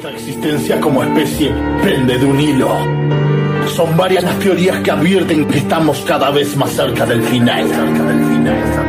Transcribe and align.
Nuestra 0.00 0.16
existencia 0.16 0.80
como 0.80 1.02
especie 1.02 1.52
pende 1.82 2.18
de 2.18 2.24
un 2.24 2.40
hilo. 2.40 2.68
Son 3.74 3.96
varias 3.96 4.22
las 4.22 4.38
teorías 4.38 4.80
que 4.80 4.92
advierten 4.92 5.44
que 5.48 5.58
estamos 5.58 6.04
cada 6.06 6.30
vez 6.30 6.56
más 6.56 6.70
cerca 6.70 7.04
del 7.04 7.20
final. 7.20 7.66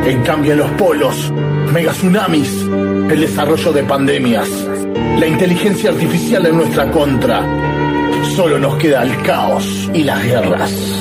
En 0.06 0.22
cambio, 0.22 0.52
en 0.52 0.58
los 0.58 0.70
polos, 0.72 1.32
megatsunamis, 1.72 2.62
el 3.10 3.20
desarrollo 3.22 3.72
de 3.72 3.82
pandemias, 3.82 4.48
la 5.18 5.26
inteligencia 5.26 5.90
artificial 5.90 6.46
en 6.46 6.56
nuestra 6.58 6.88
contra, 6.92 7.44
solo 8.36 8.60
nos 8.60 8.76
queda 8.76 9.02
el 9.02 9.20
caos 9.22 9.90
y 9.92 10.04
las 10.04 10.22
guerras. 10.22 10.99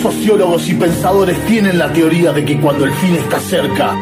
Sociólogos 0.00 0.68
y 0.68 0.74
pensadores 0.74 1.38
tienen 1.46 1.78
la 1.78 1.92
teoría 1.92 2.32
de 2.32 2.44
que 2.44 2.58
cuando 2.60 2.84
el 2.84 2.92
fin 2.92 3.16
está 3.16 3.40
cerca, 3.40 3.94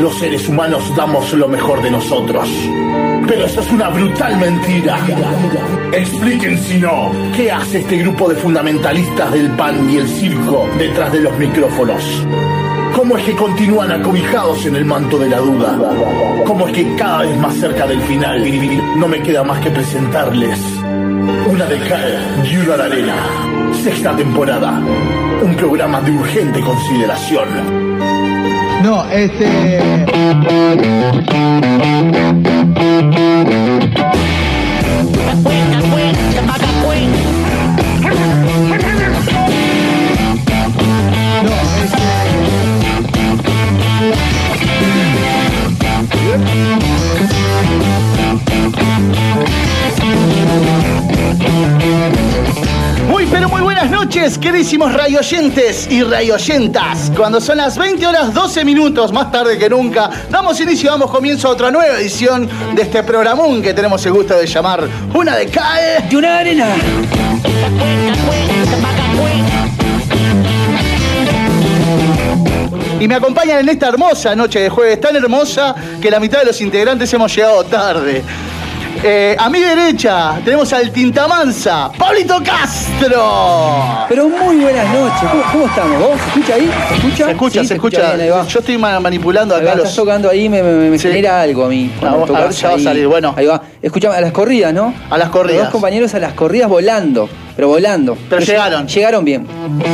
los 0.00 0.18
seres 0.18 0.48
humanos 0.48 0.82
damos 0.96 1.32
lo 1.32 1.48
mejor 1.48 1.82
de 1.82 1.90
nosotros. 1.90 2.48
Pero 3.26 3.44
eso 3.44 3.60
es 3.60 3.70
una 3.70 3.88
brutal 3.88 4.36
mentira. 4.38 4.98
Expliquen 5.92 6.58
si 6.58 6.78
no, 6.78 7.12
¿qué 7.36 7.50
hace 7.50 7.78
este 7.78 7.98
grupo 7.98 8.28
de 8.28 8.36
fundamentalistas 8.36 9.32
del 9.32 9.50
pan 9.52 9.88
y 9.88 9.98
el 9.98 10.08
circo 10.08 10.68
detrás 10.78 11.12
de 11.12 11.20
los 11.20 11.38
micrófonos? 11.38 12.26
¿Cómo 12.94 13.16
es 13.16 13.24
que 13.24 13.36
continúan 13.36 13.92
acobijados 13.92 14.66
en 14.66 14.76
el 14.76 14.84
manto 14.84 15.18
de 15.18 15.28
la 15.28 15.38
duda? 15.38 15.78
¿Cómo 16.44 16.66
es 16.68 16.74
que 16.74 16.94
cada 16.96 17.22
vez 17.22 17.36
más 17.38 17.54
cerca 17.54 17.86
del 17.86 18.00
final 18.02 18.44
no 18.98 19.08
me 19.08 19.22
queda 19.22 19.44
más 19.44 19.60
que 19.60 19.70
presentarles 19.70 20.60
una 21.48 21.66
de 21.66 21.78
cal 21.88 22.48
y 22.50 22.56
una 22.56 22.76
de 22.76 22.82
arena? 22.82 23.49
Sexta 23.72 24.14
temporada. 24.16 24.80
Un 25.42 25.56
programa 25.56 26.00
de 26.00 26.10
urgente 26.10 26.60
consideración. 26.60 27.48
No, 28.82 29.04
este. 29.10 29.80
Noches, 54.30 54.38
queridísimos 54.38 54.92
rayoyentes 54.92 55.88
y 55.90 56.02
rayoyentas. 56.02 57.10
Cuando 57.16 57.40
son 57.40 57.58
las 57.58 57.76
20 57.76 58.06
horas 58.06 58.34
12 58.34 58.64
minutos, 58.64 59.12
más 59.12 59.30
tarde 59.30 59.58
que 59.58 59.68
nunca, 59.68 60.10
damos 60.30 60.60
inicio, 60.60 60.90
damos 60.90 61.10
comienzo 61.10 61.48
a 61.48 61.52
otra 61.52 61.70
nueva 61.70 61.98
edición 61.98 62.48
de 62.74 62.82
este 62.82 63.02
programón 63.02 63.62
que 63.62 63.74
tenemos 63.74 64.04
el 64.06 64.12
gusto 64.12 64.36
de 64.36 64.46
llamar 64.46 64.88
Una 65.14 65.36
de 65.36 65.46
Cae 65.46 66.08
de 66.08 66.16
una 66.16 66.38
arena. 66.38 66.66
Y 73.00 73.08
me 73.08 73.14
acompañan 73.14 73.60
en 73.60 73.68
esta 73.68 73.88
hermosa 73.88 74.36
noche 74.36 74.60
de 74.60 74.68
jueves, 74.68 75.00
tan 75.00 75.16
hermosa 75.16 75.74
que 76.00 76.10
la 76.10 76.20
mitad 76.20 76.40
de 76.40 76.46
los 76.46 76.60
integrantes 76.60 77.12
hemos 77.14 77.34
llegado 77.34 77.64
tarde. 77.64 78.22
Eh, 79.02 79.34
a 79.38 79.48
mi 79.48 79.60
derecha 79.60 80.38
tenemos 80.44 80.70
al 80.74 80.90
Tintamanza, 80.90 81.90
Pablito 81.96 82.38
Castro. 82.44 84.04
Pero 84.08 84.28
muy 84.28 84.56
buenas 84.56 84.92
noches. 84.92 85.28
¿Cómo, 85.30 85.42
cómo 85.52 85.66
estamos? 85.66 85.98
¿Vos? 86.00 86.20
¿Se 86.20 86.28
escucha 86.28 86.54
ahí? 86.54 86.70
¿Se 86.88 86.94
escucha? 86.96 87.24
Se 87.24 87.30
escucha, 87.30 87.60
Sí, 87.62 87.66
se 87.68 87.74
escucha. 87.74 88.00
bien, 88.08 88.20
ahí 88.20 88.28
va. 88.28 88.46
Yo 88.46 88.58
estoy 88.60 88.76
ma- 88.76 89.00
manipulando 89.00 89.54
Ahí 89.54 89.62
acá 89.62 89.70
va, 89.70 89.76
los. 89.76 89.84
Estás 89.88 89.96
tocando 90.04 90.28
ahí, 90.28 90.48
me, 90.50 90.62
me- 90.62 90.90
me 90.90 90.98
Sí. 90.98 91.08
genera 91.08 91.40
algo 91.40 91.64
a 91.64 91.68
mí. 91.68 91.90
No, 92.02 92.08
a 92.08 92.40
ver, 92.40 92.50
ya 92.50 92.68
va 92.68 92.74
a 92.74 92.76
ahí. 92.76 92.84
salir, 92.84 93.06
bueno. 93.06 93.32
Ahí 93.36 93.46
va. 93.46 93.62
Escuchame, 93.80 94.16
a 94.16 94.20
las 94.20 94.32
corridas, 94.32 94.74
¿no? 94.74 94.92
A 95.08 95.16
las 95.16 95.30
corridas. 95.30 95.56
Los 95.56 95.64
dos 95.66 95.72
compañeros 95.72 96.14
a 96.14 96.18
las 96.18 96.34
corridas 96.34 96.68
volando. 96.68 97.28
Pero 97.60 97.68
volando. 97.68 98.16
Pero 98.30 98.40
llegaron. 98.40 98.88
Llegaron 98.88 99.22
bien. 99.22 99.46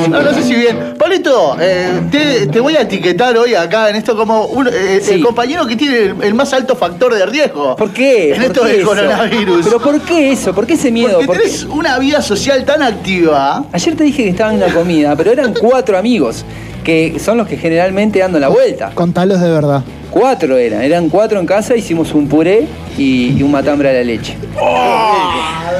No, 0.08 0.22
no 0.22 0.32
sé 0.34 0.44
si 0.44 0.54
bien. 0.54 0.94
Pablito, 0.96 1.56
eh, 1.60 2.00
te, 2.12 2.46
te 2.46 2.60
voy 2.60 2.76
a 2.76 2.82
etiquetar 2.82 3.36
hoy 3.36 3.56
acá 3.56 3.90
en 3.90 3.96
esto 3.96 4.16
como 4.16 4.44
un- 4.46 4.68
eh, 4.68 5.00
Sí. 5.02 5.14
el 5.14 5.24
compañero 5.24 5.66
que 5.66 5.74
tiene 5.74 5.96
el, 5.96 6.14
el 6.22 6.34
más 6.34 6.52
alto 6.52 6.76
factor 6.76 7.12
de 7.12 7.26
riesgo. 7.26 7.74
¿Por 7.74 7.90
qué? 7.92 8.28
En 8.34 8.36
¿Por 8.36 8.44
esto 8.44 8.60
qué 8.62 8.68
del 8.68 8.76
eso? 8.82 8.88
coronavirus. 8.88 9.64
¿Pero 9.64 9.80
por 9.80 10.00
qué 10.02 10.30
eso? 10.30 10.54
¿Por 10.54 10.64
qué 10.64 10.74
ese 10.74 10.92
miedo? 10.92 11.14
Porque 11.14 11.26
¿Por 11.26 11.36
qué? 11.38 11.42
tenés 11.42 11.64
una 11.64 11.98
vida 11.98 12.22
social 12.22 12.64
tan 12.64 12.84
activa. 12.84 13.64
Ayer 13.72 13.96
te 13.96 14.04
dije 14.04 14.22
que 14.22 14.30
estaba 14.30 14.52
en 14.54 14.62
una 14.62 14.72
comida, 14.72 15.16
pero 15.16 15.32
eran 15.32 15.52
cuatro 15.52 15.98
amigos, 15.98 16.44
que 16.84 17.18
son 17.18 17.36
los 17.36 17.48
que 17.48 17.56
generalmente 17.56 18.22
andan 18.22 18.42
la 18.42 18.48
vuelta. 18.48 18.92
Contalos 18.94 19.40
de 19.40 19.50
verdad. 19.50 19.82
Cuatro 20.10 20.56
eran, 20.56 20.82
eran 20.82 21.08
cuatro 21.10 21.38
en 21.40 21.46
casa, 21.46 21.76
hicimos 21.76 22.14
un 22.14 22.26
puré 22.28 22.66
y, 22.96 23.36
y 23.38 23.42
un 23.42 23.50
matambre 23.50 23.90
a 23.90 23.92
la 23.92 24.02
leche. 24.02 24.36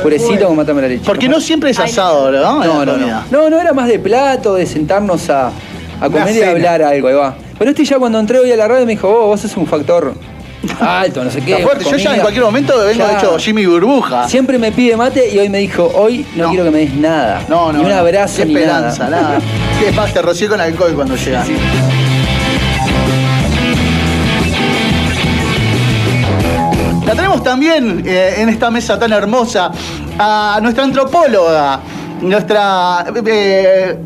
Purecito 0.02 0.46
con 0.46 0.56
matambre 0.56 0.86
a 0.86 0.88
la 0.88 0.94
leche. 0.94 1.06
Porque 1.06 1.28
no 1.28 1.40
siempre 1.40 1.70
es 1.70 1.78
asado, 1.78 2.30
¿no? 2.30 2.62
No, 2.64 2.84
no, 2.84 2.96
no. 2.96 3.22
No, 3.30 3.50
no 3.50 3.60
era 3.60 3.72
más 3.72 3.88
de 3.88 3.98
plato, 3.98 4.54
de 4.54 4.66
sentarnos 4.66 5.30
a, 5.30 5.50
a 6.00 6.10
comer 6.10 6.34
y 6.36 6.42
a 6.42 6.50
hablar 6.50 6.82
algo, 6.82 7.08
ahí 7.08 7.14
va. 7.14 7.34
Pero 7.58 7.70
este 7.70 7.84
ya 7.84 7.98
cuando 7.98 8.18
entré 8.20 8.38
hoy 8.38 8.52
a 8.52 8.56
la 8.56 8.68
radio 8.68 8.84
me 8.84 8.92
dijo, 8.92 9.08
oh, 9.08 9.28
vos 9.28 9.40
sos 9.40 9.56
un 9.56 9.66
factor 9.66 10.12
alto, 10.80 11.24
no 11.24 11.30
sé 11.30 11.40
qué. 11.40 11.56
Fuerte. 11.58 11.84
Yo 11.84 11.90
ya 11.92 11.96
comida". 11.96 12.14
en 12.16 12.20
cualquier 12.20 12.44
momento 12.44 12.74
vengo 12.84 12.98
Ya. 13.06 13.16
hecho 13.18 13.38
Jimmy 13.38 13.64
Burbuja. 13.64 14.28
Siempre 14.28 14.58
me 14.58 14.72
pide 14.72 14.96
mate 14.96 15.30
y 15.32 15.38
hoy 15.38 15.48
me 15.48 15.58
dijo, 15.58 15.90
hoy 15.94 16.26
no, 16.36 16.44
No. 16.44 16.48
quiero 16.50 16.64
que 16.66 16.70
me 16.70 16.78
des 16.80 16.94
nada. 16.94 17.42
No, 17.48 17.72
no. 17.72 17.78
Ni 17.78 17.84
un 17.84 17.90
no. 17.90 17.96
abrazo, 17.96 18.38
Qué 18.38 18.46
ni 18.46 18.54
esperanza, 18.54 19.08
nada. 19.08 19.22
nada. 19.22 19.38
¿Qué 19.80 19.92
más? 19.92 20.12
Te 20.12 20.20
rocié 20.20 20.48
con 20.48 20.60
alcohol 20.60 20.92
cuando 20.94 21.16
llegas. 21.16 21.46
La 27.06 27.14
tenemos 27.14 27.40
también 27.44 28.02
eh, 28.04 28.34
en 28.38 28.48
esta 28.48 28.68
mesa 28.68 28.98
tan 28.98 29.12
hermosa 29.12 29.70
a 30.18 30.58
nuestra 30.60 30.82
antropóloga, 30.82 31.78
nuestra 32.20 33.06
eh, 33.24 33.96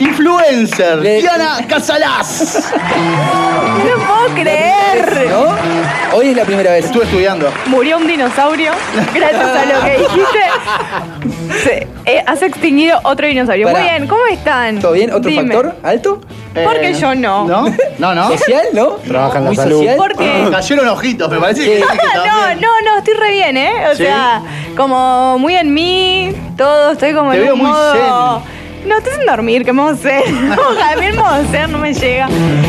influencer, 0.00 0.98
Le- 0.98 1.20
Diana 1.20 1.58
Casalás. 1.68 2.72
No 2.86 4.04
puedo 4.06 4.34
creer. 4.42 5.28
¿No? 5.30 6.16
Hoy 6.16 6.28
es 6.30 6.36
la 6.36 6.44
primera 6.44 6.72
vez. 6.72 6.86
Estuve 6.86 7.04
estudiando. 7.04 7.48
Murió 7.66 7.98
un 7.98 8.06
dinosaurio 8.06 8.72
gracias 9.14 9.56
a 9.56 9.64
lo 9.66 9.80
que 9.84 9.98
dijiste. 9.98 11.62
Se, 11.62 11.86
eh, 12.06 12.24
has 12.26 12.42
extinguido 12.42 12.98
otro 13.04 13.26
dinosaurio. 13.26 13.66
Pará. 13.66 13.78
Muy 13.78 13.88
bien, 13.88 14.06
¿cómo 14.08 14.26
están? 14.26 14.78
¿Todo 14.80 14.92
bien? 14.92 15.12
¿Otro 15.12 15.30
Dime. 15.30 15.54
factor 15.54 15.76
alto? 15.82 16.20
¿Por 16.54 16.80
qué 16.80 16.94
yo 16.94 17.14
no? 17.14 17.46
¿No? 17.46 17.64
No, 17.98 18.14
no. 18.14 18.28
¿Social, 18.36 18.64
no? 18.72 18.86
Trabaja 19.06 19.38
en 19.38 19.44
la 19.44 19.50
Muy 19.50 19.56
salud. 19.56 19.78
social. 19.78 19.96
¿Por 19.96 20.16
qué? 20.16 20.48
Cayeron 20.50 20.88
ojitos, 20.88 21.30
me 21.30 21.38
parece 21.38 21.64
que, 21.64 21.78
No, 22.26 22.54
no, 22.54 22.80
no, 22.84 22.98
estoy 22.98 23.14
re 23.14 23.30
bien, 23.32 23.56
¿eh? 23.56 23.72
O 23.92 23.94
¿Sí? 23.94 24.02
sea, 24.04 24.42
como 24.76 25.38
muy 25.38 25.54
en 25.54 25.72
mí, 25.72 26.34
todo, 26.56 26.92
estoy 26.92 27.12
como 27.14 27.30
Te 27.30 27.36
en 27.38 27.42
veo 27.44 27.54
un 27.54 27.60
muy 27.60 27.70
modo... 27.70 28.42
No, 28.86 28.96
estoy 28.98 29.12
sin 29.14 29.26
dormir, 29.26 29.64
¿qué? 29.64 29.72
No, 29.72 29.88
a 29.90 30.96
mí 30.96 31.06
el 31.06 31.14
modo 31.14 31.44
ser 31.50 31.68
no 31.68 31.78
me 31.78 31.92
llega. 31.92 32.28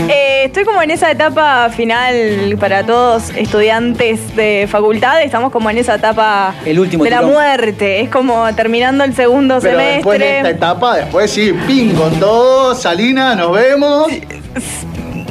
Eh, 0.10 0.44
estoy 0.46 0.66
como 0.66 0.82
en 0.82 0.92
esa 0.92 1.10
etapa 1.12 1.70
final 1.70 2.58
para 2.60 2.86
todos 2.86 3.30
estudiantes 3.32 4.36
de 4.36 4.68
facultad, 4.70 5.22
estamos 5.22 5.52
como 5.52 5.70
en 5.70 5.78
esa 5.78 5.96
etapa 5.96 6.54
El 6.66 6.80
último 6.80 7.04
de 7.04 7.10
la 7.12 7.22
muerte, 7.22 8.02
es 8.02 8.10
como 8.10 8.54
terminando 8.56 9.04
el 9.04 9.16
segundo 9.16 9.60
Pero 9.62 9.78
después 9.78 10.20
de 10.20 10.26
esta 10.26 10.38
semestre. 10.50 10.58
etapa, 10.58 10.96
después 10.98 11.32
sí, 11.32 11.54
ping 11.66 11.94
con 11.94 12.20
todo, 12.20 12.76
Salina, 12.76 13.36
nos 13.36 13.54
vemos. 13.54 14.12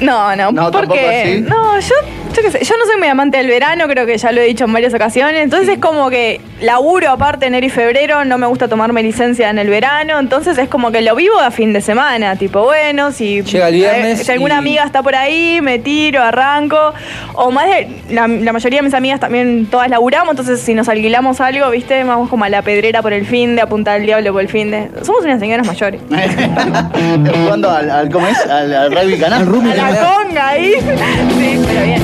No, 0.00 0.34
no, 0.34 0.50
No, 0.52 0.70
tampoco 0.70 0.94
porque 0.94 1.44
no, 1.46 1.78
yo, 1.78 1.94
yo 2.34 2.42
qué 2.42 2.50
sé, 2.50 2.64
yo 2.64 2.74
no 2.78 2.84
soy 2.86 2.98
muy 2.98 3.08
amante 3.08 3.38
del 3.38 3.46
verano, 3.48 3.86
creo 3.88 4.06
que 4.06 4.16
ya 4.18 4.32
lo 4.32 4.40
he 4.40 4.44
dicho 4.44 4.64
en 4.64 4.72
varias 4.72 4.94
ocasiones, 4.94 5.42
entonces 5.42 5.68
es 5.68 5.78
como 5.78 6.10
que 6.10 6.40
laburo 6.60 7.10
aparte 7.10 7.46
enero 7.46 7.66
y 7.66 7.70
febrero, 7.70 8.24
no 8.24 8.38
me 8.38 8.46
gusta 8.46 8.68
tomarme 8.68 9.02
licencia 9.02 9.50
en 9.50 9.58
el 9.58 9.68
verano, 9.68 10.18
entonces 10.20 10.56
es 10.58 10.68
como 10.68 10.90
que 10.92 11.00
lo 11.02 11.14
vivo 11.16 11.38
a 11.40 11.50
fin 11.50 11.72
de 11.72 11.80
semana, 11.80 12.36
tipo, 12.36 12.62
bueno, 12.62 13.10
si 13.12 13.42
Llega 13.42 13.68
el 13.68 13.74
viernes 13.74 14.20
eh, 14.20 14.24
si 14.24 14.30
alguna 14.32 14.54
y- 14.56 14.58
amiga 14.58 14.84
está 14.84 15.02
por 15.02 15.14
ahí, 15.16 15.60
me 15.62 15.78
tiro, 15.78 16.22
arranco, 16.22 16.92
o 17.34 17.50
más 17.50 17.66
de 17.66 17.88
la, 18.10 18.28
la 18.28 18.52
mayoría 18.52 18.78
de 18.80 18.84
mis 18.84 18.94
amigas 18.94 19.18
también 19.20 19.66
todas 19.66 19.88
laburamos, 19.90 20.30
entonces 20.30 20.60
si 20.60 20.74
nos 20.74 20.88
alquilamos 20.88 21.40
algo, 21.40 21.68
¿viste? 21.70 22.04
Vamos 22.04 22.28
como 22.28 22.44
a 22.44 22.48
la 22.48 22.62
pedrera 22.62 23.02
por 23.02 23.12
el 23.12 23.26
fin 23.26 23.56
de, 23.56 23.62
apuntar 23.62 23.96
al 24.00 24.06
diablo 24.06 24.32
por 24.32 24.42
el 24.42 24.48
fin 24.48 24.70
de. 24.70 24.88
Somos 25.02 25.24
unas 25.24 25.40
señoras 25.40 25.66
mayores. 25.66 26.00
Jugando 27.42 27.70
al, 27.70 27.90
al- 27.90 28.10
¿cómo 28.10 28.26
es? 28.26 28.38
Al, 28.46 28.72
al 28.74 28.90
rugby 28.92 29.18
canal. 29.18 29.40
Al 29.40 29.46
rugby 29.46 29.70
A 29.70 29.74
la 29.76 29.88
conga 30.00 30.48
ahí. 30.48 30.74
Sí, 31.40 31.58
pero 31.66 31.84
bien. 31.86 32.02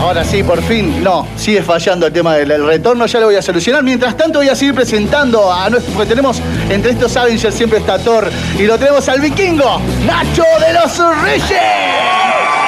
Ahora 0.00 0.22
sí, 0.22 0.42
por 0.42 0.62
fin, 0.62 1.02
no, 1.02 1.26
sigue 1.34 1.62
fallando 1.62 2.06
el 2.06 2.12
tema 2.12 2.36
del 2.36 2.50
el 2.50 2.64
retorno, 2.64 3.06
ya 3.06 3.18
lo 3.18 3.26
voy 3.26 3.36
a 3.36 3.42
solucionar. 3.42 3.82
Mientras 3.82 4.16
tanto 4.16 4.38
voy 4.38 4.48
a 4.48 4.54
seguir 4.54 4.74
presentando 4.74 5.52
a 5.52 5.68
nuestro, 5.70 5.92
porque 5.92 6.10
tenemos 6.10 6.40
entre 6.70 6.92
estos 6.92 7.16
Avengers 7.16 7.54
siempre 7.54 7.78
está 7.78 7.98
Thor 7.98 8.30
y 8.58 8.62
lo 8.62 8.78
tenemos 8.78 9.08
al 9.08 9.20
vikingo, 9.20 9.80
Nacho 10.06 10.44
de 10.60 10.72
los 10.74 11.22
Reyes. 11.22 12.63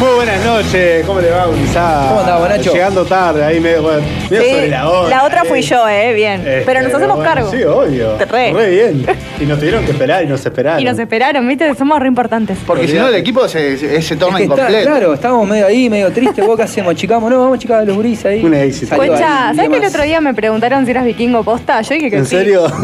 Muy 0.00 0.14
buenas 0.14 0.42
noches, 0.46 1.04
¿cómo 1.04 1.20
le 1.20 1.30
va, 1.30 1.44
Gonzalo? 1.44 2.08
¿Cómo 2.08 2.20
andás, 2.20 2.40
Bonacho? 2.40 2.72
Llegando 2.72 3.04
tarde, 3.04 3.44
ahí 3.44 3.60
medio, 3.60 3.82
bueno, 3.82 4.00
medio 4.30 4.42
Sí, 4.44 4.50
sobre 4.50 4.68
la 4.68 4.88
hora. 4.88 5.08
la 5.10 5.24
otra 5.24 5.42
eh. 5.42 5.46
fui 5.46 5.60
yo, 5.60 5.86
eh, 5.88 6.14
bien. 6.14 6.40
Este, 6.40 6.62
Pero 6.64 6.80
nos 6.80 6.94
hacemos 6.94 7.16
bueno, 7.16 7.30
cargo. 7.34 7.50
Sí, 7.50 7.62
obvio. 7.64 8.16
Re. 8.18 8.70
bien. 8.70 9.06
Y 9.38 9.44
nos 9.44 9.58
tuvieron 9.58 9.84
que 9.84 9.90
esperar 9.90 10.24
y 10.24 10.26
nos 10.26 10.44
esperaron. 10.46 10.80
Y 10.80 10.84
nos 10.84 10.98
esperaron, 10.98 11.46
viste, 11.46 11.74
somos 11.74 12.00
re 12.00 12.08
importantes. 12.08 12.56
Porque 12.66 12.88
si 12.88 12.94
no 12.94 13.08
el 13.08 13.14
equipo 13.16 13.46
se, 13.46 13.76
se, 13.76 14.00
se 14.00 14.16
torna 14.16 14.38
Es 14.38 14.46
que 14.46 14.50
está- 14.54 14.62
incompleto. 14.62 14.88
claro, 14.90 15.14
estábamos 15.14 15.46
medio 15.46 15.66
ahí, 15.66 15.90
medio 15.90 16.10
tristes. 16.10 16.46
¿Vos 16.46 16.56
qué 16.56 16.62
hacemos? 16.62 16.94
Chicamos, 16.94 17.30
no, 17.30 17.38
vamos 17.38 17.56
a 17.56 17.58
chicar 17.60 17.80
a 17.80 17.84
los 17.84 17.94
gurises 17.94 18.24
ahí. 18.24 18.42
Un 18.42 18.54
éxito. 18.54 18.94
Ahí, 19.00 19.10
¿sabes 19.18 19.68
que 19.68 19.76
el 19.76 19.84
otro 19.84 20.02
día 20.02 20.20
me 20.22 20.32
preguntaron 20.32 20.86
si 20.86 20.92
eras 20.92 21.04
vikingo 21.04 21.44
posta? 21.44 21.82
Yo 21.82 21.94
dije 21.94 22.10
que 22.10 22.16
¿En 22.16 22.24
sí. 22.26 22.36
serio? 22.36 22.66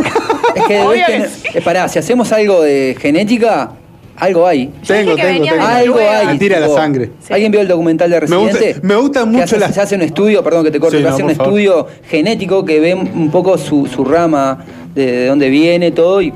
Es 0.55 0.63
que 0.65 0.75
debes 0.79 1.07
que 1.07 1.29
sí. 1.29 1.49
eh, 1.55 1.61
pará, 1.61 1.87
si 1.87 1.99
hacemos 1.99 2.33
algo 2.33 2.63
de 2.63 2.97
genética, 2.99 3.73
algo 4.17 4.47
hay. 4.47 4.71
Tengo, 4.87 5.15
tengo, 5.17 5.45
tengo. 5.45 5.63
Algo 5.65 5.99
hay. 5.99 6.27
Me 6.27 6.39
tira 6.39 6.59
la 6.61 6.69
sangre. 6.69 7.11
Sí. 7.21 7.33
¿Alguien 7.33 7.53
vio 7.53 7.61
el 7.61 7.69
documental 7.69 8.11
de 8.11 8.21
Me 8.23 8.37
gusta- 8.37 8.53
Residente? 8.59 8.87
me 8.87 8.97
gusta 8.97 9.25
mucho 9.25 9.45
hace- 9.45 9.59
la- 9.59 9.73
Se 9.73 9.81
hace 9.81 9.95
un 9.97 10.03
estudio, 10.03 10.43
perdón 10.43 10.65
que 10.65 10.71
te 10.71 10.81
corte, 10.81 10.99
Sí, 10.99 11.03
no, 11.03 11.09
hace 11.11 11.23
un 11.23 11.31
favor. 11.35 11.47
estudio 11.59 11.87
genético 12.09 12.65
que 12.65 12.81
ve 12.81 12.95
un 12.95 13.31
poco 13.31 13.59
su, 13.59 13.87
su 13.87 14.05
rama 14.05 14.65
de, 14.95 15.07
de 15.13 15.27
dónde 15.27 15.49
viene 15.51 15.91
todo 15.91 16.23
y 16.23 16.33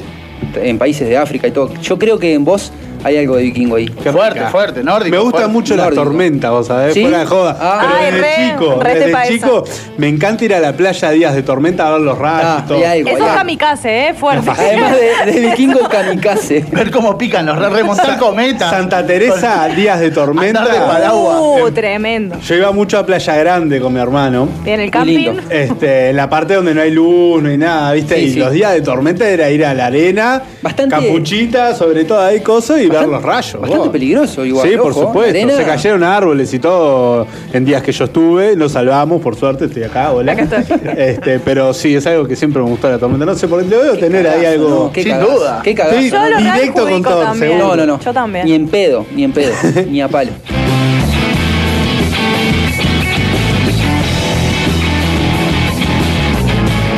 en 0.62 0.78
países 0.78 1.08
de 1.08 1.16
África 1.16 1.46
y 1.48 1.50
todo. 1.52 1.72
Yo 1.80 1.98
creo 1.98 2.18
que 2.18 2.34
en 2.34 2.44
vos 2.44 2.72
hay 3.04 3.16
algo 3.18 3.36
de 3.36 3.42
vikingo 3.44 3.76
ahí. 3.76 3.86
Qué 3.86 4.10
Fuerte, 4.12 4.38
rica. 4.40 4.50
fuerte, 4.50 4.82
nórdico, 4.82 5.10
Me 5.16 5.18
gusta 5.22 5.38
fuerte. 5.38 5.52
mucho 5.52 5.76
la 5.76 5.84
Nórdico. 5.84 6.02
tormenta, 6.04 6.50
vos 6.50 6.66
sabés, 6.66 6.94
¿Sí? 6.94 7.02
fuera 7.02 7.18
de 7.20 7.26
joda. 7.26 7.56
Ah. 7.60 7.78
Pero 7.80 7.94
Ay, 7.98 8.04
desde 8.12 8.20
re, 8.20 8.50
chico, 8.52 8.80
re 8.82 8.94
desde 8.94 9.28
chico, 9.28 9.64
me 9.98 10.08
encanta 10.08 10.44
ir 10.44 10.54
a 10.54 10.60
la 10.60 10.72
playa 10.72 11.10
días 11.10 11.34
de 11.34 11.42
tormenta 11.42 11.88
a 11.88 11.90
ver 11.92 12.00
los 12.00 12.18
rayos 12.18 12.44
Ah, 12.44 12.62
y 12.64 12.68
todo. 12.68 12.78
y 12.80 12.84
algo, 12.84 13.08
Eso 13.10 13.26
es 13.26 13.32
kamikaze, 13.32 14.08
eh, 14.08 14.14
fuerte. 14.14 14.50
Además 14.50 14.96
de, 15.24 15.32
de 15.32 15.40
vikingo 15.48 15.80
kamikaze. 15.88 16.64
Ver 16.72 16.90
cómo 16.90 17.16
pican 17.18 17.46
los 17.46 17.58
re- 17.58 17.68
remontar 17.70 18.18
cometas. 18.18 18.70
Santa 18.70 19.06
Teresa, 19.06 19.68
días 19.68 20.00
de 20.00 20.10
tormenta. 20.10 20.60
Andar 20.62 20.74
de 20.74 20.80
paraguas. 20.86 21.38
Uh, 21.40 21.70
tremendo. 21.70 22.38
Yo 22.40 22.54
iba 22.54 22.72
mucho 22.72 22.98
a 22.98 23.06
Playa 23.06 23.34
Grande 23.36 23.80
con 23.80 23.92
mi 23.92 24.00
hermano. 24.00 24.48
Tiene 24.64 24.84
el 24.84 24.90
camping. 24.90 25.16
lindo. 25.18 25.42
Este, 25.50 26.10
en 26.10 26.16
la 26.16 26.28
parte 26.28 26.54
donde 26.54 26.74
no 26.74 26.80
hay 26.80 26.90
luz, 26.90 27.42
no 27.42 27.48
hay 27.48 27.58
nada, 27.58 27.92
¿viste? 27.92 28.16
Sí, 28.16 28.22
y 28.22 28.30
sí. 28.32 28.38
los 28.38 28.50
días 28.52 28.72
de 28.72 28.80
tormenta 28.82 29.28
era 29.28 29.50
ir 29.50 29.64
a 29.64 29.74
la 29.74 29.86
arena, 29.86 30.42
Bastante- 30.62 30.96
capuchita, 30.96 31.74
sobre 31.74 32.04
todo 32.04 32.20
ahí 32.22 32.40
cosas 32.40 32.80
y 32.80 32.88
ver 32.90 33.06
Bastante- 33.08 33.16
los 33.16 33.22
rayos. 33.22 33.52
bastante 33.60 33.78
vos. 33.78 33.88
peligroso 33.88 34.44
igual, 34.44 34.68
Sí, 34.68 34.76
por 34.76 34.90
ojo, 34.92 35.00
supuesto. 35.06 35.30
arena- 35.30 35.56
Se 35.56 35.64
cayeron 35.64 36.02
árboles 36.04 36.52
y 36.54 36.58
todo 36.58 37.26
en 37.52 37.64
días 37.64 37.82
que 37.82 37.92
yo 37.92 38.04
estuve, 38.04 38.56
lo 38.56 38.68
salvamos, 38.68 39.20
por 39.22 39.36
suerte, 39.36 39.66
estoy 39.66 39.84
acá, 39.84 40.12
hola. 40.12 40.32
Acá 40.32 40.42
estoy. 40.42 40.78
Este, 40.96 41.38
pero 41.40 41.72
sí, 41.74 41.94
es 41.94 42.06
algo 42.06 42.26
que 42.26 42.36
siempre 42.36 42.62
me 42.62 42.68
gustó 42.68 42.90
la 42.90 42.98
tormenta. 42.98 43.24
No 43.26 43.34
sé 43.34 43.48
por 43.48 43.62
qué 43.62 43.68
debo 43.76 43.96
tener 43.96 44.26
ahí 44.28 44.44
algo. 44.44 44.68
¿no? 44.68 44.92
Qué 44.92 45.02
sin 45.02 45.12
cagazo, 45.12 45.38
duda. 45.38 45.60
Qué 45.62 45.74
cagazo. 45.74 45.98
Sí, 45.98 46.10
Yo 46.10 46.18
lo 46.28 46.36
directo 46.38 46.88
con 46.88 47.02
todo, 47.02 47.22
también. 47.22 47.52
seguro. 47.52 47.68
No, 47.68 47.76
no, 47.76 47.86
no. 47.86 48.00
Yo 48.00 48.12
también. 48.12 48.44
Ni 48.46 48.52
en 48.54 48.68
pedo, 48.68 49.06
ni 49.14 49.24
en 49.24 49.32
pedo, 49.32 49.52
ni 49.88 50.00
a 50.00 50.08
palo. 50.08 50.30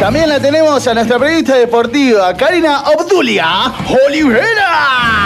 También 0.01 0.29
la 0.29 0.41
tenemos 0.41 0.85
a 0.89 0.95
nuestra 0.95 1.17
periodista 1.19 1.55
deportiva, 1.57 2.35
Karina 2.37 2.83
Obdulia 2.99 3.47
Olivera. 4.09 5.22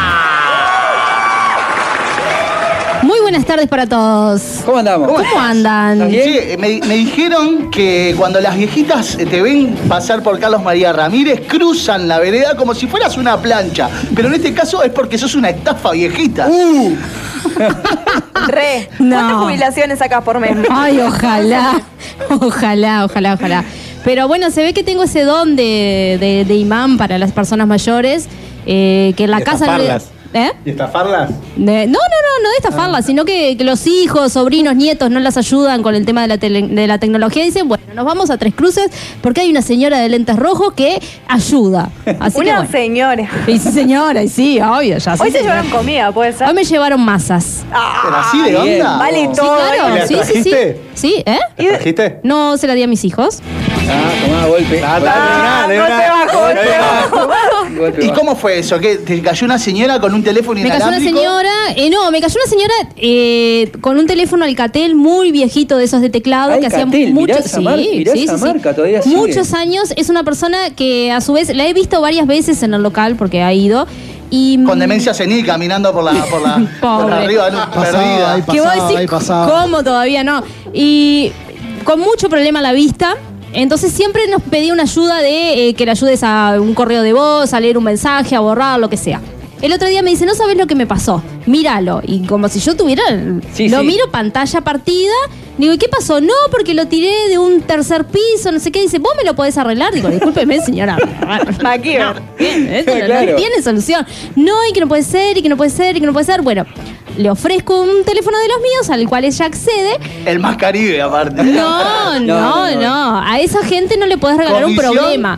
Muy 3.16 3.22
buenas 3.32 3.46
tardes 3.46 3.66
para 3.66 3.86
todos. 3.86 4.42
¿Cómo 4.66 4.76
andamos? 4.78 5.08
¿Cómo 5.08 5.40
andan? 5.40 5.98
Me, 5.98 6.80
me 6.86 6.94
dijeron 6.96 7.70
que 7.70 8.14
cuando 8.18 8.40
las 8.40 8.56
viejitas 8.56 9.16
te 9.16 9.40
ven 9.40 9.74
pasar 9.88 10.22
por 10.22 10.38
Carlos 10.38 10.62
María 10.62 10.92
Ramírez, 10.92 11.40
cruzan 11.48 12.08
la 12.08 12.18
vereda 12.18 12.56
como 12.56 12.74
si 12.74 12.86
fueras 12.86 13.16
una 13.16 13.38
plancha. 13.40 13.88
Pero 14.14 14.28
en 14.28 14.34
este 14.34 14.52
caso 14.52 14.82
es 14.82 14.92
porque 14.92 15.16
sos 15.16 15.34
una 15.34 15.48
estafa 15.48 15.92
viejita. 15.92 16.46
Re. 18.48 18.90
No. 18.98 19.16
¿Cuántas 19.16 19.36
jubilaciones 19.38 19.98
sacás 19.98 20.22
por 20.22 20.38
mes? 20.38 20.54
Ay, 20.70 21.00
ojalá. 21.00 21.80
Ojalá, 22.40 23.04
ojalá, 23.06 23.34
ojalá. 23.34 23.64
Pero 24.04 24.28
bueno, 24.28 24.50
se 24.50 24.62
ve 24.62 24.74
que 24.74 24.84
tengo 24.84 25.04
ese 25.04 25.22
don 25.22 25.56
de, 25.56 26.18
de- 26.20 26.44
de 26.46 26.54
imán 26.54 26.98
para 26.98 27.18
las 27.18 27.32
personas 27.32 27.66
mayores. 27.66 28.28
eh, 28.66 29.14
que 29.16 29.24
en 29.24 29.30
la 29.30 29.40
Y 29.40 29.44
casa 29.44 29.64
estafarlas. 29.64 30.10
¿Eh? 30.36 30.52
¿Y 30.66 30.70
estafarlas? 30.70 31.30
De- 31.56 31.86
no, 31.86 31.92
no, 31.92 31.98
no, 31.98 32.42
no 32.42 32.50
de 32.50 32.56
estafarlas, 32.56 33.00
Ah. 33.04 33.06
sino 33.06 33.24
que, 33.24 33.56
que 33.56 33.64
los 33.64 33.86
hijos, 33.86 34.32
sobrinos, 34.32 34.76
nietos 34.76 35.10
no 35.10 35.18
las 35.18 35.38
ayudan 35.38 35.82
con 35.82 35.94
el 35.94 36.04
tema 36.04 36.20
de 36.22 36.28
la, 36.28 36.36
tele- 36.36 36.68
de 36.68 36.86
la 36.86 36.98
tecnología. 36.98 37.42
Dicen, 37.42 37.66
bueno, 37.68 37.82
nos 37.94 38.04
vamos 38.04 38.28
a 38.28 38.36
Tres 38.36 38.54
Cruces 38.54 38.88
porque 39.22 39.40
hay 39.40 39.50
una 39.50 39.62
señora 39.62 39.98
de 39.98 40.10
lentes 40.10 40.36
rojos 40.36 40.74
que 40.74 41.00
ayuda. 41.26 41.88
Así 42.20 42.34
que 42.36 42.42
Una 42.50 42.56
bueno. 42.58 42.70
señora. 42.70 43.28
Y 43.46 43.58
sí, 43.58 43.72
señora, 43.72 44.22
y 44.22 44.28
sí, 44.28 44.60
obvio, 44.60 44.98
ya 44.98 45.12
Hoy 45.12 45.18
sí, 45.18 45.24
se 45.32 45.38
señora. 45.38 45.62
llevaron 45.62 45.70
comida, 45.70 46.12
¿puede 46.12 46.32
ser? 46.34 46.48
Hoy 46.48 46.54
me 46.54 46.64
llevaron 46.64 47.00
masas. 47.02 47.64
Pero 48.02 48.16
así 48.16 48.42
de 48.42 48.50
bien. 48.50 48.82
onda. 48.82 48.98
Vale 48.98 49.20
Sí, 49.22 49.28
todo. 49.40 49.56
claro, 49.56 49.94
¿La 49.94 50.06
sí, 50.06 50.14
sí, 50.14 50.20
sí. 50.20 50.50
trajiste? 50.50 50.80
Sí, 50.94 51.22
¿eh? 51.24 51.38
¿La 51.56 51.68
trajiste? 51.70 52.20
No 52.24 52.56
se 52.58 52.66
la 52.66 52.74
di 52.74 52.82
a 52.82 52.86
mis 52.86 53.04
hijos. 53.04 53.38
Ah, 53.88 54.10
tomá, 54.26 54.46
golpe. 54.46 54.82
Ah, 54.84 54.98
está, 54.98 55.68
de 55.68 55.78
no 55.78 55.84
una, 55.84 55.96
te 55.96 56.04
una. 56.06 56.54
no 56.54 56.60
te 56.60 56.78
bajo. 56.78 57.28
¿Y 58.00 58.08
cómo 58.11 58.37
fue 58.37 58.58
eso? 58.58 58.78
¿Qué, 58.78 58.96
¿Te 58.96 59.20
cayó 59.23 59.44
una 59.44 59.58
señora 59.58 60.00
con 60.00 60.14
un 60.14 60.23
teléfono 60.23 60.61
Me 60.61 60.69
cayó 60.69 60.87
una 60.87 60.99
inalámbrico? 60.99 61.19
señora, 61.19 61.50
eh, 61.76 61.90
no, 61.90 62.11
me 62.11 62.20
cayó 62.20 62.34
una 62.43 62.50
señora 62.50 62.75
eh, 62.96 63.73
con 63.81 63.99
un 63.99 64.06
teléfono 64.06 64.44
Alcatel 64.44 64.94
muy 64.94 65.32
viejito 65.32 65.76
de 65.76 65.84
esos 65.84 66.00
de 66.00 66.11
teclado 66.11 66.58
que 66.61 66.67
hacía 66.67 66.81
Alcatel, 66.84 67.12
mirá 67.12 67.34
muchos 67.37 67.46
esa 68.17 68.37
marca, 68.38 68.75
todavía 68.75 69.02
sigue. 69.02 69.17
muchos 69.17 69.52
años. 69.55 69.93
Es 69.96 70.08
una 70.08 70.25
persona 70.25 70.70
que 70.75 71.12
a 71.12 71.20
su 71.20 71.32
vez 71.32 71.55
la 71.55 71.67
he 71.67 71.73
visto 71.73 72.00
varias 72.00 72.26
veces 72.26 72.62
en 72.62 72.75
el 72.75 72.82
local 72.82 73.17
porque 73.17 73.43
ha 73.43 73.52
ido 73.52 73.87
y 74.31 74.62
Con 74.64 74.78
demencia 74.78 75.14
senil 75.14 75.46
caminando 75.46 75.93
por 75.93 76.02
la, 76.02 76.12
por 76.25 76.43
la, 76.43 76.56
por 76.81 77.02
Pobre. 77.02 77.14
arriba, 77.14 77.50
¿no? 77.50 77.70
Perdida. 77.70 78.32
ahí 78.34 78.43
que 78.43 78.61
vos 78.61 78.73
decís, 78.75 78.96
ahí. 78.99 79.06
¿cómo 79.06 79.84
todavía 79.84 80.25
no? 80.25 80.43
Y 80.73 81.31
con 81.84 82.00
mucho 82.00 82.28
problema 82.28 82.58
a 82.58 82.62
la 82.62 82.73
vista. 82.73 83.17
Entonces 83.52 83.93
siempre 83.93 84.26
nos 84.28 84.43
pedía 84.43 84.72
una 84.72 84.82
ayuda 84.82 85.20
de 85.22 85.69
eh, 85.69 85.75
que 85.75 85.84
le 85.84 85.93
ayudes 85.93 86.22
a 86.22 86.56
un 86.60 86.75
correo 86.75 87.02
de 87.02 87.12
voz, 87.12 87.52
a 87.54 87.60
leer 87.60 87.78
un 87.78 87.84
mensaje, 87.84 88.34
a 88.37 88.40
borrar, 88.40 88.78
lo 88.78 88.88
que 88.90 88.96
sea. 88.96 89.20
El 89.62 89.72
otro 89.72 89.88
día 89.88 90.02
me 90.02 90.10
dice, 90.10 90.26
no 90.26 90.34
sabes 90.34 90.56
lo 90.58 90.66
que 90.66 90.75
me 90.75 90.87
pasó, 90.87 91.22
míralo. 91.46 92.02
Y 92.04 92.26
como 92.26 92.48
si 92.48 92.60
yo 92.60 92.76
tuviera, 92.76 93.02
Sí, 93.54 93.70
lo 93.70 93.81
sí. 93.81 93.87
miro 93.87 94.10
pantalla 94.10 94.60
partida, 94.60 95.14
digo, 95.56 95.72
¿y 95.72 95.78
qué 95.78 95.88
pasó? 95.88 96.20
No, 96.20 96.34
porque 96.50 96.75
lo 96.75 96.87
tiré 96.88 97.10
de 97.31 97.38
un 97.38 97.62
tercer 97.62 98.04
piso, 98.04 98.52
no 98.52 98.60
sé 98.60 98.70
qué. 98.70 98.82
Dice, 98.82 98.98
¿vos 98.98 99.12
me 99.16 99.25
lo 99.25 99.34
podés 99.34 99.56
arreglar? 99.56 99.94
Digo, 99.94 100.08
discúlpeme, 100.10 100.60
señora. 100.60 100.99
MacGyver. 101.62 102.20
Claro. 102.84 103.31
no 103.32 103.37
tiene 103.37 103.62
solución. 103.62 104.06
No, 104.37 104.52
y 104.69 104.75
que 104.75 104.81
no 104.81 104.88
puede 104.88 105.02
ser, 105.02 105.38
y 105.38 105.42
que 105.42 105.49
no 105.49 105.56
puede 105.56 105.70
ser, 105.70 105.96
y 105.96 106.00
que 106.00 106.06
no 106.06 106.12
puede 106.12 106.26
ser. 106.26 106.42
Bueno, 106.42 106.66
le 107.16 107.30
ofrezco 107.30 107.80
un 107.80 108.04
teléfono 108.04 108.38
de 108.38 108.48
los 108.48 108.58
míos 108.60 108.90
al 108.90 109.08
cual 109.08 109.24
ella 109.24 109.46
accede. 109.46 109.98
El 110.24 110.38
más 110.38 110.56
caribe, 110.56 111.00
aparte. 111.00 111.42
No, 111.42 112.14
no, 112.20 112.20
no, 112.20 112.70
no, 112.74 112.80
no. 112.80 113.20
A 113.26 113.40
esa 113.40 113.62
gente 113.64 113.96
no 113.96 114.06
le 114.06 114.18
podés 114.18 114.36
regalar 114.38 114.64
un 114.64 114.76
problema. 114.76 115.36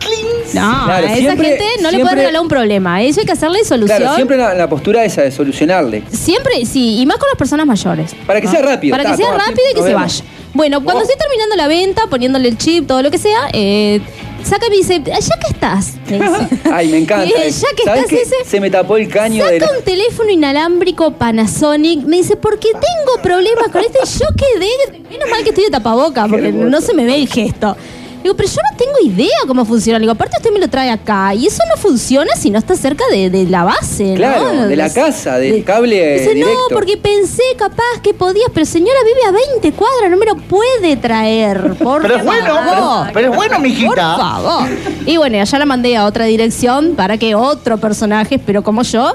No, 0.53 0.83
Claro, 0.85 1.07
a 1.07 1.11
esa 1.11 1.15
siempre- 1.15 1.47
gente 1.49 1.65
no 1.81 1.91
le 1.91 1.99
podés 1.99 2.15
regalar 2.15 2.41
un 2.41 2.47
problema. 2.47 2.95
A 2.95 3.01
eso 3.03 3.19
hay 3.21 3.25
que 3.25 3.31
hacerle 3.33 3.63
solución. 3.63 3.97
Claro, 3.99 4.15
siempre 4.15 4.37
la, 4.37 4.53
la 4.53 4.67
postura 4.69 5.03
esa 5.03 5.21
de 5.21 5.31
solucionarle. 5.31 6.03
Siempre, 6.11 6.65
sí, 6.65 6.99
y 6.99 7.05
más 7.05 7.17
con 7.17 7.27
las 7.29 7.37
personas 7.37 7.65
mayores. 7.65 8.15
Para 8.25 8.41
que 8.41 8.47
¿no? 8.47 8.51
sea 8.51 8.61
rápido, 8.61 8.91
Para 8.93 9.03
está, 9.03 9.15
que 9.17 9.23
sea 9.23 9.31
rápido 9.37 9.63
y 9.71 9.75
que 9.75 9.83
se 9.83 9.93
vaya. 9.93 10.23
Bueno, 10.53 10.83
cuando 10.83 11.03
estoy 11.03 11.17
terminando 11.17 11.55
la 11.55 11.67
venta, 11.67 12.07
poniéndole 12.09 12.49
el 12.49 12.57
chip, 12.57 12.87
todo 12.87 13.03
lo 13.03 13.11
que 13.11 13.19
sea, 13.19 13.49
eh, 13.53 14.01
saca 14.43 14.67
y 14.67 14.69
me 14.69 14.75
dice, 14.77 15.01
ya 15.05 15.13
que 15.39 15.47
estás. 15.51 15.93
me 16.09 16.19
dice. 16.19 16.59
Ay, 16.73 16.87
me 16.89 16.97
encanta. 16.97 17.25
Y 17.25 17.51
ya 17.51 17.67
que 17.75 17.83
¿Sabés 17.83 18.03
estás 18.03 18.09
qué? 18.09 18.21
ese. 18.21 18.35
Se 18.49 18.59
me 18.59 18.69
tapó 18.69 18.97
el 18.97 19.07
caño 19.07 19.45
de 19.45 19.59
Saca 19.59 19.77
un 19.77 19.83
teléfono 19.83 20.29
inalámbrico 20.29 21.11
Panasonic. 21.11 22.03
Me 22.05 22.17
dice, 22.17 22.35
porque 22.35 22.69
tengo 22.71 23.21
problemas 23.21 23.69
con 23.69 23.81
este. 23.81 23.99
Yo 24.19 24.27
quedé. 24.35 24.99
Menos 25.09 25.29
mal 25.29 25.43
que 25.43 25.49
estoy 25.49 25.65
de 25.65 25.69
tapaboca, 25.71 26.27
porque 26.29 26.47
hermoso. 26.49 26.69
no 26.69 26.81
se 26.81 26.93
me 26.93 27.05
ve 27.05 27.15
el 27.15 27.27
gesto. 27.27 27.75
Digo, 28.23 28.35
pero 28.35 28.49
yo 28.49 28.57
no 28.71 28.77
tengo 28.77 29.13
idea 29.13 29.29
cómo 29.47 29.63
funciona. 29.65 29.97
Digo, 29.99 30.11
aparte 30.11 30.35
usted 30.37 30.51
me 30.51 30.59
lo 30.59 30.67
trae 30.69 30.89
acá. 30.89 31.33
Y 31.33 31.47
eso 31.47 31.63
no 31.69 31.77
funciona 31.81 32.35
si 32.35 32.49
no 32.49 32.59
está 32.59 32.75
cerca 32.75 33.03
de, 33.11 33.29
de 33.29 33.45
la 33.45 33.63
base, 33.63 34.03
¿no? 34.09 34.15
Claro, 34.15 34.67
de 34.67 34.75
la 34.75 34.91
casa, 34.93 35.37
del 35.37 35.53
de- 35.53 35.63
cable 35.63 36.19
Dice, 36.19 36.33
directo. 36.33 36.59
no, 36.69 36.75
porque 36.75 36.97
pensé 36.97 37.43
capaz 37.57 38.01
que 38.03 38.13
podías, 38.13 38.49
pero 38.53 38.65
señora 38.65 38.97
vive 39.05 39.25
a 39.27 39.31
20 39.55 39.71
cuadras, 39.73 40.11
no 40.11 40.17
me 40.17 40.25
lo 40.25 40.35
puede 40.35 40.97
traer. 40.97 41.75
Por 41.79 42.01
Pero 42.01 42.15
es 42.17 42.23
bueno, 42.25 42.55
pero, 42.65 43.05
pero 43.13 43.29
es 43.31 43.35
bueno, 43.35 43.53
Por 43.55 43.61
mijita. 43.63 44.17
favor. 44.17 44.67
Y 45.05 45.17
bueno, 45.17 45.39
allá 45.41 45.59
la 45.59 45.65
mandé 45.65 45.95
a 45.97 46.05
otra 46.05 46.25
dirección 46.25 46.95
para 46.95 47.17
que 47.17 47.35
otro 47.35 47.77
personaje, 47.77 48.37
pero 48.39 48.63
como 48.63 48.83
yo, 48.83 49.13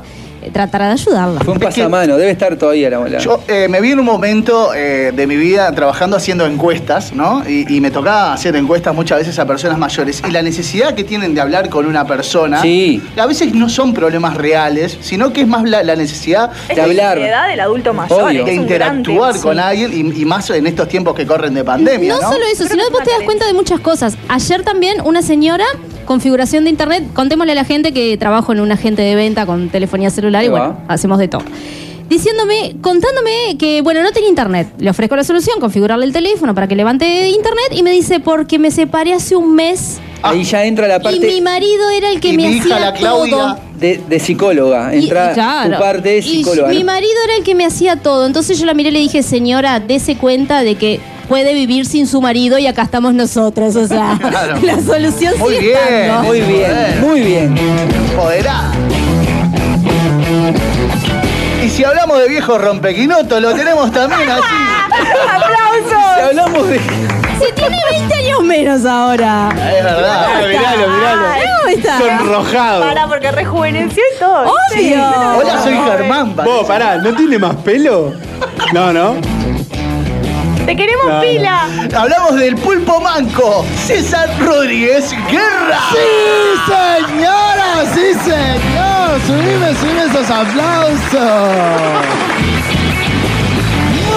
tratara 0.53 0.87
de 0.87 0.93
ayudarla. 0.93 1.41
Fue 1.41 1.55
un 1.55 1.61
pasamano, 1.61 2.17
debe 2.17 2.31
estar 2.31 2.57
todavía 2.57 2.91
la 2.91 2.99
bola. 2.99 3.19
Yo 3.19 3.41
eh, 3.49 3.69
me 3.69 3.81
vi 3.81 3.93
en 3.93 3.99
un 4.01 4.05
momento 4.05 4.73
eh, 4.75 5.13
de 5.15 5.27
mi 5.27 5.37
vida 5.37 5.71
trabajando 5.73 6.17
haciendo 6.17 6.47
encuestas, 6.47 7.13
¿no? 7.13 7.43
Y, 7.49 7.77
y 7.77 7.81
me 7.81 7.91
tocaba 7.91 8.33
hacer 8.33 8.55
encuestas 8.57 8.95
muchas 8.95 9.19
veces 9.19 9.39
a 9.39 9.47
personas 9.47 9.79
mayores. 9.79 10.23
Y 10.27 10.31
la 10.31 10.43
necesidad 10.43 10.95
que 10.95 11.05
tienen 11.05 11.35
de 11.35 11.41
hablar 11.41 11.69
con 11.69 11.87
una 11.87 12.07
persona, 12.07 12.61
Sí. 12.63 13.03
a 13.17 13.27
veces 13.27 13.55
no 13.55 13.69
son 13.69 13.95
problemas 13.95 14.37
reales, 14.37 14.97
sino 15.01 15.33
que 15.33 15.43
es 15.43 15.47
más 15.49 15.63
la, 15.65 15.83
la 15.83 15.97
necesidad 15.97 16.51
Es 16.69 16.69
De 16.69 16.77
la 16.77 16.85
hablar. 16.85 17.17
ansiedad 17.19 17.49
del 17.49 17.61
adulto 17.61 17.93
mayor. 17.95 18.23
Obvio. 18.23 18.41
es 18.41 18.47
de 18.47 18.59
un 18.59 18.67
gran 18.67 18.99
interactuar 18.99 19.39
con 19.41 19.59
alguien 19.59 19.93
y, 19.93 20.23
y 20.23 20.25
más 20.25 20.49
en 20.51 20.67
estos 20.67 20.89
tiempos 20.89 21.15
que 21.15 21.27
corren 21.27 21.55
de 21.55 21.65
pandemia, 21.65 22.15
No, 22.15 22.21
¿no? 22.21 22.33
solo 22.33 22.45
eso, 22.47 22.65
Creo 22.65 22.69
sino 22.69 22.79
que 22.83 22.85
es 22.87 22.91
vos 22.91 23.01
una 23.01 23.05
te 23.05 23.11
das 23.13 23.23
cuenta 23.25 23.47
de 23.47 23.55
muchas 23.55 23.81
cosas. 23.81 24.17
Ayer 24.29 24.63
también 24.63 25.01
una 25.05 25.23
señora, 25.23 25.65
configuración 26.05 26.65
de 26.65 26.71
internet, 26.71 27.05
contémosle 27.15 27.53
a 27.53 27.55
la 27.57 27.65
gente 27.65 27.93
que 27.93 28.17
trabajo 28.17 28.53
en 28.53 28.61
un 28.61 28.71
agente 28.73 29.03
de 29.03 29.15
venta 29.15 29.47
con 29.47 29.69
telefonía 29.69 30.11
celular 30.11 30.45
y 30.45 30.49
va. 30.49 30.59
bueno, 30.69 30.77
hacemos 30.89 31.19
de 31.19 31.29
todo. 31.29 31.43
diciéndome, 32.09 32.77
contándome 32.83 33.57
que, 33.59 33.81
bueno, 33.83 34.03
no 34.03 34.13
tenía 34.13 34.29
internet. 34.29 34.69
Le 34.79 34.91
ofrezco 34.91 35.17
la 35.17 35.25
solución, 35.25 35.59
configurarle 35.61 36.05
el 36.07 36.13
teléfono 36.13 36.55
para 36.55 36.69
que 36.69 36.77
levante 36.77 37.29
internet 37.29 37.69
y 37.73 37.83
me 37.83 37.93
dice, 37.93 38.21
porque 38.21 38.59
me 38.59 38.71
separé 38.71 39.13
hace 39.15 39.37
un 39.37 39.55
mes 39.55 39.99
Ahí 40.23 40.43
ya 40.45 40.65
entra 40.65 40.87
la 40.89 40.97
y 40.97 40.99
mi 40.99 41.03
parte 41.03 41.41
marido 41.43 41.91
era 41.91 42.09
el 42.11 42.19
que 42.21 42.29
Y 42.29 42.37
me 42.37 42.47
mi 42.49 42.55
hija, 42.57 42.63
hacía 42.65 42.81
la 42.81 42.93
Claudia, 42.95 43.37
todo. 43.37 43.59
de, 43.79 44.01
de 44.09 44.19
psicóloga. 44.21 44.95
Y- 44.95 45.01
Entra 45.05 45.31
y 45.33 45.35
claro. 45.35 45.75
tu 45.77 45.79
parte 45.83 46.09
de 46.09 46.19
Y 46.19 46.23
psicóloga. 46.23 46.69
mi 46.69 46.79
¿no? 46.81 46.87
marido 46.87 47.13
era 47.27 47.37
el 47.37 47.45
que 47.45 47.55
me 47.55 47.67
hacía 47.67 47.97
todo. 47.97 48.25
Entonces 48.27 48.59
yo 48.59 48.65
la 48.65 48.73
miré 48.73 48.89
y 48.89 48.93
le 48.93 48.99
dije, 49.01 49.23
señora, 49.23 49.81
dese 49.81 50.17
cuenta 50.17 50.63
de 50.63 50.77
que 50.77 51.01
puede 51.29 51.55
vivir 51.55 51.87
sin 51.87 52.07
su 52.07 52.21
marido 52.21 52.59
y 52.59 52.67
acá 52.67 52.83
estamos 52.83 53.15
nosotros. 53.15 53.77
O 53.77 53.87
sea, 53.87 54.19
Claro. 54.29 54.57
la 54.63 54.81
solución 54.81 55.35
Muy 55.39 55.55
sigue 55.57 55.69
bien, 55.69 55.79
estando. 56.05 56.23
Muy 56.29 56.41
bien, 56.41 57.01
muy 57.01 57.21
bien. 57.21 57.59
Empoderada. 58.11 58.73
Y 61.65 61.69
si 61.71 61.83
hablamos 61.85 62.19
de 62.19 62.29
viejos 62.29 62.61
rompequinotos, 62.61 63.41
lo 63.41 63.55
tenemos 63.55 63.91
también 63.93 64.29
así. 64.31 64.43
Si 64.95 65.01
¡Aplausos! 65.29 66.23
hablamos 66.29 66.69
de. 66.69 66.79
Si 66.79 67.53
tiene 67.57 67.77
20 67.91 68.15
años 68.15 68.43
menos 68.43 68.85
ahora. 68.85 69.49
Es 69.53 69.83
verdad. 69.85 70.27
Ah, 70.29 70.43
miralo, 70.47 70.89
miralo. 70.89 71.23
¿Cómo 71.59 71.77
está? 71.77 71.99
Sonrojado. 71.99 72.81
Para, 72.83 73.09
porque 73.09 73.33
rejuveneció 73.33 74.03
y 74.15 74.19
todo. 74.21 74.43
Obvio. 74.43 74.81
¿viste? 74.81 74.97
Hola, 75.41 75.63
soy 75.65 75.75
Germán. 75.75 76.37
Vos, 76.37 76.67
pará, 76.67 76.99
¿no 76.99 77.13
tiene 77.15 77.39
más 77.39 77.57
pelo? 77.57 78.13
No, 78.73 78.93
no. 78.93 79.17
¡Te 80.67 80.75
queremos 80.77 81.07
No, 81.07 81.15
no. 81.17 81.21
pila! 81.21 81.69
Hablamos 81.95 82.37
del 82.37 82.55
pulpo 82.57 82.99
manco, 83.01 83.65
César 83.87 84.29
Rodríguez 84.41 85.11
Guerra. 85.31 85.79
¡Sí, 85.93 87.07
señora! 87.13 87.85
¡Sí, 87.95 88.15
señor! 88.25 89.21
¡Subime, 89.27 89.75
subime 89.79 90.05
esos 90.11 90.31
aplausos! 90.31 92.07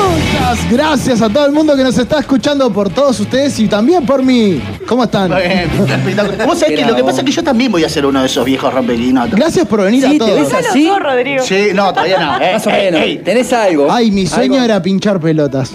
Muchas 0.09 0.71
gracias 0.71 1.21
a 1.21 1.29
todo 1.29 1.45
el 1.45 1.51
mundo 1.51 1.75
que 1.75 1.83
nos 1.83 1.97
está 1.97 2.19
escuchando 2.19 2.71
por 2.71 2.89
todos 2.89 3.19
ustedes 3.19 3.59
y 3.59 3.67
también 3.67 4.05
por 4.05 4.23
mí. 4.23 4.61
¿Cómo 4.87 5.03
están? 5.03 5.29
Bien, 5.35 5.69
espectacular. 5.89 6.47
Vos 6.47 6.59
sabés 6.59 6.79
que 6.79 6.85
lo 6.85 6.95
que 6.95 7.03
pasa 7.03 7.19
es 7.19 7.25
que 7.25 7.31
yo 7.31 7.43
también 7.43 7.71
voy 7.71 7.83
a 7.83 7.89
ser 7.89 8.05
uno 8.05 8.21
de 8.21 8.27
esos 8.27 8.45
viejos 8.45 8.73
rompequinotos. 8.73 9.31
Gracias 9.37 9.67
por 9.67 9.81
venir 9.81 10.01
Sí, 10.01 10.07
a 10.07 10.11
te 10.11 10.17
todos. 10.19 10.39
ves 10.39 10.49
Ya 10.49 10.61
lo 10.61 10.69
¿Así? 10.69 10.87
sos, 10.87 10.99
Rodrigo. 10.99 11.43
Sí, 11.43 11.67
no, 11.73 11.91
todavía 11.93 12.19
no. 12.19 12.39
Eh, 12.41 12.53
Más 12.53 12.65
o 12.67 12.69
eh, 12.69 12.73
menos. 12.91 13.01
ey, 13.01 13.17
¿Tenés 13.17 13.51
algo? 13.51 13.91
Ay, 13.91 14.11
mi 14.11 14.25
sueño 14.25 14.53
¿Algo? 14.53 14.65
era 14.65 14.81
pinchar 14.81 15.19
pelotas. 15.19 15.71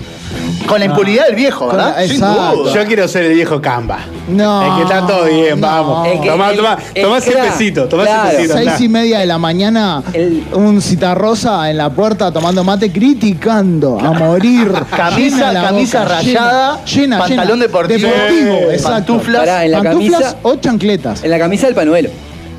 Con 0.67 0.79
la 0.79 0.87
impunidad 0.87 1.27
del 1.27 1.35
viejo, 1.35 1.67
¿verdad? 1.67 1.95
la- 1.97 2.03
Sin 2.03 2.13
exacto. 2.13 2.57
duda. 2.57 2.73
Yo 2.75 2.85
quiero 2.87 3.09
ser 3.09 3.25
el 3.25 3.35
viejo 3.35 3.61
Camba. 3.61 3.99
No. 4.29 4.63
Es 4.63 4.77
que 4.77 4.83
está 4.95 5.07
todo 5.07 5.25
bien, 5.25 5.61
no. 5.61 5.67
vamos. 5.67 6.07
El 6.09 6.21
que- 6.21 6.29
tomá, 6.31 6.51
el- 6.51 6.57
tomá, 6.57 6.79
el 6.95 7.03
tomá 7.03 7.19
ese 7.19 7.33
crack. 7.33 7.51
pesito, 7.53 7.89
tomá 7.89 8.05
Claro. 8.05 8.29
ese 8.29 8.37
pesito. 8.37 8.55
Seis 8.57 8.81
y 8.81 8.89
media 8.89 9.19
de 9.19 9.27
la 9.27 9.39
mañana, 9.39 10.03
El- 10.13 10.45
un 10.55 10.81
citarrosa 10.81 11.69
en 11.71 11.77
la 11.77 11.91
puerta 11.91 12.33
tomando 12.33 12.65
mate, 12.65 12.91
criticando 12.93 13.99
a 14.01 14.13
morir. 14.13 14.73
Camisa- 14.97 15.37
Llena 15.37 15.53
la 15.53 15.63
camisa 15.65 16.03
boca, 16.03 16.15
rayada, 16.17 16.85
llena, 16.85 17.19
pantalón 17.19 17.47
llena. 17.59 17.63
deportivo, 17.67 18.09
deportivo, 18.09 18.55
eh, 18.55 18.75
exacto. 18.75 18.93
pantuflas. 19.15 19.41
Pará, 19.41 19.65
en 19.65 19.71
la 19.73 19.83
Pantuflas 19.83 20.21
camisa- 20.23 20.37
o 20.43 20.57
chancletas. 20.57 21.25
En 21.25 21.31
la 21.31 21.39
camisa 21.39 21.67
del 21.67 21.75
panuelo. 21.75 22.11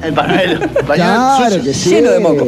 El 0.04 0.14
pañuelo. 0.14 0.54
el 0.64 0.70
pañuelo 0.86 0.96
Claro 0.96 1.46
sucio. 1.56 1.64
que 1.64 1.74
sí. 1.74 1.90
Lleno 1.92 2.12
de 2.12 2.20
moco. 2.20 2.48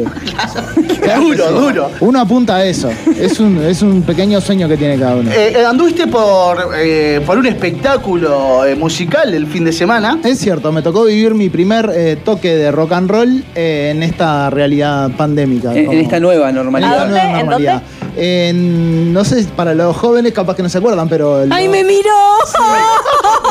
Duro, 1.16 1.52
duro. 1.52 1.90
Uno 2.00 2.20
apunta 2.20 2.56
a 2.56 2.64
eso. 2.64 2.90
Es 3.18 3.38
un, 3.40 3.58
es 3.62 3.82
un 3.82 4.02
pequeño 4.02 4.40
sueño 4.40 4.68
que 4.68 4.76
tiene 4.76 4.98
cada 4.98 5.16
uno. 5.16 5.30
Eh, 5.30 5.52
eh, 5.56 5.64
anduviste 5.64 6.06
por, 6.06 6.72
eh, 6.76 7.20
por 7.24 7.38
un 7.38 7.46
espectáculo 7.46 8.64
eh, 8.64 8.74
musical 8.74 9.32
el 9.32 9.46
fin 9.46 9.64
de 9.64 9.72
semana. 9.72 10.18
Es 10.24 10.38
cierto, 10.38 10.72
me 10.72 10.82
tocó 10.82 11.04
vivir 11.04 11.34
mi 11.34 11.48
primer 11.48 11.90
eh, 11.94 12.16
toque 12.24 12.56
de 12.56 12.70
rock 12.72 12.92
and 12.92 13.10
roll 13.10 13.44
eh, 13.54 13.92
en 13.94 14.02
esta 14.02 14.50
realidad 14.50 15.10
pandémica. 15.16 15.74
En, 15.74 15.92
esta 15.92 16.18
nueva 16.20 16.48
en 16.50 16.56
normalidad. 16.56 16.92
esta 16.92 17.06
nueva 17.06 17.22
dónde? 17.24 17.40
¿En 17.40 17.46
normalidad. 17.46 17.82
En- 18.16 19.12
no 19.12 19.24
sé, 19.24 19.44
para 19.56 19.74
los 19.74 19.96
jóvenes 19.96 20.32
capaz 20.32 20.56
que 20.56 20.62
no 20.62 20.68
se 20.68 20.78
acuerdan, 20.78 21.08
pero... 21.08 21.44
lo- 21.44 21.54
¡Ay, 21.54 21.68
me 21.68 21.84
miró! 21.84 22.10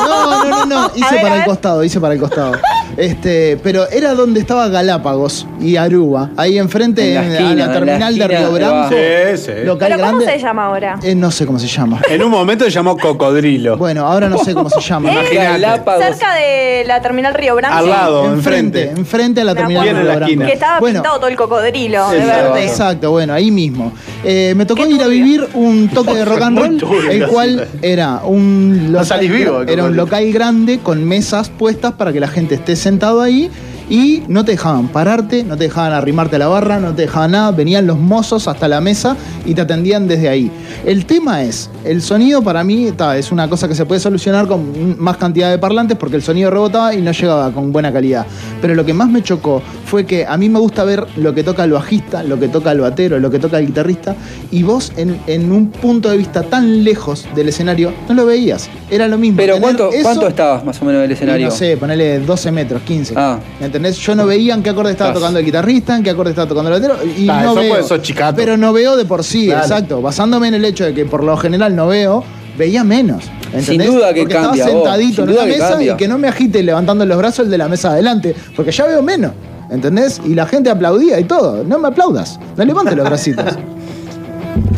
No, 0.07 0.43
no, 0.45 0.49
no, 0.49 0.65
no. 0.65 0.91
Hice 0.95 1.13
ver, 1.13 1.21
para 1.21 1.35
el 1.35 1.39
ver. 1.41 1.47
costado, 1.49 1.83
hice 1.83 1.99
para 2.01 2.13
el 2.13 2.19
costado. 2.19 2.51
Este, 2.97 3.57
pero 3.63 3.87
era 3.89 4.13
donde 4.13 4.39
estaba 4.41 4.67
Galápagos 4.67 5.47
y 5.59 5.77
Aruba. 5.77 6.29
Ahí 6.37 6.57
enfrente, 6.57 7.09
En 7.09 7.15
la 7.15 7.23
en- 7.25 7.31
esquina, 7.31 7.49
a 7.49 7.51
en 7.53 7.57
la 7.59 7.67
la 7.67 7.73
terminal 7.73 7.99
de 8.17 8.23
esquina 8.23 8.39
Río 8.39 8.47
de 8.51 8.59
Branco. 8.59 8.75
abajo. 8.75 8.93
Sí, 8.93 9.37
sí. 9.37 9.51
Local 9.63 9.87
¿Pero 9.91 10.01
cómo 10.05 10.17
grande. 10.19 10.25
se 10.33 10.39
llama 10.39 10.65
ahora? 10.65 10.99
Eh, 11.01 11.15
no 11.15 11.31
sé 11.31 11.45
cómo 11.45 11.59
se 11.59 11.67
llama. 11.67 12.01
En 12.09 12.23
un 12.23 12.29
momento 12.31 12.65
se 12.65 12.71
llamó 12.71 12.97
Cocodrilo. 12.97 13.77
Bueno, 13.77 14.05
ahora 14.05 14.27
no 14.29 14.37
sé 14.39 14.53
cómo 14.53 14.69
se 14.69 14.81
llama. 14.81 15.11
Imagínate. 15.11 15.35
Galápagos. 15.35 16.03
Cerca 16.05 16.33
de 16.35 16.83
la 16.85 17.01
terminal 17.01 17.33
Río 17.33 17.55
Branco. 17.55 17.75
Al 17.77 17.89
lado, 17.89 18.25
Enfrente, 18.25 18.81
enfrente. 18.83 18.99
enfrente 19.01 19.41
a 19.41 19.43
la 19.45 19.53
Me 19.53 19.59
terminal 19.59 19.83
Bien 19.83 19.95
de 19.95 20.01
en 20.01 20.07
la 20.07 20.13
Río 20.13 20.19
Branco. 20.19 20.31
esquina. 20.31 20.45
Que 20.47 20.53
estaba 20.53 20.79
Bueno, 20.79 20.99
pintado 21.01 21.17
todo 21.19 21.27
el 21.29 21.35
cocodrilo 21.37 22.09
de 22.09 22.17
Exacto. 22.19 22.53
verde. 22.53 22.65
Exacto, 22.65 23.11
bueno, 23.11 23.33
ahí 23.33 23.49
mismo. 23.51 23.93
Eh, 24.23 24.53
me 24.55 24.65
tocó 24.65 24.85
ir 24.87 25.01
a 25.01 25.07
vivir 25.07 25.47
un 25.53 25.89
toque 25.89 26.13
de 26.13 26.25
rock 26.25 26.41
and 26.41 26.81
roll, 26.81 27.09
el 27.09 27.27
cual 27.27 27.67
era 27.81 28.21
un 28.23 28.91
No 28.91 29.03
salís 29.05 29.31
vivo, 29.31 29.61
el 29.61 29.69
era 29.69 29.85
un 29.85 29.95
local 29.95 30.31
grande 30.31 30.79
con 30.79 31.03
mesas 31.03 31.49
puestas 31.49 31.93
para 31.93 32.11
que 32.13 32.19
la 32.19 32.27
gente 32.27 32.55
esté 32.55 32.75
sentado 32.75 33.21
ahí 33.21 33.49
y 33.89 34.23
no 34.27 34.43
te 34.43 34.51
dejaban 34.51 34.87
pararte, 34.87 35.43
no 35.43 35.57
te 35.57 35.65
dejaban 35.65 35.93
arrimarte 35.93 36.37
a 36.37 36.39
la 36.39 36.47
barra, 36.47 36.79
no 36.79 36.93
te 36.93 37.03
dejaban 37.03 37.31
nada, 37.31 37.51
venían 37.51 37.85
los 37.87 37.99
mozos 37.99 38.47
hasta 38.47 38.67
la 38.67 38.81
mesa 38.81 39.15
y 39.45 39.53
te 39.53 39.61
atendían 39.61 40.07
desde 40.07 40.29
ahí. 40.29 40.51
El 40.85 41.05
tema 41.05 41.43
es, 41.43 41.69
el 41.83 42.01
sonido 42.01 42.41
para 42.41 42.63
mí 42.63 42.91
es 43.15 43.31
una 43.31 43.49
cosa 43.49 43.67
que 43.67 43.75
se 43.75 43.85
puede 43.85 43.99
solucionar 43.99 44.47
con 44.47 44.99
más 44.99 45.17
cantidad 45.17 45.49
de 45.49 45.57
parlantes 45.57 45.97
porque 45.97 46.15
el 46.15 46.21
sonido 46.21 46.51
rebotaba 46.51 46.93
y 46.93 47.01
no 47.01 47.11
llegaba 47.11 47.51
con 47.51 47.71
buena 47.71 47.91
calidad. 47.91 48.25
Pero 48.61 48.75
lo 48.75 48.85
que 48.85 48.93
más 48.93 49.09
me 49.09 49.21
chocó 49.21 49.61
fue 49.85 50.05
que 50.05 50.25
a 50.25 50.37
mí 50.37 50.49
me 50.49 50.59
gusta 50.59 50.83
ver 50.83 51.05
lo 51.17 51.33
que 51.33 51.43
toca 51.43 51.63
el 51.63 51.71
bajista, 51.71 52.23
lo 52.23 52.39
que 52.39 52.47
toca 52.47 52.71
el 52.71 52.79
batero, 52.79 53.19
lo 53.19 53.29
que 53.29 53.39
toca 53.39 53.59
el 53.59 53.67
guitarrista 53.67 54.15
y 54.51 54.63
vos 54.63 54.91
en, 54.97 55.19
en 55.27 55.51
un 55.51 55.69
punto 55.69 56.09
de 56.09 56.17
vista 56.17 56.43
tan 56.43 56.83
lejos 56.83 57.27
del 57.35 57.49
escenario 57.49 57.93
no 58.07 58.15
lo 58.15 58.25
veías. 58.25 58.69
Era 58.89 59.07
lo 59.07 59.17
mismo. 59.17 59.37
Pero 59.37 59.59
¿cuánto, 59.59 59.91
eso 59.91 60.03
¿cuánto 60.03 60.27
estabas 60.27 60.63
más 60.63 60.79
o 60.81 60.85
menos 60.85 61.01
del 61.01 61.11
escenario? 61.11 61.47
No 61.47 61.51
sé, 61.51 61.75
ponele 61.77 62.19
12 62.19 62.51
metros, 62.51 62.81
15. 62.83 63.13
Ah. 63.17 63.39
¿Entendés? 63.59 63.97
Yo 63.97 64.13
no 64.15 64.25
veía 64.27 64.53
en 64.53 64.61
qué 64.61 64.69
acorde 64.69 64.91
estaba 64.91 65.09
Estás. 65.09 65.21
tocando 65.21 65.39
el 65.39 65.45
guitarrista, 65.45 65.95
en 65.95 66.03
qué 66.03 66.11
acorde 66.11 66.29
estaba 66.31 66.47
tocando 66.47 66.73
el 66.73 66.81
batero. 66.81 66.99
Y 67.17 67.27
Ah, 67.29 67.41
no 67.43 67.51
eso 67.51 67.61
veo. 67.61 67.69
porque 67.73 67.87
sos 67.87 68.01
chicato. 68.01 68.35
Pero 68.35 68.57
no 68.57 68.73
veo 68.73 68.95
de 68.95 69.05
por 69.05 69.23
sí, 69.23 69.49
exacto. 69.51 70.01
Basándome 70.01 70.47
en 70.49 70.53
el 70.55 70.65
hecho 70.65 70.85
de 70.85 70.93
que 70.93 71.05
por 71.05 71.23
lo 71.23 71.35
general 71.37 71.75
no 71.75 71.87
veo, 71.87 72.23
veía 72.57 72.83
menos. 72.83 73.23
¿entendés? 73.53 73.65
Sin 73.65 73.85
duda 73.85 74.13
que 74.13 74.21
porque 74.21 74.33
cambia, 74.35 74.63
Estaba 74.65 74.83
sentadito 74.83 75.23
en 75.23 75.29
una 75.29 75.45
mesa 75.45 75.69
cambia. 75.69 75.93
y 75.93 75.97
que 75.97 76.07
no 76.07 76.17
me 76.17 76.27
agite 76.27 76.61
levantando 76.61 77.05
los 77.05 77.17
brazos 77.17 77.45
el 77.45 77.51
de 77.51 77.57
la 77.57 77.67
mesa 77.67 77.89
adelante. 77.91 78.35
Porque 78.55 78.71
ya 78.71 78.85
veo 78.85 79.01
menos. 79.01 79.31
¿Entendés? 79.71 80.21
Y 80.23 80.35
la 80.35 80.45
gente 80.45 80.69
aplaudía 80.69 81.19
y 81.19 81.23
todo. 81.23 81.63
No 81.63 81.79
me 81.79 81.87
aplaudas. 81.87 82.39
No 82.55 82.63
levantes 82.63 82.95
los 82.95 83.05
bracitos. 83.07 83.45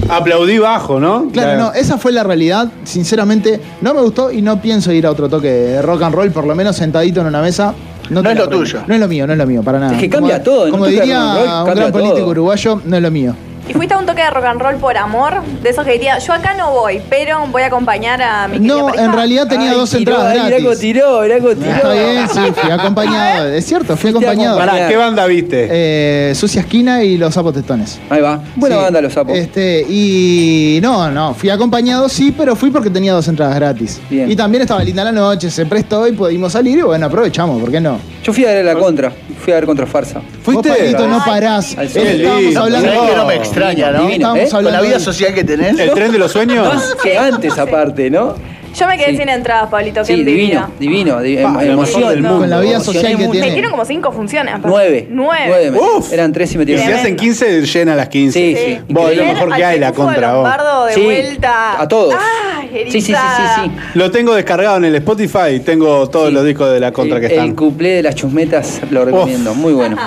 Aplaudí 0.10 0.58
bajo, 0.58 1.00
¿no? 1.00 1.30
Claro, 1.32 1.60
no, 1.60 1.74
esa 1.74 1.98
fue 1.98 2.12
la 2.12 2.24
realidad. 2.24 2.70
Sinceramente, 2.84 3.60
no 3.82 3.94
me 3.94 4.02
gustó 4.02 4.32
y 4.32 4.42
no 4.42 4.62
pienso 4.62 4.92
ir 4.92 5.06
a 5.06 5.12
otro 5.12 5.28
toque 5.30 5.50
de 5.52 5.82
rock 5.82 6.04
and 6.04 6.16
roll, 6.16 6.32
por 6.32 6.46
lo 6.46 6.56
menos 6.56 6.76
sentadito 6.76 7.22
en 7.22 7.28
una 7.28 7.42
mesa. 7.42 7.74
No 8.10 8.22
es 8.30 8.38
lo 8.38 8.48
tuyo. 8.48 8.84
No 8.88 8.94
es 8.94 9.00
lo 9.00 9.08
mío, 9.08 9.28
no 9.28 9.34
es 9.34 9.40
lo 9.40 9.46
mío, 9.46 9.62
para 9.64 9.80
nada. 9.80 9.94
Es 9.94 10.00
que 10.00 10.10
cambia 10.10 10.42
como, 10.42 10.44
todo, 10.46 10.72
Como 10.72 10.86
diría 10.86 11.64
roll 11.64 11.64
un 11.66 11.76
gran 11.76 11.92
político 11.92 12.20
todo. 12.20 12.30
uruguayo, 12.32 12.82
no 12.86 12.96
es 12.96 13.04
lo 13.04 13.12
mío. 13.12 13.36
Y 13.68 13.74
fuiste 13.74 13.94
a 13.94 13.98
un 13.98 14.06
toque 14.06 14.22
de 14.24 14.30
rock 14.30 14.46
and 14.46 14.62
roll 14.62 14.76
por 14.78 14.96
amor, 14.98 15.42
de 15.62 15.70
esos 15.70 15.84
que 15.86 15.92
diría, 15.94 16.18
yo 16.20 16.34
acá 16.34 16.54
no 16.54 16.72
voy, 16.72 17.02
pero 17.10 17.46
voy 17.48 17.64
a 17.64 17.68
acompañar 17.68 18.22
a 18.22 18.48
mi 18.48 18.60
No, 18.60 18.86
pareja. 18.86 19.04
en 19.06 19.14
realidad 19.14 19.48
tenía 19.48 19.72
Ay, 19.72 19.78
dos 19.78 19.90
tiró, 19.90 20.12
entradas 20.14 20.32
ay, 20.32 20.40
Mirá 20.40 20.56
cómo 20.58 20.62
gratis. 20.70 20.80
tiró, 20.80 21.22
mirá 21.22 21.38
cómo 21.40 21.50
tiró. 21.56 21.72
Está 21.76 21.94
bien, 21.94 22.30
sí, 22.30 22.40
fui 22.62 22.72
acompañado. 22.72 23.48
Es 23.50 23.66
cierto, 23.66 23.98
fui 23.98 24.10
acompañado. 24.12 24.58
Pará, 24.58 24.88
¿qué 24.88 24.96
banda 24.96 25.26
viste? 25.26 25.68
Eh, 25.70 26.34
Sucia 26.36 26.62
Esquina 26.62 27.04
y 27.04 27.18
Los 27.18 27.34
Sapos 27.34 27.54
Testones. 27.54 28.00
Ahí 28.10 28.22
va. 28.22 28.40
Buena 28.56 28.78
Sí, 28.78 28.82
banda 28.84 29.02
los 29.02 29.14
sapos. 29.14 29.38
Este, 29.38 29.86
y 29.88 30.80
no, 30.82 31.10
no, 31.12 31.34
fui 31.34 31.50
acompañado 31.50 32.08
sí, 32.10 32.34
pero 32.38 32.56
fui 32.56 32.72
porque 32.72 32.90
tenía 32.90 33.14
dos 33.14 33.28
entradas 33.28 33.56
gratis. 33.56 34.00
Bien. 34.10 34.32
Y 34.32 34.36
también 34.36 34.62
estaba 34.62 34.84
linda 34.84 35.04
la 35.04 35.12
noche, 35.12 35.50
se 35.52 35.66
prestó 35.66 36.08
y 36.08 36.14
pudimos 36.14 36.54
salir 36.54 36.78
y 36.80 36.82
bueno, 36.84 37.06
aprovechamos, 37.08 37.60
¿por 37.60 37.70
qué 37.72 37.82
no? 37.82 38.00
Yo 38.24 38.32
fui 38.34 38.46
a 38.46 38.50
ver 38.50 38.66
la 38.66 38.76
contra. 38.76 39.12
Fui 39.44 39.54
a 39.54 39.58
ver 39.58 39.66
contra 39.66 39.86
Farsa. 39.86 40.22
¿Fuiste? 40.44 40.70
Vos, 40.70 40.78
Pablito, 40.78 41.08
no 41.08 41.24
parás. 41.26 41.78
Al 41.78 41.90
sol. 41.90 42.02
que 42.04 42.12
estábamos 42.16 42.44
lindo. 42.44 42.62
hablando 42.64 42.88
¿Sabés 42.90 43.10
que 43.12 43.16
no 43.16 43.26
me 43.26 43.36
extraña, 43.58 43.92
no? 43.92 44.04
Divino, 44.08 44.36
¿eh? 44.36 44.48
Con 44.50 44.64
la 44.66 44.82
vida 44.82 45.00
social 45.00 45.34
que 45.34 45.44
tenés. 45.44 45.78
¿El 45.80 45.92
tren 45.92 46.12
de 46.12 46.18
los 46.20 46.32
sueños? 46.32 46.96
Que 47.02 47.18
antes 47.18 47.58
aparte, 47.58 48.10
¿no? 48.10 48.36
Yo 48.78 48.86
me 48.86 48.96
quedé 48.96 49.12
Sí. 49.12 49.18
sin 49.18 49.30
entradas, 49.30 49.70
Pablito, 49.72 50.06
Sí, 50.06 50.24
divino, 50.24 50.70
divino. 50.80 51.20
di- 51.20 51.38
Pa, 51.38 51.64
em- 51.64 51.72
emoción. 51.72 52.10
del 52.10 52.22
mundo. 52.22 52.40
Con 52.40 52.50
la 52.52 52.60
vida 52.60 52.80
social 52.80 53.18
que 53.18 53.28
tiene. 53.28 53.48
Me 53.48 53.52
dieron 53.54 53.72
como 53.72 53.84
cinco 53.86 54.12
funciones. 54.12 54.54
aparte. 54.54 54.70
Nueve. 54.70 55.08
Nueve. 55.10 55.72
me- 55.72 55.80
Uf. 55.80 56.14
Eran 56.14 56.32
tres 56.32 56.52
y 56.52 56.56
Y 56.56 56.58
metieron. 56.60 56.86
si 56.86 56.92
hacen 56.92 57.16
15, 57.16 57.62
llena 57.66 57.96
las 57.96 58.08
15. 58.10 58.38
Sí, 58.40 58.56
sí. 58.56 58.80
Vos, 58.90 59.10
es 59.10 59.18
lo 59.18 59.26
mejor 59.26 59.56
que 59.56 59.66
hay, 59.66 59.80
la 59.80 59.94
contra 59.94 60.34
vos. 60.34 60.44
Lombardo 60.44 60.86
de 60.86 60.94
Sí, 60.94 61.02
vuelta. 61.02 61.82
a 61.82 61.88
todos. 61.88 62.14
Ay, 62.14 62.84
Sí, 62.92 63.02
sí, 63.02 63.02
sí, 63.02 63.14
sí, 63.14 63.44
sí. 63.64 63.72
Lo 63.96 64.12
tengo 64.12 64.36
descargado 64.36 64.78
en 64.78 64.86
el 64.86 64.96
Spotify. 64.96 65.60
Tengo 65.66 66.08
todos 66.10 66.28
Sí. 66.28 66.34
los 66.36 66.46
discos 66.46 66.72
de 66.72 66.80
la 66.80 66.92
contra 66.92 67.20
que 67.20 67.28
están. 67.28 67.46
El 67.48 67.56
cuplé 67.56 67.90
de 67.96 68.04
las 68.04 68.14
chusmetas 68.14 68.82
lo 68.92 69.06
recomiendo. 69.06 69.56
Muy 69.56 69.74
bueno. 69.74 69.98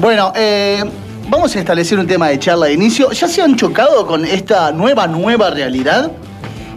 Bueno, 0.00 0.32
eh, 0.36 0.82
vamos 1.28 1.54
a 1.56 1.58
establecer 1.58 1.98
un 1.98 2.06
tema 2.06 2.28
de 2.28 2.38
charla 2.38 2.66
de 2.66 2.74
inicio. 2.74 3.10
¿Ya 3.12 3.28
se 3.28 3.42
han 3.42 3.56
chocado 3.56 4.06
con 4.06 4.24
esta 4.24 4.72
nueva, 4.72 5.06
nueva 5.06 5.50
realidad? 5.50 6.10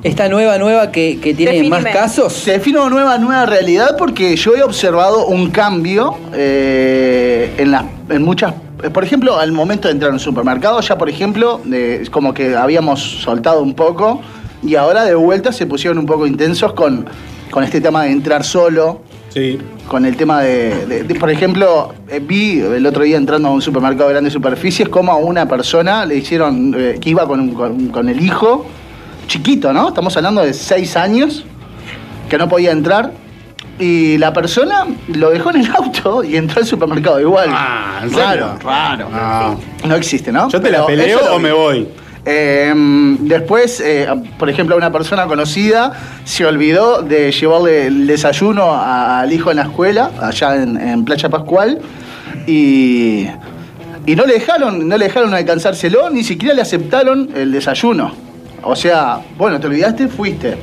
Esta 0.03 0.29
nueva, 0.29 0.57
nueva 0.57 0.91
que, 0.91 1.19
que 1.19 1.33
tiene 1.33 1.53
Definime. 1.53 1.81
más 1.81 1.93
casos. 1.93 2.31
Se 2.33 2.51
define 2.51 2.79
una 2.79 2.89
nueva, 2.89 3.17
nueva 3.17 3.45
realidad 3.45 3.95
porque 3.97 4.35
yo 4.35 4.55
he 4.55 4.63
observado 4.63 5.25
un 5.27 5.49
cambio 5.49 6.17
eh, 6.33 7.53
en, 7.57 7.71
las- 7.71 7.85
en 8.09 8.23
muchas 8.23 8.53
por 8.93 9.03
ejemplo, 9.03 9.39
al 9.39 9.51
momento 9.53 9.87
de 9.87 9.93
entrar 9.93 10.11
a 10.11 10.13
un 10.13 10.19
supermercado, 10.19 10.79
ya 10.81 10.99
por 10.99 11.09
ejemplo, 11.09 11.59
eh, 11.73 11.97
es 12.03 12.11
como 12.11 12.31
que 12.31 12.55
habíamos 12.55 13.01
soltado 13.23 13.63
un 13.63 13.73
poco 13.73 14.21
y 14.61 14.75
ahora 14.75 15.03
de 15.03 15.15
vuelta 15.15 15.51
se 15.51 15.65
pusieron 15.65 15.97
un 15.97 16.05
poco 16.05 16.27
intensos 16.27 16.73
con, 16.73 17.07
con 17.49 17.63
este 17.63 17.81
tema 17.81 18.03
de 18.03 18.11
entrar 18.11 18.43
solo, 18.43 19.01
Sí. 19.37 19.59
con 19.87 20.05
el 20.05 20.17
tema 20.17 20.41
de, 20.41 20.85
de- 20.87 21.03
de- 21.03 21.15
por 21.15 21.29
ejemplo, 21.29 21.93
eh, 22.09 22.19
vi 22.19 22.59
el 22.59 22.85
otro 22.85 23.03
día 23.03 23.17
entrando 23.17 23.47
a 23.49 23.51
un 23.51 23.61
supermercado 23.61 24.07
de 24.09 24.13
grandes 24.15 24.33
superficies 24.33 24.89
como 24.89 25.11
a 25.11 25.17
una 25.17 25.47
persona 25.47 26.05
le 26.05 26.15
hicieron, 26.15 26.73
eh, 26.77 26.97
que 26.99 27.09
iba 27.11 27.27
con, 27.27 27.53
con- 27.53 27.87
con 27.89 28.09
el 28.09 28.19
hijo, 28.23 28.65
chiquito, 29.27 29.71
¿no? 29.73 29.89
Estamos 29.89 30.15
hablando 30.17 30.41
de 30.43 30.53
seis 30.53 30.97
años, 30.97 31.45
que 32.29 32.37
no 32.37 32.49
podía 32.49 32.71
entrar. 32.71 33.11
Y 33.79 34.17
la 34.17 34.33
persona 34.33 34.87
lo 35.07 35.29
dejó 35.29 35.51
en 35.51 35.57
el 35.57 35.75
auto 35.75 36.23
y 36.23 36.35
entró 36.35 36.61
al 36.61 36.65
supermercado 36.65 37.19
igual. 37.19 37.49
Ah, 37.51 37.99
¿en 38.03 38.09
claro, 38.09 38.53
serio? 38.53 38.59
raro. 38.63 39.07
Ah. 39.13 39.55
No 39.85 39.93
existe, 39.95 40.31
¿no? 40.31 40.49
¿Yo 40.49 40.59
te 40.59 40.71
la 40.71 40.83
peleo 40.87 41.19
o 41.35 41.37
me 41.37 41.51
voy? 41.51 41.87
Eh, 42.29 42.73
después, 43.19 43.79
eh, 43.79 44.05
por 44.37 44.49
ejemplo, 44.49 44.75
una 44.75 44.91
persona 44.91 45.25
conocida 45.27 45.93
se 46.25 46.45
olvidó 46.45 47.01
de 47.01 47.31
llevarle 47.31 47.87
el 47.87 48.05
desayuno 48.05 48.73
al 48.73 49.31
hijo 49.31 49.49
en 49.49 49.57
la 49.57 49.63
escuela, 49.63 50.11
allá 50.19 50.61
en, 50.61 50.77
en 50.77 51.05
Playa 51.05 51.29
Pascual, 51.29 51.79
y, 52.45 53.27
y 54.05 54.15
no 54.17 54.25
le 54.25 54.33
dejaron, 54.33 54.89
no 54.89 54.97
le 54.97 55.05
dejaron 55.05 55.33
alcanzárselo, 55.33 56.09
ni 56.09 56.25
siquiera 56.25 56.53
le 56.53 56.61
aceptaron 56.61 57.29
el 57.33 57.53
desayuno. 57.53 58.11
O 58.61 58.75
sea, 58.75 59.21
bueno, 59.37 59.57
te 59.61 59.67
olvidaste, 59.67 60.09
fuiste. 60.09 60.57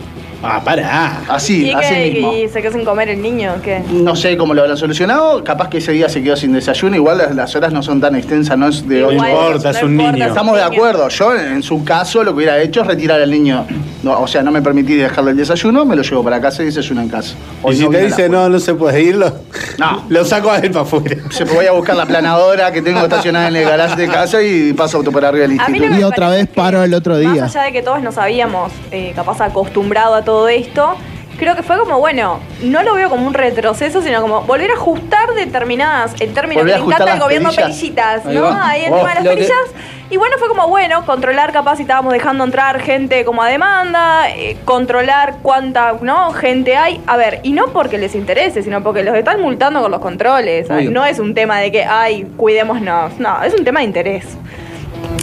Ah, 0.44 0.62
pará. 0.64 1.22
Así, 1.28 1.66
¿Y, 1.66 1.72
así 1.72 1.94
qué, 1.94 2.10
mismo. 2.12 2.32
y 2.34 2.48
se 2.48 2.60
quedó 2.62 2.72
sin 2.72 2.84
comer 2.84 3.08
el 3.08 3.22
niño? 3.22 3.54
¿Qué? 3.62 3.82
No 3.90 4.14
sé 4.14 4.36
cómo 4.36 4.52
lo 4.54 4.60
habrán 4.62 4.76
solucionado, 4.76 5.42
capaz 5.42 5.68
que 5.68 5.78
ese 5.78 5.92
día 5.92 6.08
se 6.08 6.22
quedó 6.22 6.36
sin 6.36 6.52
desayuno, 6.52 6.96
igual 6.96 7.18
las, 7.18 7.34
las 7.34 7.56
horas 7.56 7.72
no 7.72 7.82
son 7.82 8.00
tan 8.00 8.14
extensas, 8.14 8.56
no 8.58 8.68
es 8.68 8.86
de 8.88 9.00
No 9.00 9.06
ocho 9.08 9.14
Igual, 9.16 9.30
horas. 9.32 9.46
importa, 9.56 9.70
es 9.70 9.80
no 9.82 9.86
un 9.88 9.96
niño. 9.96 10.10
es 10.10 10.14
un 10.16 10.22
Estamos 10.28 10.56
de 10.56 10.64
niño. 10.64 10.74
acuerdo. 10.76 11.08
Yo, 11.08 11.34
en 11.34 11.62
su 11.62 11.84
caso, 11.84 12.22
lo 12.22 12.32
que 12.32 12.36
hubiera 12.36 12.58
hecho 12.60 12.82
es 12.82 12.86
retirar 12.86 13.20
al 13.20 13.30
niño. 13.30 13.66
No, 14.02 14.20
o 14.20 14.26
sea, 14.26 14.42
no 14.42 14.50
me 14.50 14.60
permití 14.60 14.94
dejarle 14.96 15.30
el 15.30 15.36
desayuno, 15.38 15.84
me 15.86 15.96
lo 15.96 16.02
llevo 16.02 16.22
para 16.22 16.40
casa 16.40 16.62
y 16.62 16.66
desayuno 16.66 17.00
en 17.00 17.08
casa. 17.08 17.34
Y 17.70 17.74
si 17.74 17.84
no 17.84 17.90
te 17.90 18.04
dice 18.04 18.28
no, 18.28 18.48
no 18.50 18.58
se 18.58 18.74
puede 18.74 19.00
ir, 19.02 19.16
lo, 19.16 19.30
No. 19.78 20.04
lo 20.08 20.24
saco 20.26 20.50
a 20.50 20.58
él 20.58 20.70
para 20.70 20.82
afuera. 20.84 21.16
Se 21.30 21.44
voy 21.44 21.64
a 21.66 21.72
buscar 21.72 21.96
la 21.96 22.04
planadora 22.04 22.70
que 22.70 22.82
tengo 22.82 23.00
estacionada 23.00 23.48
en 23.48 23.56
el 23.56 23.64
garage 23.64 23.96
de 23.96 24.08
casa 24.08 24.42
y 24.42 24.72
paso 24.74 24.98
auto 24.98 25.10
por 25.10 25.24
arriba 25.24 25.46
del 25.48 25.58
A 25.58 25.68
mí 25.68 25.78
instituto. 25.78 25.94
que 25.94 26.00
Y 26.00 26.04
otra 26.04 26.26
parece 26.26 26.42
vez 26.42 26.48
que, 26.50 26.54
paro 26.54 26.82
el 26.82 26.92
otro 26.94 27.16
día. 27.16 27.42
Más 27.42 27.56
allá 27.56 27.64
de 27.66 27.72
que 27.72 27.82
todos 27.82 28.02
nos 28.02 28.18
habíamos 28.18 28.72
eh, 28.90 29.12
capaz 29.16 29.40
acostumbrado 29.40 30.14
a 30.14 30.22
todo 30.22 30.33
esto, 30.48 30.96
creo 31.38 31.56
que 31.56 31.62
fue 31.62 31.76
como, 31.78 31.98
bueno, 31.98 32.38
no 32.62 32.82
lo 32.82 32.94
veo 32.94 33.08
como 33.10 33.26
un 33.26 33.34
retroceso, 33.34 34.00
sino 34.02 34.20
como 34.22 34.42
volver 34.42 34.70
a 34.70 34.74
ajustar 34.74 35.34
determinadas, 35.34 36.14
el 36.20 36.32
término 36.32 36.60
Volver 36.60 36.74
que 36.76 36.80
le 36.80 36.86
encanta 36.86 37.12
al 37.14 37.20
gobierno, 37.20 37.50
perillitas, 37.52 38.24
¿no? 38.26 38.46
Ahí 38.62 38.84
el 38.84 38.92
Oh, 38.92 38.96
tema 38.98 39.08
de 39.10 39.14
las 39.16 39.22
que- 39.24 39.28
perillas. 39.30 39.74
Y 40.10 40.16
bueno, 40.18 40.36
fue 40.38 40.48
como, 40.48 40.68
bueno, 40.68 41.04
controlar 41.06 41.50
capaz 41.50 41.76
si 41.76 41.82
estábamos 41.82 42.12
dejando 42.12 42.44
entrar 42.44 42.78
gente 42.78 43.24
como 43.24 43.42
a 43.42 43.48
demanda, 43.48 44.28
eh, 44.30 44.56
controlar 44.64 45.36
cuánta 45.42 45.94
¿no? 46.02 46.30
gente 46.32 46.76
hay. 46.76 47.00
A 47.06 47.16
ver, 47.16 47.40
y 47.42 47.52
no 47.52 47.68
porque 47.68 47.96
les 47.98 48.14
interese, 48.14 48.62
sino 48.62 48.82
porque 48.82 49.02
los 49.02 49.16
están 49.16 49.40
multando 49.40 49.80
con 49.80 49.90
los 49.90 50.00
controles. 50.00 50.68
No 50.90 51.04
es 51.04 51.18
un 51.18 51.34
tema 51.34 51.58
de 51.58 51.72
que, 51.72 51.84
ay, 51.84 52.30
cuidémonos. 52.36 53.18
No, 53.18 53.42
es 53.42 53.54
un 53.54 53.64
tema 53.64 53.80
de 53.80 53.86
interés. 53.86 54.26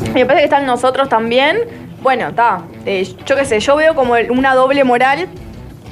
Y 0.07 0.09
me 0.09 0.25
parece 0.25 0.41
que 0.41 0.45
están 0.45 0.65
nosotros 0.65 1.07
también. 1.07 1.59
Bueno, 2.01 2.29
está. 2.29 2.61
yo 3.25 3.35
qué 3.35 3.45
sé, 3.45 3.59
yo 3.59 3.75
veo 3.75 3.95
como 3.95 4.13
una 4.29 4.55
doble 4.55 4.83
moral. 4.83 5.27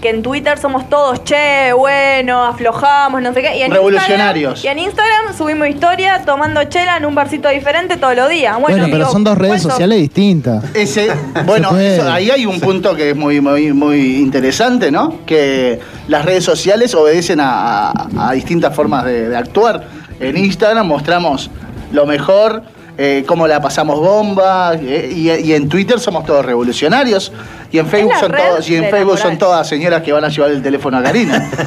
Que 0.01 0.12
en 0.12 0.24
Twitter 0.24 0.58
somos 0.58 0.89
todos, 0.89 1.25
che, 1.25 1.74
bueno, 1.74 2.42
aflojamos, 2.46 3.22
no 3.22 3.34
sé 3.34 3.42
qué. 3.42 3.58
Y 3.58 3.63
en 3.63 3.72
Revolucionarios. 3.72 4.60
Instagram- 4.63 4.63
y 4.63 4.68
en 4.70 4.80
Instagram 4.80 5.38
subimos 5.38 5.68
historia 5.68 6.22
tomando 6.25 6.63
chela 6.63 6.96
en 6.96 7.06
un 7.06 7.16
barcito 7.16 7.50
diferente 7.50 7.98
todos 7.98 8.16
los 8.16 8.30
días. 8.30 8.54
Bueno, 8.54 8.78
Bueno, 8.78 8.86
pero 8.86 8.98
digo, 9.00 9.12
son 9.12 9.25
dos 9.25 9.38
redes 9.38 9.62
sociales 9.62 10.00
distintas. 10.00 10.63
Ese, 10.74 11.10
bueno, 11.46 11.78
eso- 11.78 12.10
ahí 12.10 12.32
hay 12.32 12.46
un 12.46 12.62
punto 12.62 12.96
que 12.96 13.10
es 13.10 13.16
muy, 13.18 13.42
muy, 13.42 13.74
muy 13.74 14.16
interesante, 14.22 14.89
¿no? 14.89 15.25
Que 15.25 15.82
las 16.08 16.24
redes 16.24 16.46
sociales 16.46 16.96
obedecen 16.96 17.42
a, 17.42 17.89
a- 17.89 18.30
a 18.30 18.32
distintas 18.32 18.74
formas 18.74 19.04
de, 19.04 19.28
de 19.28 19.36
actuar. 19.36 19.84
En 20.22 20.38
Instagram 20.38 20.88
mostramos 20.88 21.51
lo 21.92 22.06
mejor, 22.06 22.63
eh, 23.01 23.24
cómo 23.25 23.48
la 23.48 23.62
pasamos 23.62 23.98
bomba, 24.00 24.74
eh, 24.75 25.10
y, 25.15 25.29
y 25.32 25.53
en 25.53 25.70
Twitter 25.70 26.00
somos 26.01 26.25
todos 26.25 26.46
revolucionarios. 26.46 27.32
Y 27.71 27.78
en 27.78 27.88
Facebook 27.88 28.13
son 28.19 28.32
todos, 28.34 28.69
y 28.69 28.76
en 28.76 28.89
Facebook 28.89 29.17
son 29.17 29.38
todas 29.38 29.67
señoras 29.67 30.02
que 30.02 30.12
van 30.12 30.26
a 30.26 30.28
llevar 30.30 30.52
el 30.52 30.62
teléfono 30.62 30.97
a 30.97 31.04
Karina. 31.04 31.50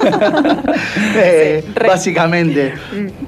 Eh, 1.22 1.64
Sí, 1.66 1.72
básicamente. 1.86 2.74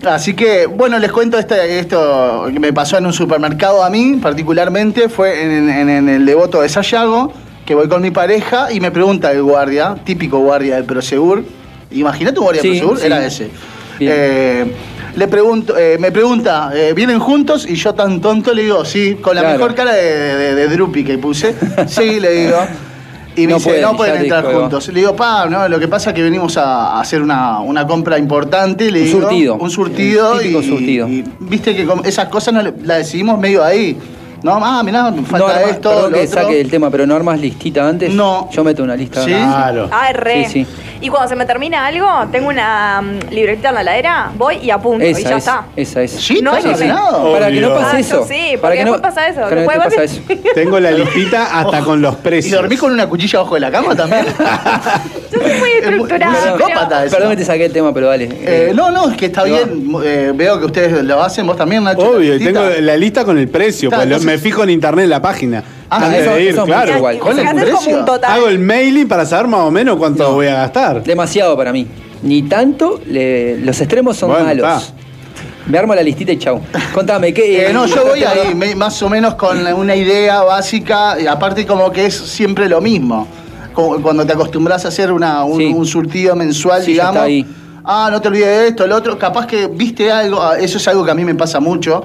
Así 0.07 0.35
que, 0.35 0.67
bueno, 0.67 0.99
les 0.99 1.11
cuento 1.13 1.39
este- 1.39 1.79
esto 1.79 2.47
que 2.53 2.59
me 2.61 2.73
pasó 2.73 2.97
en 2.99 3.07
un 3.07 3.13
supermercado 3.13 3.83
a 3.85 3.91
mí, 3.91 4.19
particularmente, 4.23 5.09
fue 5.09 5.43
en, 5.45 5.69
en- 5.69 5.89
en 5.91 6.09
el 6.09 6.25
devoto 6.27 6.63
de 6.63 6.69
Sayago, 6.69 7.33
que 7.67 7.75
voy 7.75 7.89
con 7.89 8.01
mi 8.03 8.11
pareja 8.11 8.73
y 8.73 8.81
me 8.81 8.91
pregunta 8.91 9.33
el 9.33 9.43
guardia, 9.43 9.97
típico 10.05 10.39
guardia 10.39 10.77
del 10.77 10.85
Prosegur, 10.85 11.45
imagínate 11.91 12.39
un 12.39 12.45
guardia 12.45 12.63
Sí, 12.63 12.69
del 12.71 12.79
Prosegur, 12.81 12.99
sí. 13.01 13.07
era 13.07 13.27
ese. 13.27 13.51
Le 15.15 15.29
pregunto, 15.29 15.77
eh, 15.77 15.99
me 15.99 16.11
pregunta, 16.11 16.71
eh, 16.75 16.93
¿vienen 16.95 17.19
juntos? 17.21 17.67
Y 17.69 17.75
yo 17.75 17.95
tan 17.95 18.21
tonto 18.21 18.55
le 18.55 18.63
digo, 18.63 18.85
sí, 18.85 19.17
con 19.21 19.35
la 19.35 19.43
Claro. 19.43 19.59
mejor 19.59 19.75
cara 19.75 19.93
de, 19.93 20.03
de, 20.37 20.55
de 20.55 20.69
Drupi 20.69 21.05
que 21.05 21.19
puse. 21.19 21.55
Sí, 21.87 22.19
le 22.19 22.31
digo. 22.47 22.57
Y 23.35 23.47
me 23.47 23.53
No 23.53 23.57
dice, 23.57 23.69
pueden, 23.71 23.83
no 23.83 23.97
pueden 23.97 24.17
entrar 24.23 24.45
juntos. 24.45 24.89
Le 24.89 25.01
digo, 25.01 25.17
pa, 25.17 25.47
no, 25.47 25.67
lo 25.69 25.79
que 25.79 25.89
pasa 25.89 26.11
es 26.11 26.17
que 26.17 26.23
venimos 26.23 26.57
a, 26.59 26.99
hacer 27.01 27.23
una, 27.23 27.61
una 27.61 27.87
compra 27.87 28.19
importante. 28.19 28.91
Le 28.91 29.01
Un 29.01 29.07
digo, 29.07 29.21
surtido. 29.21 29.55
Un 29.57 29.71
surtido. 29.71 30.43
Y, 30.43 30.53
surtido. 30.67 31.09
y 31.09 31.25
viste 31.41 31.75
que 31.75 31.87
esas 32.05 32.29
cosas 32.29 32.53
no 32.55 32.63
las 32.63 32.99
decidimos 32.99 33.39
medio 33.39 33.65
ahí. 33.65 33.97
No, 34.43 34.59
ah, 34.61 34.83
mirá, 34.83 35.11
me 35.11 35.23
falta 35.23 35.47
No 35.47 35.69
esto, 35.69 35.89
perdón 35.91 36.13
lo 36.13 36.19
que 36.19 36.25
otro. 36.27 36.43
saque 36.43 36.61
el 36.61 36.69
tema, 36.71 36.91
pero 36.91 37.07
no 37.07 37.15
armas 37.15 37.39
listita 37.41 37.89
antes. 37.89 38.13
No. 38.13 38.49
Yo 38.51 38.65
meto 38.65 38.83
una 38.83 38.97
lista. 38.97 39.23
Sí. 39.25 39.31
Claro. 39.31 39.89
Ah, 39.93 40.13
re. 40.13 40.47
Sí, 40.47 40.65
sí. 40.65 40.67
Y 41.03 41.09
cuando 41.09 41.29
se 41.29 41.35
me 41.35 41.45
termina 41.45 41.85
algo, 41.85 42.07
tengo 42.31 42.49
una 42.49 43.03
mm, 43.03 43.31
libretita 43.35 43.71
en 43.71 43.75
la 43.75 43.83
ladera, 43.83 44.31
voy 44.39 44.59
y 44.63 44.71
apunto. 44.71 45.05
y 45.05 45.13
ya 45.13 45.31
es. 45.31 45.37
está. 45.39 45.65
Esa 45.75 46.01
es. 46.03 46.13
¿Sí? 46.13 46.41
No, 46.41 46.57
¿Estás 46.57 46.75
ordenado? 46.75 47.33
Para 47.33 47.51
que 47.51 47.61
no 47.61 47.75
pase 47.75 47.97
Ah, 47.97 47.99
eso. 48.01 48.25
sí, 48.29 48.57
Para 48.57 48.61
porque 48.61 48.79
que 48.79 48.85
no- 48.85 48.93
después 48.93 49.13
pasa 49.15 49.27
eso. 49.29 49.41
para 49.41 49.49
que 49.51 49.57
Después 49.57 49.77
no 49.79 49.83
te 49.83 49.97
vuelve- 49.97 50.07
pasa 50.09 50.35
eso. 50.35 50.53
Tengo 50.55 50.79
la 50.81 50.91
listita 50.93 51.59
hasta 51.61 51.81
con 51.81 52.01
los 52.01 52.15
¿Y 52.15 52.17
precios. 52.19 52.61
dormís 52.61 52.79
con 52.79 52.93
una 52.93 53.09
cuchilla 53.09 53.41
abajo 53.41 53.55
de 53.57 53.61
la 53.61 53.71
cama 53.73 53.97
también? 53.97 54.27
Yo 55.33 55.39
soy 55.41 55.41
muy 55.41 55.51
Es 55.51 55.61
muy- 55.61 55.71
estructurada. 55.81 56.57
muy 56.57 56.63
pero-. 56.63 57.11
Perdón 57.11 57.31
que 57.31 57.37
te 57.37 57.45
saqué 57.45 57.65
el 57.65 57.73
tema, 57.73 57.93
pero 57.93 58.07
dale. 58.07 58.29
Eh, 58.31 58.73
no, 58.73 58.91
no, 58.93 59.11
es 59.11 59.17
que 59.17 59.27
está 59.27 59.41
No. 59.41 59.47
bien. 59.47 59.93
eh, 60.05 60.33
veo 60.35 60.61
que 60.61 60.67
ustedes 60.67 61.03
lo 61.03 61.21
hacen, 61.21 61.47
vos 61.49 61.57
también, 61.57 61.83
Nacho. 61.83 62.13
Obvio, 62.13 62.37
y 62.37 62.39
tengo 62.45 62.61
la 62.81 62.97
lista 62.97 63.25
con 63.25 63.39
el 63.39 63.49
precio, 63.49 63.89
Está, 63.89 63.97
pues 63.97 64.07
entonces- 64.07 64.27
me 64.27 64.39
fijo 64.39 64.63
en 64.63 64.71
internet 64.71 65.03
en 65.05 65.11
la 65.11 65.21
página. 65.21 65.65
Ah, 65.93 66.07
antes 66.07 66.23
eso- 66.23 66.35
de 66.35 66.43
ir, 66.43 66.49
eso 66.51 66.65
claro. 66.65 66.97
igual. 66.97 67.19
¿Cuál 67.19 67.33
es 67.33 67.39
el 67.41 67.49
Haces 67.49 67.65
como 67.71 67.77
precio? 67.83 67.99
un 67.99 68.05
total. 68.07 68.33
Hago 68.33 68.49
el 68.49 68.59
mailing 68.59 69.09
para 69.09 69.27
saber 69.27 69.47
más 69.49 69.61
o 69.61 69.71
menos 69.71 69.97
cuánto 69.97 70.33
voy 70.33 70.47
a 70.47 70.55
gastar. 70.55 71.03
Demasiado 71.03 71.57
para 71.57 71.73
mí. 71.73 71.87
Ni 72.23 72.43
tanto, 72.43 73.01
le- 73.07 73.59
los 73.59 73.81
extremos 73.81 74.17
son 74.17 74.31
Bueno, 74.31 74.45
malos. 74.47 74.93
Me 75.67 75.79
armo 75.79 75.95
la 75.95 76.03
listita 76.03 76.33
y 76.33 76.39
chau. 76.39 76.61
Contame, 76.95 77.33
¿qué? 77.33 77.69
Eh, 77.69 77.73
no, 77.73 77.87
yo 77.87 78.05
voy 78.07 78.25
ahí, 78.25 78.55
me- 78.55 78.75
más 78.75 79.01
o 79.03 79.09
menos 79.09 79.35
con 79.35 79.65
una 79.75 79.95
idea 79.95 80.43
básica, 80.43 81.17
y 81.21 81.27
aparte 81.27 81.67
como 81.67 81.91
que 81.93 82.07
es 82.07 82.15
siempre 82.17 82.69
lo 82.69 82.81
mismo. 82.81 83.29
Como 83.73 84.01
cuando 84.03 84.27
te 84.27 84.33
acostumbras 84.33 84.85
a 84.85 84.89
hacer 84.89 85.11
una, 85.13 85.45
un, 85.45 85.59
Sí. 85.59 85.67
un 85.75 85.87
surtido 85.87 86.35
mensual, 86.37 86.83
Sí, 86.83 86.93
digamos. 86.93 87.23
ahí. 87.23 87.47
Ah, 87.85 88.09
no 88.11 88.21
te 88.21 88.29
olvides 88.29 88.47
de 88.47 88.69
esto, 88.69 88.87
lo 88.87 88.97
otro. 88.97 89.19
Capaz 89.19 89.47
que 89.47 89.67
viste 89.67 90.11
algo, 90.13 90.41
ah, 90.43 90.59
eso 90.59 90.79
es 90.79 90.87
algo 90.89 91.05
que 91.05 91.11
a 91.11 91.15
mí 91.15 91.25
me 91.25 91.35
pasa 91.35 91.59
mucho, 91.61 92.05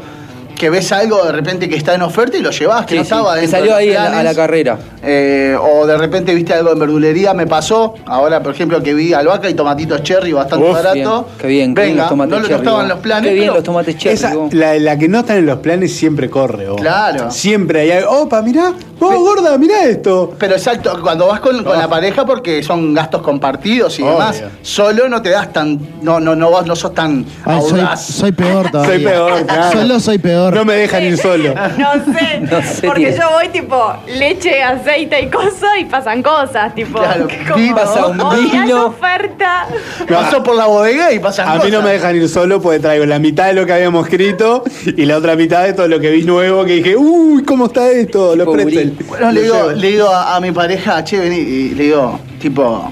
que 0.57 0.69
ves 0.69 0.91
algo 0.91 1.23
de 1.25 1.31
repente 1.31 1.69
que 1.69 1.75
está 1.75 1.93
en 1.95 2.01
oferta 2.01 2.35
y 2.37 2.41
lo 2.41 2.49
llevas, 2.51 2.85
que 2.85 2.93
Sí, 2.95 2.97
no 2.97 3.03
sí, 3.03 3.07
estaba 3.13 3.35
que 3.35 3.41
dentro 3.41 3.59
salió 3.59 3.71
de 3.73 3.77
ahí 3.79 3.89
a 3.91 3.93
la, 3.93 4.05
a 4.05 4.09
la 4.09 4.19
planes. 4.21 4.35
carrera. 4.37 4.77
Eh, 5.03 5.55
o 5.59 5.85
de 5.85 5.97
repente 5.97 6.33
viste 6.33 6.53
algo 6.53 6.71
en 6.73 6.79
verdulería, 6.79 7.33
me 7.33 7.45
pasó. 7.47 7.93
Ahora, 8.05 8.41
por 8.41 8.53
ejemplo, 8.53 8.81
que 8.81 8.93
vi 8.93 9.13
albahaca 9.13 9.49
y 9.49 9.53
tomatitos 9.53 10.03
cherry 10.03 10.33
bastante 10.33 10.65
Uf, 10.67 10.73
barato. 10.73 10.93
Bien, 10.95 11.25
qué 11.37 11.47
bien, 11.47 11.75
qué 11.75 11.81
bien 11.81 11.91
Venga, 11.93 12.01
los 12.03 12.09
tomates 12.09 12.31
no, 12.31 12.39
no 12.39 12.47
cherry, 12.47 12.59
estaban 12.59 12.79
vos. 12.81 12.89
los 12.89 12.99
planes. 12.99 13.29
Qué 13.29 13.33
bien 13.35 13.47
los 13.53 13.63
tomates 13.63 13.97
cherry. 13.97 14.15
Esa, 14.15 14.33
la, 14.51 14.79
la 14.79 14.97
que 14.97 15.07
no 15.07 15.19
está 15.19 15.35
en 15.37 15.45
los 15.45 15.59
planes 15.59 15.95
siempre 15.95 16.29
corre. 16.29 16.67
vos. 16.69 16.81
Claro. 16.81 17.31
Siempre 17.31 17.81
hay 17.81 17.91
algo. 17.91 18.21
Opa, 18.23 18.41
mirá, 18.41 18.73
vos, 18.99 19.11
Pe- 19.11 19.17
gorda, 19.19 19.57
mirá 19.57 19.83
esto. 19.85 20.33
Pero 20.39 20.55
exacto, 20.55 20.99
cuando 21.01 21.27
vas 21.27 21.39
con, 21.39 21.63
con 21.63 21.77
la 21.77 21.87
pareja 21.87 22.25
porque 22.25 22.63
son 22.63 22.93
gastos 22.93 23.21
compartidos 23.21 23.97
y 23.99 24.01
Obvio. 24.01 24.13
demás, 24.13 24.43
solo 24.63 25.07
no 25.07 25.21
te 25.21 25.29
das 25.29 25.53
tan, 25.53 25.79
no, 26.01 26.19
no, 26.19 26.35
no, 26.35 26.49
vos 26.49 26.65
no 26.65 26.75
sos 26.75 26.93
tan 26.93 27.25
Ay, 27.45 27.61
soy 27.97 28.31
peor 28.31 28.71
todavía. 28.71 28.93
Soy 28.95 29.03
peor, 29.05 29.45
claro. 29.45 29.79
Solo 29.79 29.99
soy 29.99 30.17
peor. 30.17 30.46
No 30.51 30.65
me 30.65 30.73
dejan 30.75 31.03
ir 31.03 31.17
solo. 31.17 31.53
No 31.77 31.93
sé, 32.13 32.39
No 32.51 32.61
sé, 32.61 32.87
porque 32.87 33.07
tío. 33.11 33.17
yo 33.21 33.29
voy 33.31 33.47
tipo 33.49 33.93
leche, 34.07 34.61
aceite 34.63 35.21
y 35.21 35.27
cosas 35.29 35.69
y 35.79 35.85
pasan 35.85 36.21
cosas, 36.23 36.73
tipo. 36.75 36.99
Claro, 36.99 37.27
como, 37.47 37.55
vino. 37.59 37.75
Pasa 37.75 38.05
un 38.07 38.19
"Oh, 38.21 38.31
vino". 38.31 38.85
oferta. 38.87 39.67
Pasó 40.09 40.41
por 40.43 40.55
la 40.55 40.65
bodega 40.65 41.11
y 41.11 41.19
pasan 41.19 41.47
A 41.47 41.51
mí 41.53 41.57
cosas. 41.59 41.73
no 41.73 41.81
me 41.81 41.91
dejan 41.91 42.15
ir 42.15 42.27
solo 42.29 42.61
porque 42.61 42.79
traigo 42.79 43.05
la 43.05 43.19
mitad 43.19 43.47
de 43.47 43.53
lo 43.53 43.65
que 43.65 43.73
habíamos 43.73 44.05
escrito 44.07 44.63
y 44.85 45.05
la 45.05 45.17
otra 45.17 45.35
mitad 45.35 45.63
de 45.63 45.73
todo 45.73 45.87
lo 45.87 45.99
que 45.99 46.09
vi 46.11 46.23
nuevo 46.23 46.65
que 46.65 46.73
dije, 46.73 46.95
uy, 46.95 47.43
¿cómo 47.43 47.65
está 47.67 47.89
esto? 47.89 48.35
Los 48.35 48.45
Tipo 48.47 48.53
pretzel. 48.53 48.89
gurí. 48.91 49.05
Bueno, 49.07 49.31
le 49.31 49.33
Lo 49.33 49.41
digo, 49.43 49.55
llevo. 49.55 49.71
le 49.71 49.87
digo 49.91 50.09
a, 50.09 50.35
a 50.35 50.39
mi 50.39 50.51
pareja, 50.51 51.03
che, 51.03 51.19
vení, 51.19 51.37
y 51.37 51.69
le 51.75 51.83
digo, 51.85 52.19
tipo, 52.39 52.91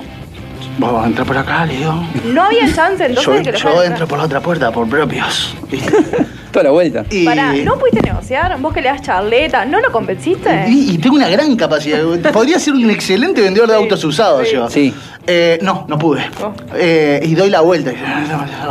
vos 0.77 1.05
entrás 1.05 1.27
por 1.27 1.37
acá, 1.37 1.65
le 1.65 1.77
digo. 1.77 1.93
No 2.25 2.43
había 2.43 2.73
chance 2.73 3.05
entonces 3.05 3.25
Yo, 3.25 3.31
de 3.33 3.43
que 3.43 3.51
lo 3.51 3.57
yo 3.57 3.83
entro 3.83 4.07
por 4.07 4.17
la 4.19 4.25
otra 4.25 4.39
puerta, 4.41 4.71
por 4.71 4.87
propios. 4.89 5.55
¿viste? 5.71 5.93
Toda 6.55 6.63
la 6.63 6.71
vuelta. 6.71 7.03
Y, 7.11 7.25
Pará, 7.25 7.51
¿no 7.51 7.77
pudiste 7.77 7.99
negociar? 8.01 8.57
Vos 8.61 8.73
que 8.73 8.81
le 8.81 8.87
das 8.87 9.01
charleta, 9.01 9.65
¿no 9.65 9.81
lo 9.81 9.91
convenciste? 9.91 10.67
y, 10.69 10.91
y 10.93 10.97
tengo 10.99 11.17
una 11.17 11.27
gran 11.27 11.53
capacidad. 11.57 11.99
Podría 12.31 12.59
ser 12.59 12.75
un 12.75 12.89
excelente 12.89 13.41
vendedor 13.41 13.67
de 13.67 13.75
Sí, 13.75 13.81
autos 13.83 14.01
usados 14.05 14.47
sí. 14.47 14.53
yo. 14.53 14.69
Sí. 14.69 14.93
Eh, 15.27 15.59
no, 15.61 15.85
no 15.89 15.97
pude. 15.97 16.21
Oh. 16.41 16.53
Eh, 16.75 17.19
y 17.25 17.35
doy 17.35 17.49
la 17.49 17.59
vuelta. 17.59 17.91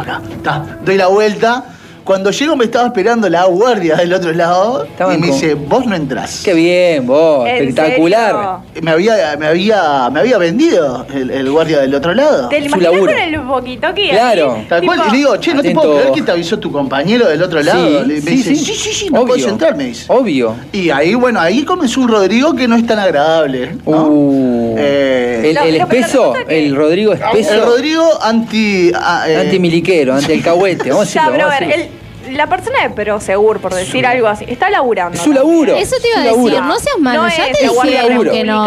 Acá, 0.01 0.23
está. 0.35 0.79
Doy 0.83 0.97
la 0.97 1.09
vuelta. 1.09 1.62
Cuando 2.04 2.30
llego 2.30 2.54
me 2.54 2.66
estaba 2.66 2.86
esperando 2.88 3.30
la 3.30 3.44
guardia 3.46 3.96
del 3.96 4.12
otro 4.12 4.32
lado 4.34 4.84
Estaban 4.84 5.16
y 5.16 5.20
me 5.22 5.28
con- 5.28 5.40
dice, 5.40 5.54
vos 5.54 5.86
no 5.86 5.96
entrás. 5.96 6.42
Qué 6.44 6.52
bien, 6.52 7.06
vos. 7.06 7.48
¿En 7.48 7.56
Espectacular. 7.68 8.58
Me 8.82 8.90
había, 8.90 9.36
me 9.38 9.46
había, 9.46 10.10
me 10.10 10.20
había 10.20 10.36
vendido 10.36 11.06
el, 11.14 11.30
el 11.30 11.50
guardia 11.50 11.80
del 11.80 11.94
otro 11.94 12.12
lado. 12.12 12.48
¿Te 12.50 12.56
lo 12.60 12.68
Su 12.68 12.76
imaginas 12.76 12.92
laburo. 12.92 13.12
con 13.12 13.22
el 13.22 13.40
boquitoki? 13.40 14.08
Claro. 14.10 14.64
Tal 14.68 14.84
cual, 14.84 15.00
y 15.08 15.10
le 15.12 15.16
digo, 15.16 15.36
che, 15.38 15.54
no 15.54 15.62
te 15.62 15.70
puedo 15.70 15.96
creer 15.96 16.12
que 16.12 16.22
te 16.22 16.30
avisó 16.32 16.58
tu 16.58 16.70
compañero 16.70 17.26
del 17.26 17.42
otro 17.42 17.62
lado. 17.62 18.02
Sí, 18.02 18.06
Le- 18.06 18.14
me 18.16 18.20
sí, 18.20 18.30
dice, 18.36 18.54
sí. 18.54 18.64
sí, 18.64 18.74
sí, 18.74 18.92
sí, 18.92 19.06
no 19.10 19.20
Obvio. 19.20 19.26
puedes 19.28 19.46
entrar, 19.46 19.74
me 19.74 19.84
dice. 19.84 20.04
Obvio. 20.08 20.56
Y 20.72 20.90
ahí, 20.90 21.14
bueno, 21.14 21.40
ahí 21.40 21.64
comenzó 21.64 22.02
un 22.02 22.08
Rodrigo 22.08 22.54
que 22.54 22.68
no 22.68 22.76
es 22.76 22.86
tan 22.86 22.98
agradable. 22.98 23.76
¿no? 23.86 24.06
Uh. 24.08 24.74
Eh, 24.78 25.40
el, 25.46 25.54
No, 25.54 25.62
el 25.62 25.72
pero- 25.74 25.86
pero 25.88 26.00
espeso, 26.00 26.22
resulta 26.34 26.48
que- 26.50 26.66
el 26.66 26.76
Rodrigo 26.76 27.12
espeso. 27.14 27.54
el 27.54 27.60
Rodrigo 27.62 28.02
anti. 28.22 28.92
ah, 28.94 29.24
eh, 29.26 29.36
Anti-miliquero, 29.38 30.14
anti-alcahuete. 30.14 30.90
Vamos 30.90 31.08
a 31.08 31.10
Ya, 31.14 31.20
decirlo, 31.22 31.32
pero 31.32 31.44
a 31.44 31.48
vamos 31.48 31.56
a 31.56 31.60
ver, 31.66 31.76
decirlo. 31.78 31.93
La 32.30 32.46
persona 32.48 32.82
de 32.82 32.90
Prosegur, 32.90 33.60
por 33.60 33.74
decir 33.74 34.06
algo 34.06 34.28
así, 34.28 34.44
está 34.48 34.70
laburando. 34.70 35.16
Es 35.16 35.22
su 35.24 35.32
laburo. 35.32 35.74
Eso 35.76 35.96
te 36.00 36.08
iba 36.08 36.20
a 36.20 36.24
decir, 36.24 36.60
no 36.62 36.78
seas 36.78 36.98
malo, 36.98 37.22
No 37.22 37.28
ya 37.28 37.46
es 37.48 37.58
te 37.58 37.66
la 37.66 37.72
Guardia 37.72 38.02
dijeron 38.02 38.30
que 38.30 38.44
no. 38.44 38.64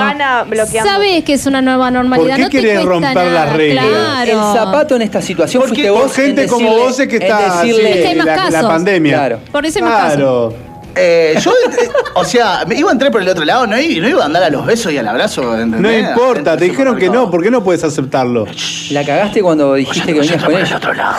Sabes 0.83 1.23
que 1.23 1.33
es 1.33 1.45
una 1.45 1.61
nueva 1.61 1.89
normalidad, 1.91 2.27
¿Por 2.29 2.35
qué 2.37 2.41
no 2.43 2.49
te 2.49 2.57
querés 2.67 2.85
romper 2.85 3.15
nada, 3.15 3.45
las 3.45 3.55
reglas? 3.55 3.85
Claro. 3.85 4.31
El 4.31 4.57
zapato 4.59 4.95
en 4.95 5.01
esta 5.01 5.21
situación 5.21 5.61
Porque 5.61 5.75
fuiste 5.75 5.89
vos. 5.91 6.17
en 6.17 6.25
gente 6.25 6.47
como 6.47 6.69
vos 6.77 6.99
es 6.99 7.07
que 7.07 7.17
está 7.17 7.39
decirle- 7.61 7.89
así, 7.89 7.97
Es 7.97 8.01
que 8.01 8.07
hay 8.07 8.15
más 8.15 8.25
la, 8.51 8.61
la 8.61 8.67
pandemia. 8.67 9.13
Claro. 9.17 9.39
Por 9.51 9.65
eso 9.65 9.79
hay 9.79 9.83
más 9.83 9.93
casos. 10.03 10.15
Claro. 10.15 10.53
Eh, 10.97 11.35
yo, 11.39 11.51
eh, 11.51 11.89
o 12.15 12.25
sea, 12.25 12.65
me 12.67 12.75
iba 12.75 12.89
a 12.89 12.93
entrar 12.93 13.11
por 13.11 13.21
el 13.21 13.29
otro 13.29 13.45
lado, 13.45 13.67
no, 13.67 13.79
iba 13.79 14.21
a 14.21 14.25
andar 14.25 14.43
a 14.43 14.49
los 14.49 14.65
besos 14.65 14.91
y 14.91 14.97
al 14.97 15.07
abrazo. 15.07 15.57
¿entendés? 15.57 15.81
No 15.81 16.09
importa, 16.09 16.57
te 16.57 16.65
dijeron 16.65 16.97
que 16.97 17.09
no. 17.09 17.29
¿por 17.29 17.43
qué 17.43 17.51
no 17.51 17.63
puedes 17.63 17.83
aceptarlo? 17.83 18.45
La 18.91 19.05
cagaste 19.05 19.41
cuando 19.41 19.73
dijiste 19.73 20.13
que 20.13 20.19
venías 20.19 20.43
con 20.43 20.55
ella. 20.55 20.77
otro 20.77 20.93
lado. 20.93 21.17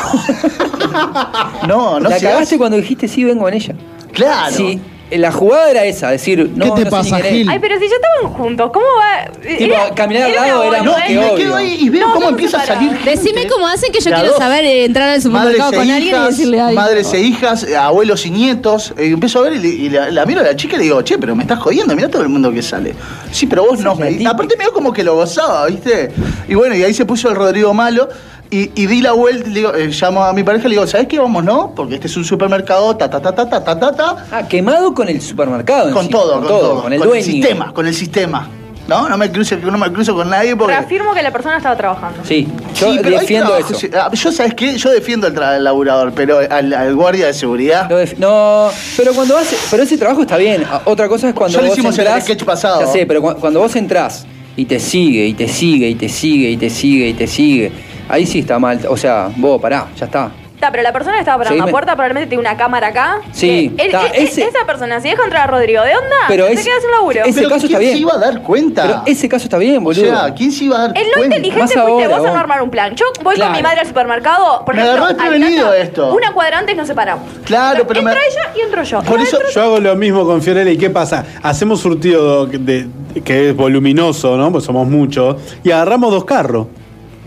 no, 1.69 2.01
no 2.01 2.09
la 2.09 2.19
cagaste 2.19 2.59
cuando 2.59 2.77
dijiste 2.77 3.09
sí, 3.09 3.25
vengo 3.25 3.45
con 3.45 3.55
ella. 3.55 3.75
Claro. 4.13 4.55
Sí, 4.55 4.81
la 5.11 5.33
jugada 5.33 5.71
era 5.71 5.85
esa, 5.85 6.11
decir, 6.11 6.51
no, 6.55 6.67
¿Qué 6.67 6.71
te 6.83 6.85
no 6.85 6.85
sé 6.85 6.91
pasa, 6.91 7.17
ni 7.17 7.23
quién 7.23 7.27
es. 7.35 7.39
Gil? 7.41 7.49
Ay, 7.51 7.59
pero 7.61 7.75
si 7.79 7.89
ya 7.89 7.95
estaban 7.97 8.33
juntos, 8.35 8.71
¿cómo 8.73 8.87
va? 8.87 9.31
Tipo, 9.57 9.75
caminar 9.95 10.25
al 10.25 10.35
lado 10.35 10.65
era 10.65 10.83
No, 10.83 10.93
más 10.93 11.03
que 11.05 11.13
y 11.13 11.17
me 11.17 11.25
obvio. 11.27 11.35
quedo 11.37 11.57
ahí 11.57 11.79
y 11.81 11.89
veo 11.89 12.07
No, 12.09 12.15
cómo 12.15 12.29
empieza 12.29 12.61
a 12.61 12.67
salir. 12.67 12.91
gente. 12.93 13.11
Decime 13.11 13.47
cómo 13.47 13.67
hacen 13.67 13.91
que 13.93 14.01
yo 14.01 14.11
quiero 14.11 14.29
dos. 14.29 14.37
saber 14.39 14.65
eh, 14.65 14.85
entrar 14.85 15.09
al 15.09 15.23
supermercado 15.23 15.71
Madres 15.73 15.73
e 15.73 15.77
con 15.87 15.91
alguien 15.95 16.03
y 16.03 16.09
hijas, 16.19 16.29
decirle 16.37 16.61
ay. 16.61 16.75
madres 16.75 17.13
e 17.15 17.21
hijas, 17.21 17.63
eh, 17.65 17.77
abuelos 17.77 18.27
y 18.27 18.31
nietos. 18.31 18.93
Eh, 18.99 19.07
empiezo 19.07 19.39
a 19.39 19.43
ver 19.43 19.55
y, 19.55 19.59
le- 19.61 19.69
y 19.69 19.89
la, 19.89 20.11
la 20.11 20.27
miro 20.27 20.41
a 20.41 20.45
la 20.45 20.57
chica 20.57 20.75
y 20.77 20.79
le 20.79 20.85
digo, 20.85 21.01
che, 21.03 21.17
pero 21.19 21.35
me 21.35 21.43
estás 21.45 21.59
jodiendo, 21.59 21.95
mira 21.97 22.09
todo 22.09 22.23
el 22.23 22.29
mundo 22.29 22.53
que 22.53 22.61
sale. 22.63 22.95
Sí, 23.33 23.47
pero 23.47 23.65
vos 23.65 23.81
no. 23.81 23.95
la 23.95 24.01
Me, 24.05 24.11
típica. 24.11 24.31
aparte 24.31 24.57
me 24.59 24.65
dio 24.65 24.73
como 24.73 24.93
que 24.93 25.03
lo 25.05 25.15
gozaba, 25.15 25.67
¿viste? 25.67 26.11
Y 26.49 26.55
bueno, 26.55 26.75
y 26.75 26.83
ahí 26.85 26.93
se 26.93 27.05
puso 27.07 27.29
el 27.31 27.35
Rodrigo 27.37 27.73
malo. 27.73 28.09
Y, 28.51 28.87
di 28.87 29.03
la 29.03 29.13
vuelta, 29.13 29.49
eh, 29.77 29.89
llamo 29.89 30.25
a 30.25 30.33
mi 30.33 30.43
pareja 30.43 30.67
y 30.67 30.71
le 30.71 30.77
digo, 30.77 30.87
¿sabes 30.87 31.07
qué? 31.07 31.19
Vamos, 31.19 31.45
¿no? 31.45 31.75
Porque 31.75 31.97
este 31.97 32.07
es 32.07 32.17
un 32.17 32.25
supermercado, 32.25 32.97
ta, 32.97 33.11
ta, 33.11 33.21
ta, 33.21 33.35
ta, 33.35 33.49
ta, 33.49 33.79
ta, 33.79 33.93
ta. 33.93 34.27
Ah, 34.33 34.49
quemado 34.49 34.95
con 34.95 35.09
el 35.09 35.21
supermercado. 35.21 35.93
Con, 35.93 36.09
todo, 36.09 36.39
con, 36.39 36.49
todo, 36.49 36.83
con 36.83 36.93
el 36.93 36.99
con 36.99 37.09
dueño. 37.09 37.25
Con 37.25 37.31
el 37.31 37.41
sistema, 37.43 37.75
con 37.75 37.87
el 37.87 37.95
sistema. 37.95 38.49
¿No? 38.89 39.07
No 39.07 39.19
me 39.19 39.31
cruce, 39.31 39.59
no 39.59 39.77
me 39.77 39.93
cruzo 39.93 40.15
con 40.15 40.31
nadie 40.31 40.57
porque... 40.57 40.75
Reafirmo 40.75 41.13
que 41.13 41.23
la 41.23 41.31
persona 41.31 41.59
estaba 41.59 41.77
trabajando. 41.77 42.25
Sí, 42.25 42.49
yo 42.75 42.95
defiendo 42.95 43.55
eso. 43.55 43.75
Ah, 43.95 44.11
yo, 44.15 44.33
¿sabes 44.33 44.55
qué? 44.55 44.79
Yo 44.79 44.91
defiendo 44.91 45.27
al, 45.27 45.35
tra 45.35 45.59
laburador, 45.59 46.13
pero 46.15 46.39
al, 46.39 46.95
guardia 46.95 47.27
de 47.27 47.35
seguridad... 47.35 47.91
No, 48.17 48.71
pero 48.97 49.13
cuando 49.13 49.37
hace... 49.37 49.57
Pero 49.71 49.83
ese 49.83 49.99
trabajo 49.99 50.23
está 50.23 50.39
bien. 50.39 50.65
Ah, 50.71 50.81
otra 50.87 51.07
cosa 51.07 51.29
es 51.29 51.35
cuando 51.35 51.59
ya 51.59 51.67
vos 51.67 51.77
hicimos 51.77 51.99
entrás, 51.99 52.17
el 52.17 52.23
sketch 52.23 52.45
pasado. 52.45 52.81
Ya 52.81 52.87
sé, 52.87 53.05
pero 53.05 53.21
cuando 53.21 53.61
vos 53.61 53.77
entrás 53.77 54.27
y 54.57 54.65
te 54.65 54.81
sigue, 54.81 55.27
y 55.27 55.35
te 55.35 55.49
sigue, 55.49 55.91
y 55.91 55.95
te 55.95 56.09
sigue, 56.09 56.49
y 56.49 56.57
te 56.57 56.71
sigue, 56.71 57.09
y 57.09 57.13
te 57.13 57.27
sigue 57.27 57.88
ahí 58.09 58.27
sí 58.27 58.41
está 58.41 58.59
mal. 58.59 58.81
O 58.89 58.97
sea, 58.97 59.31
vos 59.37 59.61
pará, 59.61 59.87
ya 59.97 60.07
está. 60.07 60.31
Está, 60.55 60.73
pero 60.73 60.83
la 60.83 60.93
persona 60.93 61.15
que 61.15 61.21
estaba 61.21 61.39
parando 61.45 61.67
la 61.67 61.71
puerta 61.71 61.93
probablemente 61.93 62.27
tiene 62.31 62.41
una 62.41 62.57
cámara 62.57 62.89
acá. 62.89 63.21
Sí, 63.31 63.73
Que 63.79 63.87
está, 63.87 64.07
él- 64.09 64.25
ese- 64.27 64.43
Esa 64.43 64.67
persona, 64.67 65.01
si 65.01 65.09
deja 65.09 65.23
entrar 65.23 65.45
a 65.45 65.47
Rodrigo, 65.47 65.85
¿de 65.85 65.95
onda? 65.95 66.17
Pero 66.27 66.47
se 66.49 66.55
es- 66.55 66.65
queda 66.65 66.81
sin 66.81 66.91
laburo. 66.91 67.21
ese 67.25 67.33
Pero 67.33 67.49
caso 67.49 67.61
¿quién 67.61 67.71
está 67.75 67.79
bien. 67.79 67.93
se 67.93 67.99
iba 68.01 68.13
a 68.15 68.19
dar 68.19 68.43
cuenta? 68.43 68.83
Pero 68.83 69.03
ese 69.07 69.29
caso 69.29 69.45
está 69.45 69.57
bien, 69.57 69.77
o 69.77 69.81
boludo. 69.83 70.05
sea, 70.05 70.35
¿quién 70.35 70.51
se 70.51 70.65
iba 70.65 70.77
a 70.77 70.89
dar 70.89 70.99
El 70.99 71.07
no 71.07 71.13
cuenta? 71.15 71.37
inteligente 71.37 71.61
Más 71.61 71.73
fuiste 71.73 72.05
ahora, 72.05 72.19
vos 72.19 72.27
a 72.27 72.31
no 72.33 72.39
armar 72.41 72.63
un 72.63 72.71
plan. 72.71 72.93
Yo 72.97 73.05
voy 73.23 73.37
Claro. 73.37 73.53
con 73.53 73.57
mi 73.57 73.63
madre 73.63 73.81
al 73.83 73.87
supermercado, 73.87 74.65
por 74.65 74.75
Me 74.75 74.83
ejemplo, 74.83 75.05
agarró 75.05 75.17
Tata, 75.17 75.77
esto. 75.79 76.13
Una 76.13 76.33
cuadra 76.33 76.59
antes 76.59 76.77
nos 76.77 76.89
separamos. 76.89 77.25
Claro, 77.45 77.87
pero 77.87 78.03
me- 78.03 78.11
Entra 78.11 78.27
ella 78.29 78.53
y 78.57 78.61
entro 78.63 78.83
yo. 78.83 79.01
Por 79.03 79.21
eso- 79.21 79.39
Yo 79.55 79.63
hago 79.63 79.79
lo 79.79 79.95
mismo 79.95 80.27
con 80.27 80.43
Fiorella. 80.43 80.73
¿Y 80.73 80.77
qué 80.77 80.91
pasa? 80.91 81.25
Hacemos 81.41 81.79
surtido 81.79 82.47
de, 82.47 82.89
que 83.25 83.51
es 83.51 83.57
voluminoso, 83.57 84.37
¿no? 84.37 84.51
Pues 84.51 84.65
somos 84.65 84.89
muchos. 84.89 85.37
Y 85.63 85.71
agarramos 85.71 86.11
dos 86.11 86.25
carros. 86.25 86.67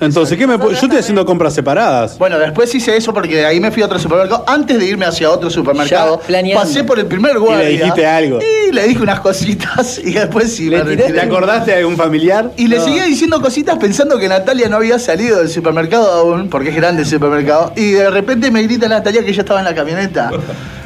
Entonces, 0.02 0.38
¿qué 0.38 0.48
me 0.48 0.56
pu- 0.58 0.70
Yo 0.72 0.82
estoy 0.88 0.98
haciendo 0.98 1.26
compras 1.26 1.54
separadas. 1.54 2.18
Bueno, 2.18 2.38
después 2.40 2.74
hice 2.76 2.98
eso 2.98 3.14
porque 3.14 3.38
de 3.38 3.46
ahí 3.46 3.60
me 3.60 3.72
fui 3.72 3.84
a 3.84 3.86
otro 3.86 4.00
supermercado. 4.00 4.44
Antes 4.48 4.80
de 4.80 4.86
irme 4.86 5.06
hacia 5.06 5.30
otro 5.30 5.50
supermercado, 5.50 6.20
Ya 6.20 6.28
planeando. 6.28 6.62
pasé 6.64 6.84
por 6.84 6.98
el 7.00 7.06
primer 7.06 7.38
guardia. 7.38 7.70
dijiste 7.70 8.06
algo. 8.06 8.40
Y 8.42 8.74
le 8.74 8.88
dije 8.88 9.02
unas 9.02 9.20
cositas 9.20 10.00
y 10.04 10.14
después 10.14 10.52
sí 10.54 10.70
Le 10.70 10.78
me 10.80 10.84
retiré. 10.84 11.14
¿Te 11.14 11.22
acordaste 11.22 11.72
de 11.72 11.78
algún 11.78 11.96
familiar? 11.98 12.52
Y 12.58 12.68
le 12.68 12.80
seguía 12.80 13.04
diciendo 13.06 13.40
cositas 13.42 13.78
pensando 13.78 14.18
que 14.18 14.28
Natalia 14.28 14.68
no 14.70 14.78
había 14.78 14.98
salido 15.00 15.38
del 15.38 15.50
supermercado 15.50 16.12
aún, 16.12 16.50
porque 16.50 16.70
es 16.70 16.76
grande 16.76 17.04
el 17.04 17.08
supermercado. 17.08 17.72
Y 17.76 17.92
de 17.92 18.10
repente 18.10 18.50
me 18.52 18.64
grita 18.64 18.88
Natalia 18.90 19.24
que 19.24 19.32
yo 19.34 19.42
estaba 19.42 19.60
en 19.60 19.66
la 19.66 19.76
camioneta. 19.76 20.32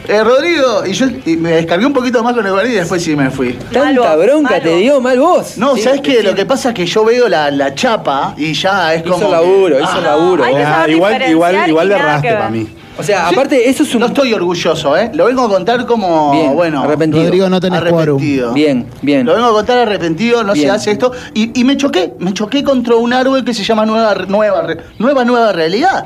Eh, 0.08 0.24
Rodrigo, 0.24 0.86
y 0.86 0.94
yo 0.94 1.08
y 1.26 1.38
me 1.38 1.52
descargué 1.52 1.86
un 1.86 1.94
poquito 1.94 2.24
más 2.24 2.34
con 2.34 2.46
el 2.46 2.52
guardia 2.52 2.72
y 2.74 2.76
después 2.76 3.04
sí 3.04 3.16
me 3.16 3.30
fui. 3.32 3.54
Tanta 3.54 3.86
Malo, 3.86 4.18
bronca 4.18 4.52
malo. 4.52 4.64
te 4.64 4.76
dio 4.78 5.02
mal 5.02 5.20
vos. 5.20 5.58
No, 5.58 5.76
Sí, 5.76 5.82
¿sabes 5.82 6.02
qué? 6.02 6.18
sí. 6.22 6.24
Lo 6.26 6.36
que 6.36 6.46
pasa 6.46 6.70
es 6.70 6.76
que 6.76 6.86
yo 6.86 7.04
veo 7.06 7.28
la, 7.28 7.50
la 7.52 7.74
chapa 7.76 8.34
y 8.38 8.54
ya 8.54 8.94
es 8.94 9.02
Hizo 9.06 9.14
como. 9.14 9.26
que- 9.28 9.32
laburo, 9.32 9.80
hizo 9.80 9.90
Ah, 9.94 10.02
laburo. 10.02 10.44
hay 10.44 10.56
que 10.56 10.64
Ah, 10.64 10.74
saber 10.76 10.90
igual, 10.92 11.22
igual, 11.30 11.70
igual 11.70 11.90
ver. 11.90 11.98
para 12.00 12.50
mí. 12.50 12.68
O 12.98 13.04
sea, 13.04 13.28
Sí. 13.28 13.34
aparte, 13.36 13.70
eso 13.70 13.84
es 13.84 13.94
un. 13.94 14.00
No 14.00 14.06
estoy 14.06 14.34
orgulloso, 14.34 14.96
¿eh? 14.96 15.12
Lo 15.14 15.26
vengo 15.26 15.44
a 15.44 15.50
contar 15.50 15.86
como. 15.86 16.32
Bien, 16.32 16.54
bueno. 16.56 16.82
arrepentido. 16.84 17.26
Rodrigo, 17.26 17.50
no 17.50 17.60
tenés 17.60 17.82
quórum. 17.82 18.00
arrepentido. 18.00 18.54
Bien, 18.54 18.86
bien. 19.02 19.26
Lo 19.26 19.34
vengo 19.36 19.48
a 19.48 19.52
contar 19.52 19.80
arrepentido, 19.80 20.44
no 20.46 20.56
se 20.56 20.70
hace 20.70 20.92
esto. 20.92 21.12
Y, 21.34 21.60
y 21.60 21.64
me 21.66 21.76
choqué, 21.76 22.14
me 22.20 22.32
choqué 22.34 22.64
contra 22.64 22.96
un 22.96 23.12
árbol 23.12 23.44
que 23.44 23.54
se 23.54 23.64
llama 23.66 23.86
Nueva 23.86 24.14
Nueva 24.30 24.66
Nueva, 24.98 25.26
nueva 25.26 25.52
Realidad. 25.52 26.06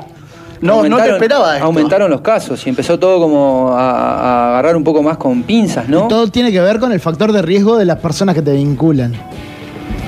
No, 0.60 0.86
no 0.88 0.96
te 0.98 1.10
esperaba 1.10 1.54
esto. 1.54 1.66
Aumentaron 1.66 2.10
los 2.10 2.20
casos 2.20 2.66
y 2.66 2.70
empezó 2.70 2.98
todo 2.98 3.20
como 3.20 3.72
a, 3.72 3.80
a 3.80 4.48
agarrar 4.50 4.76
un 4.76 4.84
poco 4.84 5.02
más 5.02 5.16
con 5.16 5.42
pinzas, 5.42 5.88
¿no? 5.88 6.08
Todo 6.08 6.28
tiene 6.28 6.52
que 6.52 6.60
ver 6.60 6.78
con 6.78 6.92
el 6.92 7.00
factor 7.00 7.32
de 7.32 7.42
riesgo 7.42 7.76
de 7.78 7.84
las 7.86 7.98
personas 7.98 8.34
que 8.34 8.42
te 8.42 8.52
vinculan. 8.52 9.14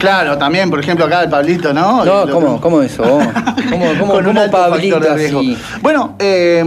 Claro, 0.02 0.36
también, 0.36 0.68
por 0.68 0.80
ejemplo, 0.80 1.04
acá 1.06 1.22
el 1.22 1.30
Pablito, 1.30 1.72
¿no? 1.72 2.04
No, 2.04 2.28
¿cómo, 2.28 2.60
cómo 2.60 2.82
eso? 2.82 3.02
¿Cómo, 3.70 3.86
cómo, 4.00 4.12
con 4.14 4.24
cómo 4.24 4.50
Pablito 4.50 4.96
así? 4.96 5.56
Bueno, 5.80 6.16
eh, 6.18 6.64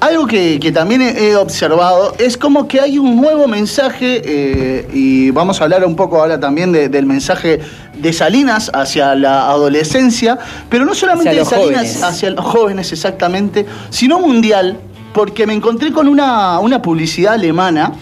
algo 0.00 0.26
que, 0.26 0.58
que 0.58 0.72
también 0.72 1.02
he 1.02 1.36
observado 1.36 2.14
es 2.18 2.38
como 2.38 2.66
que 2.66 2.80
hay 2.80 2.96
un 2.98 3.20
nuevo 3.20 3.46
mensaje, 3.46 4.22
eh, 4.24 4.88
y 4.90 5.30
vamos 5.32 5.60
a 5.60 5.64
hablar 5.64 5.84
un 5.84 5.94
poco 5.96 6.18
ahora 6.18 6.40
también 6.40 6.72
de- 6.72 6.88
del 6.88 7.04
mensaje 7.04 7.60
de 7.94 8.12
Salinas 8.14 8.70
hacia 8.72 9.14
la 9.16 9.50
adolescencia, 9.50 10.38
pero 10.70 10.86
no 10.86 10.94
solamente 10.94 11.34
de 11.34 11.44
Salinas 11.44 11.72
jóvenes. 11.74 12.02
hacia 12.02 12.30
los 12.30 12.44
jóvenes 12.44 12.90
exactamente, 12.90 13.66
sino 13.90 14.18
mundial, 14.18 14.78
porque 15.12 15.46
me 15.46 15.52
encontré 15.52 15.92
con 15.92 16.08
una, 16.08 16.58
una 16.58 16.80
publicidad 16.80 17.34
alemana 17.34 17.92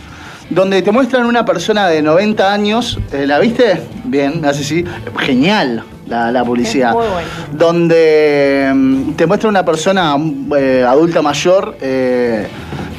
donde 0.51 0.83
te 0.83 0.91
muestran 0.91 1.27
una 1.27 1.45
persona 1.45 1.87
de 1.87 2.03
90 2.03 2.53
años, 2.53 2.99
eh, 3.13 3.27
¿la 3.27 3.39
viste? 3.39 3.81
Bien, 4.05 4.45
hace 4.45 4.63
así, 4.63 4.85
genial 5.19 5.85
la, 6.07 6.33
la 6.33 6.45
publicidad. 6.45 6.91
Es 6.91 6.97
muy 6.97 7.07
bueno. 7.07 7.29
Donde 7.53 8.71
mm, 8.75 9.13
te 9.13 9.27
muestra 9.27 9.49
una 9.49 9.65
persona 9.65 10.17
mm, 10.17 10.53
eh, 10.57 10.85
adulta 10.87 11.23
mayor 11.23 11.77
eh, 11.81 12.49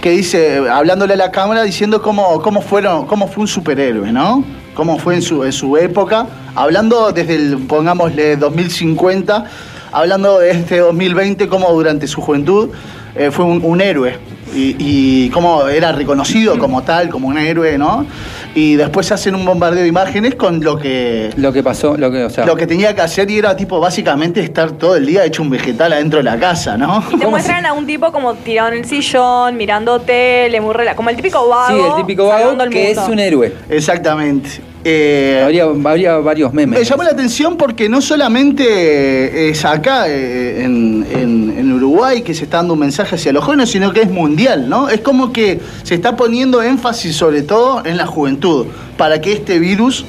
que 0.02 0.12
dice, 0.12 0.62
hablándole 0.70 1.14
a 1.14 1.18
la 1.18 1.32
cámara, 1.32 1.64
diciendo 1.64 2.02
cómo, 2.02 2.42
cómo, 2.42 2.62
fueron, 2.62 3.06
cómo 3.06 3.28
fue 3.28 3.42
un 3.42 3.48
superhéroe, 3.48 4.12
¿no? 4.12 4.44
Cómo 4.74 4.98
fue 4.98 5.16
en 5.16 5.22
su, 5.22 5.44
en 5.44 5.52
su 5.52 5.76
época, 5.76 6.26
hablando 6.56 7.12
desde 7.12 7.36
el, 7.36 7.58
pongámosle, 7.68 8.38
2050, 8.38 9.46
hablando 9.92 10.40
de 10.40 10.52
este 10.52 10.80
2020, 10.80 11.50
cómo 11.50 11.70
durante 11.74 12.08
su 12.08 12.22
juventud 12.22 12.70
eh, 13.16 13.32
fue 13.32 13.46
un, 13.46 13.64
un 13.64 13.82
héroe 13.82 14.18
y, 14.54 14.76
y 14.80 15.30
cómo 15.30 15.68
era 15.68 15.92
reconocido 15.92 16.58
como 16.58 16.84
tal, 16.84 17.10
como 17.10 17.28
un 17.28 17.38
héroe, 17.38 17.78
¿no? 17.78 18.06
Y 18.54 18.76
después 18.76 19.12
hacen 19.12 19.34
un 19.36 19.46
bombardeo 19.46 19.84
de 19.84 19.88
imágenes 19.88 20.36
con 20.36 20.60
lo 20.62 20.78
que, 20.78 21.30
Lo 21.38 21.54
que 21.54 21.64
pasó, 21.64 21.96
lo 21.96 22.12
que, 22.12 22.26
o 22.26 22.30
sea, 22.30 22.46
lo 22.46 22.56
que 22.56 22.68
tenía 22.68 22.94
que 22.94 23.02
hacer 23.02 23.32
y 23.32 23.38
era 23.38 23.56
tipo 23.56 23.80
básicamente 23.80 24.42
estar 24.42 24.72
todo 24.72 24.96
el 24.98 25.06
día 25.06 25.24
hecho 25.24 25.42
un 25.42 25.50
vegetal 25.50 25.94
adentro 25.94 26.18
de 26.18 26.24
la 26.24 26.38
casa, 26.38 26.78
¿no? 26.78 27.04
Y 27.14 27.18
te 27.18 27.28
muestran 27.30 27.66
a 27.66 27.74
un 27.74 27.86
tipo 27.86 28.12
como 28.12 28.34
tirado 28.36 28.70
en 28.70 28.80
el 28.80 28.86
sillón, 28.86 29.56
mirando 29.56 30.02
tele, 30.02 30.60
muy 30.60 30.74
rela, 30.74 30.96
como 30.96 31.10
el 31.10 31.16
típico 31.16 31.48
vago. 31.48 31.78
sí, 31.78 31.84
el 31.90 31.96
típico 31.96 32.28
vago 32.28 32.58
que 32.70 32.92
es 32.92 32.98
un 32.98 33.20
héroe. 33.20 33.54
Exactamente. 33.70 34.71
Eh, 34.84 35.42
Habría, 35.44 35.64
habría 35.66 36.18
varios 36.18 36.54
memes. 36.54 36.80
me 36.80 36.86
llamó 36.86 37.04
la 37.04 37.12
atención 37.12 37.56
porque 37.56 37.88
no 37.88 38.02
solamente 38.02 39.50
es 39.50 39.64
acá 39.64 40.06
eh, 40.08 40.64
en, 40.64 41.06
en- 41.12 41.56
en 41.58 41.72
Uruguay 41.74 42.24
que 42.24 42.34
se 42.34 42.46
está 42.46 42.58
dando 42.58 42.74
un 42.74 42.80
mensaje 42.80 43.16
hacia 43.16 43.32
los 43.32 43.44
jóvenes, 43.44 43.70
sino 43.70 43.94
que 43.94 44.02
es 44.02 44.10
mundial, 44.10 44.68
¿no? 44.68 44.90
Es 44.90 45.02
como 45.02 45.32
que 45.32 45.60
se 45.84 45.94
está 45.96 46.16
poniendo 46.16 46.62
énfasis 46.64 47.16
sobre 47.16 47.44
todo 47.44 47.86
en 47.86 47.98
la 47.98 48.08
juventud, 48.08 48.66
para 48.98 49.22
que 49.22 49.34
este 49.34 49.60
virus 49.60 50.04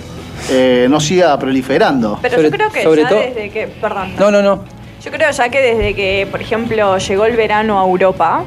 eh, 0.51 0.87
no 0.89 1.01
siga 1.01 1.39
proliferando. 1.39 2.19
Pero 2.23 2.37
Sobre- 2.37 2.51
yo 2.51 2.57
creo 2.57 2.71
que 2.71 2.83
sobre 2.83 3.03
ya 3.03 3.09
todo- 3.11 3.19
desde 3.21 3.51
que. 3.51 3.67
Perdón. 3.67 4.13
No, 4.19 4.31
no, 4.31 4.41
no. 4.43 4.65
Yo 5.05 5.11
creo 5.11 5.31
ya 5.31 5.49
que 5.51 5.61
desde 5.61 5.95
que, 5.95 6.27
por 6.31 6.41
ejemplo, 6.41 6.97
llegó 6.97 7.27
el 7.27 7.37
verano 7.37 7.81
a 7.81 7.85
Europa, 7.85 8.45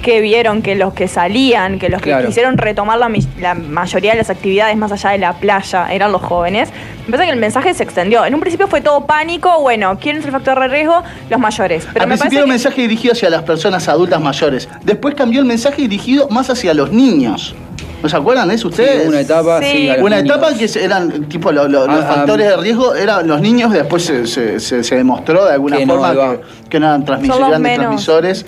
que 0.00 0.20
vieron 0.20 0.62
que 0.62 0.74
los 0.74 0.92
que 0.94 1.08
salían, 1.08 1.78
que 1.78 1.88
los 1.88 2.00
que 2.00 2.10
Claro. 2.10 2.26
quisieron 2.28 2.56
retomar 2.58 2.98
la, 2.98 3.54
mayoría 3.54 4.12
de 4.12 4.18
las 4.18 4.30
actividades 4.30 4.76
más 4.76 4.90
allá 4.92 5.10
de 5.10 5.18
la 5.18 5.32
playa 5.34 5.92
eran 5.92 6.12
los 6.12 6.22
jóvenes, 6.22 6.70
me 7.06 7.12
parece 7.12 7.26
que 7.26 7.34
el 7.34 7.40
mensaje 7.40 7.74
se 7.74 7.82
extendió. 7.82 8.24
En 8.24 8.34
un 8.34 8.40
principio 8.40 8.66
fue 8.68 8.80
todo 8.80 9.06
pánico, 9.06 9.60
bueno, 9.60 9.98
¿quién 10.00 10.16
es 10.18 10.24
el 10.24 10.30
factor 10.32 10.58
de 10.60 10.68
riesgo? 10.68 11.02
Los 11.28 11.40
mayores. 11.40 11.86
Pero 11.92 12.04
Al 12.04 12.08
me 12.08 12.14
principio 12.16 12.38
era 12.38 12.44
un 12.44 12.48
que- 12.50 12.52
mensaje 12.54 12.82
dirigido 12.82 13.12
hacia 13.12 13.30
las 13.30 13.42
personas 13.42 13.88
adultas 13.88 14.20
mayores. 14.20 14.68
Después 14.82 15.14
cambió 15.14 15.40
el 15.40 15.46
mensaje 15.46 15.82
dirigido 15.82 16.28
más 16.28 16.50
hacia 16.50 16.72
los 16.74 16.92
niños. 16.92 17.54
¿No 18.02 18.08
se 18.08 18.16
acuerdan 18.16 18.48
de 18.48 18.54
eso 18.54 18.68
Sí, 18.68 18.80
ustedes? 18.80 19.06
una 19.08 19.20
etapa, 19.20 19.60
sí. 19.60 19.66
Sí. 19.70 19.90
Una 20.00 20.16
niños. 20.22 20.34
etapa 20.36 20.54
que 20.56 20.70
eran 20.82 21.24
tipo 21.28 21.52
lo- 21.52 21.68
lo- 21.68 21.86
los 21.86 21.96
Ah, 22.02 22.06
ah, 22.08 22.14
factores 22.14 22.48
de 22.48 22.56
riesgo 22.56 22.94
eran 22.94 23.28
los 23.28 23.42
niños, 23.42 23.72
después 23.72 24.02
se, 24.04 24.26
se- 24.26 24.58
se- 24.58 24.82
se 24.82 24.96
demostró 24.96 25.44
de 25.44 25.52
alguna 25.52 25.78
no, 25.80 25.86
forma 25.86 26.12
que, 26.14 26.40
que 26.70 26.80
no 26.80 26.86
eran 26.86 27.04
transmis- 27.04 27.58
menos. 27.58 27.76
transmisores. 27.78 28.46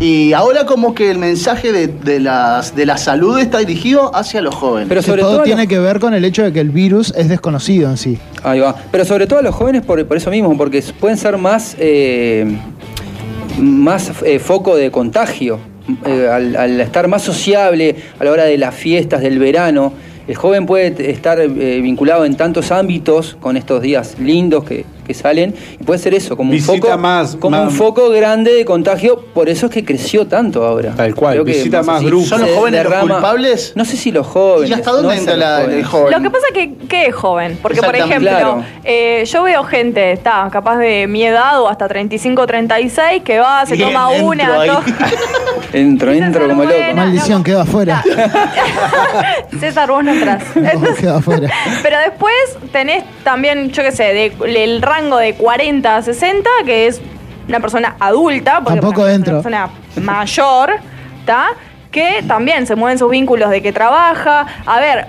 Y 0.00 0.32
ahora 0.32 0.64
como 0.64 0.94
que 0.94 1.10
el 1.10 1.18
mensaje 1.18 1.72
de, 1.72 1.88
de 1.88 2.20
las, 2.20 2.76
de 2.76 2.86
la 2.86 2.96
salud 2.98 3.36
está 3.38 3.58
dirigido 3.58 4.14
hacia 4.14 4.40
los 4.40 4.54
jóvenes. 4.54 4.88
Pero 4.88 5.00
Que 5.00 5.06
sobre 5.06 5.22
todo 5.22 5.42
tiene 5.42 5.62
los- 5.62 5.68
que 5.68 5.78
ver 5.80 5.98
con 5.98 6.14
el 6.14 6.24
hecho 6.24 6.44
de 6.44 6.52
que 6.52 6.60
el 6.60 6.70
virus 6.70 7.12
es 7.16 7.28
desconocido 7.28 7.90
en 7.90 7.96
sí. 7.96 8.16
Ahí 8.44 8.60
va. 8.60 8.76
Pero 8.92 9.04
sobre 9.04 9.26
todo 9.26 9.40
a 9.40 9.42
los 9.42 9.54
jóvenes 9.54 9.82
por, 9.82 10.04
por 10.06 10.16
eso 10.16 10.30
mismo, 10.30 10.56
porque 10.56 10.82
pueden 11.00 11.16
ser 11.16 11.36
más, 11.36 11.74
eh, 11.80 12.46
más 13.60 14.12
eh, 14.24 14.38
foco 14.38 14.76
de 14.76 14.90
contagio. 14.90 15.58
Eh, 16.04 16.28
al, 16.30 16.54
al 16.54 16.80
estar 16.80 17.08
más 17.08 17.22
sociable 17.22 17.96
a 18.20 18.24
la 18.24 18.30
hora 18.30 18.44
de 18.44 18.58
las 18.58 18.74
fiestas 18.74 19.20
del 19.22 19.38
verano, 19.38 19.92
el 20.28 20.36
joven 20.36 20.66
puede 20.66 21.10
estar 21.10 21.40
eh, 21.40 21.80
vinculado 21.80 22.24
en 22.26 22.36
tantos 22.36 22.70
ámbitos 22.70 23.36
con 23.40 23.56
estos 23.56 23.80
días 23.82 24.16
lindos 24.20 24.64
que, 24.64 24.84
que 25.08 25.14
salen 25.14 25.54
y 25.80 25.82
puede 25.82 25.98
ser 25.98 26.14
eso, 26.14 26.36
como, 26.36 26.52
un 26.52 26.60
foco, 26.60 26.96
más- 26.96 27.34
como 27.34 27.56
más- 27.56 27.72
un 27.72 27.76
foco 27.76 28.10
grande 28.10 28.52
de 28.54 28.64
contagio, 28.64 29.20
por 29.34 29.48
eso 29.48 29.66
es 29.66 29.72
que 29.72 29.84
creció 29.84 30.26
tanto 30.28 30.64
ahora. 30.64 30.92
Tal 30.94 31.14
cual, 31.16 31.32
Creo 31.32 31.44
visita 31.44 31.82
más 31.82 32.02
grupos. 32.04 32.28
¿Son 32.28 32.40
los 32.42 32.50
jóvenes 32.50 32.84
los 32.84 32.94
culpables? 33.00 33.72
No 33.74 33.84
sé 33.84 33.96
si 33.96 34.12
los 34.12 34.26
jóvenes. 34.26 34.70
¿Y 34.70 34.72
hasta 34.74 34.90
dónde 34.92 35.08
no 35.08 35.12
es 35.12 35.18
entra 35.20 35.36
la- 35.36 35.64
el 35.64 35.84
joven? 35.84 36.12
Lo 36.12 36.20
que 36.22 36.30
pasa 36.30 36.46
que, 36.54 36.74
¿qué 36.88 37.06
es 37.06 37.14
joven? 37.14 37.58
Porque, 37.60 37.80
por 37.82 37.96
ejemplo, 37.96 38.28
Claro. 38.30 38.64
eh, 38.84 39.24
yo 39.26 39.42
veo 39.42 39.64
gente, 39.64 40.12
está 40.12 40.48
capaz 40.52 40.76
de 40.78 41.06
mi 41.08 41.24
edad 41.24 41.60
o 41.60 41.68
hasta 41.68 41.88
35, 41.88 42.46
36, 42.46 43.22
que 43.24 43.38
va, 43.40 43.64
se 43.66 43.74
Bien, 43.74 43.88
toma 43.88 44.10
una, 44.10 44.66
to- 44.66 44.82
Entro, 45.72 46.12
entro 46.12 46.48
como 46.48 46.64
loco. 46.64 46.74
Maldición, 46.94 47.42
queda 47.42 47.62
afuera. 47.62 48.02
César, 49.60 49.88
vos 49.90 50.04
no 50.04 50.12
entras. 50.12 50.42
No, 50.78 50.94
queda 50.94 51.16
afuera. 51.16 51.48
Pero 51.82 51.96
después 51.98 52.34
tenés 52.72 53.04
también, 53.24 53.70
yo 53.70 53.82
qué 53.82 53.92
sé, 53.92 54.04
de- 54.04 54.32
el 54.64 54.82
rango 54.82 54.97
de 55.06 55.34
40 55.34 55.96
a 55.96 56.02
60, 56.02 56.48
que 56.66 56.86
es 56.88 57.00
una 57.48 57.60
persona 57.60 57.96
adulta, 58.00 58.60
porque 58.62 58.80
Tampoco 58.80 59.02
una 59.04 59.24
persona 59.24 59.70
mayor, 60.02 60.74
¿está? 61.20 61.46
Que 61.90 62.22
también 62.26 62.66
se 62.66 62.74
mueven 62.76 62.98
sus 62.98 63.10
vínculos 63.10 63.48
de 63.50 63.62
que 63.62 63.72
trabaja. 63.72 64.46
A 64.66 64.80
ver, 64.80 65.06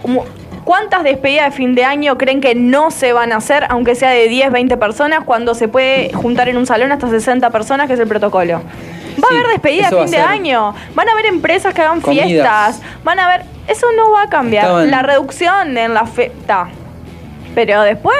¿cuántas 0.63 1.03
despedidas 1.03 1.51
de 1.51 1.51
fin 1.57 1.75
de 1.75 1.83
año 1.83 2.17
creen 2.17 2.39
que 2.39 2.55
no 2.55 2.91
se 2.91 3.11
van 3.13 3.33
a 3.33 3.37
hacer, 3.37 3.65
aunque 3.69 3.95
sea 3.95 4.11
de 4.11 4.27
10, 4.29 4.51
20 4.51 4.77
personas, 4.77 5.23
cuando 5.25 5.53
se 5.55 5.67
puede 5.67 6.13
juntar 6.13 6.47
en 6.49 6.57
un 6.57 6.65
salón 6.65 6.91
hasta 6.91 7.09
60 7.09 7.49
personas, 7.49 7.87
que 7.87 7.93
es 7.93 7.99
el 7.99 8.07
protocolo? 8.07 8.61
Va 9.21 9.27
a 9.27 9.33
haber 9.37 9.47
despedidas 9.51 9.91
de 9.91 9.97
fin 10.03 10.11
de 10.11 10.17
año, 10.21 10.73
van 10.95 11.09
a 11.09 11.11
haber 11.11 11.25
empresas 11.25 11.73
que 11.73 11.81
hagan 11.81 11.99
Comidas. 11.99 12.27
fiestas, 12.27 12.81
van 13.03 13.19
a 13.19 13.27
ver, 13.27 13.41
eso 13.67 13.87
no 13.97 14.11
va 14.11 14.21
a 14.23 14.29
cambiar. 14.29 14.63
Estaban- 14.63 14.91
La 14.91 15.01
reducción 15.01 15.77
en 15.77 15.93
la 15.93 16.05
fe, 16.05 16.31
ta. 16.47 16.69
Pero 17.55 17.81
después, 17.81 18.15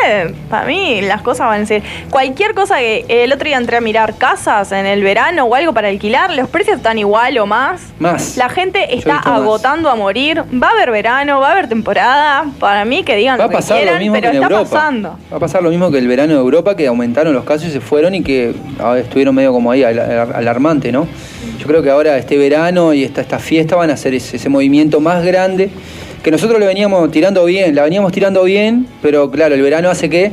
para 0.50 0.66
mí, 0.66 1.02
las 1.02 1.22
cosas 1.22 1.48
van 1.48 1.62
a 1.62 1.66
ser. 1.66 1.82
Cualquier 2.10 2.54
cosa 2.54 2.78
que 2.80 3.06
el 3.08 3.32
otro 3.32 3.46
día 3.48 3.58
entré 3.58 3.78
a 3.78 3.82
mirar 3.82 4.16
casas 4.18 4.72
en 4.72 4.86
el 4.86 5.04
verano 5.04 5.46
o 5.46 5.56
algo 5.56 5.74
para 5.74 5.88
alquilar, 5.90 6.34
los 6.34 6.50
precios 6.50 6.78
están 6.78 6.98
igual 6.98 7.38
o 7.38 7.46
más. 7.46 7.82
Más. 8.00 8.38
La 8.38 8.50
gente 8.50 8.96
está 8.96 9.16
más. 9.16 9.28
agotando 9.28 9.90
a 9.90 9.96
morir. 9.96 10.44
Va 10.62 10.68
a 10.68 10.72
haber 10.72 10.92
verano, 10.92 11.40
va 11.40 11.50
a 11.50 11.52
haber 11.54 11.70
temporada. 11.70 12.46
Para 12.60 12.86
mí, 12.86 13.04
que 13.04 13.16
digan 13.16 13.40
Va 13.40 13.44
a 13.44 13.48
lo 13.48 13.50
que 13.52 13.56
pasar 13.58 13.78
quieran, 13.78 13.96
lo 13.96 14.00
mismo 14.02 14.14
pero 14.16 14.32
que 14.32 14.38
en 14.38 14.44
está 14.44 14.56
Europa. 14.56 14.70
pasando. 14.76 15.20
Va 15.32 15.38
a 15.38 15.40
pasar 15.40 15.64
lo 15.64 15.70
mismo 15.70 15.92
que 15.92 15.98
el 16.00 16.08
verano 16.08 16.34
de 16.34 16.40
Europa, 16.40 16.76
que 16.76 16.88
aumentaron 16.88 17.34
los 17.34 17.44
casos 17.46 17.68
y 17.68 17.72
se 17.72 17.82
fueron 17.82 18.16
y 18.16 18.24
que 18.24 18.54
estuvieron 18.98 19.36
medio 19.36 19.52
como 19.54 19.72
ahí, 19.72 19.84
al- 19.84 20.00
al- 20.00 20.34
alarmante, 20.36 20.92
¿no? 20.92 21.08
Yo 21.60 21.68
creo 21.68 21.84
que 21.84 21.90
ahora 21.90 22.18
este 22.18 22.38
verano 22.38 22.94
y 22.94 23.04
esta, 23.04 23.22
esta 23.22 23.38
fiesta 23.40 23.76
van 23.76 23.90
a 23.90 23.94
hacer 23.94 24.14
ese, 24.14 24.38
ese 24.38 24.50
movimiento 24.50 25.00
más 25.02 25.24
grande, 25.26 25.70
que 26.24 26.32
nosotros 26.32 26.60
lo 26.60 26.66
veníamos 26.66 27.10
tirando 27.12 27.46
bien, 27.46 27.76
la 27.76 27.84
veníamos 27.84 28.12
tirando 28.12 28.44
bien, 28.44 28.88
pero 29.02 29.32
claro, 29.32 29.56
el 29.56 29.62
verano 29.62 29.90
hace 29.90 30.10
que 30.10 30.32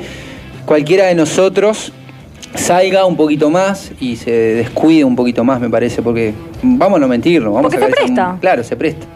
cualquiera 0.65 1.07
de 1.07 1.15
nosotros 1.15 1.93
salga 2.55 3.05
un 3.07 3.17
poquito 3.17 3.51
más 3.51 3.93
y 4.01 4.17
se 4.17 4.31
descuide 4.31 5.05
un 5.05 5.17
poquito 5.17 5.45
más, 5.45 5.61
me 5.61 5.71
parece, 5.71 6.03
porque 6.03 6.35
vamos 6.63 6.97
a 6.97 7.01
no 7.01 7.09
mentirnos. 7.09 7.53
Vamos 7.53 7.73
Porque 7.73 7.85
a 7.85 7.89
se 7.89 7.95
presta. 7.95 8.39
Claro, 8.41 8.65
se 8.65 8.77
presta. 8.77 9.07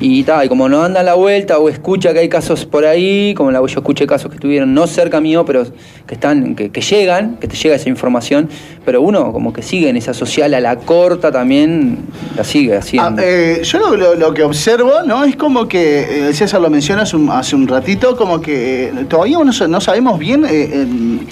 Y, 0.00 0.24
ta, 0.24 0.44
y 0.44 0.48
como 0.48 0.68
no 0.68 0.82
anda 0.82 1.02
la 1.04 1.14
vuelta 1.14 1.58
o 1.60 1.68
escucha 1.68 2.12
que 2.12 2.18
hay 2.18 2.28
casos 2.28 2.64
por 2.66 2.84
ahí, 2.84 3.32
como 3.34 3.52
la, 3.52 3.60
yo 3.60 3.66
escuché 3.78 4.06
casos 4.08 4.28
que 4.28 4.34
estuvieron 4.36 4.74
no 4.74 4.88
cerca 4.88 5.20
mío, 5.20 5.44
pero 5.44 5.64
que 6.06 6.14
están, 6.14 6.56
que, 6.56 6.70
que 6.70 6.80
llegan, 6.80 7.36
que 7.36 7.46
te 7.46 7.54
llega 7.56 7.76
esa 7.76 7.88
información, 7.88 8.48
pero 8.84 9.00
uno 9.02 9.32
como 9.32 9.52
que 9.52 9.62
sigue 9.62 9.88
en 9.88 9.96
esa 9.96 10.12
social 10.12 10.52
a 10.54 10.60
la 10.60 10.76
corta 10.78 11.30
también, 11.30 11.98
la 12.36 12.42
sigue 12.42 12.74
Ah, 12.74 12.78
haciendo. 12.80 13.22
eh, 13.22 13.60
yo 13.62 13.78
lo, 13.96 14.14
lo- 14.16 14.34
que 14.34 14.42
observo, 14.42 14.90
¿no? 15.06 15.22
Es 15.22 15.36
como 15.36 15.68
que, 15.68 16.28
eh, 16.28 16.34
César 16.34 16.60
lo 16.60 16.70
menciona 16.70 17.02
hace 17.02 17.14
un, 17.56 17.68
ratito, 17.68 18.16
como 18.16 18.40
que 18.40 18.86
eh, 18.86 18.92
todavía 19.08 19.38
no, 19.38 19.52
no 19.68 19.80
sabemos 19.80 20.18
bien 20.18 20.44
eh, 20.48 20.86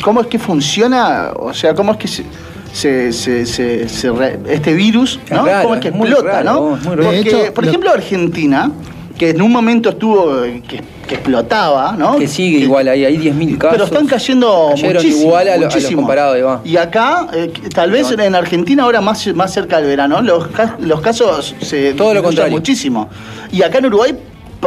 cómo 0.05 0.21
es 0.21 0.29
que 0.29 0.39
funciona, 0.39 1.33
o 1.35 1.53
sea, 1.53 1.75
cómo 1.75 1.93
es 1.93 1.99
que 1.99 2.07
se... 2.09 2.25
se- 2.73 3.13
se- 3.13 3.45
se- 3.47 3.89
se 3.89 4.11
re- 4.11 4.39
este 4.49 4.73
virus, 4.73 5.21
¿no? 5.31 5.45
raro, 5.45 5.63
¿Cómo 5.65 5.75
es 5.75 5.81
que 5.81 5.89
es 5.89 5.95
explota, 5.95 6.23
raro, 6.43 6.45
no? 6.53 6.61
muy. 6.77 6.97
Porque, 6.97 7.19
hecho, 7.21 7.55
por 7.55 7.65
lo- 7.65 7.71
ejemplo, 7.71 7.91
Argentina, 7.91 8.71
que 9.19 9.31
en 9.31 9.43
un 9.43 9.53
momento 9.53 9.91
estuvo, 9.91 10.43
que, 10.67 10.83
que 11.07 11.15
explotaba, 11.15 11.95
¿no? 11.99 12.17
que 12.19 12.27
sigue 12.27 12.59
igual, 12.59 12.89
ahí 12.89 13.05
hay 13.05 13.19
10.000 13.19 13.59
casos. 13.59 13.73
Pero 13.73 13.85
están 13.85 14.07
cayendo 14.07 14.69
Cayeron 14.71 14.95
muchísimo, 14.95 15.23
igual 15.29 15.43
a, 15.43 15.45
lo- 15.45 15.53
a 15.53 15.65
los 15.67 15.75
muchísimo. 15.75 16.01
comparados. 16.03 16.61
Y 16.65 16.77
acá, 16.79 17.29
eh, 17.35 17.53
tal 17.75 17.91
vez 17.91 18.11
en 18.11 18.35
Argentina, 18.35 18.85
ahora 18.85 19.01
más, 19.01 19.27
más 19.35 19.53
cerca 19.53 19.77
del 19.79 19.87
verano, 19.87 20.23
los, 20.23 20.47
los 20.81 21.01
casos 21.03 21.55
se 21.61 21.93
Todo 21.93 22.15
lo 22.15 22.23
contrario. 22.23 22.53
muchísimo. 22.53 23.09
Y 23.53 23.63
acá 23.63 23.79
en 23.79 23.87
Uruguay, 23.87 24.15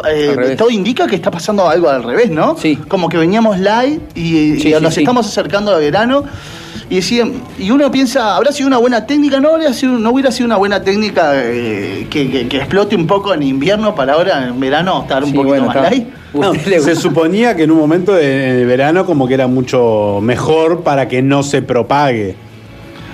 eh, 0.10 0.56
todo 0.58 0.70
indica 0.70 1.08
que 1.08 1.16
está 1.16 1.32
pasando 1.32 1.68
algo 1.68 1.90
al 1.90 2.04
revés, 2.04 2.30
¿no? 2.30 2.56
Sí. 2.58 2.76
Como 2.88 3.10
que 3.10 3.18
veníamos 3.18 3.58
live 3.58 4.00
y, 4.14 4.22
Sí, 4.22 4.54
y 4.58 4.60
sí, 4.62 4.76
nos 4.80 4.94
sí. 4.94 5.00
estamos 5.02 5.26
acercando 5.26 5.74
al 5.74 5.82
verano. 5.82 6.24
Y, 6.90 6.98
decían, 6.98 7.34
y 7.58 7.72
uno 7.72 7.90
piensa, 7.90 8.36
¿habrá 8.36 8.52
sido 8.52 8.68
una 8.68 8.78
buena 8.78 9.08
técnica? 9.08 9.40
No, 9.40 9.50
habría 9.56 9.74
sido, 9.74 9.94
no 9.98 10.12
hubiera 10.12 10.32
sido 10.32 10.46
una 10.46 10.58
buena 10.58 10.84
técnica 10.84 11.32
eh, 11.34 12.06
que, 12.12 12.30
que- 12.30 12.48
que 12.48 12.58
explote 12.58 12.96
un 12.96 13.08
poco 13.08 13.34
en 13.34 13.42
invierno 13.42 13.96
para 13.96 14.14
ahora 14.14 14.48
en 14.48 14.60
verano 14.60 15.02
estar 15.02 15.24
un 15.24 15.32
Sí, 15.32 15.36
poquito 15.36 15.50
bueno, 15.56 15.66
más 15.68 15.76
está. 15.78 15.90
light. 15.90 16.08
No, 16.34 16.54
se 16.54 16.96
suponía 16.96 17.56
que 17.56 17.64
en 17.64 17.72
un 17.72 17.80
momento 17.80 18.14
de, 18.14 18.50
en 18.52 18.56
el 18.58 18.66
verano 18.68 19.06
como 19.06 19.28
que 19.28 19.34
era 19.34 19.48
mucho 19.48 20.20
mejor 20.22 20.82
para 20.84 21.08
que 21.08 21.22
no 21.24 21.42
se 21.44 21.62
propague. 21.64 22.36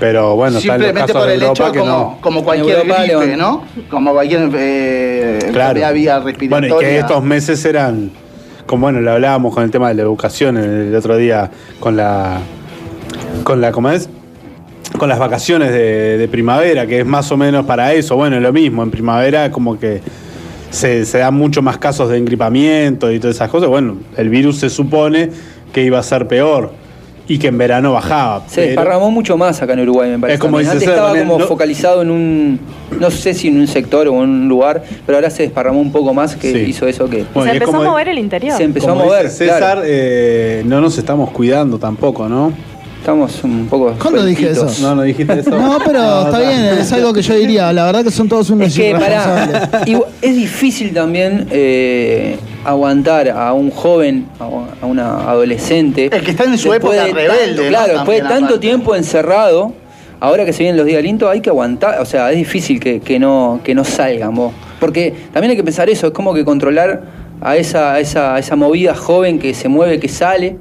Pero 0.01 0.35
bueno, 0.35 0.57
están 0.57 0.79
los 0.79 0.87
Simplemente 0.87 1.13
casos 1.13 1.21
por 1.21 1.27
de 1.29 1.35
el 1.35 1.41
Europa 1.43 1.63
hecho 1.63 1.71
que 1.71 1.79
como, 1.79 1.91
no. 1.91 2.17
como 2.19 2.43
cualquier 2.43 2.83
gripe, 2.87 3.37
¿no? 3.37 3.63
Como 3.89 4.11
cualquier 4.13 4.49
eh, 4.55 5.39
Claro. 5.53 5.69
enfermedad 5.79 5.93
vía 5.93 6.13
Bueno, 6.19 6.25
respiratoria. 6.31 6.89
y 6.89 6.91
que 6.93 6.99
estos 6.99 7.23
meses 7.23 7.63
eran, 7.65 8.09
como 8.65 8.81
bueno, 8.87 8.99
lo 8.99 9.11
hablábamos 9.11 9.53
con 9.53 9.63
el 9.63 9.69
tema 9.71 9.89
de 9.89 9.93
la 9.95 10.01
educación 10.01 10.57
el 10.57 10.93
otro 10.95 11.15
día 11.17 11.51
con 11.79 11.95
la, 11.95 12.39
con 13.43 13.61
la, 13.61 13.71
¿cómo 13.71 13.89
es? 13.89 14.09
Con 14.97 15.07
las 15.09 15.19
vacaciones 15.19 15.71
de, 15.71 16.17
de 16.17 16.27
primavera, 16.27 16.85
que 16.85 16.99
es 16.99 17.05
más 17.05 17.31
o 17.31 17.37
menos 17.37 17.65
para 17.65 17.93
eso. 17.93 18.15
Bueno, 18.15 18.39
lo 18.39 18.51
mismo, 18.53 18.83
en 18.83 18.91
primavera 18.91 19.51
como 19.51 19.79
que 19.79 20.01
se, 20.69 21.05
se 21.05 21.17
dan 21.19 21.33
mucho 21.33 21.61
más 21.61 21.77
casos 21.77 22.09
de 22.09 22.17
engripamiento 22.17 23.11
y 23.11 23.19
todas 23.19 23.35
esas 23.37 23.49
cosas. 23.49 23.69
Bueno, 23.69 23.97
el 24.17 24.29
virus 24.29 24.57
se 24.59 24.69
supone 24.69 25.29
que 25.73 25.83
iba 25.83 25.97
a 25.99 26.03
ser 26.03 26.27
peor 26.27 26.73
y 27.27 27.37
que 27.39 27.47
en 27.47 27.57
verano 27.57 27.93
bajaba. 27.93 28.41
Se 28.47 28.55
pero- 28.55 28.67
desparramó 28.67 29.09
mucho 29.11 29.37
más 29.37 29.61
acá 29.61 29.73
en 29.73 29.79
Uruguay, 29.81 30.09
me 30.09 30.19
parece. 30.19 30.35
Es 30.35 30.39
como 30.41 30.57
también. 30.57 30.73
dice 30.73 30.85
Antes 30.85 30.89
estaba 30.89 31.07
también, 31.09 31.27
como 31.27 31.39
no- 31.39 31.47
focalizado 31.47 32.01
en 32.01 32.11
un, 32.11 32.59
no 32.99 33.11
sé 33.11 33.33
si 33.33 33.47
en 33.47 33.61
un 33.61 33.67
sector 33.67 34.07
o 34.09 34.23
en 34.23 34.29
un 34.29 34.49
lugar, 34.49 34.83
pero 35.05 35.17
ahora 35.17 35.29
se 35.29 35.43
desparramó 35.43 35.79
un 35.79 35.93
poco 35.93 36.13
más 36.13 36.35
que 36.35 36.51
Sí. 36.51 36.57
hizo 36.71 36.87
eso 36.87 37.09
que 37.09 37.23
Bueno, 37.33 37.43
se 37.43 37.49
es 37.49 37.53
empezó 37.61 37.71
como- 37.71 37.83
a 37.83 37.91
mover 37.91 38.09
el 38.09 38.17
interior. 38.19 38.57
se 38.57 38.63
empezó 38.63 38.89
como 38.89 39.01
a 39.03 39.05
mover. 39.05 39.29
César, 39.29 39.57
claro. 39.59 39.81
eh, 39.85 40.63
no 40.65 40.81
nos 40.81 40.97
estamos 40.97 41.29
cuidando 41.31 41.77
tampoco, 41.79 42.27
¿no? 42.27 42.51
Estamos 43.01 43.43
un 43.43 43.65
poco. 43.67 43.95
¿Cuándo 43.99 44.23
dije 44.23 44.51
eso? 44.51 44.67
No, 44.79 44.93
no 44.93 45.01
dijiste 45.01 45.39
eso. 45.39 45.49
No, 45.49 45.79
pero 45.83 46.25
está 46.25 46.37
bien, 46.39 46.59
es 46.79 46.91
algo 46.91 47.11
que 47.11 47.23
yo 47.23 47.33
diría. 47.33 47.73
La 47.73 47.85
verdad 47.85 48.03
que 48.03 48.11
son 48.11 48.29
todos 48.29 48.51
unos 48.51 48.67
Es 48.67 48.75
que, 48.75 48.89
irresponsables. 48.91 49.67
pará, 49.69 49.85
es 50.21 50.35
difícil 50.35 50.93
también 50.93 51.47
eh, 51.49 52.37
aguantar 52.63 53.29
a 53.29 53.53
un 53.53 53.71
joven, 53.71 54.27
a 54.39 54.85
una 54.85 55.27
adolescente. 55.31 56.11
El 56.13 56.23
que 56.23 56.29
está 56.29 56.43
en 56.43 56.59
su 56.59 56.71
época 56.71 57.05
de 57.05 57.11
rebelde, 57.11 57.69
claro, 57.69 57.93
después 57.93 58.21
de 58.21 58.29
tanto 58.29 58.45
aparte. 58.45 58.59
tiempo 58.59 58.95
encerrado, 58.95 59.73
ahora 60.19 60.45
que 60.45 60.53
se 60.53 60.59
vienen 60.61 60.77
los 60.77 60.85
días 60.85 61.01
lindos, 61.01 61.27
hay 61.27 61.41
que 61.41 61.49
aguantar. 61.49 61.99
O 62.01 62.05
sea, 62.05 62.29
es 62.31 62.37
difícil 62.37 62.79
que, 62.79 62.99
que 62.99 63.17
no, 63.17 63.61
que 63.63 63.73
no 63.73 63.83
salgan 63.83 64.35
vos. 64.35 64.53
Porque 64.79 65.11
también 65.33 65.49
hay 65.49 65.57
que 65.57 65.63
pensar 65.63 65.89
eso, 65.89 66.05
es 66.05 66.13
como 66.13 66.35
que 66.35 66.45
controlar 66.45 67.01
a 67.41 67.57
esa, 67.57 67.93
a 67.93 67.99
esa, 67.99 68.35
a 68.35 68.39
esa 68.39 68.55
movida 68.55 68.93
joven 68.93 69.39
que 69.39 69.55
se 69.55 69.69
mueve, 69.69 69.99
que 69.99 70.07
sale, 70.07 70.57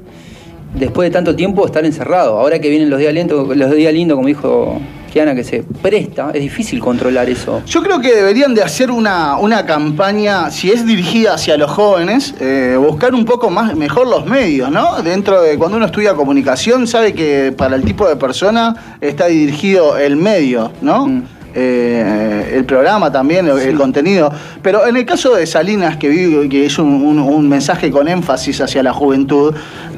después 0.73 1.09
de 1.09 1.13
tanto 1.13 1.35
tiempo 1.35 1.65
estar 1.65 1.85
encerrado. 1.85 2.39
Ahora 2.39 2.59
que 2.59 2.69
vienen 2.69 2.89
los 2.89 2.99
días 2.99 3.13
lindos, 3.13 3.55
los 3.55 3.75
días 3.75 3.93
lindos, 3.93 4.15
como 4.15 4.27
dijo 4.27 4.79
Kiana, 5.11 5.35
que 5.35 5.43
se 5.43 5.63
presta, 5.81 6.31
es 6.33 6.41
difícil 6.41 6.79
controlar 6.79 7.29
eso. 7.29 7.61
Yo 7.65 7.83
creo 7.83 7.99
que 7.99 8.13
deberían 8.13 8.55
de 8.55 8.63
hacer 8.63 8.89
una, 8.89 9.37
una 9.37 9.65
campaña, 9.65 10.49
si 10.51 10.71
es 10.71 10.85
dirigida 10.85 11.33
hacia 11.33 11.57
los 11.57 11.69
jóvenes, 11.69 12.33
eh, 12.39 12.77
buscar 12.79 13.13
un 13.13 13.25
poco 13.25 13.49
más 13.49 13.75
mejor 13.75 14.07
los 14.07 14.25
medios, 14.25 14.71
¿no? 14.71 15.01
Dentro 15.01 15.41
de 15.41 15.57
cuando 15.57 15.77
uno 15.77 15.85
estudia 15.85 16.13
comunicación, 16.13 16.87
sabe 16.87 17.13
que 17.13 17.53
para 17.55 17.75
el 17.75 17.83
tipo 17.83 18.07
de 18.07 18.15
persona 18.15 18.97
está 19.01 19.27
dirigido 19.27 19.97
el 19.97 20.15
medio, 20.15 20.71
¿no? 20.81 21.07
Mm. 21.07 21.23
Eh, 21.53 22.53
el 22.55 22.65
programa 22.65 23.11
también, 23.11 23.47
el, 23.47 23.57
el 23.59 23.75
contenido. 23.75 24.31
Pero 24.61 24.87
en 24.87 24.95
el 24.95 25.05
caso 25.05 25.35
de 25.35 25.45
Salinas, 25.45 25.97
que, 25.97 26.07
vi- 26.09 26.47
que 26.49 26.65
es 26.65 26.77
un, 26.79 26.87
un- 26.87 27.19
un 27.19 27.49
mensaje 27.49 27.91
con 27.91 28.07
énfasis 28.07 28.61
hacia 28.61 28.81
la 28.83 28.93
juventud, 28.93 29.53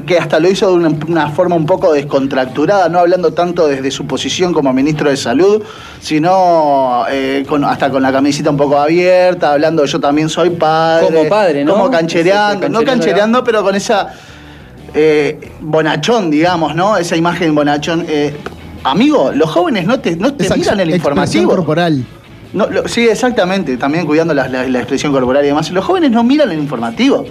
que 0.06 0.18
hasta 0.18 0.40
lo 0.40 0.50
hizo 0.50 0.68
de 0.68 0.74
una, 0.74 0.90
una 1.08 1.28
forma 1.30 1.54
un 1.54 1.64
poco 1.66 1.92
descontracturada, 1.92 2.88
no 2.88 2.98
hablando 2.98 3.32
tanto 3.32 3.66
desde 3.68 3.90
su 3.90 4.06
posición 4.06 4.52
como 4.52 4.72
ministro 4.72 5.08
de 5.10 5.16
Salud, 5.16 5.62
sino 6.00 7.04
eh, 7.10 7.44
con- 7.48 7.64
hasta 7.64 7.90
con 7.90 8.02
la 8.02 8.12
camisita 8.12 8.50
un 8.50 8.56
poco 8.56 8.78
abierta, 8.78 9.52
hablando 9.52 9.84
yo 9.84 10.00
también 10.00 10.28
soy 10.28 10.50
padre. 10.50 11.06
Como 11.06 11.28
padre, 11.28 11.64
¿no? 11.64 11.72
Como 11.74 11.90
canchereando, 11.90 12.68
no 12.68 12.84
canchereando, 12.84 13.44
pero 13.44 13.62
con 13.62 13.74
esa 13.74 14.12
eh, 14.94 15.38
bonachón, 15.60 16.30
digamos, 16.30 16.74
¿no? 16.74 16.96
Esa 16.96 17.16
imagen 17.16 17.54
bonachón. 17.54 18.04
Eh, 18.08 18.36
amigo, 18.84 19.32
los 19.34 19.50
jóvenes 19.50 19.86
no 19.86 19.98
te, 20.00 20.16
no 20.16 20.34
te 20.34 20.44
Esa 20.46 20.56
miran 20.56 20.80
el 20.80 20.90
informativo. 20.90 21.50
corporal. 21.50 22.04
No, 22.52 22.68
lo- 22.68 22.86
sí, 22.86 23.08
exactamente, 23.08 23.76
también 23.76 24.06
cuidando 24.06 24.32
la, 24.32 24.46
la- 24.48 24.68
la 24.68 24.78
expresión 24.78 25.12
corporal 25.12 25.44
y 25.44 25.48
demás. 25.48 25.70
Los 25.72 25.84
jóvenes 25.84 26.10
no 26.12 26.22
miran 26.22 26.50
el 26.52 26.58
informativo. 26.58 27.24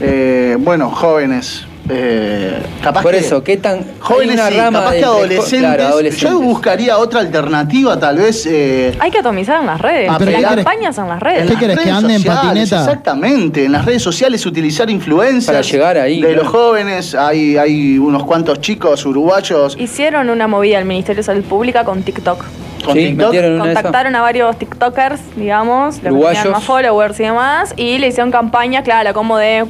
Eh, 0.00 0.56
bueno, 0.60 0.90
jóvenes. 0.90 1.64
Eh, 1.90 2.62
capaz 2.82 3.02
Por 3.02 3.12
que- 3.12 3.18
eso, 3.18 3.42
¿qué 3.42 3.56
tan. 3.56 3.84
Jóvenes, 4.00 4.38
hay 4.40 4.40
una 4.40 4.48
sí, 4.50 4.56
rama 4.56 4.78
capaz 4.80 4.90
de- 4.92 4.98
que 4.98 5.04
adolescentes. 5.04 5.58
claro, 5.58 5.82
adolescentes. 5.86 6.30
Yo 6.30 6.40
buscaría 6.40 6.98
otra 6.98 7.20
alternativa, 7.20 7.98
tal 7.98 8.16
vez. 8.18 8.46
eh, 8.46 8.94
Hay 9.00 9.10
que 9.10 9.18
atomizar 9.18 9.60
en 9.60 9.66
las 9.66 9.80
redes. 9.80 10.10
Pero 10.18 10.30
las 10.30 10.54
campañas 10.54 10.98
en 10.98 11.08
las 11.08 11.20
redes. 11.20 11.42
¿Qué 11.42 11.48
las 11.52 11.60
querés, 11.60 11.78
que 11.78 11.84
redes 11.84 11.96
ande 11.96 12.14
en 12.14 12.24
patineta? 12.24 12.78
Exactamente, 12.80 13.64
en 13.64 13.72
las 13.72 13.84
redes 13.84 14.02
sociales 14.02 14.44
utilizar 14.46 14.88
influencias 14.90 15.46
Para 15.46 15.60
llegar 15.62 15.98
ahí, 15.98 16.20
de 16.20 16.28
claro. 16.28 16.42
los 16.44 16.52
jóvenes. 16.52 17.14
Hay, 17.14 17.56
hay 17.56 17.98
unos 17.98 18.24
cuantos 18.24 18.60
chicos 18.60 19.04
uruguayos 19.04 19.76
Hicieron 19.78 20.30
una 20.30 20.46
movida 20.46 20.78
al 20.78 20.84
Ministerio 20.84 21.18
de 21.20 21.24
Salud 21.24 21.44
Pública 21.44 21.84
con 21.84 22.02
TikTok. 22.02 22.44
Con 22.84 22.94
Sí, 22.94 23.06
TikTok. 23.08 23.34
Contactaron 23.58 24.14
a 24.16 24.20
varios 24.22 24.58
TikTokers, 24.58 25.20
digamos, 25.36 26.02
le 26.02 26.10
más 26.10 26.64
followers 26.64 27.18
y 27.20 27.22
demás, 27.24 27.74
y 27.76 27.98
le 27.98 28.08
hicieron 28.08 28.30
campaña, 28.30 28.82
claro, 28.82 29.12
como 29.14 29.36
de. 29.38 29.64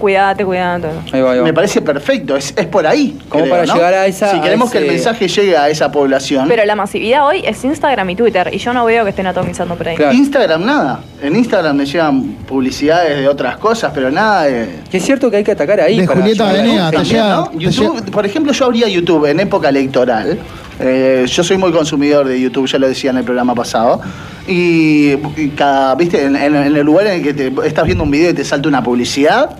Ahí 1.12 1.20
va, 1.20 1.32
ahí 1.32 1.38
va. 1.38 1.44
Me 1.44 1.52
parece 1.52 1.80
perfecto, 1.80 2.36
es, 2.36 2.52
es 2.56 2.66
por 2.66 2.86
ahí. 2.86 3.18
Como 3.28 3.46
para 3.48 3.64
¿no? 3.66 3.74
llegar 3.74 3.94
a 3.94 4.06
esa- 4.06 4.30
Si 4.32 4.40
queremos 4.40 4.70
que 4.70 4.78
el 4.78 4.86
mensaje 4.86 5.28
llegue 5.28 5.56
a 5.56 5.68
esa 5.68 5.90
población. 5.90 6.46
Pero 6.48 6.64
la 6.64 6.74
masividad 6.76 7.26
hoy 7.26 7.42
es 7.44 7.62
Instagram 7.64 8.10
y 8.10 8.16
Twitter, 8.16 8.50
y 8.52 8.58
yo 8.58 8.72
no 8.72 8.84
veo 8.84 9.04
que 9.04 9.10
estén 9.10 9.26
atomizando 9.26 9.74
por 9.74 9.88
ahí. 9.88 9.96
Claro. 9.96 10.12
Instagram 10.12 10.64
nada. 10.64 11.00
En 11.22 11.36
Instagram 11.36 11.76
me 11.76 11.86
llegan 11.86 12.22
publicidades 12.48 13.18
de 13.18 13.28
otras 13.28 13.56
cosas, 13.58 13.92
pero 13.94 14.10
nada 14.10 14.44
de. 14.44 14.80
Que 14.90 14.96
es 14.98 15.04
cierto 15.04 15.30
que 15.30 15.38
hay 15.38 15.44
que 15.44 15.52
atacar 15.52 15.80
ahí. 15.80 16.00
De 16.00 16.06
para 16.06 16.20
Julieta 16.20 16.44
llegar 16.44 16.54
a 16.54 16.58
la 16.58 16.62
Venegas, 16.62 16.90
gente. 16.90 16.96
te 17.08 17.14
También, 17.14 17.22
llega- 17.22 17.36
¿no? 17.36 17.58
YouTube, 17.98 18.10
por 18.10 18.26
ejemplo, 18.26 18.52
yo 18.52 18.64
abría 18.64 18.88
YouTube 18.88 19.26
en 19.26 19.40
época 19.40 19.68
electoral. 19.68 20.38
Eh, 20.80 21.26
yo 21.28 21.44
soy 21.44 21.58
muy 21.58 21.72
consumidor 21.72 22.26
de 22.26 22.40
YouTube, 22.40 22.66
ya 22.66 22.78
lo 22.78 22.88
decía 22.88 23.10
en 23.10 23.18
el 23.18 23.24
programa 23.24 23.54
pasado. 23.54 24.00
Y, 24.48 25.12
y 25.36 25.48
cada, 25.56 25.94
viste, 25.94 26.24
en, 26.24 26.34
en- 26.36 26.56
en 26.56 26.76
el 26.76 26.84
lugar 26.84 27.06
en 27.06 27.12
el 27.14 27.22
que 27.22 27.34
te, 27.34 27.52
estás 27.66 27.84
viendo 27.84 28.04
un 28.04 28.10
video 28.10 28.30
y 28.30 28.34
te 28.34 28.44
salta 28.44 28.68
una 28.68 28.82
publicidad, 28.82 29.50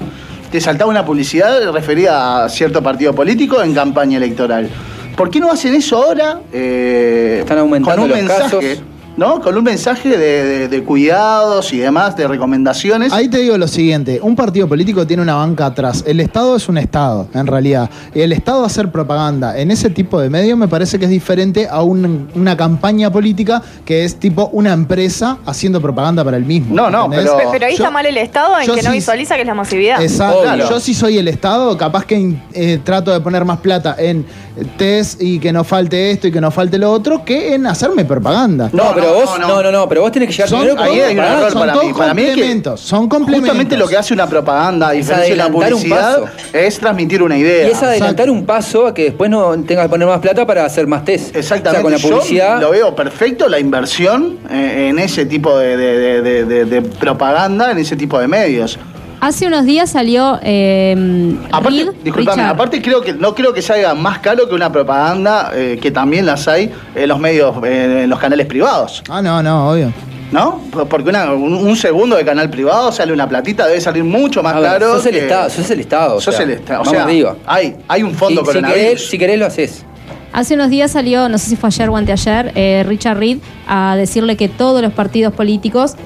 te 0.51 0.61
saltaba 0.61 0.91
una 0.91 1.05
publicidad 1.05 1.71
referida 1.73 2.45
a 2.45 2.49
cierto 2.49 2.83
partido 2.83 3.15
político 3.15 3.63
en 3.63 3.75
campaña 3.75 4.17
electoral. 4.17 4.69
¿Por 5.17 5.31
qué 5.31 5.39
no 5.41 5.51
hacen 5.53 5.75
eso 5.75 6.03
ahora? 6.03 6.41
Eh, 6.53 7.39
Están 7.41 7.59
aumentando 7.59 8.03
con 8.03 8.05
un 8.05 8.09
los 8.11 8.19
mensaje, 8.19 8.43
casos. 8.43 8.83
¿No? 9.21 9.39
Con 9.43 9.55
un 9.55 9.63
mensaje 9.65 10.09
de, 10.17 10.17
de- 10.45 10.69
de 10.69 10.83
cuidados 10.83 11.75
y 11.75 11.79
demás, 11.79 12.17
de 12.17 12.27
recomendaciones. 12.27 13.13
Ahí 13.13 13.29
te 13.29 13.37
digo 13.37 13.59
lo 13.59 13.69
siguiente, 13.69 14.19
un 14.23 14.35
partido 14.35 14.67
político 14.67 15.07
tiene 15.07 15.23
una 15.23 15.35
banca 15.35 15.67
atrás. 15.67 16.03
El 16.07 16.21
Estado 16.21 16.57
es 16.57 16.71
un 16.71 16.79
Estado, 16.79 17.29
en 17.35 17.47
realidad. 17.47 17.91
Y 18.15 18.21
el 18.23 18.33
Estado 18.33 18.65
hacer 18.65 18.91
propaganda 18.91 19.59
en 19.59 19.71
ese 19.71 19.91
tipo 19.91 20.19
de 20.19 20.31
medios 20.31 20.57
me 20.57 20.69
parece 20.69 20.99
que 20.99 21.05
es 21.05 21.11
diferente 21.11 21.69
a 21.71 21.83
un- 21.83 22.31
una 22.35 22.57
campaña 22.57 23.13
política 23.13 23.61
que 23.85 24.07
es 24.07 24.17
tipo 24.17 24.49
una 24.55 24.73
empresa 24.73 25.37
haciendo 25.45 25.83
propaganda 25.83 26.25
para 26.25 26.39
el 26.39 26.47
mismo. 26.47 26.75
No, 26.75 26.91
no, 26.91 27.11
pero- 27.11 27.37
Pe- 27.37 27.45
Pero 27.53 27.67
ahí 27.67 27.73
Yo- 27.77 27.85
está 27.85 27.91
mal 27.91 28.07
el 28.07 28.17
Estado 28.17 28.59
en 28.59 28.75
que 28.75 28.83
no 28.83 28.91
sí- 28.91 28.97
visualiza 28.97 29.35
que 29.35 29.43
es 29.43 29.47
la 29.47 29.55
masividad. 29.55 30.03
Exacto. 30.03 30.41
Obvio. 30.51 30.67
Yo 30.71 30.81
si 30.81 30.95
soy 30.95 31.19
el 31.19 31.29
Estado, 31.29 31.77
capaz 31.77 32.07
que 32.07 32.37
eh, 32.55 32.81
trato 32.83 33.11
de 33.13 33.21
poner 33.21 33.45
más 33.45 33.59
plata 33.59 33.95
en 33.99 34.25
test 34.77 35.21
y 35.23 35.39
que 35.39 35.53
no 35.53 35.65
falte 35.65 36.11
esto 36.11 36.27
y 36.29 36.33
que 36.33 36.41
no 36.41 36.51
falte 36.51 36.79
lo 36.79 36.91
otro, 36.91 37.25
que 37.25 37.55
en 37.55 37.67
hacerme 37.67 38.05
propaganda. 38.05 38.71
No, 38.73 38.85
No, 38.85 38.95
pero 38.95 39.07
no, 39.09 39.15
vos, 39.15 39.25
no, 39.39 39.39
no, 39.39 39.49
no. 39.57 39.63
no, 39.63 39.73
no, 39.73 39.89
pero 39.89 40.03
vos 40.03 40.13
tenés 40.13 40.29
que 40.29 40.33
llegar 40.35 40.49
Son- 40.49 40.59
primero 40.61 40.77
con 40.79 40.87
Ahí 40.87 41.01
hay 41.01 41.13
un 41.19 41.25
error 41.25 41.51
son 41.51 41.61
para 41.61 41.73
todos 41.73 41.87
mí. 41.87 41.93
Para 41.95 42.15
mí 42.15 42.23
es 42.23 42.27
que 42.29 42.33
complementos, 42.35 42.81
son 42.81 43.09
complementos. 43.09 43.49
Justamente 43.49 43.77
lo 43.77 43.89
que 43.89 43.97
hace 43.97 44.15
una 44.15 44.27
propaganda, 44.27 44.89
a 44.89 44.93
Es 44.95 44.99
diferencia 45.07 45.31
de 45.35 45.37
la 45.37 45.49
publicidad, 45.51 46.19
es 46.53 46.79
transmitir 46.79 47.23
una 47.23 47.37
idea. 47.37 47.69
Y 47.69 47.71
es 47.71 47.83
adelantar 47.83 48.11
Exacto. 48.27 48.33
un 48.33 48.47
paso 48.47 48.87
a 48.87 48.95
que 48.95 49.05
después 49.05 49.31
no 49.31 49.53
tengas 49.65 49.85
que 49.85 49.89
poner 49.91 50.07
más 50.09 50.21
plata 50.21 50.47
para 50.47 50.65
hacer 50.65 50.87
más 50.87 51.05
test. 51.05 51.35
Exactamente. 51.37 51.69
O 51.71 51.73
sea, 51.73 51.83
con 51.83 51.93
la 52.13 52.17
publicidad. 52.19 52.55
Yo 52.61 52.67
lo 52.67 52.71
veo 52.73 52.95
perfecto 52.97 53.49
la 53.49 53.59
inversión 53.59 54.39
eh, 54.51 54.89
en 54.91 54.99
ese 54.99 55.27
tipo 55.27 55.57
de, 55.59 55.77
de- 55.77 55.99
de- 55.99 56.23
de- 56.23 56.45
de- 56.45 56.65
de 56.65 56.83
propaganda, 56.83 57.71
en 57.71 57.79
ese 57.79 57.97
tipo 57.97 58.19
de 58.19 58.29
medios. 58.29 58.79
Hace 59.21 59.47
unos 59.47 59.67
días 59.67 59.91
salió 59.91 60.39
eh, 60.43 61.37
Aparte, 61.53 61.71
Reed, 61.85 61.89
disculpame, 62.03 62.37
Richard. 62.43 62.55
aparte 62.55 62.81
creo 62.81 63.03
que 63.03 63.13
no 63.13 63.35
creo 63.35 63.53
que 63.53 63.61
salga 63.61 63.95
más 63.95 64.19
caro 64.21 64.49
que 64.49 64.55
una 64.55 64.73
propaganda 64.73 65.51
eh, 65.55 65.79
que 65.81 65.91
también 65.91 66.25
las 66.25 66.49
hay 66.49 66.71
en 66.95 67.09
los 67.09 67.19
medios, 67.19 67.55
eh, 67.65 68.03
en 68.05 68.11
los 68.11 68.19
canales 68.19 68.47
privados, 68.47 69.03
Ah, 69.11 69.21
no, 69.21 69.43
no, 69.43 69.71
obvio. 69.73 69.93
¿no? 70.33 70.63
Porque 70.89 71.11
una- 71.11 71.33
un, 71.35 71.53
un 71.53 71.77
segundo 71.77 72.17
de 72.17 72.25
canal 72.25 72.49
privado 72.49 72.91
sale 72.93 73.13
una 73.13 73.29
platita, 73.29 73.67
debe 73.67 73.81
salir 73.83 74.05
mucho 74.05 74.43
más 74.43 74.55
ver, 74.55 74.65
caro. 74.65 74.95
sos 74.95 75.07
el 75.07 75.13
que- 75.13 75.19
Estado, 75.25 75.51
sos 75.51 75.71
el 75.71 75.81
Estado. 75.81 76.17
o 76.17 76.21
Sos 76.21 76.35
sea, 76.37 76.45
el 76.45 76.51
Estado. 76.53 76.81
O 76.83 76.85
sea, 76.87 77.03
arriba. 77.05 77.37
Hay, 77.47 77.77
hay 77.89 78.03
un 78.03 78.13
Si, 78.13 78.17
fondo 78.17 78.41
si 78.41 78.47
coronavirus. 78.47 78.83
querés, 78.83 79.09
si 79.11 79.19
querés 79.19 79.39
lo 79.39 79.47
haces. 79.47 79.85
Hace 80.33 80.55
unos 80.55 80.71
días 80.71 80.93
salió, 80.93 81.29
no 81.29 81.37
sé 81.39 81.51
si 81.51 81.57
fue 81.57 81.67
ayer 81.67 81.89
o 81.91 81.97
anteayer, 81.97 82.53
eh, 82.55 82.85
Richard 82.87 83.19
Reed 83.19 83.39
a 83.67 83.97
decirle 83.97 84.37
que 84.37 84.49
todos 84.49 84.81
los 84.81 84.93
partidos 84.93 85.35
políticos, 85.35 85.97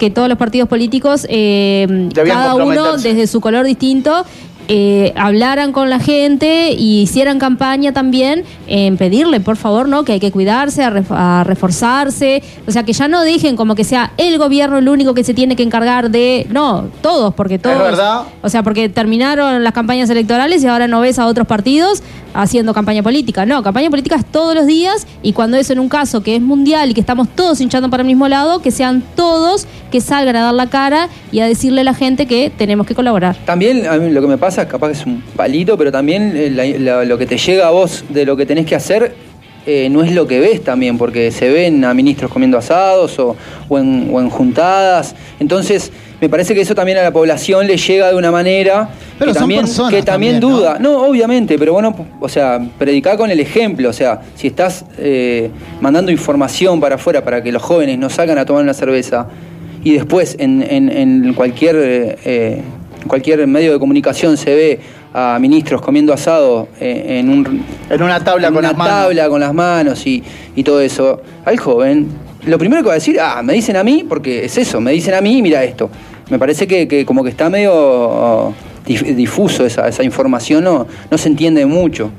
que 0.00 0.10
todos 0.10 0.28
los 0.28 0.38
partidos 0.38 0.68
políticos, 0.68 1.26
eh, 1.28 2.08
cada 2.14 2.56
uno 2.56 2.96
desde 2.96 3.26
su 3.28 3.40
color 3.40 3.66
distinto, 3.66 4.24
eh, 4.72 5.12
hablaran 5.16 5.72
con 5.72 5.90
la 5.90 5.98
gente 5.98 6.70
y 6.78 7.02
hicieran 7.02 7.40
campaña 7.40 7.92
también 7.92 8.44
en 8.68 8.96
pedirle, 8.96 9.40
por 9.40 9.56
favor, 9.56 9.88
¿no? 9.88 10.04
Que 10.04 10.12
hay 10.12 10.20
que 10.20 10.30
cuidarse, 10.30 10.84
a, 10.84 10.90
ref- 10.90 11.10
a 11.10 11.42
reforzarse, 11.42 12.40
o 12.68 12.70
sea, 12.70 12.84
que 12.84 12.92
ya 12.92 13.08
no 13.08 13.22
dejen 13.22 13.56
como 13.56 13.74
que 13.74 13.82
sea 13.82 14.12
el 14.16 14.38
gobierno 14.38 14.78
el 14.78 14.88
único 14.88 15.12
que 15.12 15.24
se 15.24 15.34
tiene 15.34 15.56
que 15.56 15.64
encargar 15.64 16.10
de, 16.10 16.46
no, 16.50 16.88
todos, 17.02 17.34
porque 17.34 17.58
todos, 17.58 17.78
verdad. 17.78 18.22
o 18.42 18.48
sea, 18.48 18.62
porque 18.62 18.88
terminaron 18.88 19.64
las 19.64 19.72
campañas 19.72 20.08
electorales 20.08 20.62
y 20.62 20.68
ahora 20.68 20.86
no 20.86 21.00
ves 21.00 21.18
a 21.18 21.26
otros 21.26 21.48
partidos 21.48 22.02
haciendo 22.32 22.72
campaña 22.72 23.02
política. 23.02 23.44
No, 23.44 23.64
campaña 23.64 23.90
política 23.90 24.14
es 24.14 24.24
todos 24.24 24.54
los 24.54 24.66
días 24.66 25.04
y 25.20 25.32
cuando 25.32 25.56
es 25.56 25.68
en 25.70 25.80
un 25.80 25.88
caso 25.88 26.22
que 26.22 26.36
es 26.36 26.40
mundial 26.42 26.90
y 26.90 26.94
que 26.94 27.00
estamos 27.00 27.26
todos 27.34 27.60
hinchando 27.60 27.90
para 27.90 28.02
el 28.02 28.06
mismo 28.06 28.28
lado, 28.28 28.62
que 28.62 28.70
sean 28.70 29.02
todos 29.16 29.66
que 29.90 30.00
salgan 30.00 30.36
a 30.36 30.42
dar 30.42 30.54
la 30.54 30.68
cara 30.70 31.08
y 31.32 31.40
a 31.40 31.46
decirle 31.46 31.80
a 31.80 31.84
la 31.84 31.94
gente 31.94 32.26
que 32.26 32.52
tenemos 32.56 32.86
que 32.86 32.94
colaborar. 32.94 33.36
También 33.44 33.88
a 33.88 33.96
mí 33.96 34.12
lo 34.12 34.20
que 34.20 34.28
me 34.28 34.38
pasa, 34.38 34.59
capaz 34.68 34.88
que 34.88 34.92
es 34.94 35.06
un 35.06 35.22
palito, 35.36 35.76
pero 35.78 35.90
también 35.92 36.32
eh, 36.36 36.50
la- 36.50 36.64
la- 36.98 37.04
lo 37.04 37.18
que 37.18 37.26
te 37.26 37.36
llega 37.38 37.66
a 37.68 37.70
vos 37.70 38.04
de 38.08 38.24
lo 38.24 38.36
que 38.36 38.46
tenés 38.46 38.66
que 38.66 38.74
hacer 38.74 39.14
eh, 39.66 39.88
no 39.90 40.02
es 40.02 40.12
lo 40.14 40.26
que 40.26 40.40
ves 40.40 40.64
también, 40.64 40.96
porque 40.96 41.30
se 41.30 41.50
ven 41.50 41.84
a 41.84 41.92
ministros 41.92 42.30
comiendo 42.32 42.56
asados 42.56 43.18
o, 43.18 43.36
o 43.68 43.78
en, 43.78 44.08
o 44.10 44.18
en 44.18 44.30
juntadas. 44.30 45.14
Entonces, 45.38 45.92
me 46.18 46.30
parece 46.30 46.54
que 46.54 46.62
eso 46.62 46.74
también 46.74 46.96
a 46.96 47.02
la 47.02 47.12
población 47.12 47.66
le 47.66 47.76
llega 47.76 48.08
de 48.08 48.14
una 48.16 48.30
manera 48.30 48.88
Pero 49.18 49.30
que 49.32 49.34
son 49.34 49.42
también, 49.42 49.60
personas 49.62 49.92
que 49.92 50.02
también, 50.02 50.40
también, 50.40 50.50
¿no? 50.52 50.58
duda. 50.60 50.78
¿no? 50.80 51.06
obviamente, 51.06 51.58
pero 51.58 51.74
bueno, 51.74 51.94
o 52.20 52.28
sea, 52.28 52.58
predicar 52.78 53.18
con 53.18 53.30
el 53.30 53.38
ejemplo. 53.38 53.90
O 53.90 53.92
sea, 53.92 54.22
si 54.34 54.46
estás 54.46 54.86
eh, 54.98 55.50
mandando 55.80 56.10
información 56.10 56.80
para 56.80 56.94
afuera 56.94 57.22
para 57.22 57.42
que 57.42 57.52
los 57.52 57.62
jóvenes 57.62 57.98
no 57.98 58.08
salgan 58.08 58.38
a 58.38 58.46
tomar 58.46 58.62
una 58.62 58.74
cerveza 58.74 59.28
y 59.84 59.92
después 59.92 60.36
en, 60.38 60.62
en- 60.62 60.88
en 60.90 61.34
cualquier, 61.34 61.76
eh, 61.76 62.16
eh, 62.24 62.62
en 63.02 63.08
cualquier 63.08 63.46
medio 63.46 63.72
de 63.72 63.78
comunicación 63.78 64.36
se 64.36 64.54
ve 64.54 64.80
a 65.12 65.38
ministros 65.40 65.80
comiendo 65.80 66.12
asado 66.12 66.68
eh, 66.80 67.18
en, 67.20 67.28
un, 67.30 67.64
En 67.88 68.02
una 68.02 68.22
tabla 68.22 68.48
en 68.48 68.54
con 68.54 68.60
una 68.60 68.68
las 68.68 68.78
manos. 68.78 68.94
tabla 68.94 69.28
con 69.28 69.40
las 69.40 69.54
manos 69.54 70.06
y, 70.06 70.22
y 70.54 70.62
todo 70.62 70.80
eso, 70.80 71.20
al 71.44 71.58
joven, 71.58 72.08
lo 72.46 72.58
primero 72.58 72.82
que 72.82 72.86
va 72.88 72.92
a 72.92 72.96
decir, 72.96 73.18
ah, 73.20 73.40
me 73.42 73.54
dicen 73.54 73.76
a 73.76 73.82
mí, 73.84 74.04
porque 74.08 74.44
es 74.44 74.56
eso, 74.58 74.80
me 74.80 74.92
dicen 74.92 75.14
a 75.14 75.20
mí 75.20 75.38
y 75.38 75.42
mira 75.42 75.62
esto. 75.64 75.90
me 76.30 76.38
parece 76.38 76.66
que, 76.66 76.86
que 76.86 77.04
como 77.04 77.24
que 77.24 77.30
está 77.30 77.50
medio 77.50 77.72
oh, 77.74 78.54
dif- 78.86 79.14
difuso 79.16 79.66
esa, 79.66 79.88
esa 79.88 80.02
información, 80.04 80.62
no, 80.64 80.86
no 81.10 81.18
se 81.18 81.28
entiende 81.28 81.66
mucho. 81.66 82.10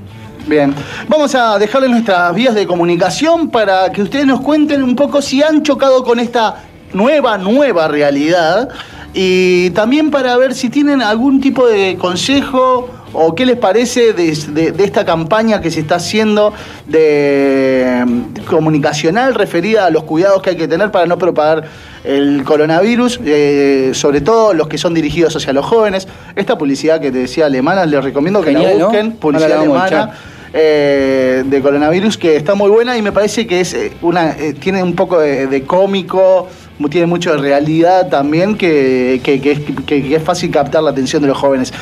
Bien, 0.47 0.73
vamos 1.07 1.33
a 1.35 1.57
dejarle 1.59 1.87
nuestras 1.87 2.33
vías 2.35 2.55
de 2.55 2.65
comunicación 2.67 3.49
para 3.51 3.91
que 3.91 4.01
ustedes 4.01 4.25
nos 4.25 4.41
cuenten 4.41 4.81
un 4.83 4.95
poco 4.95 5.21
si 5.21 5.41
han 5.43 5.61
chocado 5.63 6.03
con 6.03 6.19
esta 6.19 6.63
nueva, 6.93 7.37
nueva 7.37 7.87
realidad 7.87 8.67
y 9.13 9.69
también 9.71 10.09
para 10.11 10.37
ver 10.37 10.53
si 10.53 10.69
tienen 10.69 11.01
algún 11.01 11.41
tipo 11.41 11.67
de 11.67 11.97
consejo 11.99 12.89
o 13.13 13.35
qué 13.35 13.45
les 13.45 13.57
parece 13.57 14.13
de, 14.13 14.33
de- 14.53 14.71
de 14.71 14.83
esta 14.85 15.03
campaña 15.05 15.59
que 15.59 15.69
se 15.69 15.81
está 15.81 15.95
haciendo 15.95 16.53
de, 16.87 18.05
de 18.33 18.41
comunicacional 18.43 19.35
referida 19.35 19.85
a 19.85 19.89
los 19.89 20.03
cuidados 20.03 20.41
que 20.41 20.51
hay 20.51 20.55
que 20.55 20.67
tener 20.67 20.91
para 20.91 21.05
no 21.07 21.17
propagar 21.17 21.65
el 22.03 22.43
coronavirus, 22.45 23.19
eh, 23.25 23.91
sobre 23.93 24.21
todo 24.21 24.53
los 24.53 24.67
que 24.67 24.77
son 24.77 24.93
dirigidos 24.93 25.35
hacia 25.35 25.51
los 25.53 25.65
jóvenes. 25.65 26.07
Esta 26.35 26.57
publicidad 26.57 27.01
que 27.01 27.11
te 27.11 27.19
decía 27.19 27.47
alemana, 27.47 27.85
les 27.85 28.03
recomiendo 28.03 28.41
que 28.41 28.51
Genial, 28.53 28.73
la 28.73 28.79
¿no? 28.79 28.85
busquen, 28.85 29.11
publicidad 29.13 29.49
la 29.49 29.59
alemana 29.59 30.11
eh, 30.53 31.43
de 31.45 31.61
coronavirus 31.61 32.17
que 32.17 32.35
está 32.35 32.55
muy 32.55 32.69
buena 32.69 32.97
y 32.97 33.01
me 33.01 33.11
parece 33.11 33.47
que 33.47 33.61
es 33.61 33.73
eh, 33.73 33.93
una 34.01 34.31
eh, 34.31 34.53
tiene 34.53 34.83
un 34.83 34.95
poco 34.95 35.19
de, 35.19 35.63
cómico 35.63 36.47
tiene 36.89 37.07
mucho 37.07 37.31
de 37.31 37.37
realidad 37.37 38.07
también 38.09 38.55
que, 38.57 39.19
que- 39.23 39.39
que 39.41 39.51
es, 39.51 39.59
que- 39.85 40.03
que 40.03 40.15
es 40.15 40.23
fácil 40.23 40.49
captar 40.51 40.83
la 40.83 40.91
atención 40.91 41.21
de 41.21 41.27
los 41.27 41.37
jóvenes. 41.37 41.73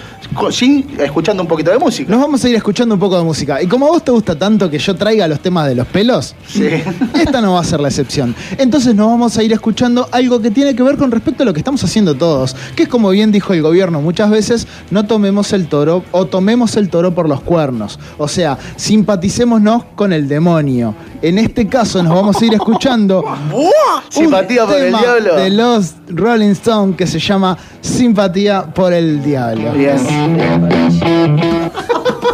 sí, 0.51 0.87
escuchando 0.99 1.43
un 1.43 1.49
poquito 1.49 1.71
de 1.71 1.79
música. 1.79 2.11
Nos 2.11 2.21
vamos 2.21 2.45
a 2.45 2.49
ir 2.49 2.57
escuchando 2.57 2.95
un 2.95 3.01
poco 3.01 3.17
de 3.17 3.25
música. 3.25 3.63
Y 3.63 3.67
como 3.67 3.87
a 3.87 3.91
vos 3.91 4.05
te 4.05 4.11
gusta 4.11 4.39
tanto 4.39 4.69
que 4.71 4.79
yo 4.79 4.95
traiga 4.95 5.27
los 5.27 5.41
temas 5.41 5.67
de 5.69 5.75
los 5.75 5.87
pelos, 5.87 6.35
Sí. 6.47 6.67
esta 7.15 7.41
no 7.41 7.55
va 7.55 7.61
a 7.61 7.65
ser 7.65 7.81
la 7.81 7.89
excepción. 7.89 8.35
Entonces 8.59 8.95
nos 8.95 9.09
vamos 9.09 9.37
a 9.39 9.43
ir 9.43 9.53
escuchando 9.53 10.09
algo 10.13 10.41
que 10.41 10.51
tiene 10.51 10.75
que 10.75 10.83
ver 10.83 10.97
con 10.97 11.11
respecto 11.11 11.43
a 11.43 11.47
lo 11.47 11.53
que 11.53 11.61
estamos 11.61 11.83
haciendo 11.83 12.15
todos, 12.15 12.55
que 12.77 12.85
es 12.85 12.89
como 12.89 13.11
bien 13.11 13.33
dijo 13.33 13.53
el 13.53 13.63
gobierno 13.63 14.01
muchas 14.01 14.31
veces, 14.31 14.67
no 14.91 15.07
tomemos 15.07 15.53
el 15.53 15.67
toro 15.67 16.05
o 16.13 16.27
tomemos 16.27 16.77
el 16.77 16.89
toro 16.89 17.15
por 17.15 17.29
los 17.29 17.41
cuernos. 17.41 17.99
O 18.19 18.29
sea, 18.29 18.59
simpaticémonos 18.77 19.85
con 19.95 20.13
el 20.13 20.29
demonio. 20.29 20.95
En 21.23 21.39
este 21.39 21.67
caso 21.69 22.03
nos 22.03 22.15
vamos 22.15 22.41
a 22.41 22.45
ir 22.45 22.55
escuchando 22.55 23.25
Simpatía 24.09 24.67
por 24.67 24.79
el 24.79 24.90
diablo. 24.99 25.37
de 25.37 25.51
los 25.51 25.95
Rolling 26.09 26.51
Stones 26.51 26.97
que 26.97 27.07
se 27.07 27.19
llama 27.19 27.57
Simpatía 27.81 28.65
por 28.65 28.93
el 28.93 29.23
Diablo. 29.23 29.73
Bien. 29.73 29.97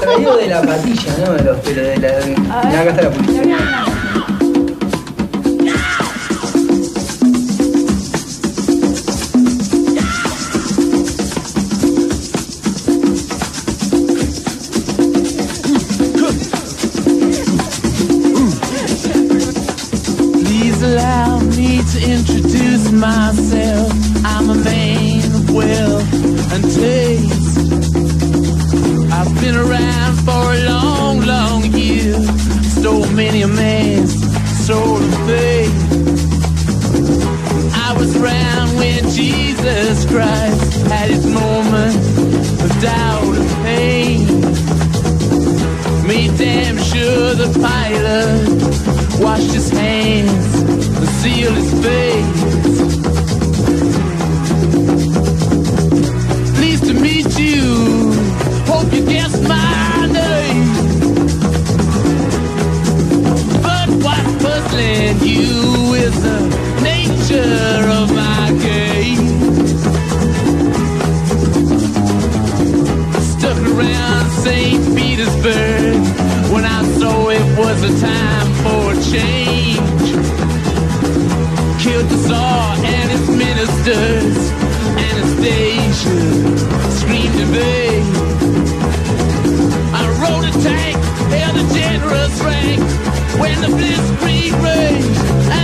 Traído 0.00 0.36
de 0.36 0.46
la 0.48 0.62
patilla, 0.62 1.16
¿no? 1.24 1.32
De 1.32 1.42
los 1.44 1.58
pelos 1.58 1.86
de 1.86 1.96
la. 1.98 2.08
Mirá, 2.66 2.80
acá 2.80 2.90
está 2.90 3.02
la 3.02 3.10
patilla. 3.10 3.56
Myself. 22.92 23.92
I'm 24.24 24.50
a 24.50 24.54
man 24.54 25.24
of 25.34 25.50
wealth 25.50 26.52
and 26.52 26.64
taste. 26.64 27.58
I've 29.12 29.34
been 29.40 29.56
around 29.56 30.14
for 30.26 30.44
a 30.54 30.60
long, 30.64 31.20
long 31.20 31.64
year. 31.72 32.14
Stole 32.62 33.06
many 33.12 33.42
a 33.42 33.48
man's 33.48 34.14
soul 34.66 34.96
of 34.96 35.14
faith. 35.26 35.74
I 37.86 37.94
was 37.98 38.16
around 38.16 38.76
when 38.76 39.02
Jesus 39.10 40.04
Christ 40.06 40.82
had 40.86 41.10
his 41.10 41.26
moment 41.26 41.96
of 42.64 42.70
doubt 42.80 43.34
and 43.40 43.50
pain. 43.64 44.26
Made 46.06 46.36
damn 46.38 46.78
sure 46.78 47.34
the 47.34 47.50
pilot 47.60 49.20
washed 49.20 49.52
his 49.52 49.70
hands 49.70 50.54
and 50.98 51.08
sealed 51.20 51.56
his 51.56 51.72
face. 51.84 51.95
The 66.20 66.40
nature 66.82 67.90
of 68.00 68.12
my 68.14 68.52
game. 68.62 69.26
Stuck 73.32 73.58
around 73.72 74.30
St. 74.44 74.96
Petersburg 74.96 75.96
when 76.52 76.64
I 76.64 76.82
saw 76.98 77.28
it 77.30 77.58
was 77.58 77.78
a 77.82 77.92
time 78.00 78.48
for 78.62 78.94
change. 79.12 80.08
Killed 81.82 82.08
the 82.08 82.18
Tsar 82.26 82.76
and 82.94 83.10
his 83.10 83.28
ministers. 83.28 84.38
Anastasia 85.08 86.18
screamed 86.98 87.38
in 87.44 87.48
vain. 87.58 88.04
I 89.94 90.02
rode 90.22 90.46
a 90.52 90.54
tank, 90.62 90.96
held 91.34 91.56
a 91.56 91.74
generous 91.74 92.40
rank 92.42 92.80
when 93.40 93.60
the 93.60 93.68
blitzkrieg 93.76 94.56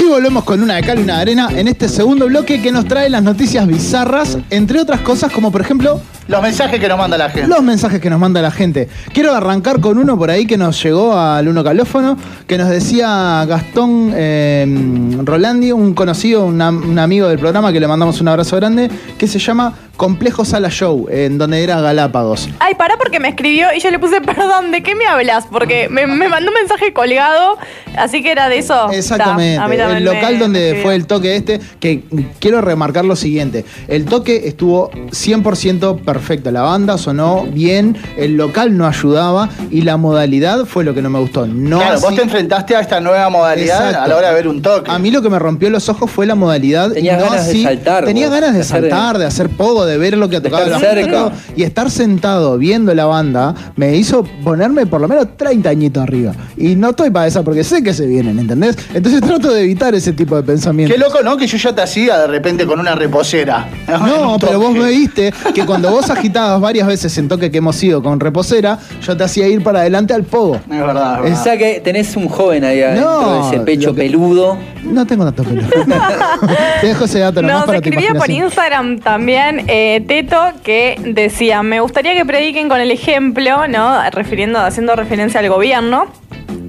Y 0.00 0.04
volvemos 0.08 0.42
con 0.42 0.64
una 0.64 0.74
de 0.74 0.82
cal 0.82 0.98
y 0.98 1.02
una 1.02 1.14
de 1.14 1.22
arena 1.22 1.48
en 1.54 1.68
este 1.68 1.88
segundo 1.88 2.26
bloque 2.26 2.60
que 2.60 2.72
nos 2.72 2.86
trae 2.86 3.08
las 3.08 3.22
noticias 3.22 3.68
bizarras, 3.68 4.36
entre 4.50 4.80
otras 4.80 5.02
cosas 5.02 5.30
como 5.30 5.52
por 5.52 5.60
ejemplo 5.60 6.00
Los 6.28 6.42
mensajes 6.42 6.80
que 6.80 6.88
nos 6.88 6.98
manda 6.98 7.16
la 7.16 7.30
gente. 7.30 7.48
los 7.48 7.62
mensajes 7.62 8.00
que 8.00 8.10
nos 8.10 8.18
manda 8.18 8.42
la 8.42 8.50
gente. 8.50 8.88
Quiero 9.12 9.34
arrancar 9.34 9.80
con 9.80 9.98
uno 9.98 10.18
por 10.18 10.30
ahí 10.30 10.46
que 10.46 10.56
nos 10.56 10.82
llegó 10.82 11.16
al 11.16 11.46
uno 11.48 11.62
calófono, 11.62 12.16
que 12.46 12.58
nos 12.58 12.68
decía 12.68 13.44
Gastón 13.46 14.12
eh, 14.14 15.18
Rolandi, 15.22 15.72
un 15.72 15.94
conocido, 15.94 16.44
un 16.44 16.98
amigo 16.98 17.28
del 17.28 17.38
programa 17.38 17.72
que 17.72 17.80
le 17.80 17.86
mandamos 17.86 18.20
un 18.20 18.28
abrazo 18.28 18.56
grande, 18.56 18.90
que 19.16 19.26
se 19.26 19.38
llama 19.38 19.72
Complejo 19.96 20.44
Sala 20.44 20.68
Show, 20.70 21.06
en 21.10 21.38
donde 21.38 21.62
era 21.62 21.80
Galápagos. 21.80 22.48
Ay, 22.60 22.74
pará 22.74 22.96
porque 22.98 23.18
me 23.20 23.28
escribió 23.28 23.68
y 23.76 23.80
yo 23.80 23.90
le 23.90 23.98
puse, 23.98 24.20
perdón, 24.22 24.70
¿de 24.72 24.82
qué 24.82 24.94
me 24.94 25.06
hablas? 25.06 25.46
Porque 25.50 25.88
me, 25.88 26.06
me 26.06 26.28
mandó 26.28 26.48
un 26.50 26.54
mensaje 26.54 26.92
colgado, 26.92 27.56
así 27.96 28.22
que 28.22 28.30
era 28.32 28.48
de 28.48 28.58
eso. 28.58 28.90
Exactamente. 28.92 29.58
Ta, 29.76 29.96
el 29.96 30.04
local 30.04 30.34
me 30.34 30.38
donde 30.38 30.60
escribió. 30.66 30.82
fue 30.84 30.94
el 30.94 31.06
toque 31.06 31.36
este, 31.36 31.60
que 31.80 32.02
quiero 32.40 32.60
remarcar 32.60 33.04
lo 33.04 33.16
siguiente. 33.16 33.64
El 33.88 34.04
toque 34.04 34.46
estuvo 34.48 34.90
100% 34.90 36.00
perfecto. 36.04 36.50
La 36.50 36.62
banda 36.62 36.98
sonó 36.98 37.44
bien, 37.50 37.96
el 38.16 38.36
local 38.36 38.76
no 38.76 38.86
ayudaba 38.86 39.48
y 39.70 39.82
la 39.82 39.96
modalidad 39.96 40.64
fue 40.66 40.84
lo 40.84 40.94
que 40.94 41.02
no 41.02 41.10
me 41.10 41.18
gustó. 41.18 41.46
No 41.46 41.78
claro, 41.78 42.00
vos 42.00 42.14
te 42.14 42.22
enfrentaste 42.22 42.76
a 42.76 42.80
esta 42.80 43.00
nueva 43.00 43.28
modalidad 43.30 43.76
Exacto. 43.88 44.02
a 44.02 44.08
la 44.08 44.16
hora 44.16 44.28
de 44.28 44.34
ver 44.34 44.48
un 44.48 44.60
toque. 44.62 44.90
A 44.90 44.98
mí 44.98 45.10
lo 45.10 45.22
que 45.22 45.30
me 45.30 45.38
rompió 45.38 45.70
los 45.70 45.88
ojos 45.88 46.10
fue 46.10 46.26
la 46.26 46.34
modalidad. 46.34 46.90
y 46.90 46.94
Tenías 46.94 47.18
no 47.18 47.30
ganas 47.30 47.46
de 47.48 47.62
saltar, 47.62 48.04
Tenía 48.04 48.26
vos, 48.26 48.34
ganas 48.34 48.52
de 48.52 48.56
de 48.58 48.64
hacer- 48.64 48.80
saltar, 48.90 49.18
de 49.18 49.24
hacer 49.26 49.48
pogo, 49.50 49.85
de 49.86 49.96
ver 49.98 50.18
lo 50.18 50.28
que 50.28 50.40
tocaba 50.40 50.64
estar 50.64 50.80
la 50.80 50.86
cerca. 50.94 51.32
Y 51.56 51.62
estar 51.62 51.90
sentado 51.90 52.58
viendo 52.58 52.94
la 52.94 53.06
banda 53.06 53.54
me 53.76 53.96
hizo 53.96 54.24
ponerme 54.44 54.86
por 54.86 55.00
lo 55.00 55.08
menos 55.08 55.36
30 55.36 55.68
añitos 55.70 56.02
arriba. 56.02 56.32
Y 56.56 56.74
no 56.74 56.90
estoy 56.90 57.10
para 57.10 57.26
esa 57.26 57.42
porque 57.42 57.64
sé 57.64 57.82
que 57.82 57.94
se 57.94 58.06
vienen, 58.06 58.38
¿entendés? 58.38 58.76
Entonces 58.92 59.20
trato 59.20 59.52
de 59.52 59.62
evitar 59.62 59.94
ese 59.94 60.12
tipo 60.12 60.36
de 60.36 60.42
pensamientos. 60.42 60.94
Qué 60.94 61.00
loco, 61.00 61.22
¿no? 61.22 61.36
Que 61.36 61.46
yo 61.46 61.56
ya 61.56 61.74
te 61.74 61.82
hacía 61.82 62.18
de 62.18 62.26
repente 62.26 62.66
con 62.66 62.80
una 62.80 62.94
reposera. 62.94 63.68
No, 64.06 64.36
pero 64.40 64.58
vos 64.60 64.72
me 64.72 64.88
viste 64.90 65.32
que 65.54 65.64
cuando 65.64 65.90
vos 65.90 66.10
agitabas 66.10 66.60
varias 66.60 66.86
veces 66.86 67.16
en 67.18 67.28
toque 67.28 67.50
que 67.50 67.58
hemos 67.58 67.82
ido 67.82 68.02
con 68.02 68.18
reposera, 68.20 68.78
yo 69.02 69.16
te 69.16 69.24
hacía 69.24 69.46
ir 69.48 69.62
para 69.62 69.80
adelante 69.80 70.12
al 70.14 70.24
pogo. 70.24 70.56
Es 70.56 70.68
verdad, 70.68 71.26
es 71.26 71.38
O 71.38 71.42
sea 71.42 71.56
que 71.56 71.80
tenés 71.80 72.16
un 72.16 72.28
joven 72.28 72.64
ahí 72.64 72.82
No, 72.98 73.42
de 73.42 73.48
ese 73.56 73.64
pecho 73.64 73.94
que- 73.94 74.02
peludo. 74.02 74.58
No 74.84 75.06
tengo 75.06 75.24
tanto 75.24 75.42
pelo. 75.44 75.62
te 76.80 76.86
dejo 76.86 77.04
ese 77.04 77.18
dato 77.20 77.42
nomás 77.42 77.58
Nos 77.58 77.66
para 77.66 77.78
escribía 77.78 78.14
por. 78.14 78.30
Instagram 78.30 78.98
también 79.00 79.64
eh, 79.68 79.75
Teto 80.06 80.52
que 80.62 80.96
decía, 80.98 81.62
me 81.62 81.80
gustaría 81.80 82.14
que 82.14 82.24
prediquen 82.24 82.68
con 82.68 82.80
el 82.80 82.90
ejemplo, 82.90 83.68
¿no? 83.68 84.10
Refiriendo, 84.10 84.58
haciendo 84.58 84.96
referencia 84.96 85.40
al 85.40 85.48
gobierno, 85.48 86.06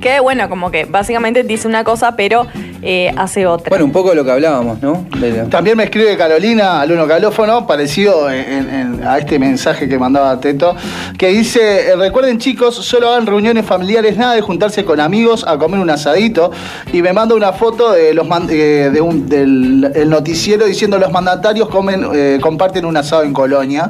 que 0.01 0.19
bueno, 0.19 0.49
como 0.49 0.71
que 0.71 0.85
básicamente 0.85 1.43
dice 1.43 1.67
una 1.67 1.83
cosa, 1.83 2.15
pero 2.15 2.47
eh, 2.81 3.11
hace 3.17 3.45
otra. 3.47 3.69
Bueno, 3.69 3.85
un 3.85 3.91
poco 3.91 4.09
de 4.09 4.15
lo 4.15 4.23
que 4.25 4.31
hablábamos, 4.31 4.81
¿no? 4.81 5.05
La- 5.19 5.45
También 5.49 5.77
me 5.77 5.83
escribe 5.83 6.15
Carolina 6.17 6.81
al 6.81 6.91
uno 6.91 7.07
calófono, 7.07 7.65
parecido 7.67 8.29
en- 8.29 8.69
en- 8.69 9.03
a 9.07 9.17
este 9.17 9.39
mensaje 9.39 9.87
que 9.89 9.97
mandaba 9.97 10.39
Teto, 10.39 10.75
que 11.17 11.27
dice, 11.29 11.89
eh, 11.91 11.95
recuerden 11.95 12.37
chicos, 12.39 12.75
solo 12.75 13.09
hagan 13.09 13.25
reuniones 13.25 13.65
familiares, 13.65 14.17
nada 14.17 14.33
de 14.35 14.41
juntarse 14.41 14.83
con 14.85 14.99
amigos 14.99 15.45
a 15.47 15.57
comer 15.57 15.79
un 15.79 15.89
asadito, 15.89 16.51
y 16.93 17.01
me 17.01 17.13
manda 17.13 17.35
una 17.35 17.53
foto 17.53 17.91
de 17.91 18.13
los 18.13 18.27
man- 18.27 18.47
eh, 18.49 18.89
de 18.93 19.01
un- 19.01 19.27
del 19.27 19.91
el 19.95 20.09
noticiero 20.09 20.65
diciendo 20.65 20.97
los 20.97 21.11
mandatarios 21.11 21.69
comen, 21.69 22.05
eh, 22.13 22.39
comparten 22.41 22.85
un 22.85 22.95
asado 22.97 23.23
en 23.23 23.33
Colonia. 23.33 23.89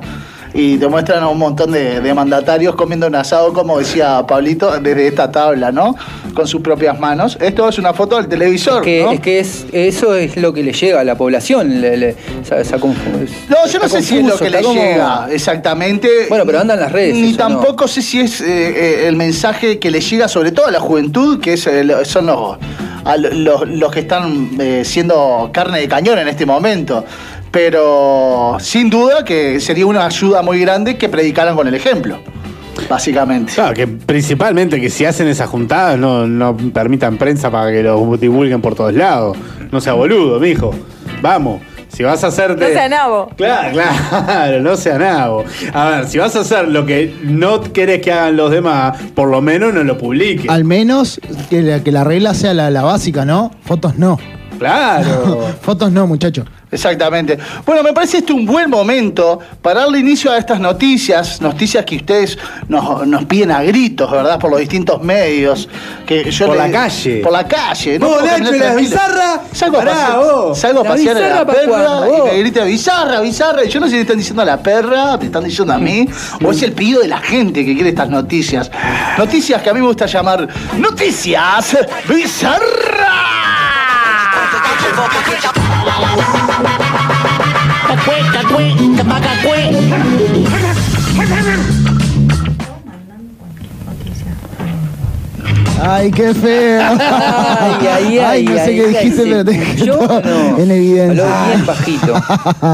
Y 0.60 0.78
te 0.80 0.88
muestran 0.88 1.22
a 1.22 1.28
un 1.30 1.38
montón 1.38 1.72
de, 1.72 2.02
de 2.02 2.14
mandatarios 2.16 2.74
comiendo 2.74 3.06
un 3.06 3.14
asado, 3.14 3.54
como 3.54 3.78
decía 3.78 4.26
Pablito, 4.28 4.80
desde 4.80 5.06
esta 5.08 5.32
tabla, 5.32 5.72
¿no? 5.72 5.96
Con 6.34 6.48
sus 6.48 6.62
propias 6.62 7.00
manos. 7.00 7.38
Esto 7.40 7.70
es 7.70 7.78
una 7.78 7.94
foto 7.94 8.16
del 8.16 8.28
televisor, 8.28 8.80
Es 8.80 8.84
que, 8.84 9.04
¿no? 9.04 9.12
es 9.12 9.20
que 9.20 9.40
es, 9.40 9.68
eso 9.72 10.16
es 10.16 10.36
lo 10.36 10.54
que 10.54 10.64
le 10.64 10.74
llega 10.74 11.02
a 11.02 11.04
la 11.04 11.14
población. 11.16 11.80
le- 11.80 11.96
le- 11.96 12.16
esa- 12.42 12.60
esa 12.60 12.78
confu- 12.80 13.30
No, 13.50 13.68
yo 13.72 13.78
no 13.80 13.88
sé 13.88 14.02
si 14.02 14.18
es 14.18 14.26
lo 14.26 14.36
que 14.36 14.50
le 14.50 14.64
como- 14.64 14.82
llega 14.82 15.28
exactamente. 15.32 16.10
Bueno, 16.28 16.44
pero 16.48 16.60
anda 16.60 16.74
en 16.74 16.80
las 16.80 16.92
redes, 16.92 17.14
Ni 17.14 17.30
eso 17.30 17.38
no. 17.38 17.38
tampoco 17.60 17.88
sé 17.88 18.02
si 18.02 18.20
es 18.22 18.42
eh, 18.42 18.46
eh, 18.48 19.08
el 19.08 19.16
mensaje 19.16 19.78
que 19.78 19.92
le 19.92 20.02
llega 20.02 20.28
sobre 20.28 20.52
todo 20.52 20.66
a 20.66 20.72
la 20.72 20.80
juventud, 20.80 21.40
que 21.40 21.54
es, 21.54 21.68
el- 21.68 21.94
son 22.04 22.26
los, 22.26 22.58
a 23.06 23.16
lo- 23.16 23.30
los, 23.30 23.68
los 23.70 23.92
que 23.92 24.00
están 24.00 24.50
eh, 24.60 24.82
siendo 24.84 25.52
carne 25.54 25.82
de 25.82 25.88
cañón 25.88 26.18
en 26.18 26.28
este 26.28 26.48
momento. 26.48 27.06
Pero 27.52 28.58
sin 28.60 28.90
duda 28.90 29.24
que 29.24 29.60
sería 29.60 29.86
una 29.86 30.06
ayuda 30.06 30.42
muy 30.42 30.60
grande 30.60 30.98
que 30.98 31.10
predicaran 31.10 31.56
con 31.56 31.68
el 31.68 31.76
ejemplo, 31.76 32.20
básicamente. 32.90 33.54
Claro, 33.54 33.74
que 33.74 33.88
principalmente 33.88 34.80
que 34.82 34.90
si 34.90 35.06
hacen 35.06 35.28
esas 35.28 35.50
juntadas 35.50 35.98
no, 35.98 36.28
no 36.28 36.56
permitan 36.58 37.18
prensa 37.18 37.50
para 37.50 37.72
que 37.72 37.84
lo 37.84 38.18
divulguen 38.18 38.62
por 38.62 38.76
todos 38.76 38.94
lados. 38.94 39.38
No 39.72 39.82
sea 39.82 39.94
boludo, 39.94 40.40
mijo. 40.40 40.74
Vamos. 41.22 41.62
Si 41.90 42.04
vas 42.04 42.24
a 42.24 42.28
hacerte. 42.28 42.68
no 42.68 42.74
sea 42.74 42.90
nabo. 42.90 43.30
Claro, 43.38 43.72
claro, 43.72 44.62
no 44.62 44.76
sea 44.76 45.00
nabo. 45.00 45.46
A 45.74 45.90
ver, 45.90 46.08
si 46.08 46.18
vas 46.18 46.36
a 46.36 46.42
hacer 46.42 46.68
lo 46.68 46.86
que 46.86 47.16
no 47.24 47.62
querés 47.62 48.02
que 48.02 48.12
hagan 48.12 48.38
los 48.38 48.52
demás, 48.52 48.98
por 49.16 49.30
lo 49.30 49.42
menos 49.42 49.74
no 49.74 49.84
lo 49.84 49.98
publiques. 49.98 50.50
Al 50.50 50.64
menos 50.64 51.20
que 51.50 51.62
la, 51.62 51.84
que 51.84 51.92
la 51.92 52.04
regla 52.04 52.34
sea 52.34 52.54
la, 52.54 52.70
la 52.70 52.84
básica, 52.84 53.26
¿no? 53.26 53.52
Fotos 53.62 53.98
no. 53.98 54.20
Claro. 54.60 55.48
Fotos 55.62 55.92
no, 55.92 56.06
muchachos. 56.08 56.46
Exactamente. 56.70 57.38
Bueno, 57.66 57.82
me 57.82 57.94
parece 57.94 58.18
este 58.18 58.34
un 58.34 58.46
buen 58.46 58.70
momento 58.70 59.40
para 59.62 59.82
darle 59.82 60.00
inicio 60.00 60.32
a 60.32 60.38
estas 60.38 60.60
noticias, 60.60 61.42
noticias 61.42 61.86
que 61.86 61.96
ustedes 61.96 62.38
nos, 62.68 63.08
nos 63.08 63.24
piden 63.26 63.52
a 63.52 63.64
gritos, 63.64 64.12
¿verdad? 64.12 64.38
Por 64.38 64.52
los 64.52 64.60
distintos 64.60 65.02
medios. 65.02 65.70
Que 66.06 66.30
yo 66.30 66.48
Por 66.48 66.58
le- 66.58 66.64
la 66.68 66.72
calle. 66.72 67.18
Por 67.24 67.32
la 67.32 67.48
calle. 67.48 67.98
Vos, 68.00 68.18
Porque 68.20 68.42
Nacho, 68.42 68.56
¿y 68.56 68.60
la 68.60 68.76
bizarra? 68.76 69.42
Salgo 69.54 69.78
a 69.78 69.80
Pará, 69.80 69.92
pasear, 69.94 70.18
vos. 70.20 70.60
salgo 70.60 70.80
a 70.82 70.84
¿La 70.84 70.90
pasear 70.90 71.18
a 71.18 71.20
la 71.20 71.44
bizarra 71.44 71.46
perra 71.46 72.08
y 72.08 72.22
me 72.32 72.40
grita 72.40 72.64
bizarra, 72.66 73.22
bizarra. 73.22 73.64
Y 73.64 73.70
yo 73.70 73.80
no 73.80 73.86
sé 73.86 73.92
si 73.92 73.96
le 73.96 74.02
están 74.02 74.18
diciendo 74.18 74.42
a 74.42 74.46
la 74.46 74.58
perra, 74.62 75.18
me 75.18 75.26
están 75.26 75.44
diciendo 75.46 75.74
a 75.74 75.78
mí, 75.78 76.08
o 76.44 76.52
es 76.52 76.62
el 76.64 76.74
pedido 76.74 77.02
de 77.02 77.08
la 77.08 77.20
gente 77.20 77.66
que 77.66 77.74
quiere 77.74 77.90
estas 77.90 78.10
noticias. 78.10 78.70
Noticias 79.18 79.62
que 79.62 79.70
a 79.70 79.74
mí 79.74 79.80
me 79.80 79.88
gusta 79.88 80.06
llamar 80.06 80.48
Noticias 80.78 81.78
Cacue, 87.88 88.22
cacue, 88.32 88.96
capaca, 88.96 89.30
cue. 89.42 90.67
Ay, 95.82 96.12
qué 96.12 96.34
feo. 96.34 96.82
Ay, 97.00 97.88
ay, 97.88 98.20
ay, 98.20 98.44
no 98.46 98.54
sé 98.56 98.62
ay, 98.62 98.76
qué 98.76 98.82
ay, 98.86 98.94
dijiste, 98.94 99.24
pero 99.24 99.46
te 99.46 99.52
escuchó 99.52 100.22
no? 100.24 100.58
en 100.58 100.72
evidencia. 100.72 101.24
Habló 101.42 101.48
bien 101.48 101.66
bajito. 101.66 102.14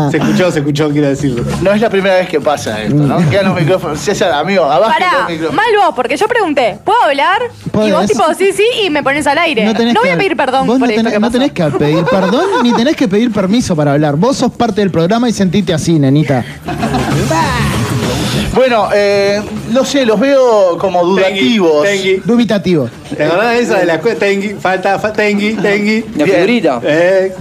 Se 0.12 0.18
escuchó, 0.18 0.51
se 0.51 0.60
escuchó, 0.60 0.89
quiero 0.89 1.08
decirlo. 1.10 1.43
No 1.62 1.72
es 1.72 1.82
la 1.82 1.89
primera 1.89 2.16
vez 2.16 2.30
que 2.30 2.39
pasa 2.39 2.82
esto, 2.82 2.95
¿no? 2.95 3.18
Quedan 3.30 3.45
los 3.47 3.60
micrófonos. 3.60 3.99
César, 3.99 4.32
amigo, 4.34 4.64
abajo 4.66 4.91
Pará, 4.93 5.28
mal 5.51 5.66
vos, 5.86 5.93
porque 5.95 6.16
yo 6.18 6.28
pregunté, 6.28 6.78
¿puedo 6.84 7.01
hablar? 7.04 7.41
Y 7.86 7.91
vos 7.91 8.06
tipo, 8.06 8.24
sí, 8.38 8.51
sí, 8.54 8.64
y 8.86 8.89
me 8.89 9.04
pones 9.04 9.26
al 9.28 9.38
aire. 9.38 9.66
No, 9.66 9.74
tenés 9.74 9.93
voy 9.93 10.04
que- 10.04 10.12
a 10.12 10.18
pedir 10.18 10.36
perdón 10.38 10.68
vos 10.68 10.80
por 10.80 10.88
no 10.88 10.93
esto 10.93 10.99
tenés, 10.99 11.14
que 11.14 11.20
no 11.20 11.28
pasó. 11.28 11.34
tenés 11.39 11.51
que 11.51 11.78
pedir 11.78 12.04
perdón 12.06 12.45
ni 12.64 12.74
tenés 12.74 12.95
que 12.95 13.08
pedir 13.08 13.32
permiso 13.32 13.76
para 13.76 13.93
hablar. 13.93 14.16
Vos 14.16 14.38
sos 14.38 14.51
parte 14.51 14.82
del 14.82 14.91
programa 14.91 15.28
y 15.30 15.34
sentite 15.34 15.74
así, 15.74 15.99
nenita. 15.99 16.43
Bueno, 18.53 18.89
eh, 18.93 19.41
no 19.71 19.84
sé, 19.84 20.05
los 20.05 20.19
veo 20.19 20.77
como 20.77 21.03
dudativos. 21.03 21.84
Tengui. 21.84 22.21
Dubitativo. 22.23 22.89
¿Te 23.15 23.23
acordás 23.25 23.51
de 23.51 23.59
esa 23.61 23.77
de 23.79 23.86
la 23.86 23.95
escuela? 23.95 24.19
Tengui, 24.19 24.49
falta, 24.59 24.99
fa- 24.99 25.11
Tengui, 25.13 25.53
Tengui. 25.55 26.05
La 26.17 26.25
Bien. 26.25 26.36
figurita. 26.38 26.79
Eh, 26.84 27.34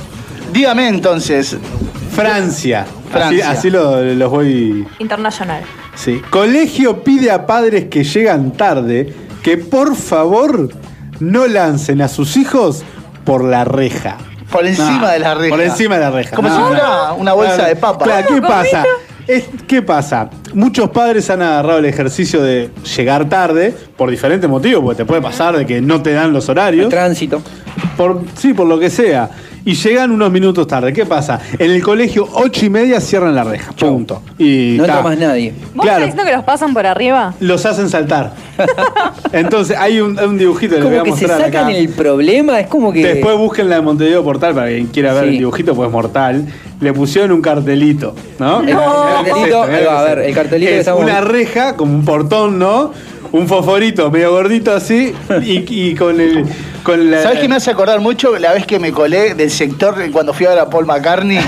Dígame 0.52 0.88
entonces, 0.88 1.56
Francia. 2.14 2.84
Francia. 3.10 3.50
Así, 3.50 3.58
así 3.58 3.70
lo- 3.70 4.02
los 4.02 4.30
voy. 4.30 4.86
Internacional. 4.98 5.62
Sí. 5.94 6.20
Colegio 6.30 7.02
pide 7.02 7.30
a 7.30 7.46
padres 7.46 7.86
que 7.86 8.04
llegan 8.04 8.52
tarde 8.52 9.14
que 9.42 9.56
por 9.58 9.96
favor 9.96 10.68
no 11.20 11.46
lancen 11.46 12.00
a 12.02 12.08
sus 12.08 12.36
hijos 12.36 12.82
por 13.24 13.44
la 13.44 13.64
reja. 13.64 14.18
por 14.50 14.66
encima 14.66 14.98
No, 14.98 15.08
de 15.08 15.18
la 15.18 15.34
reja. 15.34 15.48
Por 15.56 15.64
encima 15.64 15.94
de 15.94 16.00
la 16.02 16.10
reja. 16.10 16.36
Como 16.36 16.48
No, 16.50 16.54
si 16.54 16.60
no. 16.60 16.68
fuera 16.68 17.12
una 17.14 17.32
bolsa 17.32 17.64
de 17.66 17.74
papa. 17.76 18.04
Claro, 18.04 18.26
¿qué 18.28 18.34
¿Cómo, 18.34 18.48
pasa? 18.48 18.84
Es- 19.26 19.44
¿Qué 19.66 19.82
pasa? 19.82 20.30
Muchos 20.54 20.90
padres 20.90 21.30
han 21.30 21.42
agarrado 21.42 21.78
el 21.78 21.84
ejercicio 21.84 22.42
de 22.42 22.70
llegar 22.96 23.28
tarde 23.28 23.74
por 23.96 24.10
diferentes 24.10 24.48
motivos, 24.50 24.82
porque 24.82 24.96
te 24.98 25.04
puede 25.04 25.22
pasar 25.22 25.56
de 25.56 25.64
que 25.66 25.80
no 25.80 26.02
te 26.02 26.12
dan 26.12 26.32
los 26.32 26.48
horarios. 26.48 26.84
El 26.84 26.90
tránsito. 26.90 27.40
Por, 27.96 28.22
sí, 28.36 28.52
por 28.54 28.66
lo 28.66 28.78
que 28.78 28.90
sea. 28.90 29.30
Y 29.64 29.74
llegan 29.74 30.10
unos 30.10 30.30
minutos 30.32 30.66
tarde. 30.66 30.92
¿Qué 30.92 31.06
pasa? 31.06 31.40
En 31.58 31.70
el 31.70 31.82
colegio, 31.82 32.28
ocho 32.32 32.66
y 32.66 32.70
media 32.70 33.00
cierran 33.00 33.34
la 33.34 33.44
reja. 33.44 33.72
Punto. 33.72 34.22
Y 34.38 34.76
No 34.78 35.02
más 35.02 35.16
nadie. 35.18 35.52
¿Vos 35.74 35.84
Claro. 35.84 35.98
estás 35.98 36.00
diciendo 36.06 36.24
que 36.24 36.32
los 36.36 36.44
pasan 36.44 36.74
por 36.74 36.84
arriba? 36.86 37.34
Los 37.40 37.64
hacen 37.64 37.88
saltar. 37.88 38.32
Entonces, 39.32 39.76
hay 39.78 40.00
un, 40.00 40.18
un 40.18 40.36
dibujito 40.38 40.74
que 40.76 40.80
les 40.82 40.90
voy 40.90 40.98
Como 40.98 41.12
a 41.12 41.14
que 41.14 41.20
se 41.20 41.26
mostrar 41.28 41.46
sacan 41.50 41.66
acá. 41.68 41.76
el 41.76 41.88
problema, 41.90 42.60
es 42.60 42.66
como 42.66 42.92
que. 42.92 43.04
Después 43.06 43.36
busquen 43.36 43.68
la 43.68 43.76
de 43.76 43.82
Montevideo 43.82 44.22
Portal 44.24 44.54
para 44.54 44.68
quien 44.68 44.86
quiera 44.88 45.12
ver 45.14 45.24
Sí. 45.24 45.28
el 45.30 45.38
dibujito, 45.38 45.74
pues 45.74 45.90
mortal. 45.90 46.44
Le 46.80 46.92
pusieron 46.92 47.30
un 47.32 47.40
cartelito, 47.42 48.14
¿no? 48.40 48.60
El 48.60 48.66
que 48.66 48.72
es 48.72 48.78
cartelito, 48.78 49.62
ahí 49.62 49.70
va, 49.70 49.76
que 49.78 49.88
a 49.88 50.02
ver, 50.02 50.18
el 50.20 50.34
cartelito 50.34 50.68
que 50.68 50.74
Es 50.74 50.80
estamos- 50.80 51.04
una 51.04 51.20
reja, 51.20 51.76
como 51.76 51.94
un 51.94 52.04
portón, 52.04 52.58
¿no? 52.58 52.92
Un 53.32 53.48
fosforito 53.48 54.10
medio 54.10 54.30
gordito 54.32 54.72
así, 54.72 55.14
y, 55.42 55.94
con 55.94 56.20
el. 56.20 56.44
Con 56.82 57.10
la, 57.10 57.22
¿Sabes 57.22 57.40
qué 57.40 57.48
me 57.48 57.56
hace 57.56 57.70
acordar 57.70 58.00
mucho? 58.00 58.38
La 58.38 58.52
vez 58.52 58.66
que 58.66 58.78
me 58.78 58.92
colé 58.92 59.34
del 59.34 59.50
sector 59.50 60.10
cuando 60.10 60.34
fui 60.34 60.46
a 60.46 60.50
ver 60.50 60.58
a 60.58 60.68
Paul 60.68 60.84
McCartney, 60.84 61.38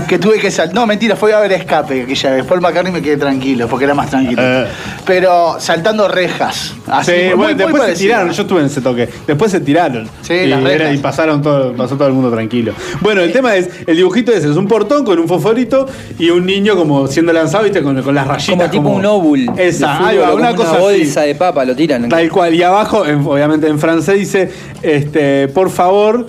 que 0.08 0.18
tuve 0.18 0.38
que 0.38 0.50
saltar. 0.50 0.74
No, 0.74 0.86
mentira, 0.86 1.16
fui 1.16 1.32
a 1.32 1.40
ver 1.40 1.52
Escape 1.52 2.02
aquella 2.02 2.30
vez. 2.30 2.44
Paul 2.44 2.60
McCartney 2.60 2.92
me 2.92 3.02
quedé 3.02 3.16
tranquilo, 3.16 3.68
porque 3.68 3.84
era 3.84 3.94
más 3.94 4.10
tranquilo. 4.10 4.40
Eh. 4.44 4.66
Pero 5.06 5.56
saltando 5.58 6.08
rejas. 6.08 6.74
Así, 6.86 7.10
Sí, 7.12 7.16
muy- 7.28 7.34
bueno, 7.34 7.42
muy 7.44 7.54
después 7.54 7.82
se 7.84 7.94
tiraron, 8.04 8.30
yo 8.32 8.42
estuve 8.42 8.60
en 8.60 8.66
ese 8.66 8.80
toque. 8.80 9.08
Después 9.26 9.50
se 9.52 9.60
tiraron. 9.60 10.08
Sí, 10.22 10.34
y, 10.34 10.46
las 10.46 10.62
rejas. 10.62 10.80
era- 10.80 10.92
y 10.94 10.98
pasaron 10.98 11.42
todo, 11.42 11.72
pasó 11.74 11.96
todo 11.96 12.08
el 12.08 12.14
mundo 12.14 12.30
tranquilo. 12.30 12.72
Bueno, 13.00 13.20
el 13.20 13.32
tema 13.32 13.54
es, 13.56 13.68
el 13.86 13.96
dibujito 13.96 14.32
ese 14.32 14.50
es 14.50 14.56
un 14.56 14.66
portón 14.68 15.04
con 15.04 15.18
un 15.18 15.28
fosforito 15.28 15.86
y 16.18 16.30
un 16.30 16.44
niño 16.46 16.76
como 16.76 17.06
siendo 17.06 17.32
lanzado, 17.32 17.64
viste, 17.64 17.82
con, 17.82 18.00
con 18.02 18.14
las 18.14 18.26
rayitas. 18.26 18.56
como 18.56 18.70
tipo 18.70 18.88
un 18.90 19.04
óvul. 19.06 19.46
de 19.54 19.68
Esa, 19.68 19.94
fútbol, 19.96 20.08
ahí 20.08 20.16
va, 20.18 20.34
una 20.34 20.54
cosa 20.54 20.78
bolsa 20.78 21.20
así. 21.20 21.28
de 21.28 21.34
papa, 21.34 21.64
lo 21.64 21.74
tiran. 21.76 22.08
Tal 22.08 22.28
cual. 22.30 22.54
Y 22.54 22.62
abajo, 22.62 23.04
en- 23.06 23.26
obviamente 23.26 23.66
en 23.68 23.78
francés 23.78 24.18
dice, 24.18 24.50
este, 24.82 25.48
por 25.48 25.70
favor, 25.70 26.26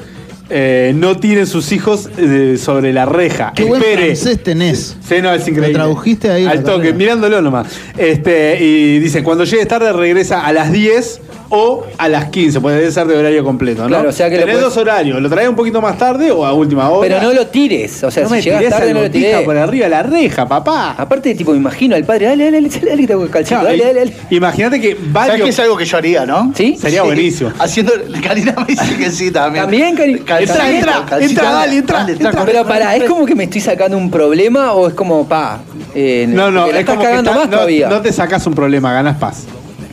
eh, 0.49 0.91
no 0.95 1.17
tiren 1.17 1.47
sus 1.47 1.71
hijos 1.71 2.09
eh, 2.17 2.57
sobre 2.61 2.93
la 2.93 3.05
reja. 3.05 3.53
Qué 3.55 3.63
buen 3.63 3.81
Espere. 3.81 4.05
francés 4.15 4.43
tenés. 4.43 4.97
Sí, 5.07 5.15
no, 5.21 5.31
es 5.33 5.41
increíble. 5.47 5.69
Lo 5.69 5.73
tradujiste 5.79 6.29
ahí 6.29 6.45
Al 6.45 6.63
toque, 6.63 6.77
carrera. 6.77 6.97
mirándolo 6.97 7.41
nomás. 7.41 7.67
Este, 7.97 8.63
y 8.63 8.99
dice, 8.99 9.23
cuando 9.23 9.43
llegues 9.45 9.67
tarde 9.67 9.91
regresa 9.93 10.45
a 10.45 10.51
las 10.53 10.71
10 10.71 11.21
o 11.55 11.85
a 11.99 12.09
las 12.09 12.25
15, 12.29 12.61
puede 12.61 12.77
debe 12.79 12.91
ser 12.91 13.05
de 13.05 13.15
horario 13.15 13.43
completo, 13.43 13.83
¿no? 13.83 13.87
Claro, 13.89 14.09
o 14.09 14.11
sea 14.11 14.27
que 14.27 14.37
lo 14.37 14.45
Tenés 14.45 14.59
dos 14.59 14.75
horarios, 14.75 15.21
lo 15.21 15.29
traes 15.29 15.47
un 15.47 15.55
poquito 15.55 15.81
más 15.83 15.99
tarde 15.99 16.31
o 16.31 16.43
a 16.45 16.53
última 16.53 16.89
hora. 16.89 17.07
Pero 17.07 17.21
no 17.21 17.31
lo 17.33 17.45
tires. 17.47 18.03
O 18.03 18.09
sea, 18.09 18.23
No 18.23 18.29
si 18.29 18.35
me 18.35 18.41
llegas 18.41 18.59
tirés 18.59 18.73
tarde, 18.75 18.93
no 18.93 19.01
lo 19.01 19.11
tirés. 19.11 19.41
por 19.41 19.55
arriba 19.55 19.83
de 19.85 19.89
la 19.91 20.01
reja, 20.03 20.47
papá. 20.47 20.95
Aparte, 20.97 21.35
tipo, 21.35 21.51
me 21.51 21.57
imagino 21.57 21.95
al 21.95 22.05
padre, 22.05 22.25
dale, 22.25 22.45
dale, 22.45 22.69
dale, 22.69 22.85
dale, 22.89 23.01
que 23.07 23.29
calcito, 23.29 23.43
Chao, 23.57 23.63
dale, 23.65 23.83
dale, 23.83 23.99
dale. 23.99 24.13
Imagínate 24.31 24.81
que 24.81 24.91
¿Sabes 24.95 25.13
varios... 25.13 25.41
qué 25.43 25.49
es 25.49 25.59
algo 25.59 25.77
que 25.77 25.85
yo 25.85 25.97
haría, 25.97 26.25
no? 26.25 26.51
¿Sí? 26.55 26.75
Sería 26.79 27.03
buenísimo. 27.03 27.51
Haciendo. 27.59 27.93
Karina 28.23 28.55
me 28.57 28.65
dice 28.65 28.97
que 28.97 29.11
sí 29.11 29.29
también. 29.29 29.65
También, 29.65 29.95
Calcita, 29.95 30.32
Entra, 30.39 30.69
entra, 30.69 31.05
calcita, 31.07 31.23
entra, 31.41 31.51
dale, 31.51 31.75
entra, 31.77 31.97
dale, 31.99 32.11
entra. 32.13 32.31
corre, 32.31 32.45
Pero 32.51 32.65
pará, 32.67 32.95
¿es 32.95 33.03
como 33.05 33.25
que 33.25 33.35
me 33.35 33.43
estoy 33.45 33.61
sacando 33.61 33.97
un 33.97 34.09
problema 34.11 34.73
o 34.73 34.87
es 34.87 34.93
como, 34.93 35.27
pa, 35.27 35.59
eh, 35.95 36.25
No, 36.29 36.51
no, 36.51 36.65
es 36.67 36.75
estás 36.75 36.95
como 36.95 37.07
que 37.07 37.15
está- 37.15 37.31
más 37.31 37.45
no, 37.45 37.51
todavía? 37.51 37.89
no 37.89 38.01
te 38.01 38.11
sacas 38.13 38.45
un 38.47 38.53
problema, 38.53 38.93
ganas 38.93 39.17
paz. 39.17 39.43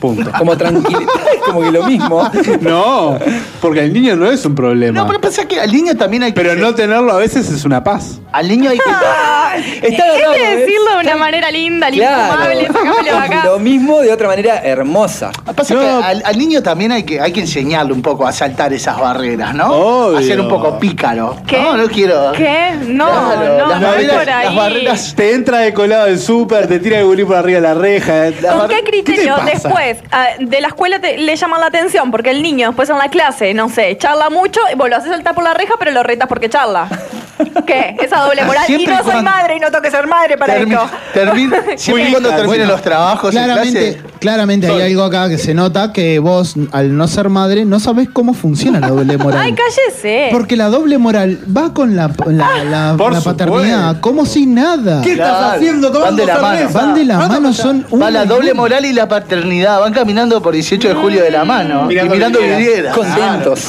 Punto. 0.01 0.31
Como 0.39 0.57
tranquilidad, 0.57 1.03
es 1.35 1.41
como 1.45 1.61
que 1.61 1.71
lo 1.71 1.83
mismo. 1.85 2.31
No, 2.61 3.19
porque 3.61 3.81
el 3.81 3.93
niño 3.93 4.17
no 4.17 4.31
es 4.31 4.45
un 4.47 4.55
problema. 4.55 4.99
No, 5.01 5.07
pero 5.07 5.21
pensá 5.21 5.45
que 5.47 5.61
al 5.61 5.71
niño 5.73 5.95
también 5.97 6.23
hay 6.23 6.33
que. 6.33 6.41
Pero 6.41 6.55
no 6.57 6.75
tenerlo 6.75 7.13
a 7.13 7.17
veces 7.19 7.51
es 7.51 7.65
una 7.65 7.85
paz. 7.85 8.19
Al 8.33 8.49
niño 8.49 8.71
hay 8.71 8.79
que. 8.79 8.91
Está 9.87 10.07
Es 10.17 10.33
de 10.33 10.39
¿ves? 10.39 10.59
decirlo 10.61 10.91
de 10.95 11.01
una 11.01 11.17
manera 11.17 11.51
linda, 11.51 11.91
infumable, 11.91 13.11
acá. 13.11 13.43
Lo 13.45 13.59
mismo 13.59 14.01
de 14.01 14.13
otra 14.13 14.29
manera 14.29 14.59
hermosa. 14.63 15.31
Pasa 15.55 15.75
No. 15.75 15.81
que 15.81 15.87
al, 15.87 16.23
al 16.25 16.39
niño 16.39 16.63
también 16.63 16.93
hay 16.93 17.03
que, 17.03 17.21
hay 17.21 17.33
que 17.33 17.41
enseñarle 17.41 17.93
un 17.93 18.01
poco 18.03 18.27
a 18.27 18.33
saltar 18.33 18.73
esas 18.73 18.99
barreras, 18.99 19.55
¿no? 19.55 19.67
Obvio. 19.73 20.19
A 20.19 20.23
ser 20.23 20.41
un 20.41 20.49
poco 20.49 20.79
pícaro. 20.79 21.37
¿Qué? 21.47 21.61
No, 21.61 21.77
no 21.77 21.89
quiero. 21.89 22.33
¿Qué? 22.33 22.71
No, 22.87 23.07
Claro, 23.07 23.59
no, 23.59 23.67
las 23.69 23.81
no 23.81 23.87
barreras- 23.89 24.19
por 24.19 24.31
ahí. 24.31 24.45
las 24.47 24.55
barreras- 24.55 25.15
Te 25.17 25.35
entra 25.35 25.59
de 25.59 25.75
colado 25.75 26.07
el 26.07 26.19
súper, 26.19 26.67
te 26.69 26.79
tira 26.79 27.01
el 27.01 27.07
gurí 27.07 27.25
por 27.25 27.37
arriba 27.37 27.57
de 27.61 27.63
la 27.69 27.75
reja. 27.75 28.29
eh. 28.29 28.35
¿Con 28.41 28.69
qué 28.69 28.83
criterio 28.85 29.35
pasa? 29.37 29.51
después 29.51 29.90
ah, 30.13 30.29
de 30.39 30.61
la 30.61 30.69
escuela 30.69 30.99
te- 31.01 31.17
le 31.19 31.37
llaman 31.37 31.61
la 31.61 31.67
atención? 31.67 32.11
Porque 32.11 32.31
el 32.31 32.43
niño 32.43 32.69
después 32.69 32.89
en 32.91 32.99
la 32.99 33.09
clase, 33.09 33.55
no 33.55 33.69
sé, 33.69 33.97
charla 33.99 34.31
mucho 34.31 34.61
y 34.73 34.77
vos 34.77 34.89
lo 34.89 34.97
haces 34.97 35.11
saltar 35.11 35.35
por 35.35 35.45
la 35.45 35.55
reja, 35.55 35.75
pero 35.79 35.91
lo 35.91 36.03
retas 36.03 36.29
porque 36.29 36.49
charla. 36.49 36.89
¿Qué? 37.67 37.97
Esa 38.01 38.21
doble 38.21 38.45
moral. 38.45 38.65
Y 38.65 38.67
Siempre 38.67 38.95
no 38.95 39.03
soy 39.03 39.13
cuando- 39.13 39.31
madre 39.31 39.57
y 39.57 39.61
no 39.61 39.71
tengo 39.71 39.83
que 39.83 39.91
ser 39.91 40.07
madre 40.07 40.37
para 40.37 40.55
Termi- 40.59 40.73
esto. 40.73 40.91
termi- 41.15 41.77
siempre 41.79 42.09
y 42.09 42.11
cuando 42.11 42.29
terminen 42.31 42.47
bueno, 42.59 42.67
los 42.73 42.83
trabajos 42.83 43.35
en 43.35 43.45
Claramente, 43.45 43.93
clase. 43.99 44.10
Claramente 44.21 44.69
hay 44.69 44.83
algo 44.93 45.03
acá 45.03 45.29
que 45.29 45.39
se 45.39 45.55
nota 45.55 45.93
que 45.93 46.19
vos, 46.19 46.55
al 46.73 46.97
no 46.97 47.09
ser 47.09 47.29
madre, 47.29 47.65
no 47.65 47.81
sabés 47.81 48.09
cómo 48.09 48.35
funciona 48.35 48.79
la 48.81 48.89
doble 48.91 49.17
moral. 49.19 49.41
Ay, 49.43 49.55
cállese. 49.55 50.29
Porque 50.31 50.57
la 50.57 50.69
doble 50.69 50.99
moral 50.99 51.39
va 51.57 51.73
con 51.75 51.97
la, 51.97 52.11
la, 52.27 52.65
la- 52.65 52.95
Por 52.97 53.13
la 53.13 53.21
paternidad, 53.21 53.79
supuesto. 53.89 54.01
como 54.01 54.27
si 54.27 54.47
nada. 54.47 55.01
¿Qué 55.03 55.13
estás 55.13 55.29
Claro, 55.39 55.57
haciendo 55.57 55.89
van 55.91 55.99
tomando 56.01 56.23
de 56.23 56.27
la 56.27 56.41
mano. 56.41 56.59
cerveza? 56.59 56.79
Van 56.79 56.95
de 56.95 57.05
la 57.05 57.19
mano, 57.29 57.53
son 57.53 57.83
Va 57.83 57.87
una 57.91 58.11
la 58.11 58.25
doble 58.27 58.55
moral 58.55 58.85
y 58.85 58.93
la 58.93 59.09
paternidad. 59.09 59.81
Van 59.81 59.93
caminando 59.93 60.41
por 60.43 60.55
18 60.55 60.89
de 60.89 60.95
julio 60.95 61.23
de 61.23 61.31
la 61.31 61.45
mano. 61.45 61.87
Mirando 61.87 62.15
y 62.15 62.19
mirando 62.19 62.39
vidrieras. 62.41 62.59
vidrieras. 62.67 62.97
Contentos. 62.97 63.67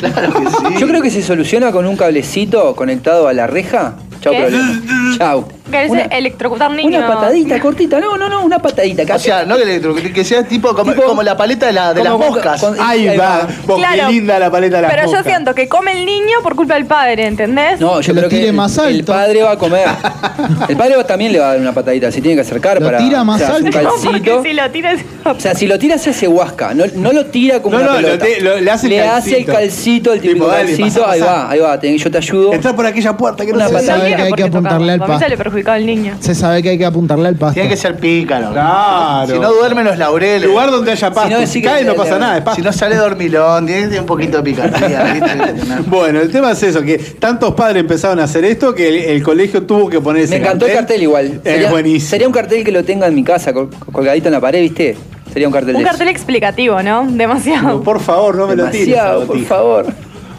Claro, 0.00 0.32
claro 0.32 0.32
que 0.34 0.50
sí. 0.74 0.80
Yo 0.80 0.88
creo 0.88 1.02
que 1.02 1.10
se 1.10 1.22
soluciona 1.22 1.70
con 1.72 1.86
un 1.86 1.96
cablecito 1.96 2.74
conectado 2.74 3.28
a 3.28 3.32
la 3.32 3.46
reja. 3.46 3.94
Chau, 4.20 4.32
¿Qué? 4.32 4.40
problema. 4.40 4.80
Chau. 5.18 5.44
Una- 5.88 6.02
electrocutar 6.02 6.70
niños. 6.70 7.02
Una 7.04 7.14
patadita 7.14 7.60
cortita, 7.60 8.00
no, 8.00 8.16
no, 8.16 8.28
no, 8.28 8.44
una 8.44 8.58
patadita. 8.58 9.14
O 9.14 9.18
sea, 9.18 9.44
no 9.44 9.56
que, 9.56 9.64
le- 9.64 10.12
que 10.12 10.24
sea 10.24 10.42
tipo 10.44 10.74
como, 10.74 10.92
Tipo- 10.92 11.04
como 11.04 11.22
la 11.22 11.36
paleta 11.36 11.66
de, 11.66 11.72
la, 11.72 11.94
de 11.94 12.02
las 12.04 12.12
moscas. 12.18 12.60
cuando- 12.60 12.82
Ahí 12.82 13.08
Ahí 13.08 13.16
va. 13.16 13.24
va. 13.38 13.48
Vos, 13.66 13.78
Claro. 13.78 14.06
qué 14.06 14.12
linda 14.12 14.38
la 14.38 14.50
paleta 14.50 14.76
de 14.76 14.82
las 14.82 14.90
Pero 14.90 15.02
yo 15.04 15.08
moscas. 15.12 15.26
siento 15.26 15.54
que 15.54 15.68
come 15.68 15.92
el 15.92 16.04
niño 16.06 16.38
por 16.42 16.54
culpa 16.56 16.74
del 16.74 16.86
padre, 16.86 17.26
¿entendés? 17.26 17.80
No, 17.80 18.00
yo 18.00 18.12
Que 18.12 18.18
creo 18.18 18.28
que 18.30 18.36
tire 18.36 18.48
el, 18.48 18.54
más 18.54 18.76
el 18.78 18.84
alto. 19.00 19.12
padre 19.12 19.42
va 19.42 19.52
a 19.52 19.58
comer. 19.58 19.86
El 20.68 20.76
padre 20.76 20.96
va- 20.96 21.04
también 21.06 21.32
le 21.32 21.38
va 21.38 21.46
a 21.46 21.52
dar 21.52 21.60
una 21.60 21.72
patadita, 21.72 22.10
se 22.10 22.20
tiene 22.20 22.34
que 22.36 22.40
acercar 22.42 22.80
Lo 22.80 22.86
para. 22.86 22.98
tira 22.98 23.24
más 23.24 23.40
o 23.40 23.46
sea, 23.46 23.54
alto. 23.56 23.66
Un 23.78 23.84
No, 23.84 23.90
porque 23.90 24.20
calcito. 24.30 24.42
si 24.42 24.52
lo 24.52 24.70
tiras. 24.70 25.00
O 25.24 25.40
sea, 25.40 25.54
si 25.54 25.66
lo 25.66 25.78
tira 25.78 25.98
se 25.98 26.10
hace 26.10 26.26
huasca, 26.28 26.74
no, 26.74 26.84
no 26.94 27.12
lo 27.12 27.26
tira 27.26 27.60
como 27.62 27.76
No, 27.78 27.82
una 27.84 27.92
no, 27.92 28.00
lo 28.00 28.06
pelota. 28.08 28.24
te- 28.24 28.40
lo- 28.40 28.60
le 28.60 28.70
hace 28.70 28.86
el 28.86 29.02
hace 29.08 29.38
el 29.38 29.44
calcito. 29.46 29.52
calcito, 29.52 30.12
el 30.12 30.20
típico 30.20 30.44
Tipo, 30.44 30.48
dale, 30.48 30.76
calcito, 30.76 31.00
pasa, 31.00 31.12
ahí 31.12 31.20
pasa. 31.20 31.32
va, 31.32 31.50
ahí 31.50 31.58
va, 31.60 31.80
yo 31.80 32.10
te 32.10 32.18
ayudo. 32.18 32.52
Entra 32.52 32.74
por 32.74 32.86
aquella 32.86 33.16
puerta 33.16 33.44
que 33.46 33.52
no 33.52 33.56
Una 33.58 33.68
se 33.68 33.86
sabe 33.86 34.14
que 34.16 34.22
hay 34.22 34.32
que 34.32 34.42
apuntarle 34.44 34.92
al 34.92 34.98
Para 34.98 35.18
perjudicado 35.64 35.76
al 35.76 35.86
niño. 35.86 36.16
Se 36.20 36.34
sabe 36.34 36.62
que 36.62 36.70
hay 36.70 36.78
que 36.78 36.84
apuntarle 36.86 37.28
al 37.28 37.36
pasto. 37.36 37.54
Tiene 37.54 37.68
que 37.68 37.76
ser 37.76 37.96
pícaro. 37.96 38.52
Claro. 38.52 39.32
Si 39.34 39.38
no 39.38 39.52
duermen 39.52 39.84
los 39.84 39.98
laureles. 39.98 40.48
Lugar 40.48 40.70
donde 40.70 40.92
haya 40.92 41.10
pasto. 41.12 41.40
no, 41.40 41.46
Si, 41.46 41.60
que 41.60 41.68
cae 41.68 41.84
no 41.84 41.94
pasa 41.94 42.18
nada, 42.18 42.38
es 42.38 42.42
pasto. 42.44 42.60
Si 42.60 42.62
no 42.66 42.72
sale 42.72 42.96
dormilón, 42.96 43.66
tiene, 43.66 43.98
un 44.00 44.06
poquito 44.06 44.38
de 44.38 44.42
picardía. 44.42 45.20
Bueno, 45.86 46.20
el 46.20 46.30
tema 46.30 46.52
es 46.52 46.62
eso, 46.62 46.82
que 46.82 46.98
tantos 46.98 47.54
padres 47.54 47.80
empezaron 47.80 48.18
a 48.20 48.24
hacer 48.24 48.44
esto 48.44 48.74
que 48.74 48.88
el, 48.88 48.94
el 49.16 49.22
colegio 49.22 49.62
tuvo 49.64 49.88
que 49.88 50.00
poner 50.00 50.22
ese 50.24 50.38
Me 50.38 50.44
encantó 50.44 50.66
el 50.66 50.72
cartel 50.74 51.02
igual. 51.02 51.40
Es 51.44 51.70
buenísimo. 51.70 52.10
sería 52.10 52.26
un 52.26 52.32
cartel 52.32 52.64
que 52.64 52.72
lo 52.72 52.84
tenga 52.84 53.06
en 53.06 53.14
mi 53.14 53.24
casa, 53.24 53.52
col- 53.52 53.70
colgadito 53.92 54.28
en 54.28 54.32
la 54.32 54.40
pared, 54.40 54.60
¿viste? 54.60 54.96
Sería 55.32 55.48
un 55.48 55.52
cartel 55.54 55.76
Un 55.76 55.82
de 55.82 55.88
cartel 55.88 56.08
explicativo, 56.08 56.82
¿no? 56.82 57.06
Demasiado. 57.10 57.82
Por 57.82 58.00
favor, 58.00 58.36
no 58.36 58.46
me 58.46 58.56
lo 58.56 58.66
tires. 58.70 58.86
Demasiado, 58.88 59.26
por 59.26 59.40
favor. 59.44 59.86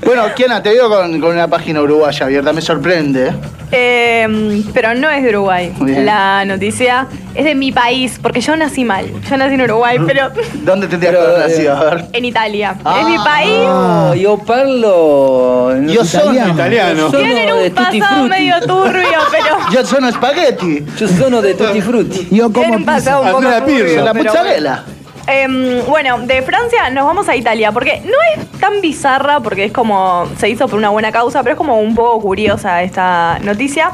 Bueno, 0.05 0.23
Kiana, 0.35 0.61
te 0.61 0.69
veo 0.69 0.89
con, 0.89 1.19
con 1.19 1.31
una 1.31 1.47
página 1.47 1.81
uruguaya 1.81 2.25
abierta, 2.25 2.53
me 2.53 2.61
sorprende. 2.61 3.27
¿eh? 3.29 3.33
Eh, 3.75 4.63
pero 4.73 4.93
no 4.93 5.09
es 5.09 5.23
de 5.23 5.29
Uruguay. 5.29 5.73
Bien. 5.79 6.05
La 6.05 6.45
noticia 6.45 7.07
es 7.33 7.43
de 7.45 7.55
mi 7.55 7.71
país, 7.71 8.19
porque 8.21 8.39
yo 8.41 8.55
nací 8.55 8.83
mal. 8.85 9.05
Yo 9.29 9.37
nací 9.37 9.55
en 9.55 9.61
Uruguay, 9.61 9.97
pero 10.05 10.29
¿Dónde 10.63 10.87
tendrías 10.87 11.15
que 11.15 11.19
haber 11.21 11.39
nacido? 11.39 11.73
eh, 11.73 11.77
A 11.77 11.83
ver. 11.95 12.05
en 12.13 12.25
Italia. 12.25 12.75
Ah. 12.85 12.99
es 13.01 13.07
mi 13.07 13.17
país. 13.17 13.51
Oh, 13.65 14.13
yo 14.13 14.37
parlo. 14.37 15.75
Yo 15.87 16.05
sono 16.05 16.47
italiano. 16.47 17.09
Tienen 17.09 17.51
un 17.51 17.63
tutti 17.73 17.99
pasado 17.99 18.15
frutti. 18.15 18.29
medio 18.29 18.59
turbio, 18.61 19.19
pero. 19.31 19.57
Yo 19.71 19.85
sono 19.85 20.11
spaghetti. 20.11 20.85
Yo 20.99 21.07
sono 21.07 21.41
de 21.41 21.53
tutti 21.55 21.81
frutti. 21.81 22.27
Yo 22.29 22.49
Tienen 22.49 22.51
como 22.51 22.73
un 22.75 22.85
pasado 22.85 23.21
un 23.23 23.31
poco 23.31 23.41
turbio, 23.65 24.03
La 24.03 24.13
pero 24.13 24.25
mozzarella. 24.25 24.83
Em, 25.27 25.85
bueno, 25.87 26.19
de 26.19 26.41
Francia 26.41 26.89
nos 26.89 27.05
vamos 27.05 27.29
a 27.29 27.35
Italia, 27.35 27.71
porque 27.71 28.01
no 28.01 28.17
es 28.35 28.59
tan 28.59 28.81
bizarra, 28.81 29.39
porque 29.39 29.65
es 29.65 29.71
como, 29.71 30.27
se 30.37 30.49
hizo 30.49 30.67
por 30.67 30.77
una 30.77 30.89
buena 30.89 31.11
causa, 31.11 31.41
pero 31.43 31.53
es 31.53 31.57
como 31.57 31.79
un 31.79 31.95
poco 31.95 32.21
curiosa 32.21 32.83
esta 32.83 33.39
noticia. 33.41 33.91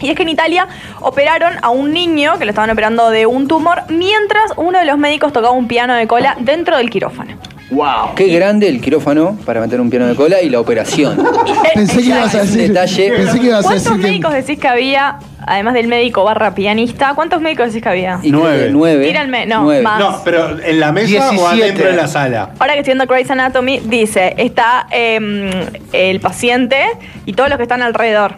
Y 0.00 0.10
es 0.10 0.16
que 0.16 0.22
en 0.22 0.28
Italia 0.28 0.68
operaron 1.00 1.54
a 1.62 1.70
un 1.70 1.92
niño 1.92 2.38
que 2.38 2.44
lo 2.44 2.50
estaban 2.50 2.70
operando 2.70 3.10
de 3.10 3.26
un 3.26 3.48
tumor 3.48 3.82
mientras 3.88 4.52
uno 4.56 4.78
de 4.78 4.84
los 4.84 4.96
médicos 4.96 5.32
tocaba 5.32 5.52
un 5.52 5.66
piano 5.66 5.94
de 5.94 6.06
cola 6.06 6.36
dentro 6.38 6.76
del 6.76 6.88
quirófano. 6.88 7.36
Wow. 7.70 8.14
Qué 8.14 8.28
grande 8.28 8.68
el 8.68 8.80
quirófano 8.80 9.36
para 9.44 9.60
meter 9.60 9.80
un 9.80 9.90
piano 9.90 10.06
de 10.06 10.14
cola 10.14 10.40
y 10.40 10.48
la 10.48 10.60
operación. 10.60 11.18
Pensé 11.74 11.98
que 11.98 12.06
ibas 12.06 12.34
a 12.34 12.42
decir. 12.42 12.68
detalle. 12.68 13.12
Pensé 13.12 13.40
que 13.40 13.46
ibas 13.46 13.58
a 13.58 13.68
¿Cuántos 13.68 13.84
decir 13.84 14.00
que. 14.00 14.08
médicos 14.08 14.32
decís 14.32 14.58
que 14.58 14.68
había, 14.68 15.18
además 15.48 15.74
del 15.74 15.88
médico 15.88 16.24
barra 16.24 16.54
pianista, 16.54 17.12
cuántos 17.14 17.40
médicos 17.40 17.66
decís 17.68 17.82
que 17.82 17.88
había? 17.88 18.20
Y 18.22 18.30
Nueve. 18.30 18.68
nueve. 18.70 19.06
Tíranme, 19.06 19.46
no, 19.46 19.62
Nueve. 19.62 19.82
más. 19.82 19.98
No, 20.00 20.20
pero 20.24 20.58
en 20.62 20.80
la 20.80 20.92
mesa 20.92 21.28
o 21.28 21.30
17. 21.30 21.62
adentro 21.62 21.86
de 21.88 21.96
la 21.96 22.08
sala. 22.08 22.50
Ahora 22.58 22.74
que 22.74 22.80
estoy 22.80 22.94
viendo 22.94 23.06
Grey's 23.06 23.30
Anatomy, 23.30 23.80
dice, 23.84 24.34
está 24.36 24.86
em, 24.90 25.50
el 25.92 26.20
paciente 26.20 26.82
y 27.26 27.32
todos 27.32 27.48
los 27.48 27.56
que 27.56 27.64
están 27.64 27.82
alrededor. 27.82 28.34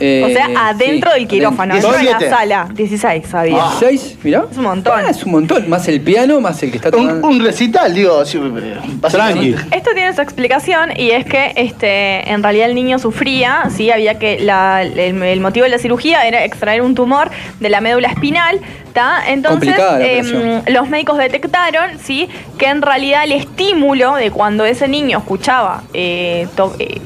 Eh, 0.00 0.24
o 0.24 0.28
sea, 0.30 0.48
adentro 0.70 1.10
sí, 1.12 1.18
del 1.20 1.28
quirófano, 1.28 1.74
adentro. 1.74 1.92
dentro 1.92 2.06
de 2.06 2.12
la 2.12 2.18
17. 2.18 2.30
sala. 2.30 2.68
16 2.72 3.34
había. 3.34 3.56
Ah. 3.62 3.76
¿Seis? 3.78 4.16
Mirá. 4.22 4.44
Es 4.50 4.56
un 4.56 4.64
montón. 4.64 5.00
Ah, 5.06 5.10
es 5.10 5.22
un 5.24 5.32
montón. 5.32 5.68
Más 5.68 5.86
el 5.88 6.00
piano, 6.00 6.40
más 6.40 6.62
el 6.62 6.70
que 6.70 6.76
está 6.78 6.88
Un, 6.88 6.94
tomando. 7.06 7.28
un 7.28 7.44
recital, 7.44 7.94
digo. 7.94 8.22
eh, 8.22 8.78
Tranqui. 9.10 9.54
Esto 9.70 9.90
tiene 9.94 10.12
su 10.14 10.20
explicación 10.22 10.90
y 10.96 11.10
es 11.10 11.24
que 11.26 11.52
este, 11.56 12.30
en 12.30 12.42
realidad 12.42 12.68
el 12.70 12.74
niño 12.74 12.98
sufría, 12.98 13.64
sí, 13.76 13.90
había 13.90 14.18
que 14.18 14.40
la- 14.40 14.82
el, 14.82 15.22
el 15.22 15.40
motivo 15.40 15.64
de 15.64 15.70
la 15.70 15.78
cirugía 15.78 16.26
era 16.26 16.44
extraer 16.44 16.82
un 16.82 16.94
tumor 16.94 17.30
de 17.60 17.68
la 17.68 17.80
médula 17.80 18.08
espinal, 18.08 18.60
¿tá? 18.94 19.22
Entonces 19.28 19.74
em, 20.00 20.62
los 20.68 20.88
médicos 20.88 21.18
detectaron, 21.18 21.98
sí, 22.02 22.28
que 22.58 22.66
en 22.66 22.82
realidad 22.82 23.24
el 23.24 23.32
estímulo 23.32 24.14
de 24.14 24.30
cuando 24.30 24.64
ese 24.64 24.88
niño 24.88 25.18
escuchaba 25.18 25.82
eh, 25.92 26.48
to- 26.56 26.74
eh, 26.78 27.00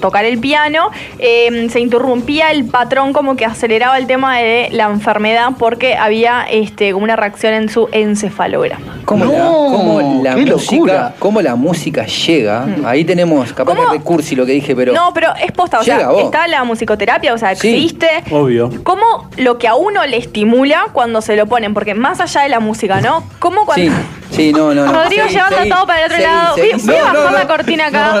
tocar 0.00 0.24
el 0.24 0.38
piano, 0.38 0.90
eh, 1.18 1.68
se 1.70 1.80
interrumpía 1.80 2.50
el 2.50 2.64
patrón 2.66 3.12
como 3.12 3.36
que 3.36 3.44
aceleraba 3.44 3.98
el 3.98 4.06
tema 4.06 4.38
de 4.38 4.68
la 4.72 4.84
enfermedad 4.84 5.50
porque 5.58 5.96
había 5.96 6.44
este, 6.50 6.92
como 6.92 7.04
una 7.04 7.16
reacción 7.16 7.54
en 7.54 7.68
su 7.68 7.88
encefalograma. 7.92 8.98
¿Cómo, 9.04 9.24
la, 9.24 9.38
No, 9.38 9.52
cómo 9.70 10.22
la 10.22 10.34
qué 10.34 10.46
música, 10.46 11.14
cómo 11.18 11.40
la 11.40 11.54
música 11.54 12.04
llega? 12.06 12.66
Ahí 12.84 13.04
tenemos, 13.04 13.52
capaz 13.52 13.74
¿Cómo? 13.74 13.88
que 13.90 13.96
es 13.96 14.00
de 14.02 14.04
cursi 14.04 14.36
lo 14.36 14.44
que 14.46 14.52
dije, 14.52 14.74
pero. 14.76 14.92
no, 14.92 15.12
pero 15.14 15.30
es 15.42 15.50
posta, 15.52 15.80
o 15.80 15.82
Llega, 15.82 15.98
sea, 15.98 16.08
vos. 16.10 16.24
está 16.24 16.46
la 16.48 16.64
musicoterapia, 16.64 17.34
o 17.34 17.38
sea, 17.38 17.54
Sí. 17.54 17.68
existe. 17.70 18.08
Obvio. 18.30 18.70
¿Cómo 18.82 19.28
lo 19.36 19.58
que 19.58 19.66
a 19.68 19.74
uno 19.74 20.04
le 20.06 20.16
estimula 20.18 20.86
cuando 20.92 21.20
se 21.22 21.36
lo 21.36 21.46
ponen? 21.46 21.74
Porque 21.74 21.94
más 21.94 22.20
allá 22.20 22.42
de 22.42 22.48
la 22.50 22.60
música, 22.60 23.00
¿no? 23.00 23.24
¿Cómo 23.38 23.64
cuando... 23.64 23.86
Sí, 23.86 23.92
sí, 24.38 24.52
no, 24.52 24.74
no. 24.74 24.84
no. 24.86 24.92
Rodrigo 24.92 25.22
Seguí, 25.24 25.34
llevando 25.34 25.56
seguí, 25.58 25.70
todo 25.70 25.86
para 25.86 25.98
el 26.00 26.04
otro 26.06 26.16
seguí, 26.16 26.28
lado. 26.28 26.54
seguí, 26.54 26.70
Voy, 26.86 26.94
a 26.96 26.98
No, 26.98 27.04
bajar 27.20 27.32
no, 27.32 27.38
la 27.38 27.46
cortina 27.46 27.86
acá. 27.86 28.20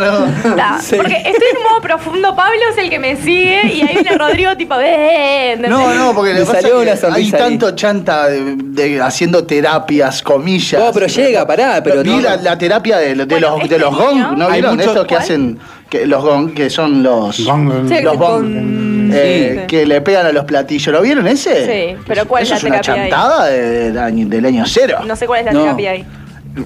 no. 0.50 0.56
Ta, 0.56 0.78
Sí. 0.82 0.96
Porque 0.96 1.16
estoy 1.16 1.48
en 1.56 1.62
modo 1.70 1.80
profundo. 1.80 2.36
Pablo 2.36 2.58
es 2.70 2.78
el 2.78 2.90
que 2.90 2.98
me 2.98 3.16
sigue 3.16 3.62
y 3.72 3.82
ahí 3.82 3.94
viene 3.94 4.16
Rodrigo 4.18 4.56
tipo, 4.56 4.74
"Eh", 4.78 5.52
¿entendés? 5.52 5.70
No, 5.70 5.94
no, 5.94 6.14
porque 6.14 6.34
Le 6.34 6.44
salió 6.44 6.80
una 6.80 6.92
hay 6.92 6.96
sonrisa 6.98 7.36
ahí. 7.36 7.42
tanto 7.42 7.70
chanta 7.76 8.28
de, 8.28 8.54
de- 8.56 9.00
haciendo 9.02 9.44
terapias, 9.44 10.22
comillas. 10.22 10.80
No, 10.82 10.92
pero 10.92 11.06
llega, 11.06 11.46
pará, 11.46 11.80
pero 11.82 12.02
Vi 12.02 12.10
no- 12.10 12.20
la, 12.20 12.36
la 12.36 12.58
terapia 12.58 12.98
de, 12.98 13.14
de 13.14 13.24
Bueno, 13.24 13.50
los, 13.50 13.62
este 13.62 13.74
de 13.74 13.80
los 13.80 13.96
gong, 13.96 14.36
¿no 14.36 14.46
Hay 14.46 14.52
vieron 14.60 14.76
mucho- 14.76 14.88
estos 14.90 15.04
que 15.06 15.14
¿Cuál? 15.14 15.22
hacen 15.22 15.58
que 15.88 16.06
los 16.06 16.22
gong, 16.22 16.52
que 16.54 16.68
son 16.70 17.02
los 17.02 17.44
Gong. 17.44 17.88
Sí, 17.88 18.02
los 18.02 18.12
que 18.12 18.18
gong, 18.18 19.10
eh, 19.12 19.56
sí. 19.60 19.66
que 19.66 19.86
le 19.86 20.00
pegan 20.02 20.26
a 20.26 20.32
los 20.32 20.44
platillos. 20.44 20.92
¿Lo 20.92 21.00
vieron 21.00 21.26
ese? 21.26 21.66
Sí, 21.96 22.02
pero 22.06 22.26
¿cuál 22.26 22.42
es 22.42 22.50
la 22.50 22.56
es 22.56 22.64
una 22.64 22.80
terapia 22.80 23.02
ahí? 23.04 23.10
chantada 23.10 23.46
de- 23.46 23.68
del 23.90 23.98
año, 23.98 24.28
del 24.28 24.44
año 24.46 24.64
cero. 24.66 24.98
No 25.06 25.16
sé 25.16 25.26
cuál 25.26 25.40
es 25.40 25.46
la 25.46 25.52
No. 25.52 25.60
terapia 25.62 25.90
ahí. 25.92 26.06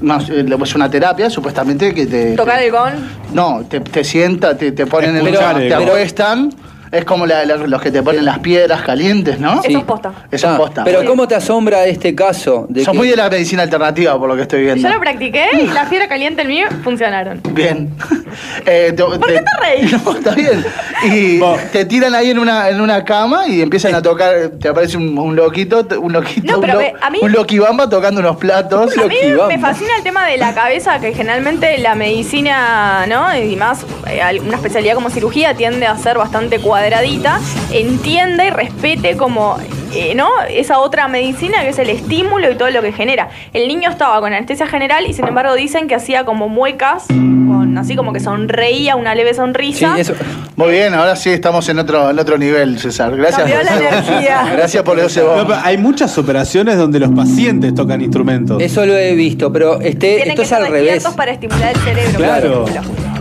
No, 0.01 0.18
es 0.18 0.75
una 0.75 0.91
terapia 0.91 1.29
supuestamente 1.29 1.93
que 1.95 2.07
te 2.07 2.35
Tocar 2.35 2.59
te- 2.59 2.66
el 2.66 2.73
gong. 2.73 2.95
No, 3.35 3.64
te, 3.68 3.81
te 3.81 4.03
sienta, 4.05 4.57
te, 4.57 4.73
te 4.73 4.87
ponen 4.87 5.16
en 5.16 5.27
Escuchar, 5.27 5.57
te 5.59 5.68
pero- 5.68 5.81
acuestan. 5.83 6.53
Es 6.93 7.05
como 7.07 7.24
la- 7.26 7.45
la- 7.47 7.57
los 7.57 7.80
que 7.82 7.90
te 7.90 8.03
ponen 8.03 8.24
las 8.24 8.38
piedras 8.40 8.82
calientes, 8.82 9.38
¿no? 9.40 9.61
Eso 9.64 9.78
es 9.78 9.84
posta. 9.84 10.12
Eso 10.30 10.47
Ah, 10.49 10.53
es 10.53 10.59
posta. 10.59 10.84
Pero 10.84 11.05
¿cómo 11.07 11.26
te 11.26 11.34
asombra 11.34 11.86
este 11.86 12.14
caso? 12.14 12.66
De 12.68 12.84
Son 12.84 12.93
que- 12.93 12.99
muy 12.99 13.09
de 13.09 13.16
la 13.16 13.30
medicina 13.30 13.62
alternativa, 13.62 14.18
por 14.18 14.28
lo 14.28 14.36
que 14.36 14.43
estoy 14.43 14.62
viendo. 14.62 14.86
Yo 14.86 14.95
lo 14.95 15.01
practiqué 15.01 15.47
y 15.62 15.66
la 15.68 15.86
fiera 15.86 16.07
caliente 16.07 16.43
en 16.43 16.49
mí 16.49 16.61
funcionaron. 16.84 17.40
Bien. 17.51 17.90
Eh, 18.64 18.95
te- 18.97 19.03
¿Por 19.05 19.18
qué 19.26 19.40
te 19.40 19.61
reís? 19.61 19.93
No, 20.05 20.12
está 20.16 20.34
bien. 20.34 20.64
Y 21.05 21.38
te 21.70 21.84
tiran 21.84 22.14
ahí 22.14 22.30
en 22.30 22.38
una, 22.38 22.70
en 22.70 22.80
una 22.80 23.05
cama 23.05 23.47
y 23.47 23.61
empiezan 23.61 23.95
a 23.95 24.01
tocar, 24.01 24.53
te 24.59 24.68
aparece 24.68 24.97
un, 24.97 25.18
un 25.18 25.36
loquito, 25.36 25.86
un 26.01 26.12
loquito, 26.14 26.51
No, 26.55 26.61
pero 26.61 26.78
un, 26.78 26.84
lo- 26.84 26.93
ve, 26.93 26.95
a 26.99 27.11
mí- 27.11 27.18
un 27.20 27.30
loquibamba 27.32 27.90
tocando 27.90 28.20
unos 28.20 28.36
platos. 28.38 28.97
A 28.97 29.07
mí 29.07 29.14
me 29.49 29.59
fascina 29.59 29.90
el 29.99 30.03
tema 30.03 30.26
de 30.26 30.38
la 30.38 30.55
cabeza, 30.55 30.99
que 30.99 31.12
generalmente 31.12 31.76
la 31.78 31.95
medicina, 31.95 33.05
¿no? 33.07 33.36
Y 33.36 33.55
más, 33.57 33.84
eh, 34.09 34.22
una 34.40 34.57
especialidad 34.57 34.95
como 34.95 35.11
cirugía 35.11 35.55
tiende 35.55 35.86
a 35.86 35.97
ser 35.99 36.16
bastante 36.16 36.59
cuadradita. 36.83 37.39
Entienda 37.70 38.45
y 38.45 38.51
respete 38.51 39.16
como, 39.16 39.57
eh, 39.95 40.14
¿no? 40.16 40.28
Esa 40.51 40.78
otra 40.80 41.07
medicina 41.09 41.62
que 41.62 41.68
es 41.68 41.78
el 41.78 41.91
estímulo 41.91 42.51
y 42.51 42.57
todo 42.57 42.70
lo 42.70 42.83
que 42.83 42.93
genera. 42.93 43.28
El 43.53 43.68
niño 43.68 43.89
estaba 43.91 44.18
con 44.20 44.33
anestesia 44.33 44.66
general 44.66 45.07
y 45.07 45.12
sin 45.14 45.26
embargo 45.28 45.55
dicen 45.55 45.87
que 45.87 45.95
hacía 45.95 46.24
como 46.24 46.49
muecas, 46.49 47.05
con, 47.07 47.78
así 47.78 47.95
como 47.95 48.12
que 48.12 48.18
sonreía, 48.20 48.97
una 48.97 49.14
leve 49.14 49.30
Sí, 49.30 49.37
sonrisa. 49.37 49.95
eso. 49.99 50.14
Muy 50.57 50.70
bien, 50.72 50.93
ahora 50.95 51.14
sí 51.16 51.30
estamos 51.30 51.68
en 51.68 51.78
otro, 51.78 52.11
en 52.11 52.18
otro 52.18 52.37
nivel, 52.37 52.78
César. 52.78 53.16
Gracias. 53.16 53.43
Cambió 53.43 53.62
la 53.62 53.76
energía. 53.76 54.45
Gracias 54.53 54.83
por 54.83 54.99
ese 54.99 55.22
No, 55.22 55.47
hay 55.62 55.78
muchas 55.78 56.16
operaciones 56.18 56.76
donde 56.76 56.99
los 56.99 57.11
pacientes 57.11 57.74
tocan 57.74 58.01
instrumentos. 58.03 58.61
Eso 58.61 58.85
lo 58.85 58.97
he 58.97 59.14
visto, 59.14 59.53
pero 59.53 59.80
este, 59.80 60.16
Tienen 60.16 60.28
esto 60.30 60.43
que 60.43 60.47
es 60.47 60.53
al 60.53 60.66
revés. 60.66 61.07
para 61.16 61.33
estimular 61.33 61.70
el 61.74 61.80
cerebro. 61.80 62.18
Claro. 62.18 62.64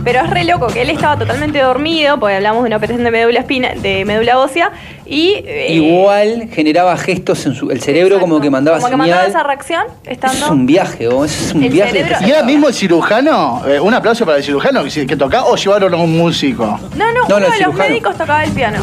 Pero 0.04 0.20
es 0.20 0.30
re 0.30 0.44
loco 0.44 0.66
que 0.66 0.82
él 0.82 0.90
estaba 0.90 1.16
totalmente 1.16 1.60
dormido, 1.60 2.18
porque 2.18 2.34
hablamos 2.34 2.62
de 2.64 2.66
una 2.66 2.76
operación 2.76 3.04
de 3.04 3.10
médula 3.12 3.38
espina, 3.38 3.72
de 3.76 4.04
médula 4.04 4.38
ósea, 4.38 4.72
y 5.12 5.34
eh, 5.46 5.66
Igual 5.74 6.48
generaba 6.52 6.96
gestos 6.96 7.44
en 7.46 7.54
su. 7.54 7.70
El 7.70 7.80
cerebro 7.82 8.18
como 8.20 8.40
que 8.40 8.48
mandaba 8.50 8.78
como 8.78 8.90
que 8.90 8.96
mandaba 8.96 9.26
esa 9.26 9.42
reacción 9.42 9.82
estando. 10.06 10.36
Eso 10.36 10.44
es 10.46 10.50
un 10.50 10.66
viaje, 10.66 11.08
vos, 11.08 11.30
eso 11.30 11.44
es 11.48 11.54
un 11.54 11.62
El 11.64 11.70
viaje. 11.70 11.92
cerebro- 11.92 12.26
¿Y 12.26 12.30
era 12.30 12.42
mismo 12.42 12.68
el 12.68 12.74
cirujano? 12.74 13.62
Eh, 13.68 13.78
un 13.80 13.92
aplauso 13.94 14.24
para 14.24 14.38
el 14.38 14.44
cirujano 14.44 14.82
que, 14.84 15.06
que 15.06 15.16
tocaba 15.16 15.46
o 15.46 15.56
llevaron 15.56 15.92
a 15.94 15.96
un 15.98 16.16
músico. 16.16 16.64
No, 16.96 17.12
no, 17.12 17.22
No, 17.28 17.38
no, 17.40 17.46
uno 17.46 17.50
de 17.50 17.60
los 17.60 17.74
médicos 17.74 18.16
tocaba 18.16 18.42
el 18.44 18.50
piano. 18.52 18.78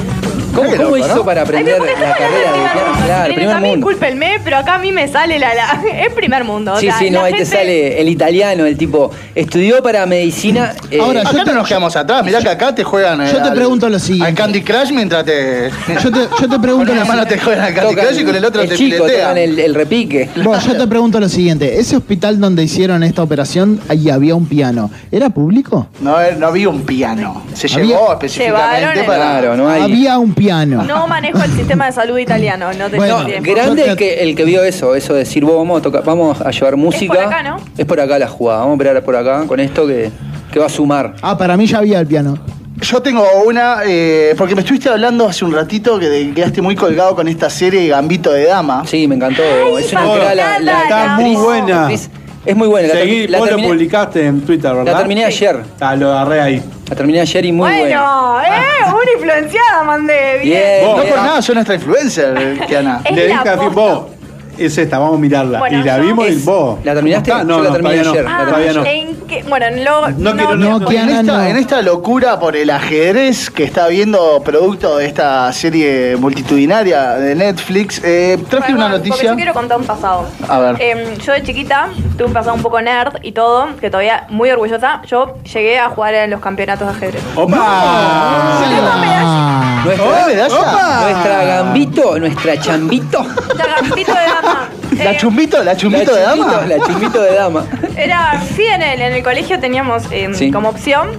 ¿Cómo, 0.53 0.67
cómo 0.71 0.81
loco, 0.83 0.97
hizo 0.97 1.15
¿no? 1.17 1.23
para 1.25 1.43
aprender 1.43 1.75
Ay, 1.75 1.81
pero 1.95 1.99
la 2.09 2.15
carrera 2.15 2.51
de 2.51 2.57
piano? 2.59 2.91
Claro, 3.05 3.21
Miren, 3.29 3.35
primer 3.35 3.55
a 3.55 3.59
mí 3.59 3.69
mundo. 3.69 3.87
discúlpenme, 3.87 4.41
pero 4.43 4.57
acá 4.57 4.75
a 4.75 4.77
mí 4.79 4.91
me 4.91 5.07
sale 5.07 5.37
la, 5.37 5.53
la 5.53 5.81
es 6.03 6.11
primer 6.13 6.43
mundo. 6.43 6.73
o 6.73 6.79
Sí, 6.79 6.87
sea, 6.87 6.97
sí, 6.97 7.11
no, 7.11 7.21
ahí 7.21 7.33
te 7.33 7.37
gente- 7.39 7.55
sale 7.55 8.01
el 8.01 8.09
italiano, 8.09 8.65
el 8.65 8.75
tipo 8.75 9.11
estudió 9.35 9.81
para 9.83 10.05
medicina. 10.07 10.73
eh, 10.89 10.99
Ahora, 10.99 11.21
yo 11.21 11.29
Acá 11.29 11.43
te- 11.43 11.51
no 11.51 11.57
nos 11.59 11.67
quedamos 11.67 11.95
atrás. 11.95 12.25
Mirá 12.25 12.41
que 12.41 12.49
acá 12.49 12.73
te 12.73 12.83
juegan. 12.83 13.21
eh, 13.21 13.29
Yo 13.31 13.41
te 13.43 13.49
al- 13.49 13.53
pregunto 13.53 13.87
lo 13.89 13.99
siguiente. 13.99 14.27
Al 14.27 14.33
Candy 14.35 14.61
Crush 14.63 14.91
mientras 14.91 15.23
te. 15.23 15.69
Yo 16.03 16.11
te, 16.11 16.18
yo 16.23 16.37
te 16.37 16.47
Con 16.47 16.61
pregunto 16.61 16.91
una 16.91 17.01
lo 17.01 17.07
mano 17.07 17.23
te 17.23 17.29
siguiente. 17.35 17.45
juegan 17.45 17.65
al 17.65 17.73
Candy 17.73 17.89
tocan 17.95 18.05
Crush 18.07 18.19
y 18.19 18.23
con 18.25 18.35
el 18.35 18.45
otro 18.45 18.61
el 18.61 18.69
te 18.69 18.75
chico, 18.75 18.95
filetean. 19.05 19.21
tocan 19.21 19.37
el, 19.37 19.59
el 19.59 19.75
repique. 19.75 20.29
Yo 20.35 20.77
te 20.77 20.87
pregunto 20.87 21.19
lo 21.19 21.29
siguiente. 21.29 21.79
Ese 21.79 21.95
hospital 21.97 22.39
donde 22.39 22.63
hicieron 22.63 23.03
esta 23.03 23.23
operación, 23.23 23.79
ahí 23.89 24.09
había 24.09 24.35
un 24.35 24.45
piano. 24.45 24.89
¿Era 25.11 25.29
público? 25.29 25.87
No, 26.01 26.19
eh, 26.21 26.35
no 26.37 26.47
había 26.47 26.69
un 26.69 26.81
piano. 26.81 27.43
Se 27.53 27.67
Había- 27.73 27.85
llevó 27.97 28.13
específicamente 28.13 28.79
Llevaron 28.79 29.05
para. 29.05 29.39
Claro, 29.39 29.57
no 29.57 29.69
hay. 29.69 29.81
Había 29.81 30.17
un 30.19 30.33
piano. 30.33 30.83
No 30.83 31.07
manejo 31.07 31.41
el 31.43 31.51
sistema 31.51 31.85
de 31.87 31.91
salud 31.91 32.17
italiano, 32.17 32.67
no 32.77 32.89
te 32.89 32.97
Bueno. 32.97 33.19
Grande 33.41 33.83
Yo 33.85 33.91
el 33.91 33.97
que, 33.97 34.21
el 34.23 34.35
que 34.35 34.45
vio 34.45 34.63
eso, 34.63 34.95
eso 34.95 35.13
de 35.13 35.19
decir, 35.19 35.43
vos 35.45 35.55
vamos 35.57 35.79
a, 35.79 35.81
tocar, 35.81 36.03
vamos 36.03 36.39
a 36.41 36.51
llevar 36.51 36.75
música. 36.77 37.13
por 37.13 37.23
acá, 37.23 37.43
¿no? 37.43 37.57
Es 37.77 37.85
por 37.85 37.99
acá 37.99 38.17
la 38.19 38.27
jugada, 38.27 38.59
vamos 38.59 38.73
a 38.73 38.75
operar 38.75 39.03
por 39.03 39.15
acá 39.15 39.43
con 39.47 39.59
esto 39.59 39.85
que, 39.87 40.09
que 40.51 40.59
va 40.59 40.65
a 40.65 40.69
sumar. 40.69 41.15
Ah, 41.21 41.37
para 41.37 41.55
mí 41.57 41.65
ya 41.67 41.79
había 41.79 41.99
el 41.99 42.07
piano. 42.07 42.37
Yo 42.81 43.01
tengo 43.01 43.25
una, 43.45 43.79
eh, 43.85 44.33
porque 44.37 44.55
me 44.55 44.61
estuviste 44.61 44.89
hablando 44.89 45.27
hace 45.27 45.43
un 45.43 45.53
ratito 45.53 45.99
que 45.99 46.07
te 46.07 46.31
quedaste 46.33 46.61
muy 46.61 46.75
colgado 46.75 47.13
con 47.15 47.27
esta 47.27 47.49
serie 47.49 47.87
Gambito 47.89 48.31
de 48.31 48.45
Dama. 48.45 48.83
Sí, 48.87 49.07
me 49.07 49.15
encantó. 49.15 49.43
Ay, 49.43 49.83
es 49.83 49.91
una 49.91 50.33
la, 50.33 50.59
la 50.59 50.83
está 50.83 51.07
muy 51.17 51.31
actriz- 51.35 51.43
buena. 51.43 51.87
actriz- 51.89 52.09
es 52.45 52.55
muy 52.55 52.67
buena. 52.69 52.87
La, 52.87 52.93
Seguí, 52.93 53.27
la 53.27 53.37
vos 53.37 53.47
lo 53.47 53.55
terminé, 53.55 53.67
publicaste 53.73 54.25
en 54.25 54.41
Twitter, 54.41 54.73
¿verdad? 54.73 54.93
la 54.93 54.97
terminé 54.99 55.25
ayer. 55.25 55.57
Ah, 55.81 55.95
lo 55.95 56.11
agarré 56.11 56.41
ahí. 56.41 56.63
La 56.89 56.95
terminé 56.95 57.19
ayer 57.19 57.45
y 57.45 57.51
muy 57.51 57.69
buena. 57.69 57.81
bueno, 57.83 58.41
eh, 58.41 58.93
una 58.93 59.11
influenciada 59.13 59.83
mandé, 59.83 60.39
bien. 60.41 60.59
Bien. 60.81 60.85
No 60.85 61.03
por 61.03 61.17
nada, 61.17 61.41
soy 61.41 61.55
nuestra 61.55 61.75
influencer, 61.75 62.59
Kiana. 62.67 63.01
Le 63.13 63.27
dije 63.27 63.33
a 63.49 63.55
posta. 63.55 63.67
vos, 63.69 64.03
es 64.65 64.77
esta, 64.77 64.99
vamos 64.99 65.15
a 65.17 65.19
mirarla. 65.19 65.59
Bueno, 65.59 65.79
y 65.79 65.83
la 65.83 65.97
vimos 65.97 66.25
y 66.27 66.31
Es- 66.31 66.45
vos. 66.45 66.79
¿la 66.83 66.93
terminaste? 66.93 67.31
No, 67.31 67.39
Yo 67.57 67.63
la 67.63 67.69
no, 67.69 67.73
terminé 67.73 67.99
ayer. 67.99 68.23
no. 68.25 68.29
Ah, 68.31 68.45
Todavía 68.45 68.73
no. 68.73 68.85
¿en 68.85 69.15
qué? 69.27 69.43
Bueno, 69.47 69.65
lo, 69.83 70.09
No 70.11 70.35
quiero- 70.35 70.55
no, 70.55 70.77
En 70.77 70.85
Kiana, 70.85 71.19
esta, 71.21 71.37
no. 71.37 71.43
en 71.43 71.57
esta 71.57 71.81
locura 71.81 72.39
por 72.39 72.55
el 72.55 72.69
ajedrez 72.69 73.49
que 73.49 73.63
está 73.63 73.87
viendo 73.87 74.41
producto 74.43 74.97
de 74.97 75.05
esta 75.07 75.51
serie 75.53 76.15
multitudinaria 76.17 77.13
de 77.15 77.35
Netflix, 77.35 78.01
eh, 78.03 78.37
traje 78.49 78.73
una 78.73 78.89
noticia. 78.89 79.29
Yo 79.31 79.35
quiero 79.35 79.53
contar 79.53 79.77
un 79.77 79.85
pasado. 79.85 80.25
A 80.47 80.59
ver. 80.59 80.81
Em, 80.81 81.17
yo 81.17 81.33
de 81.33 81.43
chiquita 81.43 81.89
tuve 82.17 82.27
un 82.27 82.33
pasado 82.33 82.55
un 82.55 82.61
poco 82.61 82.81
nerd 82.81 83.15
y 83.21 83.31
todo, 83.31 83.67
que 83.79 83.89
todavía 83.89 84.25
muy 84.29 84.49
orgullosa. 84.51 85.01
Yo 85.07 85.35
llegué 85.43 85.79
a 85.79 85.89
jugar 85.89 86.13
en 86.13 86.29
los 86.31 86.39
campeonatos 86.41 86.87
de 86.87 86.93
ajedrez. 86.93 87.21
¡Opa! 87.35 88.59
Nuestra, 89.85 90.05
¡Oh, 90.05 90.27
medalla! 90.27 91.01
nuestra 91.03 91.43
gambito, 91.45 92.19
nuestra 92.19 92.59
chambito. 92.59 93.25
Ya, 93.57 93.65
Gambito 93.81 94.11
de. 94.11 94.19
¿La 94.97 95.11
Eh, 95.11 95.17
chumbito? 95.17 95.63
¿La 95.63 95.75
chumbito 95.77 96.13
de 96.15 96.21
dama? 96.21 96.63
La 96.67 96.79
chumbito 96.85 97.21
de 97.21 97.33
dama. 97.33 97.65
Era, 97.97 98.41
sí, 98.55 98.63
en 98.65 98.81
el, 98.81 99.01
en 99.01 99.13
el 99.13 99.23
colegio 99.23 99.59
teníamos 99.59 100.03
Sí. 100.33 100.51
como 100.51 100.69
opción. 100.69 101.09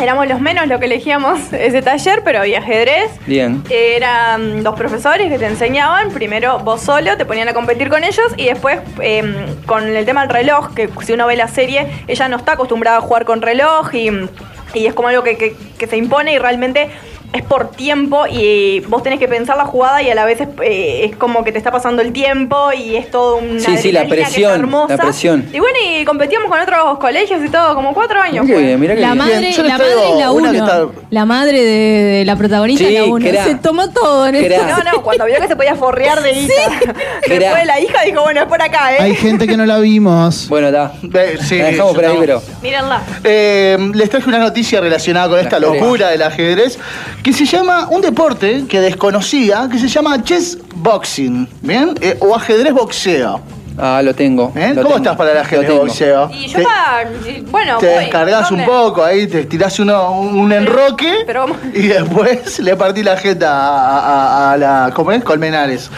Éramos 0.00 0.26
los 0.28 0.40
menos 0.40 0.66
lo 0.66 0.78
que 0.78 0.86
elegíamos 0.86 1.38
ese 1.52 1.82
taller, 1.82 2.22
pero 2.24 2.40
había 2.40 2.60
ajedrez. 2.60 3.10
Bien. 3.26 3.62
Eran 3.68 4.62
dos 4.62 4.74
profesores 4.74 5.30
que 5.30 5.38
te 5.38 5.46
enseñaban. 5.46 6.10
Primero 6.10 6.58
vos 6.60 6.80
solo, 6.80 7.16
te 7.18 7.26
ponían 7.26 7.48
a 7.48 7.52
competir 7.52 7.90
con 7.90 8.02
ellos. 8.02 8.26
Y 8.38 8.46
después, 8.46 8.78
em, 9.02 9.34
con 9.66 9.86
el 9.94 10.04
tema 10.06 10.22
del 10.22 10.30
reloj, 10.30 10.72
que 10.74 10.88
si 11.04 11.12
uno 11.12 11.26
ve 11.26 11.36
la 11.36 11.48
serie, 11.48 11.86
ella 12.08 12.28
no 12.28 12.36
está 12.38 12.52
acostumbrada 12.52 12.96
a 12.98 13.00
jugar 13.02 13.24
con 13.26 13.42
reloj. 13.42 13.94
Y, 13.94 14.10
y 14.72 14.86
es 14.86 14.94
como 14.94 15.08
algo 15.08 15.22
que, 15.22 15.36
que- 15.36 15.54
que 15.78 15.86
se 15.86 15.96
impone 15.98 16.32
y 16.32 16.38
realmente 16.38 16.88
es 17.32 17.42
por 17.42 17.70
tiempo. 17.70 18.24
Y 18.30 18.80
vos 18.88 19.02
tenés 19.02 19.18
que 19.18 19.28
pensar 19.28 19.56
la 19.56 19.64
jugada 19.64 20.02
y 20.02 20.10
a 20.10 20.14
la 20.14 20.24
vez 20.24 20.40
es, 20.40 20.48
eh, 20.62 21.06
es 21.10 21.16
como 21.16 21.44
que 21.44 21.52
te 21.52 21.58
está 21.58 21.70
pasando 21.70 22.02
el 22.02 22.12
tiempo. 22.12 22.72
Y 22.72 22.96
es 22.96 23.10
todo 23.10 23.36
una. 23.36 23.60
Sí, 23.60 23.76
sí, 23.78 23.92
la 23.92 24.04
presión, 24.06 24.52
hermosa. 24.60 24.96
la 24.96 25.02
presión. 25.02 25.46
Y 25.52 25.58
bueno, 25.60 25.76
y 25.98 26.04
competíamos 26.04 26.50
con 26.50 26.60
otros 26.60 26.98
colegios 26.98 27.40
y 27.44 27.48
todo, 27.48 27.74
como 27.74 27.94
cuatro 27.94 28.20
años. 28.20 28.46
Bien, 28.46 28.78
mirá 28.80 28.94
que 28.94 29.00
La 29.00 29.08
bien. 29.14 29.18
madre, 29.18 29.52
la 29.62 29.78
madre 29.78 30.10
es 30.12 30.18
la 30.18 30.30
uno. 30.32 30.50
está- 30.52 30.86
La 31.10 31.24
madre 31.24 31.60
de, 31.64 32.02
de 32.18 32.24
la 32.24 32.36
protagonista 32.36 32.86
Sí, 32.86 32.94
es 32.96 33.00
la 33.02 33.06
uno. 33.12 33.26
Se 33.44 33.54
tomó 33.56 33.90
todo 33.90 34.26
en 34.26 34.34
esto. 34.36 34.62
No, 34.66 34.92
no, 34.92 35.02
cuando 35.02 35.26
vio 35.26 35.36
que 35.40 35.48
se 35.48 35.56
podía 35.56 35.74
forrear 35.74 36.22
de 36.22 36.32
guita. 36.32 36.52
Después 37.20 37.40
Era- 37.42 37.64
la 37.64 37.80
hija 37.80 38.02
dijo, 38.04 38.22
bueno, 38.22 38.40
es 38.40 38.46
por 38.46 38.60
acá, 38.62 38.94
¿eh? 38.94 38.98
hay 39.00 39.14
gente 39.14 39.46
que 39.46 39.56
no 39.56 39.66
la 39.66 39.78
vimos. 39.78 40.46
Bueno, 40.50 40.68
está. 40.68 40.92
Ve, 41.02 41.38
sí, 41.40 41.58
la 41.58 41.66
dejamos 41.66 41.94
por 41.94 42.04
ahí, 42.04 42.14
yo 42.14 42.20
pero. 42.20 42.42
Mírenla. 42.62 43.02
Eh, 43.24 43.78
les 43.94 44.10
traje 44.10 44.28
una 44.28 44.38
noticia 44.38 44.80
relacionada 44.80 45.28
con 45.28 45.38
esta 45.38 45.58
locura 45.58 46.08
del 46.08 46.22
ajedrez 46.22 46.78
que 47.22 47.32
se 47.32 47.44
llama 47.44 47.88
un 47.90 48.00
deporte 48.00 48.64
que 48.68 48.80
desconocía 48.80 49.68
que 49.70 49.78
se 49.78 49.88
llama 49.88 50.22
chess 50.22 50.58
boxing, 50.76 51.48
¿bien? 51.60 51.94
Eh, 52.00 52.16
o 52.20 52.34
ajedrez 52.34 52.72
boxeo. 52.72 53.40
Ah, 53.82 54.02
lo 54.04 54.14
tengo. 54.14 54.52
¿eh? 54.56 54.72
lo 54.74 54.82
¿Cómo 54.82 54.96
estás 54.96 55.12
estás 55.12 55.16
para 55.16 55.32
el 55.32 55.38
ajedrez 55.38 55.70
boxeo? 55.70 56.30
Y 56.34 56.48
yo 56.48 56.58
Te- 56.58 56.64
pa- 56.64 57.04
bueno, 57.50 57.78
te 57.78 57.86
voy. 57.86 57.94
descargas 58.00 58.50
un 58.50 58.64
poco 58.66 59.02
ahí, 59.02 59.26
te 59.26 59.44
tirás 59.44 59.78
uno, 59.78 60.20
un 60.20 60.52
enroque 60.52 61.10
pero 61.24 61.42
¿cómo? 61.42 61.54
y 61.72 61.86
después 61.86 62.58
le 62.58 62.76
partí 62.76 63.02
la 63.02 63.16
jeta 63.16 63.50
a, 63.50 64.00
a- 64.00 64.52
a 64.52 64.56
la 64.58 64.92
¿cómo 64.94 65.12
es? 65.12 65.22
Colmenares. 65.24 65.88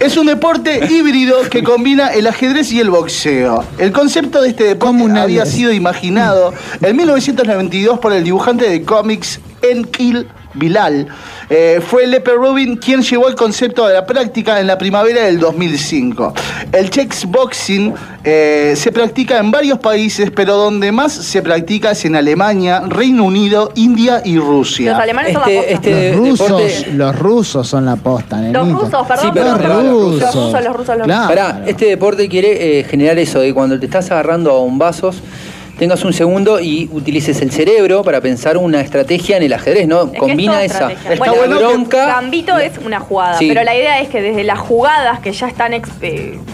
Es 0.00 0.16
un 0.18 0.26
deporte 0.26 0.80
híbrido 0.90 1.36
que 1.48 1.62
combina 1.62 2.08
el 2.08 2.26
ajedrez 2.26 2.72
y 2.72 2.80
el 2.80 2.90
boxeo. 2.90 3.64
El 3.78 3.92
concepto 3.92 4.42
de 4.42 4.48
este 4.50 4.64
deporte 4.64 5.18
había 5.18 5.46
sido 5.46 5.72
imaginado 5.72 6.52
en 6.82 6.96
1992 6.96 7.98
por 8.00 8.12
el 8.12 8.24
dibujante 8.24 8.68
de 8.68 8.82
cómics 8.82 9.40
Enkil 9.62 10.26
Bilal. 10.54 11.06
Eh, 11.48 11.80
fue 11.86 12.06
Leper 12.06 12.34
Rubin 12.36 12.76
quien 12.76 13.02
llevó 13.02 13.28
el 13.28 13.34
concepto 13.34 13.84
a 13.84 13.90
la 13.90 14.06
práctica 14.06 14.60
en 14.60 14.66
la 14.66 14.78
primavera 14.78 15.24
del 15.24 15.38
2005. 15.40 16.34
El 16.72 16.90
chess 16.90 17.24
boxing 17.26 17.94
eh, 18.24 18.74
se 18.76 18.92
practica 18.92 19.38
en 19.38 19.50
varios 19.50 19.78
países, 19.78 20.30
pero 20.30 20.56
donde 20.56 20.92
más 20.92 21.12
se 21.12 21.42
practica 21.42 21.92
es 21.92 22.04
en 22.04 22.16
Alemania, 22.16 22.82
Reino 22.86 23.24
Unido, 23.24 23.72
India 23.74 24.22
y 24.24 24.38
Rusia. 24.38 24.92
Los 24.92 25.00
alemanes 25.00 25.32
son 25.34 25.42
la 25.42 25.48
Este, 25.52 25.70
posta. 25.72 25.72
este 25.88 26.10
los 26.12 26.18
rusos, 26.28 26.48
deporte. 26.48 26.92
los 26.94 27.18
rusos 27.18 27.68
son 27.68 27.84
la 27.86 27.96
posta, 27.96 28.40
Los 28.42 28.68
rusos, 28.72 29.06
perdón. 29.06 29.24
Sí, 29.24 29.30
pero 29.32 29.46
Los 29.50 29.58
perdón, 29.58 29.90
rusos. 29.90 30.20
Los 30.20 30.34
rusos, 30.34 30.64
los 30.64 30.76
rusos, 30.76 30.96
los 30.98 31.06
Claro. 31.06 31.28
Pará, 31.28 31.62
este 31.66 31.86
deporte 31.86 32.28
quiere 32.28 32.80
eh, 32.80 32.84
generar 32.84 33.18
eso, 33.18 33.40
de 33.40 33.52
cuando 33.54 33.78
te 33.78 33.86
estás 33.86 34.10
agarrando 34.10 34.50
a 34.50 34.54
bombazos, 34.54 35.16
tengas 35.80 36.04
un 36.04 36.12
segundo 36.12 36.60
y 36.60 36.88
utilices 36.92 37.40
el 37.40 37.50
cerebro 37.50 38.04
para 38.04 38.20
pensar 38.20 38.56
una 38.58 38.80
estrategia 38.82 39.38
en 39.38 39.42
el 39.44 39.52
ajedrez, 39.54 39.88
¿no? 39.88 40.02
Es 40.04 40.10
que 40.12 40.18
Combina 40.18 40.62
es 40.62 40.72
esa. 40.72 40.92
Está 40.92 41.16
Bueno, 41.16 41.34
bueno 41.34 41.58
que- 41.58 41.64
bronca. 41.64 42.06
Gambito 42.06 42.56
es 42.58 42.72
una 42.84 43.00
jugada, 43.00 43.38
Sí. 43.38 43.48
pero 43.48 43.64
la 43.64 43.74
idea 43.74 43.98
es 44.00 44.08
que 44.10 44.20
desde 44.20 44.44
las 44.44 44.58
jugadas 44.58 45.20
que 45.20 45.32
ya 45.32 45.48
están, 45.48 45.72
eh, 45.72 45.82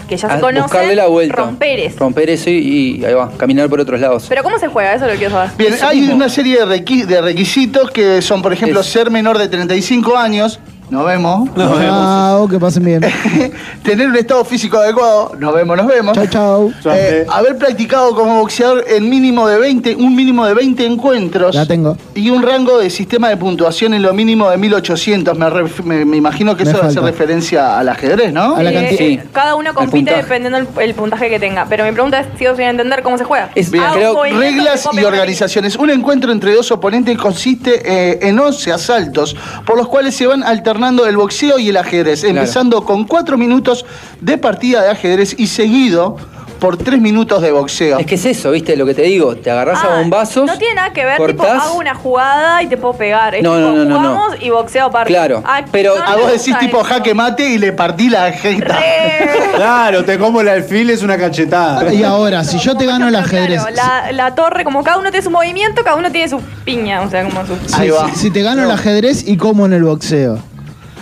que 0.07 0.17
ya 0.17 0.27
a 0.29 0.35
se 0.35 0.39
conocen, 0.39 0.63
buscarle 0.63 0.95
la 0.95 1.07
vuelta. 1.07 1.35
romper 1.35 1.79
eso. 1.81 1.99
Romper 1.99 2.29
eso 2.29 2.49
y, 2.49 2.99
y 3.01 3.05
ahí 3.05 3.13
va, 3.13 3.29
caminar 3.37 3.67
por 3.69 3.81
otros 3.81 3.99
lados. 3.99 4.25
Pero 4.29 4.41
¿cómo 4.43 4.57
se 4.57 4.69
juega? 4.69 4.93
Eso 4.95 5.05
lo 5.05 5.13
quiero 5.15 5.31
saber. 5.31 5.49
Bien, 5.57 5.73
Eso 5.73 5.87
hay 5.87 5.99
mismo. 5.99 6.15
una 6.15 6.29
serie 6.29 6.65
de, 6.65 6.65
requi- 6.65 7.05
de 7.05 7.21
requisitos 7.21 7.91
que 7.91 8.21
son, 8.21 8.41
por 8.41 8.53
ejemplo, 8.53 8.79
Es- 8.79 8.87
ser 8.87 9.11
menor 9.11 9.37
de 9.37 9.49
35 9.49 10.15
años, 10.17 10.59
nos 10.89 11.05
vemos, 11.05 11.49
Nos 11.55 11.77
vemos. 11.77 11.81
Chao, 12.05 12.47
que 12.47 12.59
pasen 12.59 12.85
bien. 12.85 13.01
tener 13.83 14.07
un 14.07 14.15
estado 14.15 14.45
físico 14.45 14.77
adecuado, 14.77 15.33
nos 15.37 15.53
vemos, 15.53 15.75
nos 15.75 15.87
vemos. 15.87 16.13
Chao, 16.29 16.71
chao. 16.81 16.93
Eh, 16.95 17.25
haber 17.29 17.57
practicado 17.57 18.15
como 18.15 18.39
boxeador 18.39 18.85
en 18.87 19.09
mínimo 19.09 19.47
de 19.49 19.57
20, 19.59 19.95
un 19.95 20.15
mínimo 20.15 20.45
de 20.45 20.53
20 20.53 20.85
encuentros. 20.85 21.55
La 21.55 21.65
tengo. 21.65 21.97
Y 22.15 22.29
un 22.29 22.41
rango 22.41 22.77
de 22.77 22.89
sistema 22.89 23.27
de 23.27 23.35
puntuación 23.35 23.93
en 23.95 24.01
lo 24.01 24.13
mínimo 24.13 24.49
de 24.49 24.55
1800. 24.57 25.37
Me, 25.37 25.47
ref- 25.47 25.83
me- 25.83 26.05
me 26.05 26.15
imagino 26.15 26.55
que 26.55 26.63
Me 26.63 26.71
eso 26.71 26.81
hace 26.81 26.95
falta. 26.95 27.11
referencia 27.11 27.77
al 27.77 27.89
ajedrez, 27.89 28.31
¿no? 28.31 28.55
A 28.55 28.63
la 28.63 28.71
Eh, 28.71 28.73
cantidad- 28.73 28.97
Sí. 28.97 29.19
Cada 29.33 29.55
uno 29.55 29.73
compite 29.73 30.15
dependiendo 30.15 30.57
el, 30.57 30.67
el 30.81 30.93
puntaje 30.95 31.29
que 31.29 31.39
tenga. 31.39 31.65
Pero 31.67 31.83
mi 31.83 31.91
pregunta 31.91 32.21
es, 32.21 32.27
sigo 32.37 32.55
sin 32.55 32.63
entender 32.63 33.03
cómo 33.03 33.17
se 33.17 33.25
juega. 33.25 33.49
Es- 33.55 33.71
Bien, 33.71 33.83
creo- 33.93 34.23
reglas 34.23 34.87
y 34.93 35.03
organizaciones. 35.03 35.75
Un 35.75 35.89
encuentro 35.89 36.31
entre 36.31 36.53
dos 36.55 36.71
oponentes 36.71 37.17
consiste 37.17 37.81
eh, 37.83 38.19
en 38.21 38.39
11 38.39 38.71
asaltos, 38.71 39.35
por 39.65 39.75
los 39.77 39.89
cuales 39.89 40.15
se 40.15 40.25
van 40.27 40.43
alternando 40.43 40.76
el 41.07 41.17
boxeo 41.17 41.59
y 41.59 41.69
el 41.69 41.77
ajedrez, 41.77 42.23
empezando 42.23 42.83
con 42.83 43.05
4 43.05 43.37
minutos 43.37 43.85
de 44.21 44.37
partida 44.37 44.81
de 44.83 44.89
ajedrez 44.91 45.35
y 45.37 45.47
seguido 45.47 46.17
por 46.59 46.75
3 46.75 46.99
minutos 46.99 47.43
de 47.43 47.51
boxeo. 47.51 47.99
Es 47.99 48.07
que 48.07 48.15
es 48.15 48.25
eso, 48.25 48.49
¿viste? 48.49 48.75
Lo 48.75 48.87
que 48.87 48.95
te 48.95 49.03
digo, 49.03 49.35
te 49.35 49.51
agarrás 49.51 49.77
Ah, 49.83 49.97
a 49.97 49.99
bombazos. 49.99 50.47
No 50.47 50.57
tiene 50.57 50.73
nada 50.73 50.91
que 50.91 51.05
ver, 51.05 51.17
tipo, 51.17 51.43
cortás. 51.43 51.63
hago 51.65 51.77
una 51.77 51.93
jugada 51.93 52.63
y 52.63 52.67
te 52.67 52.77
puedo 52.77 52.95
pegar. 52.95 53.35
Es 53.35 53.43
No, 53.43 53.55
tipo, 53.55 53.67
no, 53.67 53.75
no, 53.75 53.85
no, 53.85 53.89
no. 54.01 54.09
jugamos 54.09 54.35
y 54.41 54.49
boxeo 54.49 54.85
aparte. 54.87 55.13
Claro, 55.13 55.43
Ah, 55.45 55.63
pero- 55.71 55.95
no, 55.99 56.03
A 56.03 56.15
vos 56.15 56.31
decís 56.31 56.57
tipo 56.57 56.77
eso. 56.79 56.85
jaque 56.85 57.13
mate 57.13 57.47
y 57.47 57.59
le 57.59 57.73
partí 57.73 58.09
la 58.09 58.31
jeta. 58.31 58.73
Re- 58.73 59.37
Claro, 59.57 60.03
te 60.03 60.17
como 60.19 60.41
el 60.41 60.49
alfil 60.49 60.89
es 60.89 61.01
una 61.03 61.17
cachetada. 61.17 61.91
Y 61.93 62.03
ahora, 62.03 62.43
si 62.43 62.57
yo 62.59 62.75
te 62.75 62.85
gano 62.87 63.07
el 63.07 63.15
ajedrez. 63.15 63.63
claro, 63.63 63.75
la, 63.75 64.11
la 64.11 64.35
torre, 64.35 64.63
como 64.63 64.83
cada 64.83 64.97
uno 64.97 65.09
tiene 65.11 65.23
su 65.23 65.31
movimiento, 65.31 65.83
cada 65.83 65.95
uno 65.95 66.11
tiene 66.11 66.27
su 66.29 66.39
piña, 66.63 67.01
o 67.01 67.09
sea, 67.09 67.23
como 67.23 67.45
su... 67.45 67.55
Ahí 67.75 67.89
va. 67.89 68.09
Si, 68.13 68.19
si 68.19 68.31
te 68.31 68.41
gano 68.43 68.63
el 68.63 68.71
ajedrez 68.71 69.27
y 69.27 69.37
como 69.37 69.65
en 69.67 69.73
el 69.73 69.83
boxeo. 69.83 70.39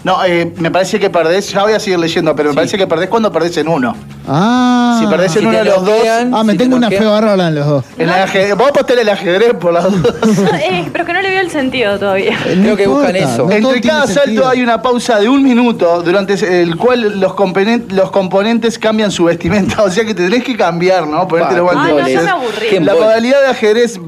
No, 0.05 0.23
eh, 0.23 0.53
me 0.57 0.69
parece 0.69 0.99
que 0.99 1.09
perdés, 1.09 1.49
ya 1.51 1.63
voy 1.63 1.73
a 1.73 1.79
seguir 1.79 1.97
leyendo, 1.97 2.35
pero 2.35 2.49
me 2.49 2.55
parece 2.55 2.77
que 2.77 2.85
perdés 2.85 3.09
cuando 3.09 3.31
perdés 3.31 3.57
en 3.57 3.67
uno. 3.67 3.95
Ah. 4.27 4.99
Si 5.01 5.07
perdés 5.07 5.35
en 5.35 5.41
Si 5.41 5.47
uno 5.47 5.57
de 5.57 5.65
los 5.65 5.83
dos, 5.83 5.97
Ah, 6.31 6.43
me 6.43 6.51
si 6.51 6.57
te 6.59 6.63
tengo 6.63 6.77
una 6.77 6.89
bloquean- 6.89 6.99
fe 6.99 7.05
bárbara 7.05 7.47
en 7.47 7.55
los 7.55 7.65
dos. 7.65 7.85
en 7.97 8.03
el 8.09 8.09
ajedrez, 8.11 8.55
vos 8.55 8.69
apostar 8.69 8.99
el 8.99 9.09
ajedrez 9.09 9.53
por 9.55 9.73
las 9.73 9.83
dos. 9.85 10.13
Eh, 10.63 10.87
pero 10.93 11.05
que 11.05 11.13
no 11.13 11.21
le 11.23 11.29
veo 11.31 11.41
el 11.41 11.49
sentido 11.49 11.97
todavía. 11.97 12.37
Eh, 12.45 12.55
no 12.55 12.63
Creo 12.63 12.77
que 12.77 12.85
buscan 12.87 13.15
eso. 13.15 13.45
no 13.47 13.51
Entre 13.51 13.81
cada 13.81 14.05
sentido. 14.05 14.43
salto 14.43 14.47
hay 14.49 14.61
una 14.61 14.79
pausa 14.79 15.19
de 15.19 15.27
un 15.27 15.41
minuto, 15.41 16.03
durante 16.03 16.35
el 16.61 16.75
cual 16.77 17.19
los, 17.19 17.31
componen- 17.33 17.89
los 17.89 18.11
componentes 18.11 18.77
cambian 18.77 19.09
su 19.09 19.23
vestimenta. 19.23 19.81
O 19.85 19.89
sea 19.89 20.05
que 20.05 20.13
te 20.13 20.23
tenés 20.25 20.43
que 20.43 20.55
cambiar, 20.55 21.07
¿no? 21.07 21.27
Ponerte 21.27 21.55
los 21.55 21.63
guantes. 21.63 22.05
Ay, 22.05 22.13
no, 22.15 22.21
me 22.23 22.29
aburrí. 22.29 22.79
La 22.81 22.93
modalidad 22.93 23.41
de 23.41 23.47
ajedrez 23.47 23.99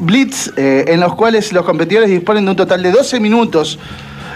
Blitz, 0.00 0.50
eh, 0.56 0.86
en 0.88 1.00
los 1.00 1.14
cuales 1.14 1.52
los 1.52 1.64
competidores 1.66 2.08
disponen 2.08 2.46
de 2.46 2.50
un 2.52 2.56
total 2.56 2.82
de 2.82 2.90
12 2.90 3.20
minutos. 3.20 3.78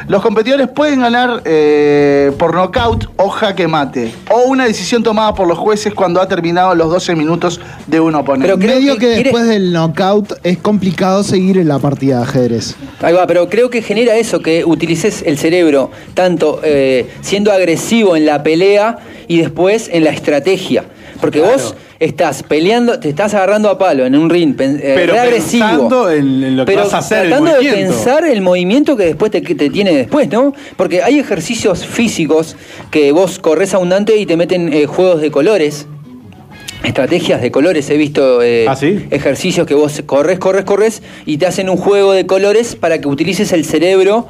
Los 0.09 0.23
competidores 0.23 0.69
pueden 0.69 1.01
ganar 1.01 1.43
eh, 1.45 2.31
por 2.39 2.55
nocaut 2.55 3.07
o 3.17 3.29
jaque 3.29 3.67
mate, 3.67 4.13
o 4.31 4.49
una 4.49 4.65
decisión 4.67 5.03
tomada 5.03 5.35
por 5.35 5.49
los 5.49 5.59
jueces 5.59 5.93
cuando 5.95 6.21
ha 6.21 6.29
terminado 6.29 6.75
los 6.77 6.89
12 6.91 7.17
minutos 7.17 7.61
de 7.89 7.99
un 7.99 8.15
oponente. 8.15 8.47
Pero 8.47 8.59
creo 8.59 8.77
Medio 8.79 8.95
que 8.95 9.01
que, 9.01 9.07
quiere- 9.07 9.23
después 9.25 9.47
del 9.49 9.73
knockout 9.73 10.35
es 10.45 10.59
complicado 10.59 11.25
seguir 11.25 11.59
en 11.59 11.67
la 11.67 11.81
partida 11.81 12.19
de 12.19 12.23
ajedrez. 12.23 12.77
Ahí 13.03 13.15
va, 13.15 13.27
pero 13.27 13.49
creo 13.49 13.69
que 13.69 13.83
genera 13.83 14.15
eso, 14.17 14.41
que 14.41 14.65
utilices 14.65 15.23
el 15.27 15.39
cerebro 15.39 15.91
tanto 16.15 16.61
eh, 16.63 17.11
siendo 17.23 17.51
agresivo 17.53 18.15
en 18.17 18.27
la 18.27 18.45
pelea 18.45 18.99
y 19.27 19.39
después 19.39 19.91
en 19.93 20.05
la 20.05 20.11
estrategia. 20.11 20.85
Porque 21.21 21.41
vos 21.41 21.75
estás 21.99 22.43
peleando, 22.43 22.99
te 23.01 23.09
estás 23.09 23.33
agarrando 23.35 23.71
a 23.71 23.79
palo 23.79 24.05
en 24.05 24.15
un 24.17 24.29
ring, 24.29 24.55
eh, 24.61 24.93
Pero 24.95 25.15
re 25.15 25.19
agresivo. 25.19 25.67
pensando 25.67 26.11
en- 26.11 26.57
lo 26.57 26.65
que 26.65 26.73
pero 26.73 26.85
vas 26.85 26.95
a 26.95 26.99
hacer, 26.99 27.25
el 27.25 27.29
tratando 27.31 27.53
de 27.55 27.71
pensar 27.71 28.25
el 28.27 28.41
movimiento 28.43 28.97
que 28.97 29.05
después 29.05 29.31
te, 29.31 29.41
te 29.41 29.71
tiene 29.71 29.93
después, 29.95 30.29
¿no? 30.29 30.53
Porque 30.77 31.03
hay 31.03 31.19
ejercicios 31.19 31.87
físicos 31.87 32.57
que 32.91 33.13
vos 33.13 33.39
corres 33.39 33.73
abundante 33.75 34.17
y 34.17 34.27
te 34.27 34.37
meten 34.37 34.73
eh, 34.73 34.87
juegos 34.87 35.21
de 35.21 35.31
colores. 35.31 35.87
Estrategias 36.85 37.41
de 37.41 37.51
colores, 37.51 37.89
he 37.91 37.97
visto 37.97 38.43
eh, 38.43 38.67
¿Ah, 38.69 38.77
sí? 38.77 39.07
ejercicios 39.11 39.67
que 39.67 39.75
vos 39.75 40.03
corres, 40.07 40.39
corres, 40.39 40.65
corres 40.65 41.03
y 41.25 41.39
te 41.39 41.47
hacen 41.47 41.69
un 41.71 41.77
juego 41.79 42.13
de 42.13 42.27
colores 42.27 42.77
para 42.77 43.01
que 43.01 43.09
utilices 43.09 43.53
el 43.53 43.65
cerebro 43.65 44.29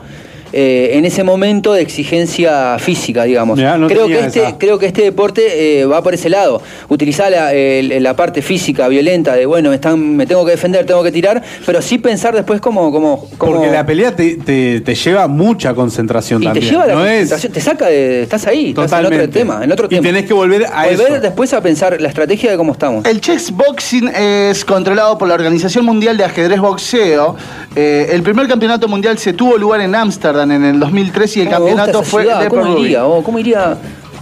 eh, 0.53 0.91
en 0.95 1.05
ese 1.05 1.23
momento 1.25 1.73
de 1.73 1.83
exigencia 1.83 2.79
física, 2.79 3.25
digamos. 3.25 3.59
No 3.59 3.89
creo, 3.89 4.07
que 4.07 4.21
este, 4.21 4.41
esa. 4.43 4.59
creo 4.59 4.79
que 4.79 4.87
este 4.87 5.03
deporte 5.03 5.81
eh, 5.81 5.87
va 5.87 6.03
por 6.03 6.15
ese 6.15 6.29
lado. 6.29 6.63
Utilizar 6.89 7.31
la, 7.31 7.53
el- 7.53 8.03
la 8.03 8.15
parte 8.17 8.43
física, 8.43 8.89
violenta, 8.89 9.35
de 9.35 9.47
bueno, 9.47 9.69
me, 9.71 9.75
están, 9.77 10.17
me 10.17 10.27
tengo 10.27 10.45
que 10.45 10.53
defender, 10.53 10.87
tengo 10.87 11.03
que 11.03 11.13
tirar, 11.13 11.43
pero 11.65 11.81
sí 11.83 11.99
pensar 11.99 12.35
después 12.35 12.61
como... 12.61 12.91
como, 12.93 13.29
como 13.39 13.53
Porque 13.57 13.71
la 13.71 13.85
pelea 13.85 14.15
te, 14.15 14.37
te- 14.37 14.81
te 14.81 14.95
lleva 14.95 15.27
mucha 15.29 15.75
concentración 15.75 16.43
y 16.43 16.47
te 16.47 16.53
también. 16.53 16.71
lleva 16.73 16.85
a 16.85 16.87
la 16.87 16.95
no 16.95 17.05
es 17.07 17.13
concentración, 17.31 17.53
te 17.53 17.61
saca 17.61 17.87
de. 17.87 18.23
Estás 18.23 18.47
ahí, 18.47 18.69
estás 18.71 18.85
en 18.85 18.89
Totalmente. 18.91 19.25
otro 19.25 19.33
tema, 19.33 19.65
en 19.65 19.73
otro 19.73 19.87
Y 19.87 19.89
tema. 19.91 20.03
tenés 20.03 20.25
que 20.27 20.35
volver 20.35 20.67
a 20.73 20.85
Volver 20.87 21.13
eso. 21.13 21.21
después 21.21 21.53
a 21.53 21.61
pensar 21.61 22.01
la 22.01 22.09
estrategia 22.09 22.51
de 22.51 22.57
cómo 22.57 22.73
estamos. 22.73 23.05
El 23.05 23.21
chess 23.21 23.51
boxing 23.51 24.09
es 24.09 24.65
controlado 24.65 25.19
por 25.19 25.29
la 25.29 25.35
Organización 25.35 25.85
Mundial 25.85 26.17
de 26.17 26.25
Ajedrez 26.25 26.61
Boxeo. 26.61 27.37
Eh, 27.75 28.09
el 28.13 28.23
primer 28.23 28.47
campeonato 28.49 28.89
mundial 28.89 29.19
se 29.19 29.33
tuvo 29.33 29.57
lugar 29.57 29.81
en 29.81 29.95
Ámsterdam 29.95 30.36
en 30.45 30.65
el 30.65 30.81
2003 30.81 31.37
y 31.37 31.41
el 31.41 31.49
¿Cómo 31.49 31.59
me 31.59 31.73
gusta 31.73 31.85
campeonato 31.87 32.11
fue 32.11 32.25
de 32.25 32.49
¿Cómo 32.49 32.79
iría? 32.79 33.07
Oh, 33.07 33.23
¿Cómo 33.23 33.39
iría? 33.39 33.77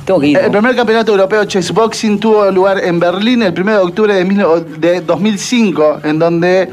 Tengo 0.05 0.21
que 0.21 0.27
ir. 0.29 0.39
El 0.39 0.51
primer 0.51 0.77
campeonato 0.77 1.13
europeo 1.13 1.45
chess 1.45 1.73
boxing 1.73 2.19
tuvo 2.19 2.51
lugar 2.51 2.83
en 2.85 3.01
Berlín 3.01 3.43
el 3.43 3.59
1 3.59 3.73
de 3.73 3.79
octubre 3.79 4.15
de, 4.15 4.65
de 4.79 5.01
2005, 5.01 6.01
en 6.05 6.19
donde 6.19 6.69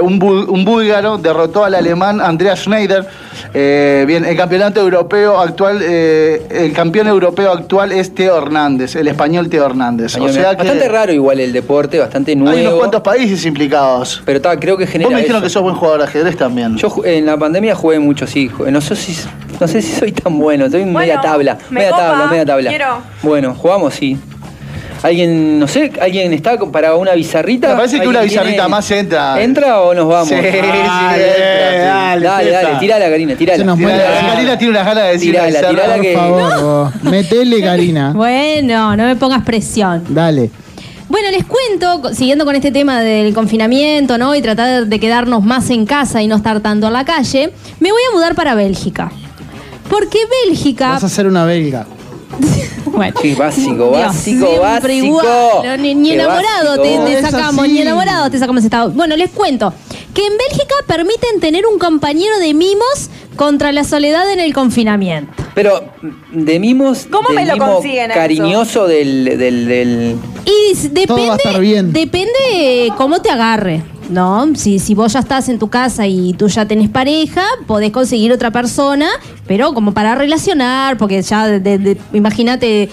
un, 0.00 0.18
bul- 0.20 0.46
un 0.48 0.64
búlgaro 0.64 1.18
derrotó 1.18 1.64
al 1.64 1.74
alemán 1.74 2.20
Andreas 2.20 2.60
Schneider. 2.60 3.06
Eh, 3.54 4.04
bien, 4.06 4.24
el 4.24 4.36
campeonato 4.36 4.80
europeo 4.80 5.38
actual, 5.38 5.80
eh, 5.82 6.46
el 6.50 6.72
campeón 6.72 7.08
europeo 7.08 7.52
actual 7.52 7.92
es 7.92 8.14
Teo 8.14 8.38
Hernández, 8.38 8.96
el 8.96 9.08
español 9.08 9.48
Teo 9.48 9.66
Hernández. 9.66 10.16
O 10.16 10.28
sea 10.28 10.50
que 10.52 10.62
bastante 10.64 10.88
raro 10.88 11.12
igual 11.12 11.40
el 11.40 11.52
deporte, 11.52 11.98
bastante 11.98 12.34
nuevo. 12.36 12.56
hay 12.56 12.66
unos 12.66 12.78
cuantos 12.78 13.00
países 13.02 13.44
implicados. 13.44 14.22
Pero 14.24 14.40
ta, 14.40 14.58
creo 14.58 14.76
que 14.76 14.86
genera 14.86 15.08
Vos 15.08 15.14
me 15.14 15.20
dijeron 15.20 15.38
eso. 15.42 15.44
que 15.46 15.50
sos 15.50 15.62
buen 15.62 15.74
jugador 15.74 16.00
de 16.00 16.06
ajedrez 16.06 16.36
también. 16.36 16.76
Yo 16.76 16.94
en 17.04 17.26
la 17.26 17.36
pandemia 17.36 17.74
jugué 17.74 17.98
mucho, 17.98 18.26
sí. 18.26 18.50
No 18.70 18.80
sé 18.80 18.96
si, 18.96 19.16
no 19.60 19.68
sé 19.68 19.82
si 19.82 19.92
soy 19.92 20.12
tan 20.12 20.38
bueno, 20.38 20.66
estoy 20.66 20.84
media 20.84 21.20
tabla. 21.20 21.58
me 21.70 21.80
Media 21.80 21.90
copa, 21.90 22.02
tabla, 22.02 22.26
media 22.28 22.46
tabla. 22.46 22.70
quiero. 22.70 22.98
Bueno, 23.22 23.54
jugamos, 23.54 23.94
sí. 23.94 24.16
¿Alguien, 25.02 25.58
no 25.58 25.66
sé, 25.66 25.90
alguien 26.00 26.32
está 26.32 26.56
para 26.58 26.94
una 26.94 27.12
bizarrita? 27.12 27.68
Me 27.70 27.74
parece 27.76 28.00
que 28.00 28.06
una 28.06 28.20
¿Alguien 28.20 28.32
bizarrita 28.38 28.62
tiene- 28.62 28.68
más 28.68 28.90
entra. 28.90 29.42
¿Entra 29.42 29.80
o 29.82 29.94
nos 29.94 30.06
vamos? 30.08 30.28
Sí, 30.28 30.34
sí, 30.36 30.40
Dale, 30.42 31.26
entra, 31.26 31.94
dale, 31.94 32.24
dale, 32.26 32.50
Tessa. 32.50 32.78
tirala, 32.78 33.08
Karina, 33.10 33.34
tirala. 33.36 33.64
Nos 33.64 33.78
Karina 33.80 34.58
tiene 34.58 34.70
unas 34.70 34.86
ganas 34.86 35.04
de 35.04 35.12
decir 35.12 35.30
Tirala, 35.32 35.68
tirala 35.68 35.94
Por 35.94 36.02
que- 36.02 36.14
favor, 36.14 36.62
vos. 36.62 37.02
Metele, 37.04 37.60
Karina. 37.62 38.12
Bueno, 38.14 38.96
no 38.96 39.04
me 39.04 39.16
pongas 39.16 39.42
presión. 39.44 40.04
Dale. 40.08 40.50
Bueno, 41.08 41.30
les 41.30 41.44
cuento, 41.44 42.14
siguiendo 42.14 42.44
con 42.44 42.54
este 42.56 42.70
tema 42.70 43.00
del 43.02 43.34
confinamiento, 43.34 44.16
¿no? 44.18 44.34
Y 44.34 44.40
tratar 44.40 44.86
de 44.86 45.00
quedarnos 45.00 45.42
más 45.42 45.68
en 45.70 45.84
casa 45.84 46.22
y 46.22 46.26
no 46.28 46.36
estar 46.36 46.60
tanto 46.60 46.86
en 46.86 46.92
la 46.92 47.04
calle, 47.04 47.52
me 47.80 47.90
voy 47.90 48.00
a 48.10 48.14
mudar 48.14 48.34
para 48.34 48.54
Bélgica. 48.54 49.10
Porque 49.90 50.18
Bélgica. 50.46 50.90
Vas 50.90 51.04
a 51.04 51.08
ser 51.10 51.26
una 51.26 51.44
belga. 51.44 51.84
Bueno, 52.84 53.14
Sí, 53.22 53.34
básico, 53.34 53.74
Dios, 53.74 53.90
básico, 53.90 54.46
siempre 54.46 54.58
básico. 54.60 55.06
igual. 55.06 55.82
Ni, 55.82 56.10
enamorado 56.12 56.74
te, 56.82 56.98
básico. 56.98 57.04
te 57.06 57.12
Es 57.14 57.20
sacamos, 57.22 57.68
ni 57.68 57.80
enamorado 57.80 58.30
te 58.30 58.38
sacamos 58.38 58.64
estado. 58.64 58.90
Bueno, 58.90 59.16
les 59.16 59.30
cuento 59.30 59.72
que 60.12 60.26
en 60.26 60.32
Bélgica 60.36 60.74
permiten 60.86 61.40
tener 61.40 61.64
un 61.66 61.78
compañero 61.78 62.38
de 62.38 62.52
mimos 62.52 63.08
contra 63.36 63.72
la 63.72 63.84
soledad 63.84 64.30
en 64.30 64.40
el 64.40 64.52
confinamiento. 64.52 65.32
Pero 65.54 65.84
de 66.32 66.58
mimos. 66.58 67.06
¿Cómo 67.10 67.28
del 67.28 67.36
me 67.36 67.46
lo 67.46 67.52
mimo 67.54 67.66
consiguen 67.74 68.10
a 68.10 68.14
eso? 68.14 68.20
Cariñoso 68.20 68.86
del, 68.86 69.24
del, 69.38 69.66
del- 69.66 70.16
Y 70.44 70.74
depende, 70.88 71.06
Todo 71.06 71.26
va 71.28 71.32
a 71.34 71.36
estar 71.36 71.60
bien. 71.60 71.92
depende 71.94 72.92
cómo 72.98 73.22
te 73.22 73.30
agarre, 73.30 73.82
¿no? 74.10 74.54
Si, 74.54 74.78
si 74.78 74.94
vos 74.94 75.12
ya 75.12 75.20
estás 75.20 75.48
en 75.48 75.58
tu 75.58 75.68
casa 75.68 76.06
y 76.06 76.32
tú 76.34 76.48
ya 76.48 76.66
tenés 76.66 76.88
pareja, 76.90 77.42
podés 77.66 77.90
conseguir 77.92 78.32
otra 78.32 78.50
persona, 78.50 79.08
pero 79.46 79.72
como 79.74 79.92
para 79.92 80.14
relacionar, 80.14 80.96
porque 80.98 81.22
ya, 81.22 81.46
de- 81.46 81.78
de- 81.78 81.98
imagínate 82.12 82.88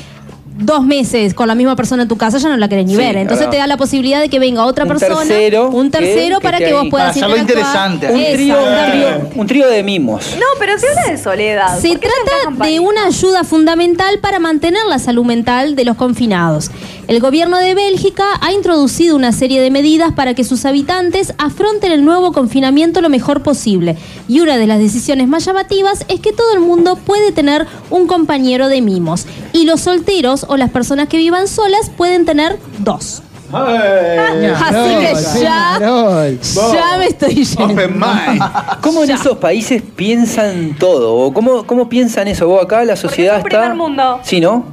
dos 0.60 0.84
meses 0.86 1.34
con 1.34 1.48
la 1.48 1.56
misma 1.56 1.76
persona 1.76 2.04
en 2.04 2.10
tu 2.10 2.18
casa, 2.18 2.38
ya 2.38 2.50
no 2.50 2.58
la 2.58 2.68
querés 2.68 2.86
ni 2.86 2.92
Sí, 2.94 2.98
ver. 2.98 3.18
Entonces 3.18 3.46
claro. 3.46 3.52
te 3.52 3.58
da 3.58 3.68
la 3.68 3.78
posibilidad 3.78 4.20
de 4.20 4.30
que 4.30 4.40
venga 4.40 4.66
otra 4.66 4.84
Un 4.84 4.90
persona, 4.90 5.20
tercero 5.26 5.70
un 5.70 5.90
tercero 5.92 6.40
que 6.40 6.44
para 6.44 6.58
que 6.58 6.74
vos 6.74 6.88
puedas 6.90 7.10
hacerlo 7.16 7.38
interactuar. 7.38 7.92
interesante. 7.92 8.08
un, 8.08 8.36
trío, 8.36 8.58
un, 8.60 8.92
trío, 8.92 9.30
un 9.42 9.48
trío 9.48 9.68
de 9.70 9.84
mimos. 9.84 10.36
No, 10.38 10.46
pero 10.60 10.78
se 10.78 10.88
habla 10.88 11.12
de 11.12 11.18
soledad. 11.18 11.80
Se 11.80 11.90
¿Por 11.90 12.00
qué 12.00 12.08
se 12.10 12.14
encajan 12.16 12.56
trata 12.58 12.70
de 12.70 12.80
una 12.80 13.06
ayuda 13.06 13.44
fundamental 13.44 14.20
para 14.20 14.40
mantener 14.40 14.84
la 14.88 15.00
salud 15.00 15.26
mental 15.26 15.76
de 15.76 15.86
los 15.86 15.96
confinados. 15.96 16.72
El 17.08 17.20
gobierno 17.22 17.58
de 17.58 17.74
Bélgica 17.74 18.26
ha 18.42 18.52
introducido 18.52 19.16
una 19.16 19.32
serie 19.32 19.62
de 19.62 19.72
medidas 19.72 20.14
para 20.14 20.36
que 20.36 20.44
sus 20.44 20.66
habitantes 20.66 21.34
afronten 21.40 21.92
el 21.92 22.06
nuevo 22.06 22.32
confinamiento 22.34 23.02
lo 23.02 23.10
mejor 23.10 23.42
posible. 23.42 23.98
Y 24.28 24.42
una 24.42 24.58
de 24.58 24.68
las 24.68 24.80
decisiones 24.80 25.28
más 25.28 25.44
llamativas 25.46 26.06
es 26.08 26.20
que 26.20 26.34
todo 26.34 26.54
el 26.54 26.60
mundo 26.60 26.98
puede 26.98 27.32
tener 27.32 27.66
un 27.90 28.06
compañero 28.06 28.68
de 28.70 28.82
mimos. 28.82 29.26
Y 29.54 29.66
los 29.66 29.82
solteros 29.82 30.46
o 30.50 30.58
las 30.58 30.70
personas 30.72 31.08
que 31.08 31.18
vivan 31.18 31.48
solas 31.48 31.90
pueden 31.96 32.26
tener 32.26 32.58
dos. 32.80 33.24
Así 33.52 34.96
que 35.00 35.14
ya, 35.42 35.80
ya 35.82 36.98
me 36.98 37.06
estoy 37.08 37.44
yendo. 37.46 37.66
Open 37.66 37.94
mind. 38.00 38.44
¿Cómo 38.82 39.04
en 39.04 39.12
esos 39.12 39.38
países 39.38 39.82
piensan 39.96 40.76
todo? 40.78 41.16
¿O 41.16 41.34
cómo, 41.34 41.66
¿Cómo 41.66 41.90
piensan 41.90 42.28
eso? 42.28 42.48
¿Vos 42.48 42.64
acá 42.64 42.84
la 42.84 42.96
sociedad 42.96 43.38
es 43.38 43.44
un 43.44 43.48
está. 43.48 43.60
primer 43.62 43.78
mundo. 43.78 44.20
Sí, 44.24 44.40
¿no? 44.40 44.66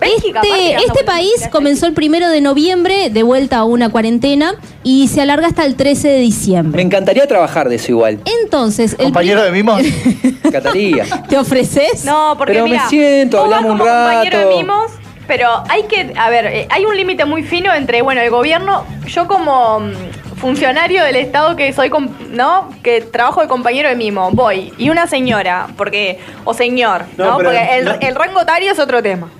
Este, 0.00 0.74
este 0.86 1.04
país 1.04 1.48
comenzó 1.50 1.86
el 1.86 1.94
primero 1.94 2.28
de 2.28 2.40
noviembre, 2.42 3.08
de 3.10 3.22
vuelta 3.22 3.58
a 3.58 3.64
una 3.64 3.88
cuarentena, 3.88 4.54
y 4.82 5.08
se 5.08 5.22
alarga 5.22 5.46
hasta 5.46 5.64
el 5.64 5.76
13 5.76 6.08
de 6.08 6.14
Me 6.16 6.20
diciembre. 6.22 6.82
encantaría 6.82 7.26
trabajar 7.26 7.68
de 7.70 7.76
eso 7.76 7.92
igual. 7.92 8.20
Entonces, 8.42 8.92
el 8.98 9.04
Compañero 9.06 9.42
de 9.42 9.52
mimos. 9.52 9.80
Me 9.82 10.34
encantaría. 10.48 11.04
¿te 11.28 11.38
ofreces? 11.38 12.04
No, 12.04 12.34
porque 12.36 12.52
Pero 12.54 12.66
me 12.68 12.78
siento, 12.88 13.40
hablamos 13.40 13.72
un 13.72 13.78
como 13.78 13.90
compañero 13.90 14.36
rato. 14.38 14.48
de 14.50 14.56
mimos, 14.56 14.90
pero 15.26 15.48
hay 15.68 15.84
que, 15.84 16.12
a 16.16 16.30
ver, 16.30 16.46
eh, 16.46 16.66
hay 16.70 16.84
un 16.84 16.96
límite 16.96 17.24
muy 17.24 17.42
fino 17.42 17.72
entre, 17.74 18.02
bueno, 18.02 18.20
el 18.20 18.30
gobierno, 18.30 18.84
yo 19.06 19.26
como 19.26 19.80
mm, 19.80 19.92
funcionario 20.36 21.02
del 21.04 21.16
Estado 21.16 21.56
que 21.56 21.72
soy, 21.72 21.90
com- 21.90 22.08
¿no? 22.30 22.68
Que 22.82 23.00
trabajo 23.00 23.40
de 23.40 23.48
compañero 23.48 23.88
de 23.88 23.96
mimo, 23.96 24.30
voy, 24.32 24.72
y 24.78 24.90
una 24.90 25.06
señora, 25.06 25.68
porque, 25.76 26.18
o 26.44 26.52
señor, 26.54 27.04
No, 27.16 27.36
porque 27.36 27.78
el, 27.78 27.84
no. 27.86 27.94
el 28.00 28.14
rango 28.14 28.40
etario 28.40 28.72
es 28.72 28.78
otro 28.78 29.02
tema. 29.02 29.30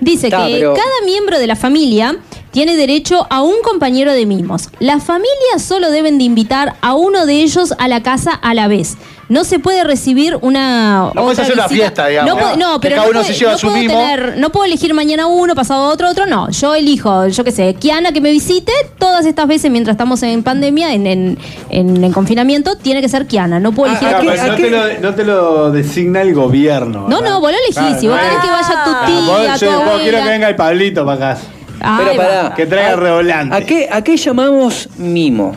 Dice 0.00 0.28
que 0.30 0.36
pero- 0.36 0.74
cada 0.74 1.04
miembro 1.04 1.38
de 1.38 1.46
la 1.46 1.56
familia 1.56 2.16
tiene 2.50 2.76
derecho 2.76 3.26
a 3.30 3.40
un 3.42 3.62
compañero 3.62 4.12
de 4.12 4.26
mimos. 4.26 4.68
Las 4.78 5.02
familias 5.04 5.62
solo 5.62 5.90
deben 5.90 6.18
de 6.18 6.24
invitar 6.24 6.74
a 6.82 6.92
uno 6.94 7.24
de 7.24 7.34
ellos 7.42 7.72
a 7.78 7.88
la 7.88 8.02
casa 8.02 8.32
a 8.32 8.52
la 8.52 8.68
vez. 8.68 8.96
No 9.32 9.44
se 9.44 9.58
puede 9.58 9.82
recibir 9.82 10.36
una. 10.42 11.10
No 11.14 11.22
puedes 11.22 11.38
hacer 11.38 11.54
una 11.54 11.68
fiesta, 11.68 12.06
digamos. 12.06 12.34
No, 12.34 12.38
puedo- 12.40 12.56
no, 12.56 12.80
pero 12.80 12.96
cada 12.96 13.06
no 13.06 13.10
uno 13.12 13.20
puede- 13.20 13.32
se 13.32 13.38
lleva 13.40 13.52
no 13.52 13.58
su 13.58 13.66
puedo 13.68 13.78
mimo. 13.80 13.94
tener- 13.94 14.34
no 14.36 14.50
puedo 14.52 14.66
elegir 14.66 14.92
mañana 14.94 15.26
uno, 15.26 15.54
pasado 15.54 15.84
otro, 15.84 16.10
otro. 16.10 16.26
No, 16.26 16.50
yo 16.50 16.74
elijo, 16.74 17.26
yo 17.28 17.42
qué 17.42 17.50
sé, 17.50 17.74
Kiana 17.74 18.12
que 18.12 18.20
me 18.20 18.30
visite 18.30 18.72
todas 18.98 19.24
estas 19.24 19.46
veces 19.46 19.70
mientras 19.70 19.94
estamos 19.94 20.22
en 20.22 20.42
pandemia, 20.42 20.92
en, 20.92 21.06
en, 21.06 21.38
en- 21.70 22.04
en 22.04 22.12
confinamiento, 22.12 22.76
tiene 22.76 23.00
que 23.00 23.08
ser 23.08 23.26
Kiana. 23.26 23.58
No 23.58 23.72
puedo 23.72 23.90
elegir 23.90 24.08
Ah, 24.08 24.16
pero 24.20 24.24
no, 24.24 24.36
persona. 24.36 24.56
te 24.56 24.70
lo, 24.70 25.00
no 25.00 25.14
te 25.14 25.24
lo 25.24 25.70
designa 25.70 26.20
el 26.20 26.34
gobierno. 26.34 27.06
No, 27.08 27.20
no, 27.22 27.40
vos 27.40 27.50
lo 27.52 27.56
elegís. 27.58 28.00
Si 28.00 28.08
vos 28.08 28.18
querés 28.20 28.38
que 28.38 28.50
vaya 28.50 28.84
tu 28.84 28.90
Ah, 28.90 29.04
tía, 29.06 29.16
vos- 29.50 29.58
tu 29.60 29.64
yo- 29.64 29.84
vos 29.84 30.00
quiero 30.02 30.18
que 30.18 30.28
venga 30.28 30.48
el 30.48 30.56
Pablito 30.56 31.06
para 31.06 31.30
acá. 31.32 31.40
Ahí 31.80 32.04
Pero 32.04 32.18
va. 32.22 32.28
pará. 32.28 32.54
Que 32.54 32.66
traiga 32.66 32.92
¿a- 32.92 32.96
revolante. 32.96 33.56
¿A 33.56 33.60
qué, 33.62 33.88
¿A 33.90 34.04
qué 34.04 34.16
llamamos 34.16 34.88
mimo? 34.98 35.56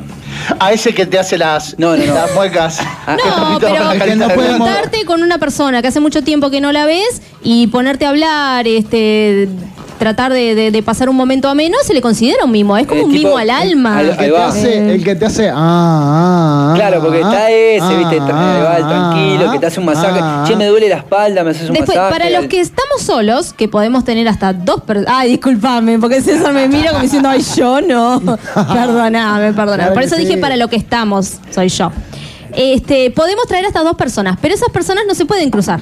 A 0.60 0.72
ese 0.72 0.94
que 0.94 1.06
te 1.06 1.18
hace 1.20 1.38
las, 1.38 1.78
No, 1.80 1.96
no, 1.96 2.06
no. 2.06 2.14
las 2.14 2.34
muecas. 2.34 2.80
Ah, 3.08 3.18
No, 3.18 3.60
pero 3.60 4.16
no 4.16 4.30
juntarte 4.58 5.06
con 5.06 5.22
una 5.22 5.38
persona 5.38 5.82
que 5.82 5.88
hace 5.90 6.00
mucho 6.00 6.24
tiempo 6.24 6.50
que 6.50 6.60
no 6.62 6.72
la 6.72 6.86
ves 6.86 7.22
y 7.44 7.68
ponerte 7.68 8.06
a 8.06 8.10
hablar, 8.10 8.68
este 8.68 9.48
tratar 9.98 10.34
de, 10.34 10.56
de- 10.56 10.72
de 10.72 10.84
pasar 10.84 11.10
un 11.10 11.16
momento 11.16 11.48
ameno, 11.50 11.78
se 11.84 11.94
le 11.94 12.02
considera 12.02 12.46
un 12.46 12.52
mimo. 12.52 12.76
Es 12.78 12.86
como 12.88 13.04
un 13.04 13.12
tipo, 13.12 13.28
mimo 13.30 13.38
al 13.38 13.50
alma. 13.50 14.00
al- 14.00 14.10
El 14.10 14.16
que, 14.18 14.24
Ahí 14.24 14.30
te 14.30 14.32
va. 14.38 14.48
hace, 14.48 14.94
el 14.96 15.04
que 15.04 15.16
te 15.16 15.26
hace. 15.26 15.50
Ah, 15.50 15.54
ah, 15.58 16.72
ah, 16.72 16.74
Claro, 16.76 17.02
porque 17.02 17.22
está 17.22 17.50
ese, 17.50 17.98
viste, 17.98 18.20
ah, 18.22 18.64
va 18.66 18.78
el 18.78 18.88
tranquilo, 18.88 19.50
ah, 19.50 19.54
que 19.54 19.60
te 19.60 19.66
hace 19.66 19.80
un 19.80 19.86
masaje. 19.86 20.20
ah, 20.22 20.44
che, 20.48 20.56
me 20.56 20.66
duele 20.68 20.90
la 20.90 20.98
espalda, 20.98 21.44
me 21.44 21.52
haces 21.52 21.70
un 21.70 21.76
Después, 21.76 21.98
masaje. 21.98 22.12
para 22.14 22.30
los 22.30 22.46
que 22.48 22.60
estamos 22.62 23.02
solos, 23.02 23.54
que 23.54 23.68
podemos 23.68 24.04
tener 24.04 24.28
hasta 24.28 24.54
dos 24.54 24.82
personas. 24.82 25.14
Ay, 25.16 25.30
disculpame, 25.32 26.00
porque 26.00 26.22
César 26.22 26.54
me 26.54 26.68
mira 26.68 26.90
como 26.92 27.02
diciendo, 27.04 27.30
ay, 27.30 27.44
yo 27.56 27.82
no. 27.82 28.22
perdoname, 28.56 29.54
perdoname. 29.54 29.76
Claro 29.78 29.94
Por 29.94 30.02
que 30.02 30.08
eso 30.08 30.16
sí. 30.16 30.26
dije 30.26 30.38
para 30.38 30.56
lo 30.58 30.68
que 30.68 30.76
estamos, 30.76 31.34
soy 31.52 31.70
yo. 31.70 31.92
Este, 32.58 33.12
podemos 33.12 33.48
traer 33.48 33.66
hasta 33.66 33.84
dos 33.84 33.96
personas, 33.96 34.38
pero 34.42 34.54
esas 34.54 34.70
personas 34.70 35.04
no 35.08 35.14
se 35.16 35.26
pueden 35.26 35.50
cruzar. 35.50 35.82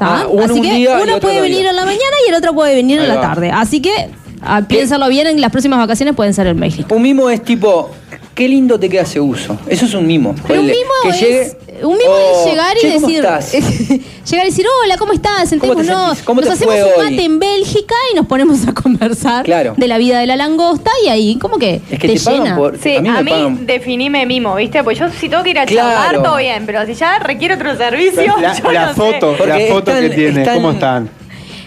Ah, 0.00 0.26
uno 0.28 0.44
Así 0.44 0.52
un 0.54 0.62
que 0.62 0.72
día 0.74 0.78
y 0.78 0.86
uno 0.86 1.02
otro 1.16 1.20
puede 1.20 1.34
otro 1.34 1.42
venir 1.42 1.58
día. 1.58 1.70
en 1.70 1.76
la 1.76 1.84
mañana 1.84 2.16
y 2.26 2.28
el 2.30 2.34
otro 2.36 2.54
puede 2.54 2.74
venir 2.74 2.98
Ahí 2.98 3.04
en 3.04 3.08
la 3.08 3.16
va. 3.16 3.20
tarde. 3.22 3.50
Así 3.50 3.80
que 3.82 4.08
ah, 4.42 4.62
piénsalo 4.66 5.08
bien, 5.08 5.26
en 5.26 5.40
las 5.40 5.50
próximas 5.50 5.78
vacaciones 5.78 6.14
pueden 6.14 6.34
ser 6.34 6.46
en 6.46 6.58
México. 6.58 6.94
Un 6.94 7.02
mimo 7.02 7.30
es 7.30 7.42
tipo, 7.42 7.90
qué 8.34 8.48
lindo 8.48 8.78
te 8.78 8.88
queda 8.88 9.02
ese 9.02 9.20
uso. 9.20 9.58
Eso 9.66 9.84
es 9.86 9.94
un 9.94 10.06
mimo. 10.06 10.34
Pero 10.46 10.60
un 10.60 10.66
mimo, 10.66 10.78
que 11.02 11.08
es, 11.10 11.20
llegue- 11.20 11.56
un 11.82 11.96
mimo 11.96 12.10
Oh, 12.10 12.44
es 12.46 12.50
llegar 12.50 12.76
y 12.76 12.80
che, 12.80 12.94
¿cómo 12.94 13.06
decir. 13.06 13.24
estás? 13.24 13.52
llegar 14.30 14.46
y 14.46 14.50
decir, 14.50 14.66
hola, 14.84 14.96
¿cómo 14.98 15.12
estás? 15.14 15.32
¿Cómo 15.58 15.74
te 15.74 15.82
Sentémonos. 15.84 16.06
sentís? 16.08 16.24
¿Cómo 16.24 16.40
nos 16.42 16.48
te 16.48 16.54
hacemos 16.54 16.74
fue 16.74 16.84
un 16.84 17.00
hoy? 17.06 17.10
mate 17.10 17.24
en 17.24 17.38
Bélgica 17.38 17.94
y 18.12 18.16
nos 18.16 18.26
ponemos 18.26 18.66
a 18.68 18.74
conversar 18.74 19.44
Claro. 19.44 19.74
de 19.76 19.88
la 19.88 19.96
vida 19.98 20.18
de 20.20 20.26
la 20.26 20.36
langosta 20.36 20.90
y 21.04 21.08
ahí 21.08 21.36
como 21.38 21.58
que, 21.58 21.80
Es 21.90 21.98
que 21.98 22.08
te, 22.08 22.14
te 22.14 22.20
pagan 22.20 22.42
llena. 22.44 22.56
por- 22.56 22.78
Sí, 22.78 22.96
A 22.96 23.00
mí 23.00 23.08
a 23.08 23.22
mí 23.22 23.30
pagan- 23.30 23.66
definime 23.66 24.26
mimo, 24.26 24.54
¿viste? 24.56 24.84
Pues 24.84 24.98
yo 24.98 25.06
si 25.10 25.28
tengo 25.30 25.42
que 25.42 25.50
ir 25.50 25.58
a 25.58 25.64
Claro. 25.66 25.88
charlar, 25.90 26.22
todo 26.22 26.36
bien, 26.36 26.64
pero 26.66 26.84
si 26.86 26.94
ya 26.94 27.18
requiere 27.18 27.54
otro 27.54 27.74
servicio, 27.76 28.34
La, 28.40 28.52
yo 28.58 28.70
la 28.72 28.86
no 28.88 28.94
foto, 28.94 29.32
sé. 29.32 29.36
Porque 29.38 29.66
la 29.68 29.74
foto 29.74 29.90
están- 29.90 30.08
que 30.10 30.14
tiene, 30.14 30.40
están- 30.42 30.54
¿cómo 30.56 30.70
están? 30.72 31.10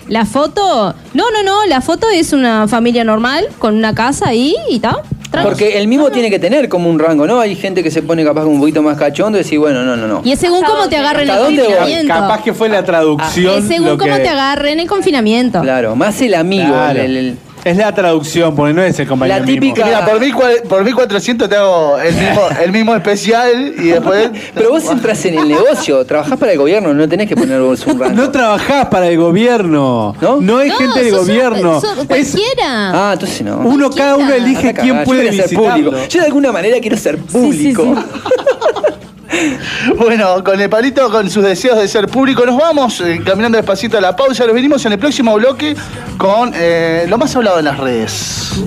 La 0.07 0.25
foto, 0.25 0.93
no, 1.13 1.23
no, 1.31 1.43
no, 1.43 1.65
la 1.65 1.81
foto 1.81 2.07
es 2.09 2.33
una 2.33 2.67
familia 2.67 3.03
normal 3.03 3.47
con 3.59 3.75
una 3.75 3.95
casa 3.95 4.27
ahí 4.29 4.55
y 4.69 4.79
tal. 4.79 4.97
Porque 5.41 5.79
el 5.79 5.87
mimo 5.87 6.11
tiene 6.11 6.29
que 6.29 6.37
tener 6.37 6.69
como 6.69 6.89
un 6.91 6.99
rango, 6.99 7.25
¿no? 7.25 7.39
Hay 7.39 7.55
gente 7.55 7.81
que 7.81 7.89
se 7.89 8.03
pone 8.03 8.23
capaz 8.23 8.45
un 8.45 8.59
poquito 8.59 8.83
más 8.83 8.97
cachondo 8.99 9.39
y 9.39 9.41
decir, 9.41 9.57
bueno, 9.57 9.81
no, 9.83 9.95
no, 9.97 10.07
no. 10.07 10.21
Y 10.23 10.31
es 10.31 10.37
según 10.39 10.63
¿Hasta 10.63 10.75
cómo 10.75 10.89
te 10.89 10.97
agarren 10.97 11.23
el 11.23 11.29
¿Hasta 11.31 11.43
dónde 11.43 11.63
voy? 11.63 11.71
confinamiento. 11.73 12.13
Capaz 12.13 12.43
que 12.43 12.53
fue 12.53 12.69
la 12.69 12.85
traducción. 12.85 13.57
es 13.57 13.67
según 13.67 13.87
lo 13.87 13.97
cómo 13.97 14.13
que- 14.15 14.21
te 14.21 14.29
agarren 14.29 14.79
el 14.79 14.87
confinamiento. 14.87 15.59
Claro, 15.61 15.95
más 15.95 16.21
el 16.21 16.35
amigo. 16.35 16.67
Claro. 16.67 16.99
el- 17.01 17.17
el- 17.17 17.37
Es 17.64 17.78
la 17.78 17.93
traducción, 17.95 18.53
porque 18.55 18.74
no 18.74 18.82
es 18.84 18.99
el 18.99 19.07
compañero 19.07 19.39
La 19.39 19.45
típica- 19.45 19.86
Mira, 19.86 20.05
por, 20.05 20.20
mil, 20.20 20.36
cua- 20.36 20.61
por 20.68 20.84
1400 20.84 21.47
te 21.47 21.55
hago 21.55 21.98
el 21.98 22.14
mismo, 22.14 22.41
el 22.64 22.72
mismo 22.73 22.95
especial 22.95 23.73
y 23.77 23.88
después. 23.88 24.30
Pero 24.53 24.72
vos 24.72 24.84
entras 24.91 25.23
en 25.26 25.40
el 25.40 25.48
negocio, 25.48 26.06
trabajás 26.06 26.38
para 26.38 26.52
el 26.52 26.57
gobierno, 26.57 26.94
no 26.94 27.07
tenés 27.07 27.30
que 27.30 27.35
poner 27.38 27.61
vos 27.61 27.85
un 27.88 27.99
rango. 27.99 28.15
No 28.22 28.30
trabajás 28.31 28.88
para 28.88 29.07
el 29.07 29.18
gobierno. 29.18 30.14
¿No? 30.19 30.41
No, 30.41 30.60
es 30.60 30.73
No, 30.73 30.77
gente 30.77 31.11
un- 31.14 31.18
gobierno. 31.19 31.77
Es- 31.77 32.06
cualquiera. 32.06 33.10
Ah, 33.10 33.11
entonces 33.14 33.41
no. 33.44 33.57
uno, 33.60 33.90
cada 33.91 34.18
uno 34.18 34.34
elige 34.34 34.73
quién 34.73 35.03
puede 35.06 35.31
ser 35.31 35.56
público. 35.56 35.91
Yo 36.10 36.19
de 36.19 36.26
alguna 36.26 36.52
manera 36.52 36.77
quiero 36.81 36.98
ser 36.98 37.18
público. 37.18 37.95
Bueno, 39.97 40.43
con 40.43 40.60
el 40.60 40.69
palito, 40.69 41.10
con 41.10 41.30
sus 41.30 41.43
deseos 41.43 41.77
de 41.77 41.88
ser 41.88 42.07
público, 42.07 42.45
nos 42.45 42.57
vamos 42.57 43.01
eh, 43.01 43.22
caminando 43.26 43.57
despacito 43.57 43.97
a 43.97 44.01
la 44.01 44.15
pausa. 44.15 44.45
Los 44.45 44.53
venimos 44.53 44.85
en 44.85 44.93
el 44.93 44.99
próximo 44.99 45.35
bloque 45.35 45.76
con 46.18 46.51
eh, 46.55 47.05
lo 47.07 47.18
más 47.18 47.35
hablado 47.35 47.60
en 47.60 47.65
las 47.65 47.77
redes. 47.77 48.64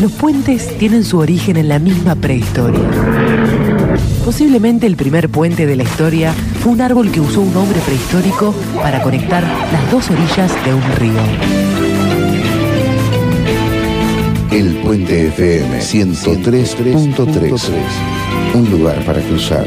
Los 0.00 0.12
puentes 0.12 0.76
tienen 0.78 1.04
su 1.04 1.18
origen 1.18 1.56
en 1.56 1.68
la 1.68 1.78
misma 1.78 2.14
prehistoria. 2.14 2.80
Posiblemente 4.24 4.86
el 4.86 4.96
primer 4.96 5.30
puente 5.30 5.66
de 5.66 5.76
la 5.76 5.84
historia 5.84 6.34
fue 6.62 6.72
un 6.72 6.80
árbol 6.80 7.10
que 7.10 7.20
usó 7.20 7.40
un 7.40 7.56
hombre 7.56 7.80
prehistórico 7.80 8.54
para 8.82 9.02
conectar 9.02 9.42
las 9.42 9.90
dos 9.90 10.10
orillas 10.10 10.52
de 10.64 10.74
un 10.74 10.82
río. 10.96 11.95
El 14.50 14.76
Puente 14.76 15.26
FM 15.28 15.80
103.3. 15.80 17.52
Un 18.54 18.70
lugar 18.70 19.04
para 19.04 19.20
cruzar. 19.20 19.66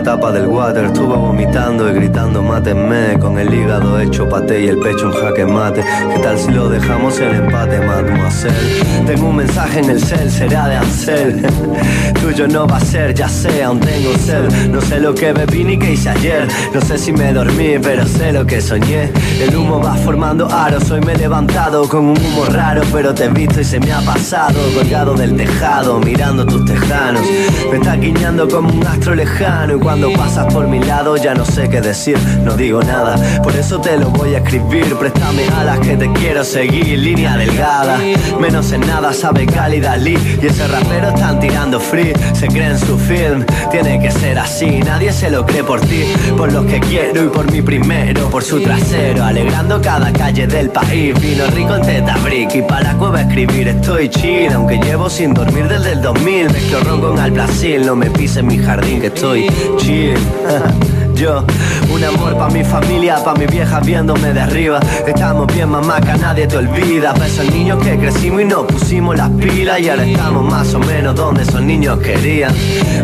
La 0.00 0.12
tapa 0.12 0.32
del 0.32 0.46
water. 0.46 0.84
Estuve 0.84 1.16
vomitando 1.16 1.90
y 1.90 1.94
gritando, 1.94 2.42
mátenme. 2.42 3.18
Con 3.18 3.38
el 3.38 3.52
hígado 3.52 4.00
hecho 4.00 4.28
paté 4.28 4.62
y 4.62 4.68
el 4.68 4.78
pecho 4.78 5.06
en 5.06 5.12
jaque 5.12 5.44
mate. 5.44 5.84
¿Qué 6.12 6.18
tal 6.20 6.38
si 6.38 6.50
lo 6.50 6.68
dejamos 6.68 7.18
en 7.20 7.34
empate, 7.34 7.80
mademoiselle? 7.80 9.04
Tengo 9.06 9.28
un 9.28 9.36
mensaje 9.36 9.80
en 9.80 9.90
el 9.90 10.00
cel, 10.00 10.30
será 10.30 10.68
de 10.68 10.76
Ansel. 10.76 11.46
Tuyo 12.20 12.48
no 12.48 12.66
va 12.66 12.76
a 12.76 12.80
ser, 12.80 13.14
ya 13.14 13.28
sé, 13.28 13.62
aún 13.62 13.80
tengo 13.80 14.12
sed. 14.18 14.68
No 14.68 14.80
sé 14.80 15.00
lo 15.00 15.14
que 15.14 15.32
bebí 15.32 15.64
ni 15.64 15.78
que 15.78 15.92
hice 15.92 16.10
ayer. 16.10 16.48
No 16.74 16.80
sé 16.80 16.96
si 16.96 17.12
me 17.12 17.32
dormí, 17.32 17.78
pero 17.82 18.06
sé 18.06 18.32
lo 18.32 18.46
que 18.46 18.60
soñé. 18.60 19.10
El 19.40 19.54
humo 19.54 19.82
va 19.82 19.94
formando 19.94 20.48
aros. 20.50 20.90
Hoy 20.90 21.00
me 21.00 21.12
he 21.12 21.18
levantado 21.18 21.88
con 21.88 22.06
un 22.06 22.18
humo 22.18 22.44
raro, 22.46 22.82
pero 22.92 23.14
te 23.14 23.24
he 23.24 23.28
visto 23.28 23.60
y 23.60 23.64
se 23.64 23.80
me 23.80 23.92
ha 23.92 24.00
pasado. 24.00 24.58
Colgado 24.74 25.14
del 25.14 25.36
tejado, 25.36 26.00
mirando 26.00 26.46
tus 26.46 26.64
tejanos. 26.64 27.22
Me 27.70 27.76
está 27.76 27.96
guiñando 27.96 28.48
como 28.48 28.72
un 28.72 28.86
astro 28.86 29.14
lejano. 29.14 29.89
Cuando 29.90 30.12
pasas 30.12 30.54
por 30.54 30.68
mi 30.68 30.78
lado, 30.78 31.16
ya 31.16 31.34
no 31.34 31.44
sé 31.44 31.68
qué 31.68 31.80
decir. 31.80 32.16
No 32.44 32.54
digo 32.54 32.80
nada, 32.80 33.16
por 33.42 33.56
eso 33.56 33.80
te 33.80 33.96
lo 33.96 34.08
voy 34.10 34.36
a 34.36 34.38
escribir. 34.38 34.94
Préstame 34.94 35.42
alas 35.48 35.80
que 35.80 35.96
te 35.96 36.12
quiero 36.12 36.44
seguir. 36.44 36.96
Línea 36.96 37.36
delgada, 37.36 37.98
menos 38.38 38.70
en 38.70 38.82
nada 38.82 39.12
sabe 39.12 39.46
cálida 39.46 39.96
Lee. 39.96 40.16
Y 40.40 40.46
ese 40.46 40.68
rapero 40.68 41.08
están 41.08 41.40
tirando 41.40 41.80
free. 41.80 42.12
Se 42.34 42.46
cree 42.46 42.68
en 42.68 42.78
su 42.78 42.96
film, 42.96 43.44
tiene 43.72 44.00
que 44.00 44.12
ser 44.12 44.38
así. 44.38 44.78
Nadie 44.78 45.12
se 45.12 45.28
lo 45.28 45.44
cree 45.44 45.64
por 45.64 45.80
ti, 45.80 46.04
por 46.36 46.52
los 46.52 46.66
que 46.66 46.78
quiero 46.78 47.24
y 47.24 47.26
por 47.26 47.50
mi 47.50 47.60
primero, 47.60 48.30
por 48.30 48.44
su 48.44 48.60
trasero. 48.60 49.24
Alegrando 49.24 49.82
cada 49.82 50.12
calle 50.12 50.46
del 50.46 50.70
país. 50.70 51.20
Vino 51.20 51.48
rico 51.48 51.74
en 51.74 51.82
teta 51.82 52.16
brick 52.18 52.54
y 52.54 52.62
para 52.62 52.92
la 52.92 52.96
cueva 52.96 53.22
escribir. 53.22 53.66
Estoy 53.66 54.08
chill, 54.08 54.52
aunque 54.52 54.78
llevo 54.78 55.10
sin 55.10 55.34
dormir 55.34 55.66
desde 55.66 55.94
el 55.94 56.00
2000. 56.00 56.52
Mezclo 56.52 56.80
ron 56.84 57.00
con 57.00 57.18
al 57.18 57.32
Brasil, 57.32 57.84
no 57.84 57.96
me 57.96 58.08
pise 58.08 58.38
en 58.38 58.46
mi 58.46 58.58
jardín 58.58 59.00
que 59.00 59.08
estoy 59.08 59.50
Yo, 61.14 61.44
un 61.92 62.04
amor 62.04 62.36
pa' 62.36 62.48
mi 62.50 62.62
familia, 62.62 63.16
pa' 63.24 63.34
mi 63.34 63.46
vieja 63.46 63.80
viéndome 63.80 64.32
de 64.32 64.40
arriba. 64.40 64.78
Estamos 65.06 65.46
bien, 65.46 65.70
mamá, 65.70 66.00
que 66.00 66.18
nadie 66.18 66.46
te 66.46 66.58
olvida. 66.58 67.14
Pa' 67.14 67.26
esos 67.26 67.50
niños 67.50 67.82
que 67.82 67.98
crecimos 67.98 68.42
y 68.42 68.44
nos 68.44 68.66
pusimos 68.66 69.16
las 69.16 69.30
pilas. 69.30 69.80
Y 69.80 69.88
ahora 69.88 70.04
estamos 70.04 70.44
más 70.44 70.74
o 70.74 70.78
menos 70.80 71.14
donde 71.14 71.42
esos 71.42 71.62
niños 71.62 71.98
querían. 71.98 72.54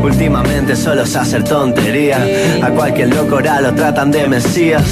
Últimamente 0.02 0.76
solo 0.76 1.06
se 1.06 1.18
hacer 1.18 1.44
tontería. 1.44 2.18
A 2.62 2.68
cualquier 2.70 3.14
loco 3.14 3.36
ahora 3.36 3.60
lo 3.60 3.74
tratan 3.74 4.10
de 4.10 4.28
mesías. 4.28 4.82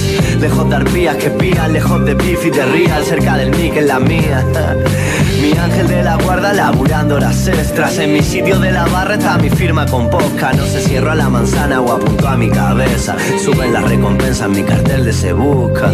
Lejos 0.41 0.69
de 0.69 0.77
arpías 0.77 1.17
que 1.17 1.31
pían, 1.31 1.73
lejos 1.73 2.05
de 2.05 2.15
beef 2.15 2.47
y 2.47 2.51
de 2.51 2.65
real. 2.65 3.05
Cerca 3.05 3.37
del 3.37 3.51
mic 3.51 3.77
en 3.77 3.89
la 3.89 4.01
mía. 4.01 4.45
Mi 5.45 5.53
ángel 5.59 5.89
de 5.89 6.03
la 6.03 6.17
guarda 6.17 6.55
laburando 6.55 7.21
las 7.21 7.47
extras. 7.47 7.99
En 7.99 8.15
mi 8.15 8.23
sitio 8.23 8.59
de 8.59 8.73
la 8.73 8.87
barra 8.87 9.17
está 9.17 9.37
mi 9.37 9.51
firma 9.51 9.85
con 9.85 10.09
posca. 10.09 10.55
No 10.55 10.65
se 10.65 10.81
cierro 10.81 11.11
a 11.11 11.15
la 11.15 11.29
manzana 11.29 11.83
o 11.83 11.93
apunto 11.93 12.27
a 12.27 12.35
mi 12.35 12.49
cabeza. 12.49 13.15
Suben 13.45 13.75
las 13.75 13.85
recompensas, 13.85 14.49
mi 14.49 14.63
cartel 14.63 15.05
de 15.05 15.13
se 15.13 15.35
busca. 15.35 15.93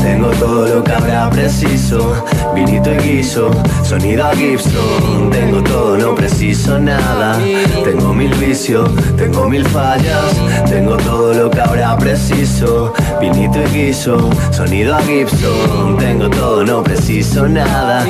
Tengo 0.00 0.30
todo 0.30 0.66
lo 0.66 0.82
que 0.82 0.90
habrá 0.90 1.30
preciso. 1.30 2.26
Vinito 2.52 2.92
y 2.92 2.96
guiso, 2.96 3.52
sonido 3.84 4.26
a 4.26 4.34
Gibson. 4.34 5.30
Tengo 5.30 5.62
todo, 5.62 5.96
no 5.96 6.16
preciso 6.16 6.76
nada. 6.80 7.38
Tengo 7.84 8.12
mil 8.12 8.34
vicios, 8.34 8.90
tengo 9.16 9.48
mil 9.48 9.64
fallas. 9.68 10.34
Tengo 10.68 10.96
todo 10.96 11.32
lo 11.32 11.48
que 11.48 11.60
habrá 11.60 11.96
preciso. 11.96 12.92
Vinito 13.20 13.58
y 13.62 13.86
guiso, 13.86 14.30
sonido 14.50 14.96
a 14.96 15.02
Gibson. 15.02 15.98
Tengo 15.98 16.30
todo, 16.30 16.64
no 16.64 16.82
preciso 16.82 17.46
nada. 17.46 18.06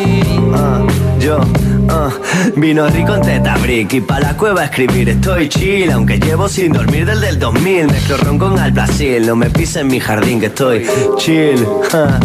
Ah, 0.54 0.86
yo. 1.18 1.40
ah, 1.88 2.10
vino 2.56 2.86
rico 2.88 3.14
en 3.16 3.22
teta 3.22 3.56
brick 3.58 3.92
y 3.94 4.00
pa' 4.00 4.20
la 4.20 4.36
cueva 4.36 4.64
escribir 4.64 5.08
estoy 5.08 5.48
chill 5.48 5.90
Aunque 5.90 6.18
llevo 6.18 6.48
sin 6.48 6.72
dormir 6.72 7.04
desde 7.06 7.28
el 7.30 7.38
2000 7.38 7.86
Mezclo 7.86 8.16
ron 8.18 8.38
con 8.38 8.58
al 8.58 8.70
Brasil 8.72 9.26
No 9.26 9.36
me 9.36 9.50
pise 9.50 9.80
en 9.80 9.88
mi 9.88 10.00
jardín 10.00 10.40
que 10.40 10.46
estoy 10.46 10.86
chill 11.16 11.66
ah. 11.92 12.18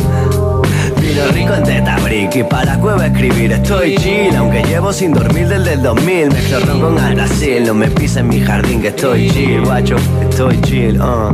Vino 1.01 1.27
rico 1.33 1.53
en 1.55 1.63
teta 1.63 1.97
brick 2.03 2.35
y 2.35 2.43
pa' 2.43 2.65
la 2.65 2.79
cueva 2.79 3.07
escribir 3.07 3.51
estoy 3.51 3.95
chill 3.97 4.35
Aunque 4.35 4.63
llevo 4.63 4.93
sin 4.93 5.13
dormir 5.13 5.47
desde 5.47 5.73
el 5.73 5.81
2000 5.81 6.27
Mezclo 6.29 6.59
ron 6.59 6.81
con 6.81 6.99
al 6.99 7.15
Brasil 7.15 7.63
No 7.65 7.73
me 7.73 7.89
pise 7.89 8.19
en 8.19 8.27
mi 8.27 8.39
jardín 8.41 8.81
que 8.81 8.89
estoy 8.89 9.29
chill 9.29 9.61
Guacho, 9.61 9.97
estoy 10.29 10.61
chill 10.61 10.99
ah. 11.01 11.33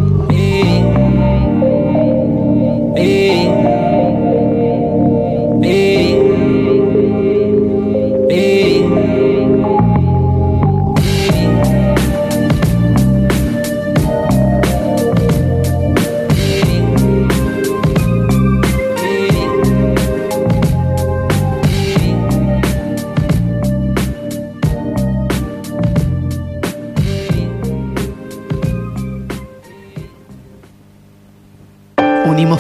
Unimos 3.02 3.81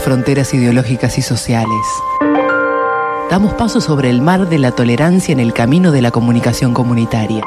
fronteras 0.01 0.53
ideológicas 0.53 1.17
y 1.17 1.21
sociales. 1.21 1.85
Damos 3.29 3.53
paso 3.53 3.79
sobre 3.79 4.09
el 4.09 4.21
mar 4.21 4.49
de 4.49 4.59
la 4.59 4.71
tolerancia 4.71 5.31
en 5.31 5.39
el 5.39 5.53
camino 5.53 5.91
de 5.91 6.01
la 6.01 6.11
comunicación 6.11 6.73
comunitaria. 6.73 7.43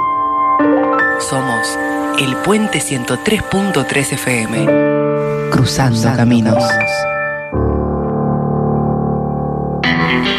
Somos 1.18 1.78
el 2.18 2.36
Puente 2.36 2.78
103.3 2.78 4.12
FM. 4.12 5.50
Cruzando, 5.50 6.16
caminos. 6.16 6.64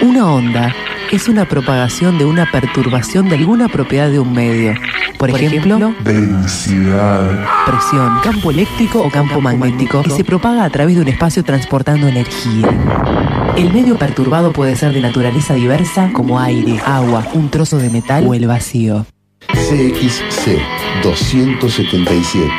Una 0.02 0.32
onda 0.34 0.74
es 1.11 1.27
una 1.27 1.48
propagación 1.48 2.18
de 2.18 2.26
una 2.26 2.49
perturbación 2.52 3.30
de 3.30 3.36
alguna 3.36 3.68
propiedad 3.68 4.10
de 4.10 4.19
un 4.19 4.34
medio. 4.34 4.73
Por, 5.18 5.30
ejemplo, 5.30 5.94
Densidad. 6.03 7.45
presión, 7.65 8.19
campo 8.23 8.52
eléctrico 8.52 9.02
o 9.02 9.10
campo 9.10 9.40
magnético, 9.41 10.03
que 10.03 10.10
se 10.10 10.23
propaga 10.23 10.64
a 10.64 10.69
través 10.69 10.95
de 10.95 11.02
un 11.02 11.07
espacio 11.07 11.44
transportando 11.44 12.07
energía. 12.07 12.69
El 13.56 13.73
medio 13.73 13.98
perturbado 13.98 14.52
puede 14.52 14.76
ser 14.76 14.94
de 14.94 15.02
naturaleza 15.02 15.53
diversa 15.53 16.11
como 16.14 16.40
aire, 16.40 16.80
agua, 16.86 17.26
un 17.34 17.49
trozo 17.49 17.77
de 17.77 17.90
metal 17.90 18.26
o 18.27 18.34
el 18.34 18.48
vacío. 18.48 19.06
CXC 19.48 20.60
277. 21.03 22.49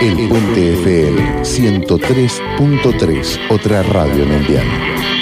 El 0.00 0.28
Puente 0.28 0.74
FM 0.74 1.42
103.3. 1.42 3.40
Otra 3.50 3.82
radio 3.82 4.26
mundial. 4.26 4.64
Días 4.66 5.13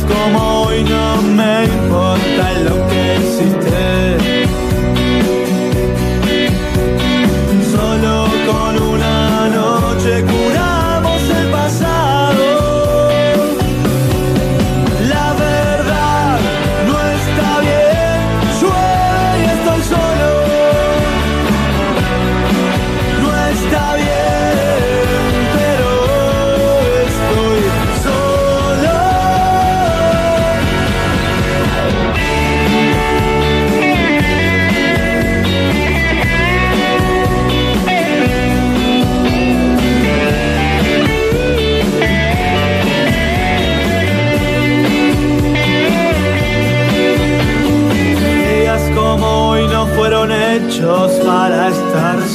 Como 0.00 0.62
hoy 0.62 0.84
no 0.84 1.20
me 1.20 1.64
importa 1.64 2.52
lo 2.64 2.88
que 2.88 3.16
hiciste. 3.16 4.11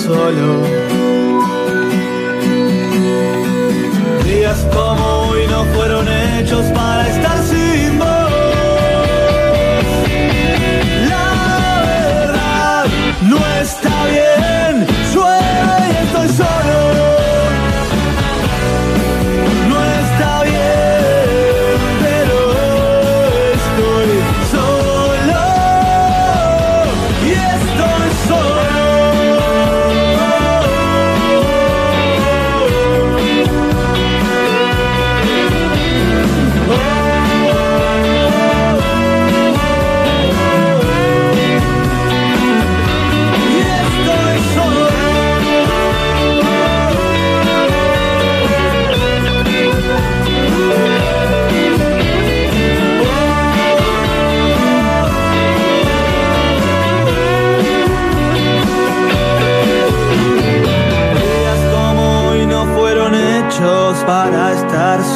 Solo. 0.07 0.86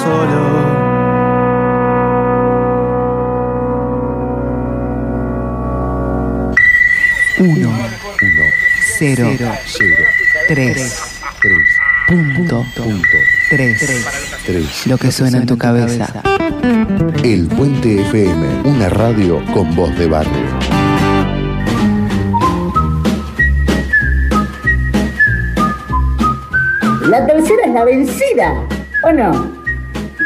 Solo. 0.02 0.41
Uno, 7.40 7.72
cero, 8.98 9.30
tres, 10.48 11.22
punto, 12.07 12.65
tres, 13.49 14.88
lo 14.88 14.98
que 14.98 15.11
suena 15.11 15.40
en 15.40 15.45
tu 15.45 15.57
cabeza. 15.57 16.07
El 17.23 17.48
Puente 17.48 18.02
FM, 18.02 18.61
una 18.64 18.90
radio 18.90 19.44
con 19.53 19.76
voz 19.76 19.98
de 19.98 20.07
barrio. 20.07 20.60
La 27.07 27.26
tercera 27.26 27.65
es 27.65 27.73
la 27.73 27.84
vencida, 27.84 28.68
¿o 29.03 29.11
no? 29.11 29.61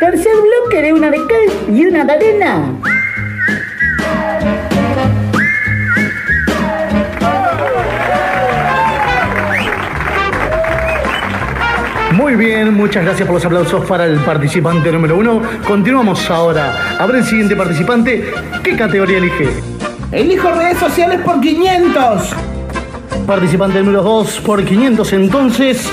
Tercer 0.06 0.34
bloque 0.36 0.84
de 0.84 0.94
una 0.94 1.10
de 1.10 1.18
cal 1.18 1.76
y 1.76 1.84
una 1.84 2.04
de 2.06 2.14
arena. 2.14 2.74
Muy 12.12 12.36
bien, 12.36 12.76
muchas 12.76 13.04
gracias 13.04 13.26
por 13.26 13.34
los 13.34 13.46
aplausos 13.46 13.84
para 13.86 14.06
el 14.06 14.20
participante 14.20 14.92
número 14.92 15.18
uno. 15.18 15.42
Continuamos 15.66 16.30
ahora. 16.30 17.00
A 17.00 17.08
ver 17.08 17.16
el 17.16 17.24
siguiente 17.24 17.56
participante. 17.56 18.32
¿Qué 18.62 18.76
categoría 18.76 19.18
elige? 19.18 19.50
Elijo 20.12 20.52
redes 20.52 20.78
sociales 20.78 21.20
por 21.22 21.42
500. 21.42 22.30
Participante 23.26 23.80
número 23.80 24.04
2 24.04 24.40
por 24.42 24.64
500 24.64 25.14
entonces. 25.14 25.90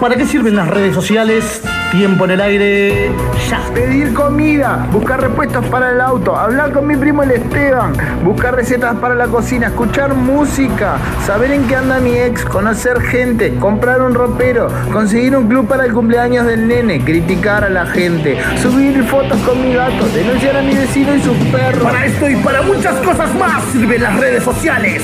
¿Para 0.00 0.16
qué 0.16 0.26
sirven 0.26 0.56
las 0.56 0.68
redes 0.68 0.94
sociales? 0.94 1.62
Tiempo 1.92 2.24
en 2.24 2.30
el 2.32 2.40
aire. 2.40 3.10
Ya. 3.48 3.60
Pedir 3.72 4.12
comida, 4.12 4.88
buscar 4.90 5.20
repuestos 5.20 5.64
para 5.66 5.92
el 5.92 6.00
auto, 6.00 6.36
hablar 6.36 6.72
con 6.72 6.86
mi 6.86 6.96
primo 6.96 7.22
el 7.22 7.30
Esteban, 7.30 7.92
buscar 8.24 8.56
recetas 8.56 8.96
para 8.96 9.14
la 9.14 9.26
cocina, 9.26 9.68
escuchar 9.68 10.14
música, 10.14 10.96
saber 11.24 11.52
en 11.52 11.68
qué 11.68 11.76
anda 11.76 12.00
mi 12.00 12.16
ex, 12.16 12.44
conocer 12.44 13.00
gente, 13.00 13.54
comprar 13.56 14.02
un 14.02 14.14
ropero, 14.14 14.68
conseguir 14.92 15.36
un 15.36 15.46
club 15.46 15.68
para 15.68 15.84
el 15.84 15.92
cumpleaños 15.92 16.44
del 16.46 16.66
nene, 16.66 17.04
criticar 17.04 17.62
a 17.62 17.70
la 17.70 17.86
gente, 17.86 18.36
subir 18.60 19.04
fotos 19.04 19.38
con 19.42 19.62
mi 19.62 19.74
gato, 19.74 20.08
denunciar 20.08 20.56
a 20.56 20.62
mi 20.62 20.74
vecino 20.74 21.14
y 21.14 21.20
sus 21.20 21.36
perros. 21.52 21.84
Para 21.84 22.04
esto 22.04 22.28
y 22.28 22.36
para 22.36 22.62
muchas 22.62 22.96
cosas 22.96 23.32
más 23.36 23.62
sirven 23.70 24.02
las 24.02 24.18
redes 24.18 24.42
sociales. 24.42 25.02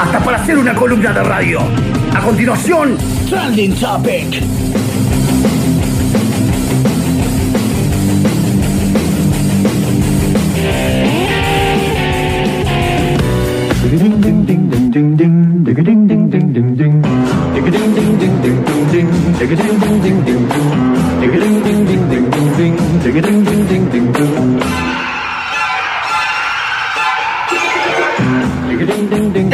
Hasta 0.00 0.20
para 0.20 0.36
hacer 0.36 0.58
una 0.58 0.74
columna 0.74 1.12
de 1.12 1.22
radio. 1.24 1.60
A 2.14 2.20
continuación, 2.20 2.96
Trending 3.28 3.74
Topic. 3.74 4.83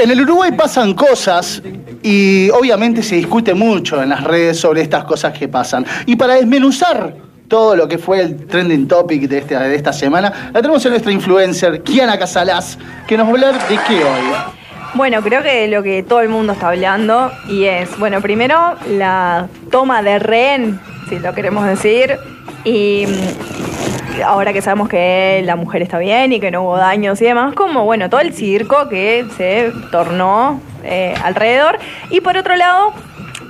En 0.02 0.10
el 0.10 0.20
Uruguay 0.22 0.52
pasan 0.52 0.94
cosas 0.94 1.62
y 2.02 2.48
obviamente 2.50 3.02
se 3.02 3.16
discute 3.16 3.52
mucho 3.54 4.02
en 4.02 4.08
las 4.10 4.24
redes 4.24 4.58
sobre 4.58 4.80
estas 4.82 5.04
cosas 5.04 5.32
que 5.36 5.48
pasan. 5.48 5.84
Y 6.06 6.16
para 6.16 6.34
desmenuzar 6.34 7.14
todo 7.48 7.74
lo 7.76 7.88
que 7.88 7.98
fue 7.98 8.20
el 8.20 8.46
trending 8.46 8.86
topic 8.88 9.28
de, 9.28 9.38
este- 9.38 9.58
de 9.58 9.74
esta 9.74 9.92
semana, 9.92 10.50
la 10.52 10.60
tenemos 10.62 10.84
a 10.86 10.88
nuestra 10.88 11.12
influencer, 11.12 11.82
Kiana 11.82 12.18
Casalás, 12.18 12.78
que 13.06 13.16
nos 13.16 13.26
va 13.26 13.30
a 13.30 13.32
hablar 13.34 13.68
de 13.68 13.76
qué 13.88 13.96
hoy. 14.04 14.59
Bueno, 14.94 15.22
creo 15.22 15.42
que 15.42 15.68
lo 15.68 15.84
que 15.84 16.02
todo 16.02 16.20
el 16.20 16.28
mundo 16.28 16.52
está 16.52 16.68
hablando 16.68 17.30
y 17.48 17.64
es, 17.64 17.96
bueno, 17.98 18.20
primero 18.20 18.74
la 18.88 19.48
toma 19.70 20.02
de 20.02 20.18
rehén, 20.18 20.80
si 21.08 21.20
lo 21.20 21.32
queremos 21.32 21.64
decir, 21.64 22.18
y 22.64 23.06
mm, 23.06 24.22
ahora 24.24 24.52
que 24.52 24.60
sabemos 24.60 24.88
que 24.88 25.42
la 25.44 25.54
mujer 25.54 25.82
está 25.82 25.98
bien 25.98 26.32
y 26.32 26.40
que 26.40 26.50
no 26.50 26.62
hubo 26.62 26.76
daños 26.76 27.22
y 27.22 27.24
demás, 27.24 27.54
como, 27.54 27.84
bueno, 27.84 28.10
todo 28.10 28.20
el 28.20 28.34
circo 28.34 28.88
que 28.88 29.26
se 29.36 29.72
tornó 29.92 30.60
eh, 30.82 31.14
alrededor. 31.22 31.78
Y 32.10 32.20
por 32.20 32.36
otro 32.36 32.56
lado, 32.56 32.92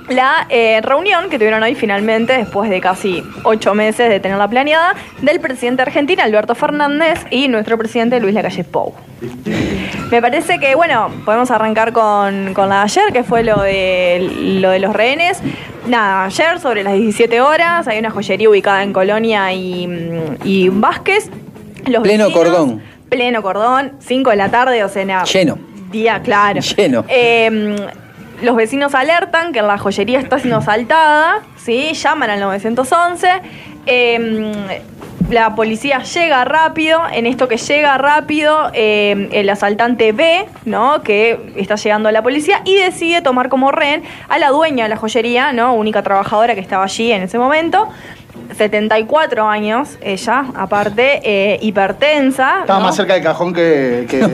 la 0.09 0.45
eh, 0.49 0.81
reunión 0.81 1.29
que 1.29 1.37
tuvieron 1.37 1.61
hoy 1.63 1.75
finalmente, 1.75 2.33
después 2.33 2.69
de 2.69 2.81
casi 2.81 3.23
ocho 3.43 3.73
meses 3.73 4.09
de 4.09 4.19
tenerla 4.19 4.47
planeada, 4.47 4.95
del 5.21 5.39
presidente 5.39 5.81
argentino 5.83 6.23
Alberto 6.23 6.55
Fernández 6.55 7.25
y 7.29 7.47
nuestro 7.47 7.77
presidente 7.77 8.19
Luis 8.19 8.33
Lacalle 8.33 8.63
Pou. 8.63 8.93
Me 10.11 10.21
parece 10.21 10.59
que, 10.59 10.75
bueno, 10.75 11.09
podemos 11.25 11.51
arrancar 11.51 11.93
con, 11.93 12.53
con 12.53 12.67
la 12.69 12.77
de 12.77 12.81
ayer, 12.83 13.13
que 13.13 13.23
fue 13.23 13.43
lo 13.43 13.61
de, 13.61 14.57
lo 14.59 14.69
de 14.71 14.79
los 14.79 14.93
rehenes. 14.93 15.39
Nada, 15.87 16.25
ayer 16.25 16.59
sobre 16.59 16.83
las 16.83 16.93
17 16.93 17.39
horas 17.41 17.87
hay 17.87 17.99
una 17.99 18.09
joyería 18.11 18.49
ubicada 18.49 18.83
en 18.83 18.91
Colonia 18.93 19.53
y, 19.53 19.87
y 20.43 20.69
Vázquez. 20.69 21.29
Los 21.85 22.03
Pleno 22.03 22.25
vecinos- 22.27 22.33
cordón. 22.33 22.81
Pleno 23.09 23.41
cordón, 23.41 23.93
5 23.99 24.29
de 24.29 24.35
la 24.35 24.49
tarde, 24.49 24.83
o 24.83 24.89
sea, 24.89 25.03
nada, 25.05 25.23
Lleno. 25.25 25.57
Día, 25.91 26.21
claro. 26.21 26.61
Lleno. 26.61 27.03
Eh, 27.09 27.75
los 28.41 28.55
vecinos 28.55 28.95
alertan 28.95 29.53
que 29.53 29.61
la 29.61 29.77
joyería 29.77 30.19
está 30.19 30.39
siendo 30.39 30.57
asaltada, 30.57 31.41
¿sí? 31.57 31.93
Llaman 31.93 32.29
al 32.29 32.39
911. 32.39 33.29
Eh, 33.85 34.51
la 35.31 35.55
policía 35.55 35.99
llega 36.03 36.43
rápido, 36.43 36.99
en 37.11 37.25
esto 37.25 37.47
que 37.47 37.55
llega 37.57 37.97
rápido, 37.97 38.69
eh, 38.73 39.29
el 39.31 39.49
asaltante 39.49 40.11
ve, 40.11 40.45
¿no? 40.65 41.03
Que 41.03 41.53
está 41.55 41.75
llegando 41.75 42.09
a 42.09 42.11
la 42.11 42.21
policía 42.21 42.61
y 42.65 42.75
decide 42.75 43.21
tomar 43.21 43.47
como 43.47 43.71
rehén 43.71 44.03
a 44.27 44.39
la 44.39 44.49
dueña 44.49 44.83
de 44.83 44.89
la 44.89 44.97
joyería, 44.97 45.53
¿no? 45.53 45.73
Única 45.73 46.03
trabajadora 46.03 46.53
que 46.53 46.59
estaba 46.61 46.83
allí 46.83 47.11
en 47.11 47.23
ese 47.23 47.39
momento. 47.39 47.87
74 48.57 49.47
años, 49.47 49.97
ella, 50.01 50.45
aparte, 50.55 51.21
eh, 51.23 51.59
hipertensa. 51.61 52.61
Estaba 52.61 52.79
¿no? 52.79 52.85
más 52.85 52.95
cerca 52.95 53.13
del 53.13 53.23
cajón 53.23 53.53
que, 53.53 54.05
que, 54.09 54.27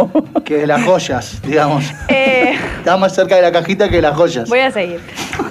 que 0.44 0.56
de 0.58 0.66
las 0.66 0.84
joyas, 0.84 1.42
digamos. 1.42 1.84
Eh, 2.08 2.54
Estaba 2.78 2.96
más 2.96 3.14
cerca 3.14 3.36
de 3.36 3.42
la 3.42 3.52
cajita 3.52 3.88
que 3.88 3.96
de 3.96 4.02
las 4.02 4.16
joyas. 4.16 4.48
Voy 4.48 4.60
a 4.60 4.70
seguir. 4.70 5.00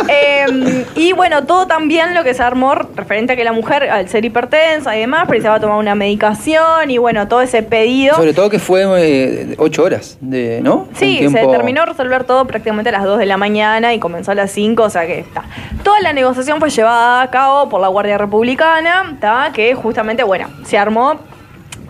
Eh, 0.10 0.86
y 0.96 1.14
bueno, 1.14 1.46
todo 1.46 1.68
también 1.68 2.14
lo 2.14 2.24
que 2.24 2.34
se 2.34 2.44
armó 2.44 2.76
referente 2.76 3.34
a 3.34 3.36
que 3.36 3.44
la 3.44 3.54
mujer, 3.54 3.90
al 3.90 4.08
ser 4.10 4.26
hipertensa 4.26 4.96
y 4.96 5.02
demás, 5.02 5.28
precisaba 5.28 5.60
tomar 5.60 5.78
una 5.78 5.96
medicación 5.96 6.90
y 6.90 6.98
bueno, 6.98 7.28
todo 7.28 7.42
ese 7.42 7.64
pedido. 7.64 8.16
Sobre 8.16 8.34
todo 8.34 8.50
que 8.50 8.60
fue 8.60 8.86
eh, 8.98 9.56
ocho 9.58 9.84
horas, 9.84 10.18
de, 10.22 10.62
¿no? 10.62 10.88
Sí, 10.96 11.28
se 11.30 11.48
terminó 11.48 11.82
de 11.82 11.88
resolver 11.88 12.24
todo 12.24 12.46
prácticamente 12.46 12.90
a 12.90 12.94
las 12.94 13.04
2 13.04 13.20
de 13.20 13.26
la 13.26 13.38
mañana 13.38 13.94
y 13.94 14.00
comenzó 14.00 14.32
a 14.32 14.36
las 14.36 14.52
5, 14.52 14.84
o 14.84 14.90
sea 14.90 15.06
que 15.06 15.20
está. 15.20 15.44
Toda 15.84 16.00
la 16.02 16.14
negociación 16.14 16.60
fue 16.60 16.70
llevada 16.70 17.22
a 17.22 17.30
cabo 17.30 17.70
por 17.70 17.82
la 17.82 17.90
Guardia 17.94 18.18
Republicana, 18.18 19.12
¿está? 19.14 19.52
que 19.54 19.74
justamente, 19.76 20.24
bueno, 20.24 20.48
se 20.66 20.78
armó 20.78 21.20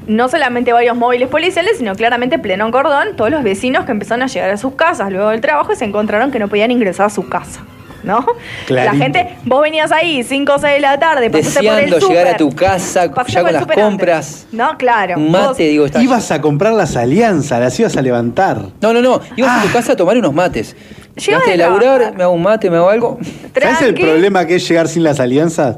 no 0.05 0.27
solamente 0.29 0.73
varios 0.73 0.95
móviles 0.97 1.29
policiales, 1.29 1.77
sino 1.77 1.95
claramente 1.95 2.37
pleno 2.37 2.69
cordón, 2.71 3.15
todos 3.15 3.31
los 3.31 3.41
vecinos 3.43 3.85
que 3.85 3.91
empezaron 3.91 4.21
a 4.23 4.27
llegar 4.27 4.49
a 4.51 4.57
sus 4.57 4.75
casas 4.75 5.11
luego 5.11 5.29
del 5.29 5.41
trabajo 5.41 5.71
y 5.73 5.75
se 5.75 5.85
encontraron 5.85 6.29
que 6.31 6.39
no 6.39 6.47
podían 6.49 6.71
ingresar 6.71 7.05
a 7.07 7.09
su 7.09 7.27
casa. 7.29 7.61
¿No? 8.03 8.25
Clarito. 8.67 8.93
La 8.97 9.01
gente, 9.01 9.37
vos 9.45 9.61
venías 9.61 9.93
ahí 9.93 10.23
5 10.23 10.55
o 10.55 10.59
6 10.59 10.73
de 10.73 10.79
la 10.81 10.99
tarde, 10.99 11.29
pasaste 11.29 11.59
por 11.65 11.79
el 11.79 11.85
Deseando 11.89 12.09
llegar 12.09 12.27
a 12.27 12.35
tu 12.35 12.49
casa 12.53 13.05
ya 13.27 13.41
con 13.41 13.53
las 13.53 13.61
antes. 13.61 13.77
compras. 13.77 14.47
No, 14.51 14.77
claro. 14.77 15.15
Vos- 15.17 15.29
mate, 15.29 15.63
digo, 15.63 15.85
está- 15.85 16.03
Ibas 16.03 16.29
a 16.31 16.41
comprar 16.41 16.73
las 16.73 16.97
alianzas, 16.97 17.61
las 17.61 17.79
ibas 17.79 17.95
a 17.95 18.01
levantar. 18.01 18.57
No, 18.81 18.91
no, 18.91 19.01
no. 19.01 19.21
Ibas 19.37 19.57
a 19.57 19.61
tu 19.65 19.71
casa 19.71 19.93
a 19.93 19.95
tomar 19.95 20.17
unos 20.17 20.33
mates. 20.33 20.75
Llegaste 21.15 21.51
de 21.51 21.55
laburar, 21.57 22.13
me 22.13 22.23
hago 22.23 22.33
un 22.33 22.43
mate, 22.43 22.69
me 22.69 22.75
hago 22.75 22.89
algo. 22.89 23.19
¿Sabes 23.57 23.81
el 23.83 23.93
problema 23.93 24.45
que 24.45 24.55
es 24.55 24.67
llegar 24.67 24.89
sin 24.89 25.03
las 25.03 25.21
alianzas? 25.21 25.77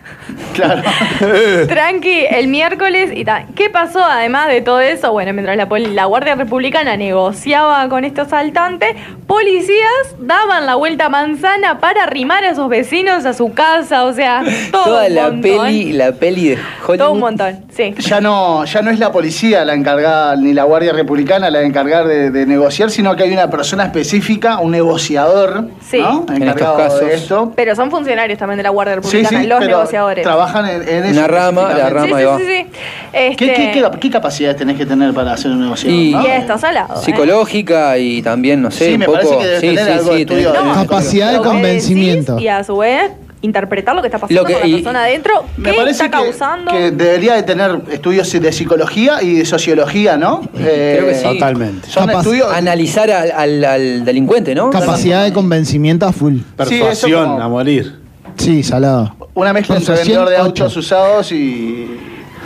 Claro. 0.53 0.81
Tranqui, 1.67 2.25
el 2.29 2.47
miércoles 2.47 3.11
y 3.15 3.23
tal. 3.25 3.45
¿Qué 3.55 3.69
pasó 3.69 4.03
además 4.03 4.47
de 4.49 4.61
todo 4.61 4.79
eso? 4.79 5.11
Bueno, 5.11 5.33
mientras 5.33 5.57
la, 5.57 6.05
Guardia 6.05 6.35
Republicana 6.35 6.97
negociaba 6.97 7.87
con 7.89 8.03
estos 8.05 8.27
asaltantes, 8.27 8.95
policías 9.27 10.15
daban 10.19 10.65
la 10.65 10.75
vuelta 10.75 11.05
a 11.05 11.09
manzana 11.09 11.79
para 11.79 12.03
arrimar 12.03 12.43
a 12.43 12.49
esos 12.51 12.67
vecinos 12.69 13.25
a 13.25 13.33
su 13.33 13.53
casa, 13.53 14.03
o 14.05 14.13
sea, 14.13 14.43
todo 14.71 14.83
Toda 14.83 15.07
un 15.07 15.15
la 15.15 15.23
montón. 15.31 15.41
peli, 15.41 15.93
la 15.93 16.11
peli 16.11 16.49
de 16.49 16.55
Hollywood. 16.85 16.97
Todo 16.97 17.11
un 17.13 17.19
montón, 17.19 17.65
sí. 17.75 17.95
Ya 17.99 18.19
no, 18.21 18.65
ya 18.65 18.81
no 18.81 18.91
es 18.91 18.99
la 18.99 19.11
policía 19.11 19.63
la 19.65 19.73
encargada, 19.73 20.35
ni 20.35 20.53
la 20.53 20.63
Guardia 20.63 20.91
Republicana 20.93 21.49
la 21.49 21.61
encargada 21.61 22.05
de, 22.05 22.29
de 22.31 22.45
negociar, 22.45 22.89
sino 22.91 23.15
que 23.15 23.23
hay 23.23 23.31
una 23.33 23.49
persona 23.49 23.85
específica, 23.85 24.59
un 24.59 24.71
negociador, 24.71 25.65
Sí. 25.81 25.99
¿no? 25.99 26.25
En 26.33 26.43
estos 26.43 26.77
casos. 26.77 26.99
de 27.01 27.13
esto. 27.13 27.53
Pero 27.55 27.75
son 27.75 27.89
funcionarios 27.91 28.37
también 28.37 28.57
de 28.57 28.63
la 28.63 28.69
Guardia 28.69 28.95
Republicana, 28.95 29.41
sí, 29.41 29.47
los 29.47 29.59
pero 29.59 29.77
trabajan 30.23 30.67
en, 30.69 30.87
en 30.87 31.03
eso. 31.05 31.19
Una 31.19 31.27
rama, 31.27 31.73
la 31.73 31.89
rama, 31.89 32.17
sí, 32.19 32.23
sí, 32.37 32.45
sí, 32.45 32.45
sí. 32.47 32.79
¿Qué, 33.11 33.27
Este, 33.29 33.45
qué, 33.45 33.71
qué- 33.73 33.99
qué 33.99 34.09
capacidades 34.09 34.57
tenés 34.57 34.77
que 34.77 34.85
tener 34.85 35.13
para 35.13 35.33
hacer 35.33 35.51
un 35.51 35.61
negociador? 35.61 35.97
Y- 35.99 36.11
no? 36.11 36.23
Y 36.23 36.27
estás 36.27 36.63
al 36.63 36.73
lado. 36.75 36.95
¿eh? 36.95 37.03
Psicológica 37.03 37.97
y 37.97 38.21
también, 38.21 38.61
no 38.61 38.71
sé, 38.71 38.87
Sí, 38.87 38.93
un 38.93 38.99
me 38.99 39.05
poco. 39.05 39.17
parece 39.17 39.37
que 39.37 39.45
debe 39.45 39.59
sí, 39.59 39.67
tener 39.67 39.85
sí, 39.85 39.91
algo 39.91 40.09
de 40.11 40.15
sí, 40.15 40.21
estudio 40.21 40.53
tenés- 40.53 40.79
de- 40.79 40.87
Capacidad 40.87 41.31
de 41.33 41.37
convencimiento. 41.39 42.39
Y 42.39 42.47
a 42.47 42.63
su 42.63 42.77
vez, 42.77 43.11
interpretar 43.43 43.95
lo 43.95 44.01
que 44.03 44.07
está 44.07 44.19
pasando 44.19 44.39
Lo 44.41 44.47
que- 44.47 44.53
con 44.53 44.61
la 44.61 44.67
y- 44.67 44.73
persona 44.73 45.03
adentro, 45.03 45.33
Me 45.57 45.71
qué 45.71 45.77
parece 45.77 46.03
está 46.05 46.17
que, 46.19 46.23
causando. 46.25 46.71
que 46.71 46.91
debería 46.91 47.33
de 47.33 47.41
tener 47.43 47.81
estudios 47.91 48.31
de 48.31 48.51
psicología 48.51 49.21
y 49.23 49.33
de 49.33 49.45
sociología, 49.45 50.15
¿no? 50.15 50.41
Eh, 50.59 50.97
Creo 50.99 51.09
que 51.09 51.15
sí. 51.15 51.23
Totalmente. 51.23 51.89
Son 51.89 52.07
estudios. 52.11 52.53
Analizar 52.53 53.09
al, 53.09 53.31
al- 53.31 53.65
al 53.65 54.05
delincuente, 54.05 54.53
¿no? 54.53 54.69
Capacidad 54.69 55.23
de 55.23 55.33
convencimiento 55.33 56.05
a 56.05 56.11
full. 56.13 56.37
Persuasión 56.55 57.29
como- 57.29 57.41
a 57.41 57.47
morir. 57.49 57.99
Sí, 58.37 58.61
salado. 58.63 59.15
Una 59.33 59.53
mezcla 59.53 59.77
entre 59.77 59.95
vendedor 59.95 60.29
de 60.29 60.35
ocho. 60.35 60.45
autos 60.45 60.77
usados 60.77 61.31
y. 61.31 61.99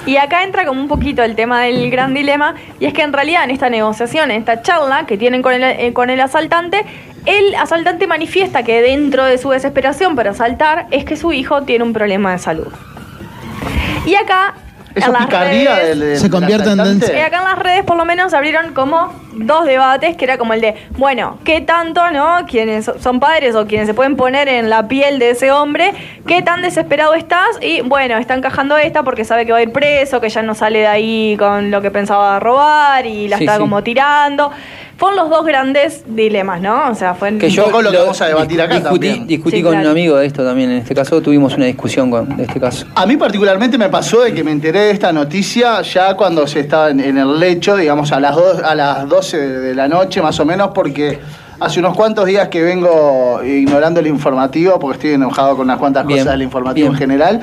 Y 0.05 0.17
acá 0.17 0.43
entra 0.43 0.65
como 0.65 0.79
un 0.79 0.87
poquito 0.87 1.23
el 1.23 1.35
tema 1.35 1.63
del 1.63 1.89
gran 1.89 2.13
dilema, 2.13 2.53
y 2.79 2.85
es 2.85 2.93
que 2.93 3.01
en 3.01 3.11
realidad 3.11 3.43
en 3.43 3.49
esta 3.49 3.71
negociación, 3.71 4.29
en 4.29 4.37
esta 4.37 4.61
charla 4.61 5.07
que 5.07 5.17
tienen 5.17 5.41
con 5.41 5.53
el, 5.53 5.63
eh, 5.63 5.93
con 5.93 6.11
el 6.11 6.21
asaltante, 6.21 6.85
el 7.25 7.55
asaltante 7.55 8.05
manifiesta 8.05 8.61
que 8.61 8.83
dentro 8.83 9.25
de 9.25 9.39
su 9.39 9.49
desesperación 9.49 10.15
para 10.15 10.31
asaltar 10.31 10.85
es 10.91 11.05
que 11.05 11.15
su 11.15 11.33
hijo 11.33 11.63
tiene 11.63 11.83
un 11.83 11.93
problema 11.93 12.33
de 12.33 12.39
salud. 12.39 12.67
Y 14.05 14.13
acá... 14.13 14.53
Eso 14.95 15.07
en 15.07 15.65
del, 15.85 15.99
del- 15.99 16.17
Se 16.17 16.29
convierte 16.29 16.69
en 16.69 16.77
densa. 16.77 17.13
y 17.13 17.19
acá 17.19 17.37
en 17.39 17.43
las 17.43 17.59
redes 17.59 17.83
por 17.83 17.97
lo 17.97 18.05
menos 18.05 18.33
abrieron 18.33 18.73
como 18.73 19.13
dos 19.33 19.65
debates, 19.65 20.15
que 20.15 20.23
era 20.23 20.37
como 20.37 20.53
el 20.53 20.61
de, 20.61 20.75
bueno, 20.97 21.37
¿qué 21.43 21.59
tanto, 21.61 22.09
no? 22.11 22.45
Quienes 22.47 22.89
son 23.01 23.19
padres 23.19 23.53
o 23.55 23.67
quienes 23.67 23.87
se 23.87 23.93
pueden 23.93 24.15
poner 24.15 24.47
en 24.47 24.69
la 24.69 24.87
piel 24.87 25.19
de 25.19 25.31
ese 25.31 25.51
hombre, 25.51 25.91
¿qué 26.25 26.41
tan 26.41 26.61
desesperado 26.61 27.13
estás? 27.13 27.45
Y 27.61 27.81
bueno, 27.81 28.17
está 28.17 28.33
encajando 28.35 28.77
esta 28.77 29.03
porque 29.03 29.25
sabe 29.25 29.45
que 29.45 29.51
va 29.51 29.57
a 29.57 29.61
ir 29.63 29.71
preso, 29.73 30.21
que 30.21 30.29
ya 30.29 30.41
no 30.41 30.55
sale 30.55 30.79
de 30.79 30.87
ahí 30.87 31.35
con 31.37 31.69
lo 31.71 31.81
que 31.81 31.91
pensaba 31.91 32.39
robar 32.39 33.05
y 33.05 33.27
la 33.27 33.37
Sí, 33.37 33.43
está 33.43 33.55
sí. 33.55 33.59
como 33.61 33.83
tirando. 33.83 34.51
Fueron 34.97 35.17
los 35.17 35.29
dos 35.29 35.45
grandes 35.45 36.03
dilemas, 36.07 36.61
¿no? 36.61 36.89
O 36.89 36.95
sea, 36.95 37.13
fue 37.15 37.37
Que 37.37 37.49
yo 37.49 37.65
poco 37.65 37.81
lo 37.81 37.91
que 37.91 37.97
vamos 37.97 38.21
a 38.21 38.27
debatir 38.27 38.61
acá 38.61 38.75
discutí, 38.79 39.07
también. 39.07 39.27
discutí 39.27 39.57
Sí, 39.57 39.63
con 39.63 39.71
claro. 39.73 39.87
un 39.87 39.91
amigo 39.91 40.15
de 40.17 40.25
esto 40.25 40.43
también. 40.45 40.71
En 40.71 40.77
este 40.77 40.95
caso 40.95 41.21
tuvimos 41.21 41.55
una 41.55 41.65
discusión 41.65 42.09
con 42.09 42.37
de 42.37 42.43
este 42.43 42.59
caso. 42.61 42.85
A 42.95 43.05
mí 43.05 43.17
particularmente 43.17 43.77
me 43.77 43.89
pasó 43.89 44.21
de 44.21 44.33
que 44.33 44.43
me 44.43 44.51
enteré 44.51 44.79
de 44.81 44.91
esta 44.91 45.11
noticia 45.11 45.81
ya 45.81 46.15
cuando 46.15 46.47
se 46.47 46.61
estaba 46.61 46.89
en, 46.91 47.01
en 47.01 47.17
el 47.17 47.39
lecho, 47.39 47.75
digamos 47.75 48.11
a 48.13 48.19
las, 48.21 48.35
dos, 48.35 48.61
a 48.63 48.73
las 48.73 49.09
12 49.09 49.37
de 49.37 49.75
la 49.75 49.87
noche 49.89 50.21
más 50.21 50.39
o 50.39 50.45
menos, 50.45 50.69
porque 50.73 51.19
hace 51.59 51.79
unos 51.79 51.93
cuantos 51.95 52.25
días 52.25 52.47
que 52.47 52.61
vengo 52.61 53.41
ignorando 53.43 53.99
el 53.99 54.07
informativo, 54.07 54.79
porque 54.79 54.95
estoy 54.95 55.11
enojado 55.13 55.57
con 55.57 55.65
unas 55.65 55.77
cuantas 55.77 56.05
Bien, 56.07 56.19
cosas 56.19 56.33
del 56.33 56.43
informativo 56.43 56.87
bien. 56.89 56.93
en 56.93 56.97
general. 56.99 57.41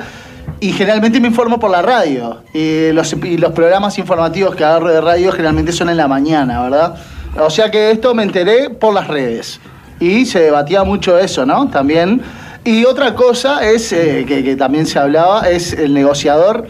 Y 0.59 0.71
generalmente 0.71 1.19
me 1.19 1.27
informo 1.27 1.59
por 1.59 1.69
la 1.69 1.81
radio. 1.81 2.41
Y 2.53 2.91
los, 2.93 3.13
y 3.13 3.37
los 3.37 3.51
programas 3.51 3.97
informativos 3.99 4.55
que 4.55 4.63
agarro 4.63 4.87
de 4.89 5.01
radio 5.01 5.31
generalmente 5.31 5.71
son 5.71 5.89
en 5.89 5.97
la 5.97 6.07
mañana, 6.07 6.63
¿verdad? 6.63 6.95
O 7.39 7.49
sea 7.49 7.71
que 7.71 7.91
esto 7.91 8.13
me 8.13 8.23
enteré 8.23 8.69
por 8.69 8.93
las 8.93 9.07
redes. 9.07 9.59
Y 9.99 10.25
se 10.25 10.39
debatía 10.39 10.83
mucho 10.83 11.17
eso, 11.17 11.45
¿no? 11.45 11.69
También. 11.69 12.21
Y 12.63 12.85
otra 12.85 13.15
cosa 13.15 13.67
es, 13.69 13.91
eh, 13.91 14.25
que, 14.27 14.43
que 14.43 14.55
también 14.55 14.85
se 14.85 14.99
hablaba, 14.99 15.49
es 15.49 15.73
el 15.73 15.93
negociador, 15.93 16.67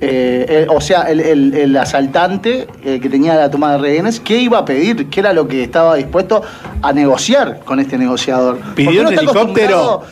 eh, 0.00 0.46
el- 0.64 0.68
o 0.68 0.80
sea, 0.80 1.02
el, 1.02 1.20
el- 1.20 1.54
el 1.54 1.76
asaltante 1.76 2.68
eh, 2.84 3.00
que 3.00 3.08
tenía 3.08 3.34
la 3.34 3.50
toma 3.50 3.72
de 3.72 3.78
rehenes, 3.78 4.20
¿qué 4.20 4.36
iba 4.38 4.58
a 4.58 4.64
pedir? 4.64 5.08
¿Qué 5.08 5.20
era 5.20 5.32
lo 5.32 5.48
que 5.48 5.62
estaba 5.62 5.94
dispuesto 5.96 6.42
a 6.82 6.92
negociar 6.92 7.60
con 7.64 7.80
este 7.80 7.96
negociador? 7.98 8.58
¿Pidió 8.74 9.02
un 9.02 9.06
helicóptero? 9.20 10.02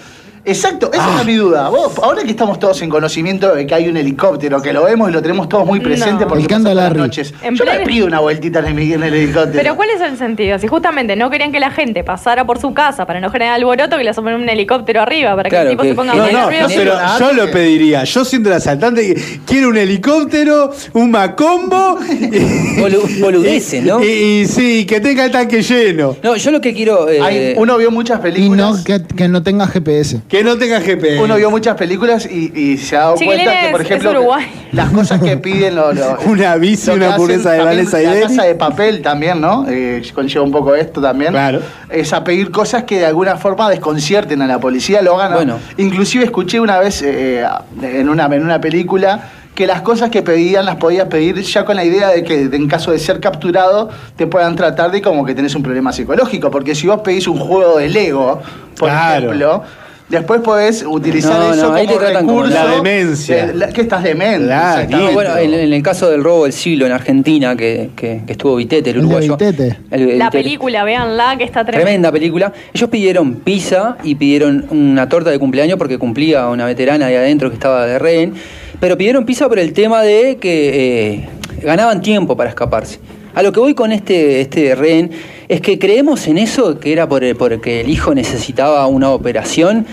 Exacto, 0.47 0.91
esa 0.93 1.21
es 1.21 1.27
mi 1.27 1.37
duda. 1.37 1.71
Vos, 1.71 1.95
ahora 2.03 2.23
que 2.23 2.31
estamos 2.31 2.59
todos 2.59 2.81
en 2.83 2.91
conocimiento 2.91 3.55
de 3.55 3.67
que 3.67 3.75
hay 3.75 3.89
un 3.89 3.97
helicóptero, 3.97 4.61
que 4.61 4.75
lo 4.75 4.85
vemos 4.85 5.09
y 5.09 5.13
lo 5.13 5.23
tenemos 5.23 5.49
todos 5.49 5.65
muy 5.67 5.81
presente 5.81 6.25
No. 6.25 6.29
porque 6.29 6.47
pasa 6.47 6.75
las 6.75 6.95
noches. 6.95 7.33
En 7.43 7.55
Yo 7.57 7.65
me 7.65 7.71
pleno- 7.73 7.87
pido 7.87 8.07
una 8.07 8.21
vueltita 8.21 8.59
en 8.59 8.67
el, 8.79 8.93
en 8.93 9.03
el 9.03 9.15
helicóptero. 9.15 9.53
Pero 9.57 9.75
¿cuál 9.77 9.89
es 9.91 10.03
el 10.03 10.19
sentido? 10.19 10.59
Si 10.59 10.67
justamente 10.67 11.17
no 11.17 11.31
querían 11.31 11.51
que 11.51 11.61
la 11.61 11.71
gente 11.71 12.05
pasara 12.05 12.45
por 12.45 12.59
su 12.61 12.75
casa 12.75 13.07
para 13.07 13.21
no 13.21 13.31
generar 13.31 13.55
alboroto, 13.55 13.97
que 13.97 14.05
le 14.05 14.11
asomen 14.11 14.35
un 14.35 14.47
helicóptero 14.49 15.01
arriba 15.01 15.35
para 15.35 15.49
que 15.49 15.57
el 15.57 15.69
tipo 15.71 15.83
que- 15.83 15.89
se 15.89 15.95
ponga 15.95 16.13
a 16.13 16.17
No, 16.17 16.31
no, 16.31 16.47
ruido. 16.51 16.67
pero 16.69 16.95
yo 17.19 17.33
lo 17.33 17.51
pediría. 17.51 18.05
Yo 18.05 18.25
siendo 18.25 18.51
el 18.51 18.57
asaltante, 18.57 19.15
quiero 19.47 19.69
un 19.71 19.79
helicóptero, 19.79 20.73
un 20.93 21.11
macombo. 21.11 21.99
Bolu- 22.79 23.21
boludeces, 23.21 23.83
¿no? 23.83 24.03
Y, 24.03 24.07
y 24.43 24.47
sí, 24.47 24.85
que 24.85 25.01
tenga 25.01 25.25
el 25.25 25.31
tanque 25.31 25.63
lleno. 25.63 26.17
No, 26.23 26.37
yo 26.37 26.51
lo 26.51 26.61
que 26.61 26.75
quiero. 26.75 27.09
eh, 27.09 27.21
Hay- 27.23 27.55
uno 27.57 27.77
vio 27.79 27.91
muchas 27.91 28.19
Y 28.19 28.23
películas. 28.23 28.79
no 28.79 28.85
que, 28.85 29.03
que 29.03 29.29
no 29.29 29.43
tenga 29.43 29.67
GPS. 29.67 30.21
Que 30.35 30.43
no 30.43 30.59
tenga 30.59 30.81
GPS. 30.81 31.21
Uno 31.23 31.37
vio 31.37 31.49
muchas 31.51 31.77
películas 31.77 32.27
y, 32.29 32.53
y 32.59 32.77
se 32.79 32.97
ha 32.97 33.01
dado 33.03 33.15
Chiquilines, 33.17 33.45
cuenta 33.45 33.61
que, 33.67 33.71
por 33.71 33.81
ejemplo, 33.83 34.37
las 34.73 34.91
cosas 34.91 35.21
que 35.23 35.37
piden 35.37 35.77
lo- 35.77 35.93
lo- 35.93 36.19
Una 36.27 36.57
bici, 36.57 36.89
lo 36.89 36.95
que 36.95 36.99
una 37.05 37.15
hamburguesa 37.15 37.53
de 37.53 37.59
también 37.59 37.77
Vanessa 37.87 38.03
y 38.03 38.07
La 38.21 38.21
casa 38.29 38.43
de 38.43 38.55
papel 38.57 39.01
también, 39.01 39.41
¿no? 39.41 39.65
Eh, 39.69 40.03
conlleva 40.13 40.45
un 40.45 40.51
poco 40.51 40.75
esto 40.75 41.01
también. 41.01 41.31
Claro. 41.31 41.61
Es 41.89 42.13
a 42.13 42.25
pedir 42.25 42.51
cosas 42.51 42.83
que 42.83 42.99
de 42.99 43.07
alguna 43.07 43.37
forma 43.37 43.71
desconcierten 43.71 44.43
a 44.43 44.47
la 44.49 44.59
policía, 44.59 45.03
lo 45.03 45.21
hagan. 45.21 45.35
Bueno. 45.35 45.59
Inclusive 45.77 46.25
escuché 46.25 46.59
una 46.59 46.81
vez 46.81 47.01
eh, 47.03 47.45
en, 47.83 48.09
una, 48.09 48.25
en 48.27 48.43
una 48.43 48.61
película 48.61 49.31
que 49.55 49.69
las 49.69 49.83
cosas 49.83 50.11
que 50.11 50.23
pedían 50.23 50.67
las 50.67 50.75
podías 50.77 51.07
pedir 51.07 51.41
ya 51.43 51.65
con 51.65 51.77
la 51.77 51.85
idea 51.85 52.09
de 52.09 52.25
que 52.25 52.43
en 52.43 52.67
caso 52.67 52.91
de 52.91 52.99
ser 52.99 53.21
capturado 53.21 53.89
te 54.17 54.27
puedan 54.27 54.57
tratar 54.57 54.91
de 54.91 55.01
como 55.01 55.25
que 55.25 55.33
tenés 55.33 55.55
un 55.55 55.63
problema 55.63 55.93
psicológico. 55.93 56.51
Porque 56.51 56.75
si 56.75 56.89
vos 56.89 57.03
pedís 57.03 57.29
un 57.29 57.39
juego 57.39 57.79
de 57.79 57.89
Lego, 57.89 58.43
por 58.77 58.89
Claro. 58.89 59.27
ejemplo, 59.27 59.63
después 60.15 60.41
podés 60.41 60.85
utilizar 60.89 61.39
No, 61.39 61.53
eso 61.55 61.69
no, 61.71 61.75
ahí 61.75 61.87
como 61.87 62.01
recurso. 62.01 62.55
la 62.55 62.67
demencia. 62.67 63.47
de 63.47 63.55
la- 63.55 63.69
que 63.69 63.81
estás 63.83 64.03
demente. 64.03 64.47
Claro. 64.47 64.89
No, 64.91 65.13
bueno, 65.13 65.37
en, 65.37 65.55
en 65.55 65.73
el 65.73 65.83
caso 65.83 66.11
del 66.11 66.25
robo 66.25 66.45
del 66.45 66.53
siglo 66.53 66.87
en 66.87 66.93
Argentina, 66.93 67.55
que, 67.57 67.91
que- 67.95 68.23
que 68.27 68.33
estuvo 68.33 68.57
Vitete, 68.57 68.91
el 68.91 68.97
El 68.97 69.03
uruguayo. 69.05 69.37
Vitete. 69.37 69.79
El- 69.91 70.11
el 70.11 70.19
La 70.19 70.31
película, 70.31 70.85
véanla, 70.85 71.37
que 71.39 71.45
está 71.45 71.65
tremenda. 71.65 71.85
Tremenda 71.85 72.13
película. 72.13 72.53
Ellos 72.73 72.89
pidieron 72.91 73.35
pizza 73.37 73.97
y 74.03 74.15
pidieron 74.15 74.67
una 74.71 75.09
torta 75.09 75.31
de 75.31 75.39
cumpleaños 75.39 75.79
porque 75.79 75.99
cumplía 75.99 76.49
una 76.49 76.67
veterana 76.67 77.07
de 77.09 77.17
adentro 77.19 77.49
que 77.51 77.55
estaba 77.55 77.87
de 77.87 77.99
rehén. 77.99 78.35
Pero 78.81 78.99
pidieron 78.99 79.25
pizza 79.25 79.49
por 79.49 79.59
el 79.59 79.73
tema 79.73 80.03
de 80.03 80.37
que 80.37 81.15
eh, 81.15 81.29
ganaban 81.63 82.01
tiempo 82.03 82.37
para 82.37 82.51
escaparse. 82.51 82.99
A 83.35 83.43
lo 83.43 83.53
que 83.53 83.61
voy 83.61 83.75
con 83.75 83.93
este, 83.93 84.41
este 84.41 84.75
rehén 84.75 85.11
es 85.49 85.61
que 85.61 85.79
creemos 85.79 86.27
en 86.29 86.39
eso, 86.39 86.79
que 86.79 86.93
era 86.93 87.09
por, 87.09 87.23
porque 87.37 87.81
el 87.81 87.89
hijo 87.91 88.15
necesitaba 88.15 88.87
una 88.87 89.11
operación. 89.11 89.87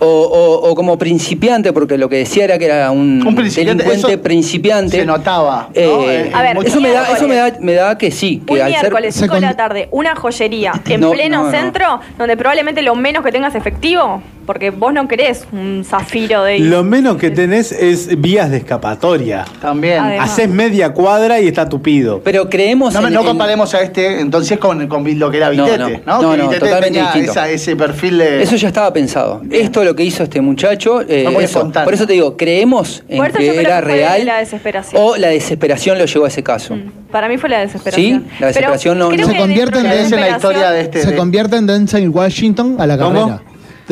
O, 0.00 0.06
o- 0.06 0.70
o 0.70 0.74
como 0.74 0.96
principiante, 0.96 1.70
porque 1.74 1.98
lo 1.98 2.08
que 2.08 2.16
decía 2.16 2.44
era 2.44 2.56
que 2.58 2.64
era 2.64 2.90
un, 2.90 3.22
Un 3.26 3.34
principiante, 3.34 3.84
delincuente 3.84 4.16
principiante. 4.16 4.96
se 4.96 5.04
notaba, 5.04 5.68
¿no? 5.68 5.78
Eh, 6.08 6.28
En- 6.28 6.34
A 6.34 6.40
ver, 6.40 6.56
eso, 6.64 6.80
me 6.80 6.92
da, 6.92 7.12
eso 7.14 7.28
me, 7.28 7.34
da, 7.34 7.52
me 7.60 7.74
da 7.74 7.98
que 7.98 8.10
sí, 8.10 8.42
que 8.46 8.54
Un 8.54 8.60
al 8.62 8.70
ser 8.72 8.80
miércoles, 8.80 9.14
Se 9.14 9.20
5 9.24 9.34
de 9.34 9.40
la 9.42 9.54
tarde, 9.54 9.88
una 9.90 10.14
joyería 10.16 10.72
en 10.88 10.98
No, 11.02 11.10
pleno 11.10 11.40
no, 11.40 11.44
no. 11.44 11.50
centro, 11.50 12.00
donde 12.16 12.38
probablemente 12.38 12.80
lo 12.80 12.94
menos 12.94 13.22
que 13.22 13.32
tengas 13.32 13.54
efectivo, 13.54 14.22
porque 14.46 14.70
vos 14.70 14.92
no 14.92 15.06
querés 15.08 15.46
un 15.52 15.84
zafiro 15.84 16.42
de 16.44 16.58
Lo 16.58 16.82
menos 16.84 17.16
que 17.16 17.30
tenés 17.30 17.72
es 17.72 18.20
vías 18.20 18.50
de 18.50 18.58
escapatoria. 18.58 19.44
También. 19.60 19.98
Además. 20.00 20.30
Haces 20.30 20.48
media 20.48 20.92
cuadra 20.92 21.40
y 21.40 21.46
está 21.48 21.68
tupido. 21.68 22.20
Pero 22.24 22.48
creemos 22.50 22.94
No, 22.94 23.06
en- 23.06 23.14
no 23.14 23.20
en- 23.20 23.26
comparemos 23.26 23.74
a 23.74 23.82
este 23.82 24.20
entonces 24.20 24.58
con, 24.58 24.86
con 24.88 25.18
lo 25.18 25.30
que 25.30 25.36
era 25.36 25.52
No, 25.52 25.64
Vitete, 25.64 25.78
no. 25.78 25.88
¿no? 26.18 26.22
No, 26.22 26.30
que 26.32 26.36
no, 26.38 26.48
Vitete 26.48 26.60
totalmente 26.66 26.98
distinto. 27.00 27.30
esa- 27.32 27.48
ese 27.50 27.76
perfil 27.76 28.18
de. 28.18 28.42
Eso 28.42 28.56
ya 28.56 28.68
estaba 28.68 28.92
pensado. 28.92 29.42
Esto 29.50 29.84
lo 29.84 29.94
que 29.94 30.04
hizo 30.04 30.22
este 30.22 30.40
muchacho, 30.40 31.00
eh, 31.02 31.26
eso. 31.40 31.70
por 31.84 31.94
eso 31.94 32.06
te 32.06 32.12
digo, 32.14 32.36
creemos 32.36 33.02
en 33.08 33.22
que 33.32 33.60
era 33.60 33.80
que 33.80 33.86
real 33.86 34.26
la 34.26 34.38
desesperación. 34.38 35.02
o 35.04 35.16
la 35.16 35.28
desesperación 35.28 35.98
lo 35.98 36.04
llevó 36.06 36.24
a 36.24 36.28
ese 36.28 36.42
caso. 36.42 36.76
Para 37.10 37.28
mí 37.28 37.36
fue 37.38 37.48
la 37.50 37.60
desesperación. 37.60 38.24
Sí, 38.24 38.36
la 38.40 38.46
desesperación 38.48 38.98
Pero 38.98 39.26
no- 39.26 39.32
Se 39.32 39.36
convierte 39.38 39.78
en- 39.78 40.10
la 40.20 40.28
historia 40.30 40.70
de 40.70 40.80
este. 40.80 41.02
Se 41.02 41.10
de- 41.10 41.16
convierte 41.16 41.56
en 41.56 41.66
Denzel 41.66 42.08
Washington 42.08 42.76
a 42.78 42.86
la 42.86 42.96
¿Cómo? 42.98 43.28
carrera. 43.28 43.42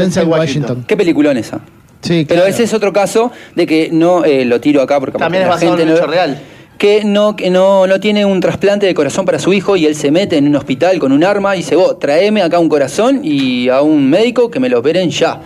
Denzel 0.00 0.26
Washington. 0.28 0.84
Qué 0.86 0.96
peliculón 0.96 1.36
esa. 1.36 1.60
Sí, 2.02 2.24
Pero 2.28 2.46
ese 2.46 2.62
es 2.62 2.72
otro 2.72 2.92
caso 2.92 3.30
de 3.54 3.66
que 3.66 3.90
no 3.92 4.24
eh, 4.24 4.44
lo 4.46 4.58
tiro 4.60 4.80
acá 4.80 4.98
porque 5.00 5.18
También 5.18 5.42
es 5.44 5.48
basado 5.50 5.78
en 5.78 5.88
no- 5.88 6.06
real. 6.06 6.40
que 6.78 7.04
no 7.04 7.36
que 7.36 7.50
no, 7.50 7.86
no 7.86 8.00
tiene 8.00 8.24
un 8.24 8.40
trasplante 8.40 8.86
de 8.86 8.94
corazón 8.94 9.26
para 9.26 9.38
su 9.38 9.52
hijo 9.52 9.76
y 9.76 9.84
él 9.84 9.94
se 9.94 10.10
mete 10.10 10.38
en 10.38 10.48
un 10.48 10.56
hospital 10.56 10.98
con 10.98 11.12
un 11.12 11.22
arma 11.24 11.54
y 11.54 11.58
dice, 11.58 11.76
vos, 11.76 11.98
traeme 11.98 12.40
acá 12.40 12.58
un 12.58 12.70
corazón 12.70 13.20
y 13.22 13.68
a 13.68 13.82
un 13.82 14.08
médico 14.08 14.50
que 14.50 14.58
me 14.60 14.70
lo 14.70 14.78
operen 14.78 15.10
ya. 15.10 15.40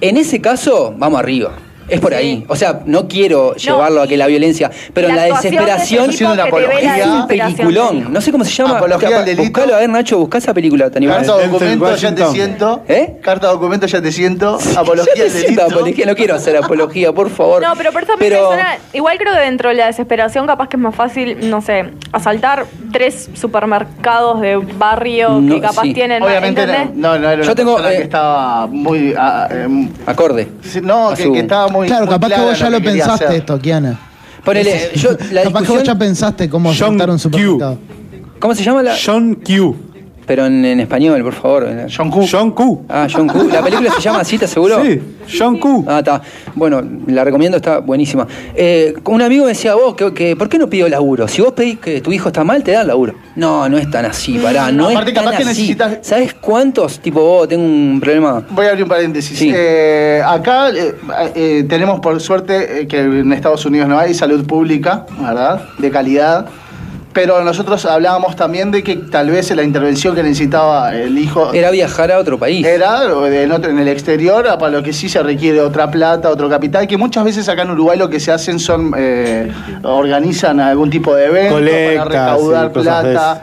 En 0.00 0.16
ese 0.16 0.40
caso, 0.40 0.94
vamos 0.96 1.18
arriba. 1.18 1.54
Es 1.88 2.00
por 2.00 2.12
Sí. 2.12 2.16
ahí. 2.18 2.44
O 2.48 2.56
sea, 2.56 2.80
no 2.86 3.06
quiero 3.08 3.54
llevarlo 3.54 4.02
a 4.02 4.06
que 4.06 4.16
la 4.16 4.26
violencia, 4.26 4.70
pero 4.92 5.08
La 5.08 5.14
la, 5.16 5.22
de 5.24 5.32
desesperación 5.34 6.10
Haciendo 6.10 6.34
una 6.34 6.44
apología. 6.44 6.98
es 6.98 7.06
un 7.06 7.26
del 7.28 7.38
peliculón. 7.40 8.12
No 8.12 8.20
sé 8.20 8.32
cómo 8.32 8.44
se 8.44 8.50
llama. 8.50 8.78
Apología 8.78 9.18
al 9.18 9.24
delito. 9.24 9.42
Buscalo, 9.42 9.74
a 9.74 9.78
ver, 9.78 9.88
Nacho, 9.88 10.18
buscá 10.18 10.38
esa 10.38 10.52
película, 10.52 10.90
¿te? 10.90 11.06
Carta 11.06 11.32
documento, 11.46 11.94
ya 11.96 12.14
te 12.14 12.26
siento. 12.26 12.82
¿Eh? 12.88 13.16
Carta 13.22 13.46
documento, 13.48 13.86
ya 13.86 14.02
te 14.02 14.10
siento. 14.12 14.58
Apología 14.76 15.14
te 15.14 15.30
siento 15.30 15.46
delito. 15.46 15.62
apología, 15.62 16.06
no 16.06 16.14
quiero 16.16 16.34
hacer 16.34 16.56
apología, 16.56 17.12
por 17.12 17.30
favor. 17.30 17.62
No, 17.62 17.72
pero 17.76 17.92
personalmente 17.92 18.34
Pero- 18.34 18.48
suena- 18.48 18.78
igual 18.92 19.18
creo 19.18 19.34
que 19.34 19.40
dentro 19.40 19.68
de 19.68 19.76
la 19.76 19.86
desesperación 19.86 20.46
capaz 20.46 20.68
que 20.68 20.76
es 20.76 20.82
más 20.82 20.94
fácil, 20.94 21.48
no 21.50 21.60
sé, 21.62 21.84
asaltar 22.12 22.66
tres 22.92 23.28
supermercados 23.34 24.40
de 24.40 24.56
barrio 24.56 25.40
No, 25.40 25.54
que 25.54 25.60
capaz 25.60 25.82
sí. 25.82 25.94
tienen... 25.94 26.22
Obviamente 26.22 26.62
¿entendés? 26.62 26.94
no, 26.96 27.18
no 27.18 27.28
era 27.28 27.34
una 27.36 27.44
Yo 27.44 27.54
tengo, 27.54 27.74
persona 27.74 27.94
eh, 27.94 27.96
que 27.98 28.02
estaba 28.02 28.66
muy. 28.66 29.14
ah, 29.16 29.48
em, 29.50 29.88
Acorde. 30.06 30.48
no, 30.82 31.10
que, 31.14 31.22
su- 31.22 31.32
que 31.32 31.40
estaba 31.40 31.68
muy. 31.68 31.75
Claro, 31.84 32.06
muy 32.06 32.14
capaz 32.14 32.28
que 32.28 32.40
vos 32.40 32.58
ya 32.58 32.70
lo 32.70 32.80
que 32.80 32.90
pensaste 32.90 33.24
hacer. 33.24 33.36
esto, 33.38 33.58
Kiana. 33.58 33.98
Ponele, 34.44 34.90
yo, 34.94 35.10
la 35.32 35.42
capaz 35.44 35.62
que 35.62 35.72
vos 35.72 35.82
ya 35.82 35.94
pensaste 35.94 36.48
cómo 36.48 36.70
John 36.70 36.98
saltar 36.98 37.10
un 37.10 37.18
Q. 37.18 37.78
¿Cómo 38.38 38.54
se 38.54 38.62
llama 38.62 38.82
la? 38.82 38.94
John 39.04 39.34
Q. 39.34 39.76
Pero 40.26 40.44
en, 40.46 40.64
en 40.64 40.80
español, 40.80 41.22
por 41.22 41.34
favor. 41.34 41.68
John 41.94 42.10
Q. 42.10 42.26
John 42.30 42.50
Q. 42.50 42.84
Ah, 42.88 43.06
John 43.12 43.28
Q. 43.28 43.48
¿La 43.52 43.62
película 43.62 43.92
se 43.92 44.00
llama 44.00 44.20
así, 44.20 44.36
te 44.36 44.48
seguro? 44.48 44.82
Sí, 44.82 45.00
John 45.38 45.58
Q. 45.58 45.84
Ah, 45.86 45.98
está. 46.00 46.20
Bueno, 46.56 46.82
la 47.06 47.22
recomiendo, 47.22 47.58
está 47.58 47.78
buenísima. 47.78 48.26
Eh, 48.54 48.92
un 49.04 49.22
amigo 49.22 49.44
me 49.44 49.50
decía, 49.50 49.76
vos, 49.76 49.94
que, 49.94 50.12
que, 50.12 50.34
¿por 50.34 50.48
qué 50.48 50.58
no 50.58 50.68
pido 50.68 50.88
laburo? 50.88 51.28
Si 51.28 51.40
vos 51.42 51.52
pedís 51.52 51.78
que 51.78 52.00
tu 52.00 52.10
hijo 52.12 52.28
está 52.30 52.42
mal, 52.42 52.64
te 52.64 52.72
dan 52.72 52.88
laburo. 52.88 53.14
No, 53.36 53.68
no 53.68 53.78
es 53.78 53.88
tan 53.88 54.04
así, 54.04 54.36
pará, 54.38 54.72
no, 54.72 54.88
Aparte, 54.88 55.10
es 55.10 55.14
tan 55.14 55.24
capaz 55.26 55.36
que 55.36 55.42
así. 55.44 55.62
necesitas- 55.74 55.98
¿Sabes 56.02 56.34
cuántos? 56.34 56.98
Tipo, 56.98 57.20
vos, 57.20 57.46
tengo 57.48 57.62
un 57.64 58.00
problema. 58.00 58.42
Voy 58.50 58.66
a 58.66 58.70
abrir 58.70 58.82
un 58.82 58.88
paréntesis. 58.88 59.38
Sí. 59.38 59.52
Eh, 59.54 60.20
acá 60.26 60.70
eh, 60.70 60.92
eh, 61.36 61.64
tenemos 61.68 62.00
por 62.00 62.20
suerte 62.20 62.80
eh, 62.82 62.86
que 62.88 62.98
en 63.00 63.32
Estados 63.32 63.64
Unidos 63.64 63.88
no 63.88 63.96
hay 63.96 64.12
salud 64.12 64.44
pública, 64.44 65.06
¿verdad? 65.20 65.62
De 65.78 65.88
calidad. 65.90 66.46
Pero 67.16 67.42
nosotros 67.42 67.86
hablábamos 67.86 68.36
también 68.36 68.70
de 68.70 68.84
que 68.84 68.94
tal 68.96 69.30
vez 69.30 69.50
la 69.56 69.62
intervención 69.62 70.14
que 70.14 70.22
necesitaba 70.22 70.94
el 70.94 71.16
hijo 71.16 71.50
Era 71.54 71.70
viajar 71.70 72.12
a 72.12 72.18
otro 72.18 72.38
país. 72.38 72.66
era 72.66 73.04
en, 73.04 73.52
otro- 73.52 73.70
en 73.70 73.78
el 73.78 73.88
exterior, 73.88 74.44
para 74.58 74.68
lo 74.70 74.82
que 74.82 74.92
sí 74.92 75.08
se 75.08 75.22
requiere 75.22 75.62
otra 75.62 75.90
plata, 75.90 76.28
otro 76.28 76.50
capital, 76.50 76.86
que 76.86 76.98
muchas 76.98 77.24
veces 77.24 77.48
acá 77.48 77.62
en 77.62 77.70
Uruguay 77.70 77.98
lo 77.98 78.10
que 78.10 78.20
se 78.20 78.32
hacen 78.32 78.58
son, 78.58 78.92
eh, 78.98 79.50
organizan 79.82 80.60
algún 80.60 80.90
tipo 80.90 81.14
de 81.14 81.24
evento 81.24 81.54
para 81.54 82.04
recaudar 82.04 82.66
y 82.66 82.72
cosas 82.74 83.02
de 83.04 83.10
plata. 83.12 83.42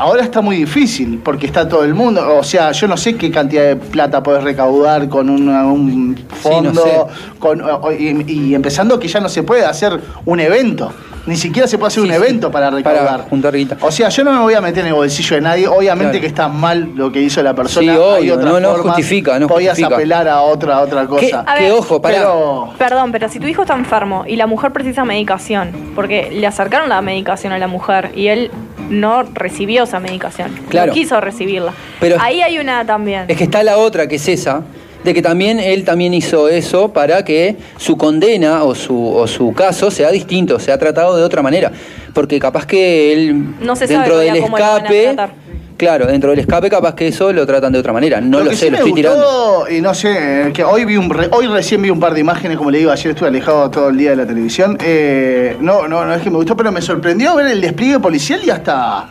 Ahora 0.00 0.22
está 0.22 0.40
muy 0.40 0.56
difícil 0.56 1.20
porque 1.22 1.44
está 1.46 1.68
todo 1.68 1.84
el 1.84 1.94
mundo. 1.94 2.38
O 2.38 2.42
sea, 2.42 2.72
yo 2.72 2.88
no 2.88 2.96
sé 2.96 3.16
qué 3.16 3.30
cantidad 3.30 3.64
de 3.64 3.76
plata 3.76 4.22
podés 4.22 4.42
recaudar 4.42 5.08
con 5.10 5.28
una- 5.28 5.66
un 5.66 6.16
fondo. 6.40 6.82
sé. 6.82 6.90
con, 7.38 7.60
o- 7.62 7.92
y, 7.92 8.24
y 8.26 8.54
empezando 8.54 8.98
que 8.98 9.08
ya 9.08 9.20
no 9.20 9.28
se 9.28 9.42
puede 9.42 9.64
hacer 9.64 10.00
un 10.24 10.40
evento. 10.40 10.92
Ni 11.26 11.36
siquiera 11.36 11.68
se 11.68 11.76
puede 11.76 11.88
hacer 11.88 12.02
Sí, 12.02 12.08
un 12.08 12.14
sí. 12.14 12.20
evento 12.22 12.50
para 12.50 12.70
recaudar. 12.70 13.04
Para 13.06 13.22
juntar 13.24 13.54
guita. 13.54 13.76
O 13.82 13.90
sea, 13.90 14.08
yo 14.08 14.24
no 14.24 14.32
me 14.32 14.38
voy 14.40 14.54
a 14.54 14.60
meter 14.62 14.80
en 14.80 14.86
el 14.88 14.94
bolsillo 14.94 15.36
de 15.36 15.42
nadie. 15.42 15.68
Obviamente 15.68 16.12
Claro. 16.12 16.20
que 16.22 16.26
está 16.26 16.48
mal 16.48 16.92
lo 16.94 17.12
que 17.12 17.20
hizo 17.20 17.42
la 17.42 17.54
persona. 17.54 17.92
Sí, 17.92 17.98
obvio, 17.98 18.14
Hay 18.14 18.30
otras 18.30 18.52
no- 18.52 18.60
no 18.60 18.70
formas. 18.70 18.96
justifica, 18.96 19.38
no 19.38 19.46
Podías 19.48 19.72
justifica. 19.72 19.94
apelar 19.96 20.28
a 20.28 20.40
otra, 20.40 20.76
a 20.78 20.80
otra 20.80 21.06
cosa. 21.06 21.44
Ver, 21.58 21.72
ojo, 21.72 22.00
pará. 22.00 22.16
Pero 22.16 22.70
Perdón, 22.78 23.12
pero 23.12 23.28
si 23.28 23.38
tu 23.38 23.46
hijo 23.46 23.62
está 23.62 23.74
enfermo 23.74 24.24
y 24.26 24.36
la 24.36 24.46
mujer 24.46 24.72
precisa 24.72 25.04
medicación, 25.04 25.72
porque 25.94 26.30
le 26.32 26.46
acercaron 26.46 26.88
la 26.88 27.02
medicación 27.02 27.52
a 27.52 27.58
la 27.58 27.66
mujer 27.68 28.12
y 28.14 28.28
él 28.28 28.50
no 28.90 29.22
recibió 29.22 29.84
esa 29.84 29.98
medicación, 30.00 30.50
Claro. 30.68 30.88
no 30.88 30.92
quiso 30.94 31.20
recibirla. 31.20 31.72
Pero- 32.00 32.16
Ahí 32.20 32.42
hay 32.42 32.58
una 32.58 32.84
también. 32.84 33.24
Es 33.28 33.36
que 33.38 33.44
está 33.44 33.62
la 33.62 33.78
otra, 33.78 34.06
que 34.08 34.16
es 34.16 34.28
esa, 34.28 34.62
de 35.04 35.14
que 35.14 35.22
también 35.22 35.58
él 35.58 35.84
también 35.84 36.12
hizo 36.12 36.48
eso 36.50 36.92
para 36.92 37.24
que 37.24 37.56
su 37.78 37.96
condena 37.96 38.64
o 38.64 38.74
su, 38.74 39.14
o 39.14 39.26
su 39.26 39.54
caso 39.54 39.90
sea 39.90 40.10
distinto, 40.10 40.58
sea 40.58 40.76
tratado 40.76 41.16
de 41.16 41.22
otra 41.22 41.40
manera. 41.40 41.72
Porque 42.12 42.38
capaz 42.38 42.66
que 42.66 43.12
él, 43.12 43.54
No 43.60 43.76
se 43.76 43.86
sabe 43.86 43.98
dentro 44.00 44.12
todavía 44.14 44.34
del 44.34 44.42
escape. 44.44 45.32
Claro, 45.80 46.06
dentro 46.06 46.28
del 46.30 46.38
escape 46.40 46.68
capaz 46.68 46.94
que 46.94 47.08
eso 47.08 47.32
lo 47.32 47.46
tratan 47.46 47.72
de 47.72 47.78
otra 47.78 47.92
manera. 47.92 48.20
No 48.20 48.40
lo, 48.40 48.50
que 48.50 48.56
sé, 48.56 48.66
sí 48.66 48.70
lo 48.70 48.72
me 48.72 48.76
estoy 48.78 48.92
tirando. 48.92 49.64
y 49.70 49.80
no 49.80 49.94
sé, 49.94 50.50
que 50.52 50.62
hoy 50.62 50.84
vi 50.84 50.96
un 50.98 51.08
re- 51.08 51.28
hoy 51.32 51.46
recién 51.46 51.80
vi 51.80 51.88
un 51.88 51.98
par 51.98 52.12
de 52.12 52.20
imágenes, 52.20 52.58
como 52.58 52.70
le 52.70 52.78
digo, 52.78 52.90
ayer 52.90 53.12
estuve 53.12 53.28
alejado 53.28 53.70
todo 53.70 53.88
el 53.88 53.96
día 53.96 54.10
de 54.10 54.16
la 54.16 54.26
televisión. 54.26 54.76
Eh, 54.80 55.56
no, 55.60 55.88
no, 55.88 56.04
no 56.04 56.14
es 56.14 56.20
que 56.22 56.28
me 56.30 56.36
gustó, 56.36 56.54
pero 56.56 56.70
me 56.70 56.82
sorprendió 56.82 57.34
ver 57.34 57.46
el 57.46 57.60
despliegue 57.62 57.98
policial 57.98 58.40
y 58.44 58.50
hasta 58.50 59.06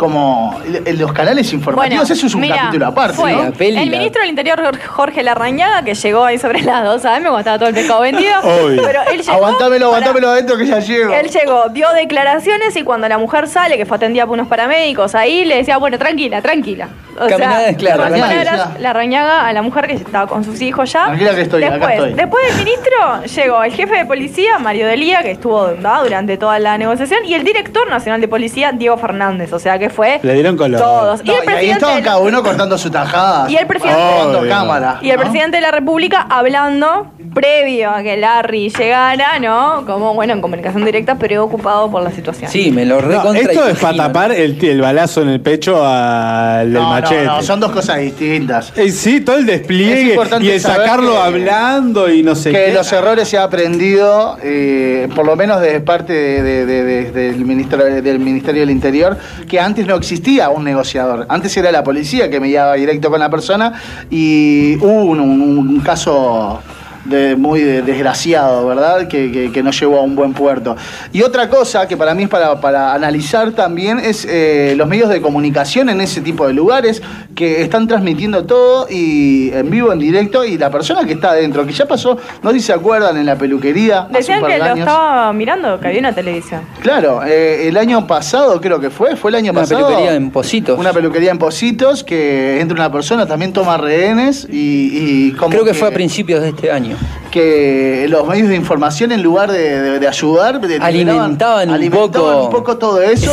como 0.00 0.58
los 0.96 1.12
canales 1.12 1.52
informativos. 1.52 1.98
Bueno, 1.98 2.02
Eso 2.14 2.26
es 2.26 2.34
un 2.34 2.40
mira, 2.40 2.56
capítulo 2.56 2.86
aparte. 2.86 3.16
fue 3.16 3.32
¿no? 3.34 3.42
La 3.44 3.50
peli, 3.50 3.76
el 3.76 3.90
ministro 3.90 4.22
del 4.22 4.30
Interior 4.30 4.78
Jorge 4.86 5.22
Larrañaga 5.22 5.82
que 5.82 5.94
llegó 5.94 6.24
ahí 6.24 6.38
sobre 6.38 6.62
las 6.62 6.82
2 6.84 7.04
AM 7.04 7.22
cuando 7.24 7.38
estaba 7.40 7.58
todo 7.58 7.68
el 7.68 7.74
pescado 7.74 8.00
vendido. 8.00 8.32
Obvio. 8.42 8.82
Pero 8.82 9.00
él 9.12 9.18
llegó. 9.20 9.32
Aguantámelo, 9.32 9.90
para- 9.90 9.98
aguantámelo 9.98 10.28
adentro 10.30 10.56
que 10.56 10.64
ya 10.64 10.78
llego. 10.78 11.12
Él 11.12 11.28
llegó, 11.28 11.68
dio 11.68 11.92
declaraciones 11.92 12.74
y 12.76 12.82
cuando 12.82 13.08
la 13.10 13.18
mujer 13.18 13.46
sale, 13.46 13.76
que 13.76 13.84
fue 13.84 13.98
atendida 13.98 14.24
por 14.24 14.32
unos 14.34 14.48
paramédicos 14.48 15.14
ahí, 15.14 15.44
le 15.44 15.56
decía, 15.56 15.76
bueno, 15.76 15.98
tranquila, 15.98 16.40
tranquila. 16.40 16.88
O 17.20 17.26
Caminada 17.26 17.68
es 17.68 17.76
clara, 17.76 18.06
en 18.06 18.14
otras 18.14 18.20
tranquila. 18.30 18.50
palabras, 18.52 18.80
la 18.80 18.92
rañaga 18.94 19.46
a 19.46 19.52
la 19.52 19.60
mujer 19.60 19.86
que 19.88 19.92
estaba 19.94 20.26
con 20.26 20.42
sus 20.42 20.62
hijos 20.62 20.90
ya. 20.90 21.04
Tranquila 21.06 21.34
que 21.34 21.40
estoy, 21.42 21.62
acá 21.64 21.74
después, 21.74 21.92
estoy. 21.94 22.12
Después 22.14 22.46
del 22.46 22.64
ministro 22.64 23.22
llegó 23.36 23.62
el 23.62 23.72
jefe 23.74 23.96
de 23.98 24.06
policía, 24.06 24.58
Mario 24.58 24.86
Delía, 24.86 25.20
que 25.22 25.32
estuvo 25.32 25.68
¿no? 25.78 26.02
durante 26.02 26.38
toda 26.38 26.58
la 26.58 26.78
negociación, 26.78 27.26
y 27.26 27.34
el 27.34 27.44
director 27.44 27.90
nacional 27.90 28.22
de 28.22 28.28
policía, 28.28 28.72
Diego 28.72 28.96
Fernández. 28.96 29.52
O 29.52 29.58
sea 29.58 29.78
que 29.78 29.89
fue 29.90 30.20
Le 30.22 30.34
dieron 30.34 30.56
color. 30.56 30.80
todos. 30.80 31.24
No, 31.24 31.32
y 31.32 31.36
el 31.36 31.36
y 31.36 31.38
ahí 31.40 31.44
presidente. 31.46 31.72
estaban 31.72 32.02
cada 32.02 32.18
uno 32.18 32.42
cortando 32.42 32.78
su 32.78 32.90
tajada. 32.90 33.50
Y 33.50 33.56
el 33.56 33.66
presidente- 33.66 34.00
Obvio. 34.00 34.48
cámara. 34.48 34.98
Y 35.02 35.10
el 35.10 35.16
¿no? 35.16 35.22
presidente 35.22 35.56
de 35.58 35.60
la 35.62 35.70
República 35.70 36.26
hablando 36.28 37.08
previo 37.34 37.90
a 37.90 38.02
que 38.02 38.16
Larry 38.16 38.70
llegara, 38.70 39.38
¿no? 39.38 39.84
Como, 39.86 40.14
bueno, 40.14 40.32
en 40.32 40.40
comunicación 40.40 40.84
directa, 40.84 41.16
preocupado 41.16 41.90
por 41.90 42.02
la 42.02 42.10
situación. 42.10 42.50
Sí, 42.50 42.70
me 42.72 42.84
lo 42.84 43.00
No, 43.00 43.08
recontra 43.08 43.40
esto 43.42 43.68
es 43.68 43.78
para 43.78 43.96
tapar 43.96 44.32
el, 44.32 44.62
el 44.64 44.80
balazo 44.80 45.22
en 45.22 45.28
el 45.28 45.40
pecho 45.40 45.84
al 45.86 46.72
del 46.72 46.82
No, 46.82 46.88
machete. 46.88 47.24
no, 47.24 47.36
no, 47.36 47.42
son 47.42 47.60
dos 47.60 47.70
cosas 47.70 47.98
distintas. 47.98 48.72
Eh, 48.76 48.90
sí, 48.90 49.20
todo 49.20 49.36
el 49.36 49.42
Es 49.42 49.46
despliegue 49.60 50.16
y 50.40 50.48
el 50.50 50.60
sacarlo 50.60 51.12
que- 51.12 51.18
hablando 51.18 52.10
y 52.10 52.22
no 52.22 52.34
sé 52.34 52.50
que 52.50 52.66
qué. 52.66 52.72
los 52.72 52.90
errores 52.92 53.28
se 53.28 53.38
ha 53.38 53.44
aprendido, 53.44 54.36
eh, 54.42 55.08
por 55.14 55.24
lo 55.24 55.36
menos 55.36 55.60
de 55.60 55.80
parte 55.80 56.12
de- 56.12 56.42
de- 56.42 56.66
de- 56.66 56.84
de- 56.84 57.12
del, 57.32 57.44
ministro, 57.44 57.84
del 57.84 58.18
Ministerio 58.18 58.60
del 58.62 58.70
Interior, 58.70 59.16
que 59.48 59.60
antes 59.60 59.79
no 59.86 59.96
existía 59.96 60.50
un 60.50 60.64
negociador. 60.64 61.26
Antes 61.28 61.56
era 61.56 61.70
la 61.72 61.84
policía 61.84 62.30
que 62.30 62.40
me 62.40 62.48
llevaba 62.48 62.74
directo 62.74 63.10
con 63.10 63.20
la 63.20 63.30
persona 63.30 63.72
y 64.10 64.76
hubo 64.76 65.04
un 65.04 65.80
caso 65.80 66.60
de- 67.04 67.36
muy 67.36 67.60
de- 67.62 67.82
desgraciado, 67.82 68.66
¿verdad? 68.66 69.08
Que, 69.08 69.30
que, 69.32 69.52
que 69.52 69.62
no 69.62 69.70
llevó 69.70 69.98
a 69.98 70.02
un 70.02 70.14
buen 70.16 70.32
puerto. 70.32 70.76
Y 71.12 71.22
otra 71.22 71.48
cosa 71.48 71.86
que 71.88 71.96
para 71.96 72.14
mí 72.14 72.24
es 72.24 72.28
para, 72.28 72.60
para 72.60 72.92
analizar 72.94 73.52
también 73.52 73.98
es 73.98 74.26
eh, 74.28 74.74
los 74.76 74.86
medios 74.88 75.08
de 75.08 75.20
comunicación 75.20 75.88
en 75.88 76.00
ese 76.00 76.20
tipo 76.20 76.46
de 76.46 76.52
lugares 76.52 77.02
que 77.34 77.62
están 77.62 77.86
transmitiendo 77.86 78.44
todo 78.44 78.86
y 78.90 79.50
en 79.52 79.70
vivo, 79.70 79.92
en 79.92 79.98
directo, 79.98 80.44
y 80.44 80.58
la 80.58 80.70
persona 80.70 81.04
que 81.04 81.14
está 81.14 81.30
adentro, 81.30 81.64
que 81.66 81.72
ya 81.72 81.86
pasó, 81.86 82.18
no 82.42 82.50
sé 82.50 82.56
si 82.60 82.66
se 82.66 82.72
acuerdan, 82.72 83.16
en 83.16 83.26
la 83.26 83.36
peluquería. 83.36 84.00
hace 84.02 84.12
Decían 84.18 84.38
un 84.38 84.42
par 84.42 84.50
que 84.50 84.54
de 84.54 84.58
lo 84.58 84.64
años. 84.66 84.78
estaba 84.80 85.32
mirando, 85.32 85.80
que 85.80 85.88
había 85.88 86.00
una 86.00 86.12
televisión. 86.14 86.60
Claro, 86.80 87.22
eh, 87.24 87.68
el 87.68 87.76
año 87.76 88.06
pasado 88.06 88.60
creo 88.60 88.78
que 88.80 88.90
fue, 88.90 89.16
fue 89.16 89.30
el 89.30 89.36
año 89.36 89.52
Una 89.52 89.60
pasado. 89.62 89.86
peluquería 89.86 90.14
en 90.14 90.30
Positos. 90.30 90.78
Una 90.78 90.92
peluquería 90.92 91.30
en 91.30 91.38
Positos, 91.38 92.04
que 92.04 92.60
entra 92.60 92.74
una 92.76 92.92
persona, 92.92 93.26
también 93.26 93.52
toma 93.52 93.76
rehenes 93.76 94.46
y, 94.50 95.28
y 95.28 95.32
como 95.32 95.50
Creo 95.50 95.64
que 95.64 95.74
fue 95.74 95.88
a 95.88 95.90
principios 95.92 96.42
de 96.42 96.50
este 96.50 96.70
año. 96.70 96.89
Que 97.30 98.06
los 98.08 98.26
medios 98.26 98.48
de 98.48 98.56
información 98.56 99.12
en 99.12 99.22
lugar 99.22 99.52
de, 99.52 99.80
de- 99.80 99.98
de 100.00 100.08
ayudar 100.08 100.60
de- 100.60 100.78
Alimentaban 101.20 101.68
un 101.68 101.74
alimentaban 101.74 102.10
poco 102.10 102.44
un 102.46 102.50
poco 102.50 102.76
todo 102.78 103.00
eso 103.02 103.30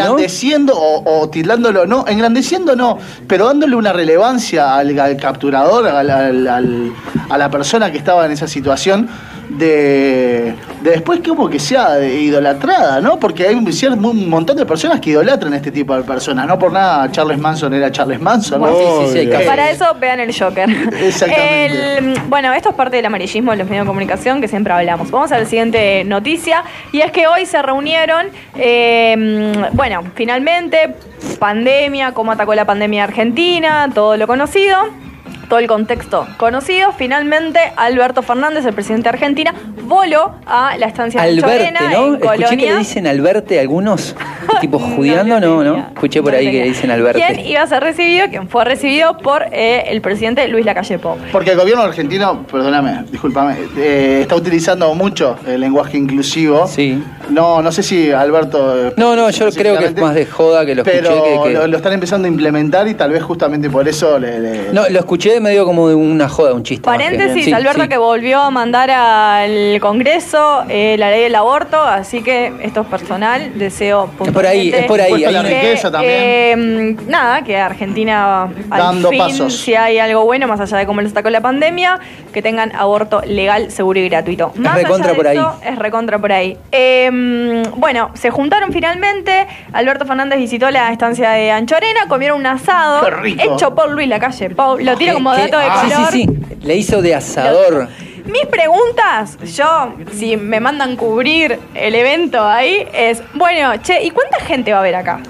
engrandeciendo 0.00 0.72
o, 0.74 1.20
o 1.22 1.28
tildándolo 1.28 1.86
no 1.86 2.06
engrandeciendo 2.08 2.74
no 2.74 2.98
pero 3.26 3.46
dándole 3.46 3.76
una 3.76 3.92
relevancia 3.92 4.76
al, 4.76 4.98
al 4.98 5.16
capturador 5.16 5.86
al- 5.88 6.92
a 7.28 7.38
la 7.38 7.50
persona 7.50 7.90
que 7.92 7.98
estaba 7.98 8.24
en 8.26 8.32
esa 8.32 8.46
situación 8.48 9.08
de, 9.48 10.54
de 10.82 10.90
después 10.90 11.20
como 11.26 11.48
que 11.48 11.58
sea 11.58 12.04
idolatrada, 12.04 13.00
¿no? 13.00 13.18
Porque 13.18 13.46
hay 13.46 13.54
un, 13.54 14.28
montón 14.28 14.56
de 14.56 14.66
personas 14.66 15.00
que 15.00 15.10
idolatran 15.10 15.52
a 15.52 15.56
este 15.56 15.70
tipo 15.70 15.96
de 15.96 16.02
personas. 16.02 16.46
No 16.46 16.58
por 16.58 16.72
nada 16.72 17.10
Charles 17.10 17.38
Manson 17.38 17.74
era 17.74 17.90
Charles 17.90 18.20
Manson, 18.20 18.60
¿no? 18.60 18.68
Sí, 18.68 19.12
sí, 19.12 19.20
sí. 19.20 19.46
Para 19.46 19.70
eso 19.70 19.86
vean 19.98 20.20
el 20.20 20.36
Joker. 20.36 20.68
Exactamente. 21.00 21.98
El- 21.98 22.20
bueno, 22.28 22.52
esto 22.52 22.70
es 22.70 22.74
parte 22.74 22.96
del 22.96 23.06
amarillismo 23.06 23.52
de 23.52 23.58
los 23.58 23.68
medios 23.68 23.84
de 23.84 23.88
comunicación 23.88 24.40
que 24.40 24.48
siempre 24.48 24.72
hablamos. 24.72 25.10
Vamos 25.10 25.32
a 25.32 25.38
la 25.38 25.44
siguiente 25.44 26.04
noticia. 26.04 26.64
Y 26.92 27.00
es 27.00 27.10
que 27.12 27.26
hoy 27.26 27.46
se 27.46 27.60
reunieron, 27.62 28.26
eh, 28.56 29.52
bueno, 29.72 30.02
finalmente, 30.14 30.94
pandemia, 31.38 32.12
cómo 32.12 32.32
atacó 32.32 32.54
la 32.54 32.64
pandemia 32.64 33.04
Argentina, 33.04 33.88
todo 33.94 34.16
lo 34.16 34.26
conocido. 34.26 35.03
Todo 35.48 35.58
el 35.58 35.66
contexto 35.66 36.26
conocido. 36.36 36.92
Finalmente, 36.92 37.58
Alberto 37.76 38.22
Fernández, 38.22 38.64
el 38.66 38.72
presidente 38.74 39.04
de 39.04 39.08
Argentina, 39.10 39.54
voló 39.82 40.32
a 40.46 40.76
la 40.78 40.86
estancia 40.86 41.20
de 41.22 41.28
Alberte, 41.28 41.56
Chorena 41.58 41.80
¿no? 41.92 42.06
en 42.06 42.14
Escuché 42.24 42.56
que 42.56 42.66
le 42.66 42.76
dicen 42.78 43.06
Alberte 43.06 43.60
algunos, 43.60 44.16
tipo 44.60 44.78
judiando, 44.78 45.40
no, 45.40 45.62
no. 45.62 45.76
Escuché 45.94 46.22
por 46.22 46.32
No 46.32 46.38
ahí 46.38 46.50
que 46.50 46.60
le 46.60 46.64
dicen 46.68 46.90
Alberte. 46.90 47.22
¿Quién 47.26 47.40
iba 47.46 47.62
a 47.62 47.66
ser 47.66 47.82
recibido? 47.82 48.26
¿Quién 48.30 48.48
fue 48.48 48.64
recibido 48.64 49.18
por 49.18 49.44
eh, 49.52 49.84
el 49.88 50.00
presidente 50.00 50.46
Luis 50.48 50.64
Lacalle 50.64 50.98
Pou? 50.98 51.16
Porque 51.32 51.50
el 51.52 51.58
gobierno 51.58 51.82
argentino, 51.82 52.44
perdóname, 52.50 53.04
discúlpame, 53.10 53.56
eh, 53.76 54.20
está 54.22 54.34
utilizando 54.36 54.94
mucho 54.94 55.36
el 55.46 55.60
lenguaje 55.60 55.96
inclusivo. 55.98 56.66
Sí. 56.66 57.02
No, 57.30 57.62
no 57.62 57.72
sé 57.72 57.82
si 57.82 58.10
Alberto. 58.10 58.88
eh, 58.88 58.92
No, 58.96 59.14
no, 59.16 59.30
yo 59.30 59.50
creo 59.50 59.78
que 59.78 59.86
es 59.86 59.96
más 59.96 60.14
de 60.14 60.26
joda 60.26 60.64
que 60.66 60.74
lo 60.74 60.82
escuché 60.82 61.00
Pero 61.02 61.22
que- 61.22 61.48
que... 61.48 61.54
Lo, 61.54 61.66
lo 61.66 61.76
están 61.76 61.92
empezando 61.92 62.26
a 62.26 62.30
implementar 62.30 62.86
y 62.88 62.94
tal 62.94 63.10
vez 63.10 63.22
justamente 63.22 63.68
por 63.70 63.86
eso 63.88 64.18
le. 64.18 64.38
le- 64.40 64.72
No, 64.72 64.88
lo 64.88 64.98
escuché 64.98 65.33
medio 65.40 65.64
como 65.64 65.88
de 65.88 65.94
una 65.94 66.28
joda, 66.28 66.52
un 66.54 66.62
chiste. 66.62 66.82
que- 66.82 66.86
Paréntesis, 66.90 67.44
Sí, 67.44 67.52
Alberto 67.52 67.82
sí. 67.82 67.88
que 67.88 67.96
volvió 67.98 68.40
a 68.40 68.50
mandar 68.50 68.90
al 68.90 69.78
Congreso 69.80 70.64
eh, 70.68 70.96
la 70.98 71.10
ley 71.10 71.22
del 71.22 71.34
aborto, 71.34 71.80
así 71.82 72.22
que 72.22 72.52
esto 72.62 72.82
es 72.82 72.86
personal, 72.86 73.58
deseo 73.58 74.08
Es 74.24 74.32
por 74.32 74.46
ahí, 74.46 74.70
es 74.74 74.84
por 74.86 75.00
ahí. 75.00 75.24
Hay 75.24 75.36
riqueza 75.42 75.90
también. 75.90 76.12
eh, 76.16 76.96
nada, 77.06 77.42
que 77.42 77.56
Argentina 77.56 78.44
al 78.44 78.50
Dando 78.70 79.10
fin, 79.10 79.18
pasos. 79.18 79.56
si 79.56 79.74
hay 79.74 79.98
algo 79.98 80.24
bueno, 80.24 80.46
más 80.48 80.60
allá 80.60 80.78
de 80.78 80.86
cómo 80.86 81.00
le 81.00 81.08
sacó 81.10 81.30
la 81.30 81.40
pandemia, 81.40 81.98
que 82.32 82.42
tengan 82.42 82.74
aborto 82.74 83.20
legal, 83.26 83.70
seguro 83.70 83.98
y 84.00 84.08
gratuito. 84.08 84.52
Más 84.56 84.74
allá 84.74 84.82
recontra 84.84 85.10
de 85.10 85.14
por 85.16 85.26
ahí. 85.28 85.36
eso, 85.36 85.54
Es 85.64 85.78
recontra 85.78 86.18
por 86.18 86.32
ahí. 86.32 86.56
Eh, 86.72 87.04
em, 87.06 87.62
bueno, 87.76 88.10
se 88.14 88.30
juntaron 88.30 88.72
finalmente. 88.72 89.46
Alberto 89.72 90.06
Fernández 90.06 90.38
visitó 90.38 90.70
la 90.70 90.90
estancia 90.92 91.30
de 91.30 91.50
Anchorena, 91.50 92.06
comieron 92.08 92.38
un 92.40 92.46
asado 92.46 93.04
Qué 93.04 93.10
rico. 93.10 93.54
hecho 93.54 93.74
por 93.74 93.90
Luis 93.90 94.08
Lacalle 94.08 94.50
Pou. 94.50 94.78
Lo 94.78 94.96
tiro 94.96 95.14
como 95.14 95.23
Que- 95.32 95.42
dato 95.42 95.58
de 95.58 95.64
ah, 95.64 95.82
sí, 95.84 95.92
color. 95.92 96.12
sí, 96.12 96.22
sí. 96.22 96.56
Le 96.66 96.76
hizo 96.76 97.02
de 97.02 97.14
asador. 97.14 97.88
Mis 98.26 98.46
preguntas, 98.46 99.36
yo, 99.54 99.94
si 100.16 100.36
me 100.36 100.58
mandan 100.60 100.96
cubrir 100.96 101.58
el 101.74 101.94
evento 101.94 102.42
ahí, 102.42 102.86
es, 102.94 103.22
bueno, 103.34 103.72
che, 103.82 104.02
¿y 104.02 104.10
cuánta 104.10 104.38
gente 104.40 104.70
va 104.72 104.78
a 104.78 104.80
haber 104.80 104.94
acá? 104.96 105.20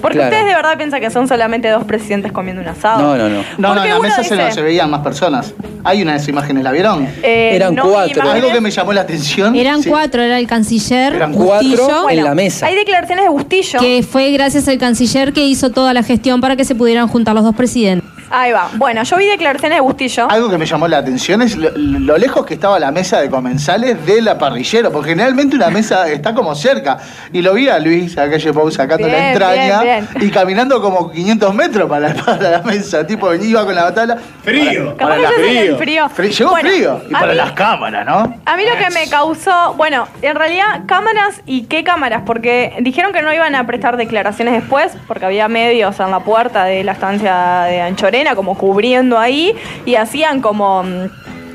Porque 0.00 0.16
Claro. 0.18 0.30
ustedes 0.30 0.46
de 0.48 0.54
verdad 0.54 0.76
piensan 0.76 1.00
que 1.00 1.10
son 1.10 1.28
solamente 1.28 1.68
dos 1.68 1.84
presidentes 1.84 2.32
comiendo 2.32 2.60
un 2.60 2.68
asado. 2.68 3.00
No, 3.02 3.16
no, 3.16 3.28
no, 3.28 3.40
en 3.40 3.44
Porque 3.74 3.88
la 3.88 3.98
mesa 3.98 4.22
se, 4.24 4.36
no- 4.36 4.50
se 4.50 4.60
veían 4.62 4.90
más 4.90 5.00
personas. 5.00 5.54
Hay 5.84 6.02
unas 6.02 6.26
imágenes, 6.28 6.64
¿la 6.64 6.72
vieron? 6.72 7.06
Eh, 7.22 7.50
Eran 7.54 7.74
no 7.74 7.84
cuatro. 7.90 8.22
Algo 8.30 8.50
que 8.50 8.60
me 8.60 8.70
llamó 8.70 8.92
la 8.94 9.02
atención. 9.02 9.54
Eran 9.54 9.82
sí. 9.82 9.88
cuatro, 9.90 10.22
era 10.22 10.38
el 10.38 10.46
canciller 10.46 11.14
Eran 11.14 11.32
Bustillo. 11.32 11.76
cuatro 11.86 12.10
en 12.10 12.24
la 12.24 12.34
mesa. 12.34 12.66
Hay 12.66 12.74
declaraciones 12.74 13.24
de 13.26 13.30
Bustillo. 13.30 13.78
Que 13.78 14.02
fue 14.02 14.30
gracias 14.32 14.66
al 14.68 14.78
canciller 14.78 15.32
que 15.34 15.44
hizo 15.46 15.70
toda 15.70 15.92
la 15.92 16.02
gestión 16.02 16.40
para 16.40 16.56
que 16.56 16.64
se 16.64 16.74
pudieran 16.74 17.06
juntar 17.08 17.34
los 17.34 17.44
dos 17.44 17.54
presidentes. 17.54 18.08
Ahí 18.36 18.50
va. 18.50 18.68
Bueno, 18.74 19.02
yo 19.04 19.16
vi 19.16 19.26
declaraciones 19.26 19.76
de 19.76 19.80
Bustillo. 19.80 20.26
Algo 20.28 20.50
que 20.50 20.58
me 20.58 20.66
llamó 20.66 20.88
la 20.88 20.98
atención 20.98 21.40
es 21.42 21.56
lo, 21.56 21.70
lo 21.76 22.18
lejos 22.18 22.44
que 22.44 22.54
estaba 22.54 22.80
la 22.80 22.90
mesa 22.90 23.20
de 23.20 23.30
comensales 23.30 24.04
de 24.04 24.20
la 24.22 24.36
parrillera, 24.38 24.90
porque 24.90 25.10
generalmente 25.10 25.54
una 25.54 25.70
mesa 25.70 26.08
está 26.10 26.34
como 26.34 26.54
cerca. 26.56 26.98
Y 27.32 27.42
lo 27.42 27.54
vi 27.54 27.68
a 27.68 27.78
Luis, 27.78 28.18
a 28.18 28.28
calle 28.28 28.52
Pau 28.52 28.70
sacando 28.72 29.06
la 29.06 29.30
entraña 29.30 29.82
bien, 29.82 30.08
y 30.20 30.30
caminando 30.30 30.80
como 30.82 31.12
500 31.12 31.54
metros 31.54 31.88
para, 31.88 32.12
para 32.26 32.50
la 32.50 32.62
mesa. 32.62 33.06
Tipo, 33.06 33.32
iba 33.34 33.64
con 33.64 33.74
la 33.74 33.84
batalla. 33.84 34.16
Frío. 34.42 34.96
Que 34.96 35.04
yo 35.04 35.28
soy 35.36 35.54
del 35.54 35.76
frío. 35.76 36.08
Llegó 36.18 36.50
Bueno, 36.50 36.68
frío. 36.68 37.00
Y 37.08 37.12
para 37.12 37.26
mí- 37.28 37.34
las 37.34 37.52
cámaras, 37.52 38.04
¿no? 38.06 38.36
A 38.44 38.56
mí 38.56 38.64
lo 38.64 38.76
que 38.76 38.90
me 38.92 39.08
causó, 39.08 39.74
bueno, 39.76 40.08
en 40.22 40.34
realidad 40.34 40.82
cámaras 40.86 41.40
y 41.46 41.62
qué 41.66 41.84
cámaras, 41.84 42.22
porque 42.26 42.72
dijeron 42.80 43.12
que 43.12 43.22
no 43.22 43.32
iban 43.32 43.54
a 43.54 43.66
prestar 43.66 43.96
declaraciones 43.96 44.54
después, 44.54 44.92
porque 45.06 45.24
había 45.26 45.46
medios 45.48 46.00
en 46.00 46.10
la 46.10 46.20
puerta 46.20 46.64
de 46.64 46.82
la 46.84 46.92
estancia 46.92 47.62
de 47.68 47.80
Anchorena, 47.80 48.23
como 48.34 48.56
cubriendo 48.56 49.18
ahí, 49.18 49.54
y 49.84 49.96
hacían 49.96 50.40
como 50.40 50.82
mm, 50.82 51.06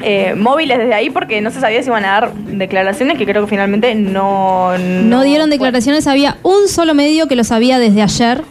eh, 0.02 0.36
móviles 0.36 0.78
desde 0.78 0.94
ahí, 0.94 1.10
porque 1.10 1.42
no 1.42 1.52
se 1.52 1.60
sabía 1.60 1.82
si 1.82 1.88
iban 1.88 2.06
a 2.06 2.12
dar 2.12 2.34
declaraciones, 2.34 3.18
que 3.18 3.26
creo 3.26 3.44
que 3.44 3.50
finalmente 3.50 3.96
no... 3.96 4.78
No 4.78 5.24
dieron 5.24 5.50
declaraciones, 5.50 6.08
había 6.08 6.38
un 6.44 6.68
solo 6.68 6.94
medio 6.94 7.28
que 7.28 7.36
lo 7.36 7.44
sabía 7.44 7.80
desde 7.80 8.02
ayer. 8.02 8.44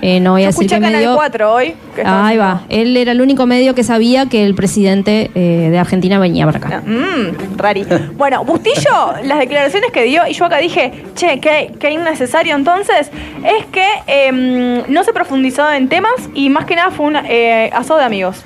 Eh, 0.00 0.20
no 0.20 0.32
voy 0.32 0.42
a 0.42 0.44
Yo 0.44 0.48
decir 0.48 0.64
escuché 0.64 0.76
qué 0.76 0.80
Canal 0.80 0.92
medio. 1.00 1.14
4 1.16 1.52
hoy. 1.52 1.74
que 1.94 2.02
Ahí 2.04 2.36
va. 2.36 2.62
Él 2.68 2.96
era 2.96 3.12
el 3.12 3.20
único 3.20 3.46
medio 3.46 3.74
que 3.74 3.84
sabía 3.84 4.26
que 4.26 4.44
el 4.44 4.54
presidente 4.54 5.30
eh, 5.34 5.68
de 5.70 5.78
Argentina 5.78 6.18
venía 6.18 6.46
para 6.46 6.58
acá. 6.58 6.82
Mmm, 6.86 7.56
rari. 7.58 7.84
Bueno, 8.16 8.44
Bustillo, 8.44 9.14
las 9.24 9.38
declaraciones 9.38 9.90
que 9.92 10.04
dio, 10.04 10.22
y 10.26 10.32
yo 10.32 10.44
acá 10.46 10.58
dije, 10.58 11.04
che, 11.14 11.38
qué, 11.40 11.72
qué 11.78 11.90
innecesario 11.90 12.56
entonces, 12.56 13.10
es 13.44 13.66
que 13.66 13.86
em, 14.06 14.82
no 14.88 15.04
se 15.04 15.12
profundizó 15.12 15.70
en 15.72 15.88
temas 15.88 16.12
y 16.34 16.48
más 16.50 16.64
que 16.64 16.74
nada 16.76 16.90
fue 16.90 17.06
un 17.06 17.16
eh, 17.16 17.70
asado 17.74 17.98
de 18.00 18.06
amigos. 18.06 18.42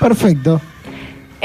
Perfecto. 0.00 0.60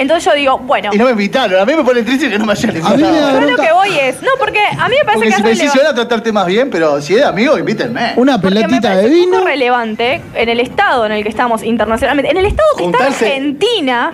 Entonces 0.02 0.26
yo 0.26 0.34
digo, 0.34 0.58
bueno. 0.58 0.90
Y 0.92 0.98
no 0.98 1.06
me 1.06 1.12
invitaron. 1.12 1.60
A 1.62 1.66
mí 1.66 1.74
me 1.76 1.84
pone 1.84 2.02
triste 2.04 2.30
que 2.30 2.38
no 2.40 2.46
me 2.46 2.52
hayan 2.54 2.76
invitado. 2.76 2.98
Yo 3.40 3.42
lo 3.52 3.56
que 3.58 3.72
voy 3.72 3.98
es, 4.00 4.22
no, 4.22 4.30
porque 4.40 4.60
a 4.60 4.90
mí 4.90 4.96
me 4.98 5.06
parece 5.06 5.14
Porque 5.14 5.30
que 5.30 5.36
si 5.36 5.44
me 5.44 5.50
decís, 5.50 5.72
van 5.76 5.88
a 5.88 5.94
tratarte 5.96 6.32
más 6.32 6.46
bien, 6.48 6.70
pero 6.70 7.00
si 7.02 7.16
es 7.16 7.24
amigo, 7.24 7.58
invítenme. 7.58 8.14
Una 8.16 8.40
pelotita 8.42 8.96
de 8.98 9.10
vino. 9.10 9.32
poco 9.38 9.46
relevante 9.46 10.22
en 10.34 10.50
el 10.50 10.60
estado 10.60 11.06
en 11.06 11.12
el 11.14 11.24
que 11.24 11.30
estamos 11.30 11.64
internacionalmente, 11.64 12.32
en 12.32 12.38
el 12.38 12.46
estado 12.46 12.68
que 12.78 12.84
Juntarse- 12.86 13.12
está 13.12 13.26
Argentina. 13.26 14.14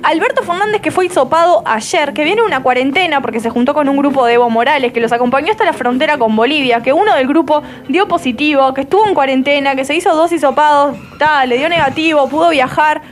Alberto 0.00 0.42
Fernández, 0.44 0.80
que 0.80 0.92
fue 0.92 1.06
hisopado 1.06 1.62
ayer, 1.66 2.12
que 2.12 2.22
viene 2.22 2.42
una 2.42 2.62
cuarentena 2.62 3.20
porque 3.20 3.40
se 3.40 3.50
juntó 3.50 3.74
con 3.74 3.88
un 3.88 3.96
grupo 3.96 4.24
de 4.26 4.34
Evo 4.34 4.48
Morales 4.48 4.92
que 4.92 5.00
los 5.00 5.10
acompañó 5.10 5.50
hasta 5.50 5.64
la 5.64 5.72
frontera 5.72 6.18
con 6.18 6.36
Bolivia, 6.36 6.82
que 6.82 6.92
uno 6.92 7.14
del 7.16 7.26
grupo 7.26 7.64
dio 7.88 8.06
positivo, 8.06 8.72
que 8.74 8.82
estuvo 8.82 9.04
en 9.08 9.14
cuarentena, 9.14 9.74
que 9.74 9.84
se 9.84 9.96
hizo 9.96 10.14
dos 10.14 10.30
hisopados, 10.30 10.96
tal, 11.18 11.48
le 11.48 11.58
dio 11.58 11.68
negativo, 11.68 12.28
pudo 12.28 12.50
viajar. 12.50 13.02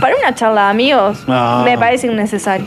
Para 0.00 0.16
una 0.16 0.34
charla 0.34 0.64
de 0.64 0.70
amigos, 0.70 1.24
No. 1.26 1.62
me 1.64 1.76
parece 1.78 2.06
innecesario. 2.06 2.66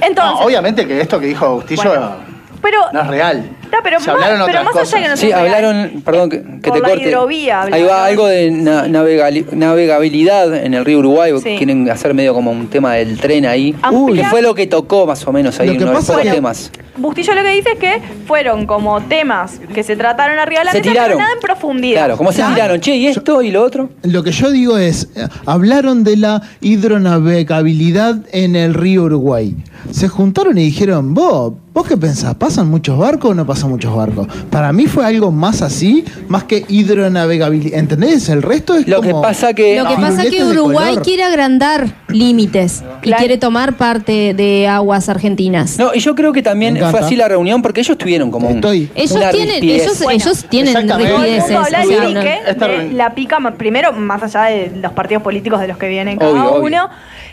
Entonces, 0.00 0.16
No, 0.16 0.46
obviamente 0.46 0.86
que 0.86 1.00
esto 1.00 1.18
que 1.20 1.26
dijo 1.26 1.44
Agustillo 1.46 1.82
Bueno, 1.84 2.12
pero 2.60 2.78
no 2.92 3.00
es 3.02 3.06
real. 3.06 3.50
No, 3.72 3.78
pero 3.82 3.98
Se 4.00 4.06
más- 4.06 4.14
hablaron 4.22 4.46
pero 4.46 4.60
otras 4.60 4.74
más 4.74 4.92
allá 4.94 4.96
que 5.02 5.04
no 5.08 5.10
cosas. 5.14 5.20
Sí, 5.20 5.26
real. 5.28 5.40
hablaron, 5.40 6.02
perdón 6.04 6.28
que, 6.30 6.42
que 6.42 6.68
Por 6.68 6.72
te 6.74 6.80
la 6.80 6.88
corte. 6.90 7.08
hidrovía 7.08 7.62
Ahí 7.62 7.70
va 7.70 7.76
hablaron. 7.78 8.06
algo 8.06 8.26
de 8.26 8.50
na- 8.50 8.86
navegabilidad 8.86 10.54
en 10.54 10.74
el 10.74 10.84
río 10.84 10.98
Uruguay. 10.98 11.32
Sí. 11.42 11.54
Quieren 11.56 11.88
hacer 11.90 12.12
medio 12.14 12.34
como 12.34 12.50
un 12.50 12.68
tema 12.68 12.94
del 12.94 13.18
tren 13.18 13.46
ahí. 13.46 13.74
Ampliar- 13.82 14.24
Que 14.26 14.30
fue 14.30 14.42
lo 14.42 14.54
que 14.54 14.66
tocó 14.66 15.06
más 15.06 15.26
o 15.26 15.32
menos 15.32 15.58
ahí, 15.58 15.68
Lo 15.68 15.72
que 15.72 15.84
uno 15.84 16.00
de 16.00 16.06
los 16.06 16.20
que- 16.22 16.30
temas. 16.30 16.70
Bustillo 16.94 17.34
lo 17.34 17.42
que 17.42 17.48
dice 17.52 17.70
es 17.72 17.78
que 17.78 18.02
fueron 18.26 18.66
como 18.66 19.00
temas 19.04 19.58
que 19.74 19.82
se 19.82 19.96
trataron 19.96 20.38
arriba 20.38 20.60
de 20.60 20.64
la 20.66 20.72
Se 20.72 20.78
mesa, 20.80 20.90
tiraron. 20.90 21.08
pero 21.12 21.18
nada 21.20 21.32
en 21.32 21.40
profundidad. 21.40 22.00
Claro, 22.00 22.16
como 22.18 22.32
se 22.32 22.42
tiraron, 22.42 22.80
che, 22.80 22.94
¿y 22.96 23.06
esto 23.06 23.40
y 23.40 23.50
lo 23.50 23.62
otro? 23.62 23.88
Lo 24.02 24.22
que 24.22 24.30
yo 24.32 24.50
digo 24.50 24.76
es, 24.76 25.08
hablaron 25.46 26.04
de 26.04 26.18
la 26.18 26.42
hidronavegabilidad 26.60 28.16
en 28.32 28.56
el 28.56 28.74
río 28.74 29.04
Uruguay. 29.04 29.56
Se 29.90 30.08
juntaron 30.08 30.58
y 30.58 30.64
dijeron, 30.64 31.14
vos, 31.14 31.54
¿vos 31.72 31.86
qué 31.88 31.96
pensás? 31.96 32.34
¿Pasan 32.34 32.68
muchos 32.68 32.98
barcos 32.98 33.30
o 33.30 33.34
no 33.34 33.46
pasan 33.46 33.70
muchos 33.70 33.94
barcos? 33.94 34.26
Para 34.50 34.72
mí 34.72 34.86
fue 34.86 35.04
algo 35.06 35.30
más 35.30 35.62
así, 35.62 36.04
más 36.28 36.44
que 36.44 36.64
hidronavegabilidad. 36.68 37.78
¿Entendés? 37.78 38.28
El 38.28 38.42
resto 38.42 38.74
es 38.74 38.86
Lo 38.86 39.00
que 39.00 39.12
pasa 39.12 39.54
que. 39.54 39.78
Lo 39.78 39.88
que 39.88 39.94
pasa 39.94 40.24
es 40.24 40.30
que 40.30 40.44
Uruguay 40.44 40.96
quiere 41.02 41.24
agrandar 41.24 41.86
límites 42.08 42.82
y 43.02 43.12
quiere 43.12 43.38
tomar 43.38 43.76
parte 43.76 44.34
de 44.34 44.68
aguas 44.68 45.08
argentinas. 45.08 45.78
No, 45.78 45.94
y 45.94 46.00
yo 46.00 46.14
creo 46.14 46.32
que 46.32 46.42
también 46.42 46.76
fue 46.90 47.00
así 47.00 47.16
la 47.16 47.28
reunión 47.28 47.62
porque 47.62 47.80
ellos 47.80 47.96
tuvieron 47.96 48.30
como 48.30 48.48
un. 48.48 48.62
Ellos 48.64 49.12
una 49.12 49.30
tienen, 49.30 49.62
ellos, 49.62 50.00
ellos 50.10 50.44
tienen 50.48 50.76
o 50.76 50.80
sea, 50.80 50.98
no- 50.98 50.98
de 50.98 52.54
reunión. 52.54 52.96
la 52.96 53.14
pica, 53.14 53.38
primero, 53.56 53.92
más 53.92 54.22
allá 54.22 54.44
de 54.44 54.72
los 54.80 54.92
partidos 54.92 55.22
políticos 55.22 55.60
de 55.60 55.68
los 55.68 55.78
que 55.78 55.88
vienen 55.88 56.18
cada 56.18 56.32
Obvio, 56.32 56.54
obvio. 56.54 56.90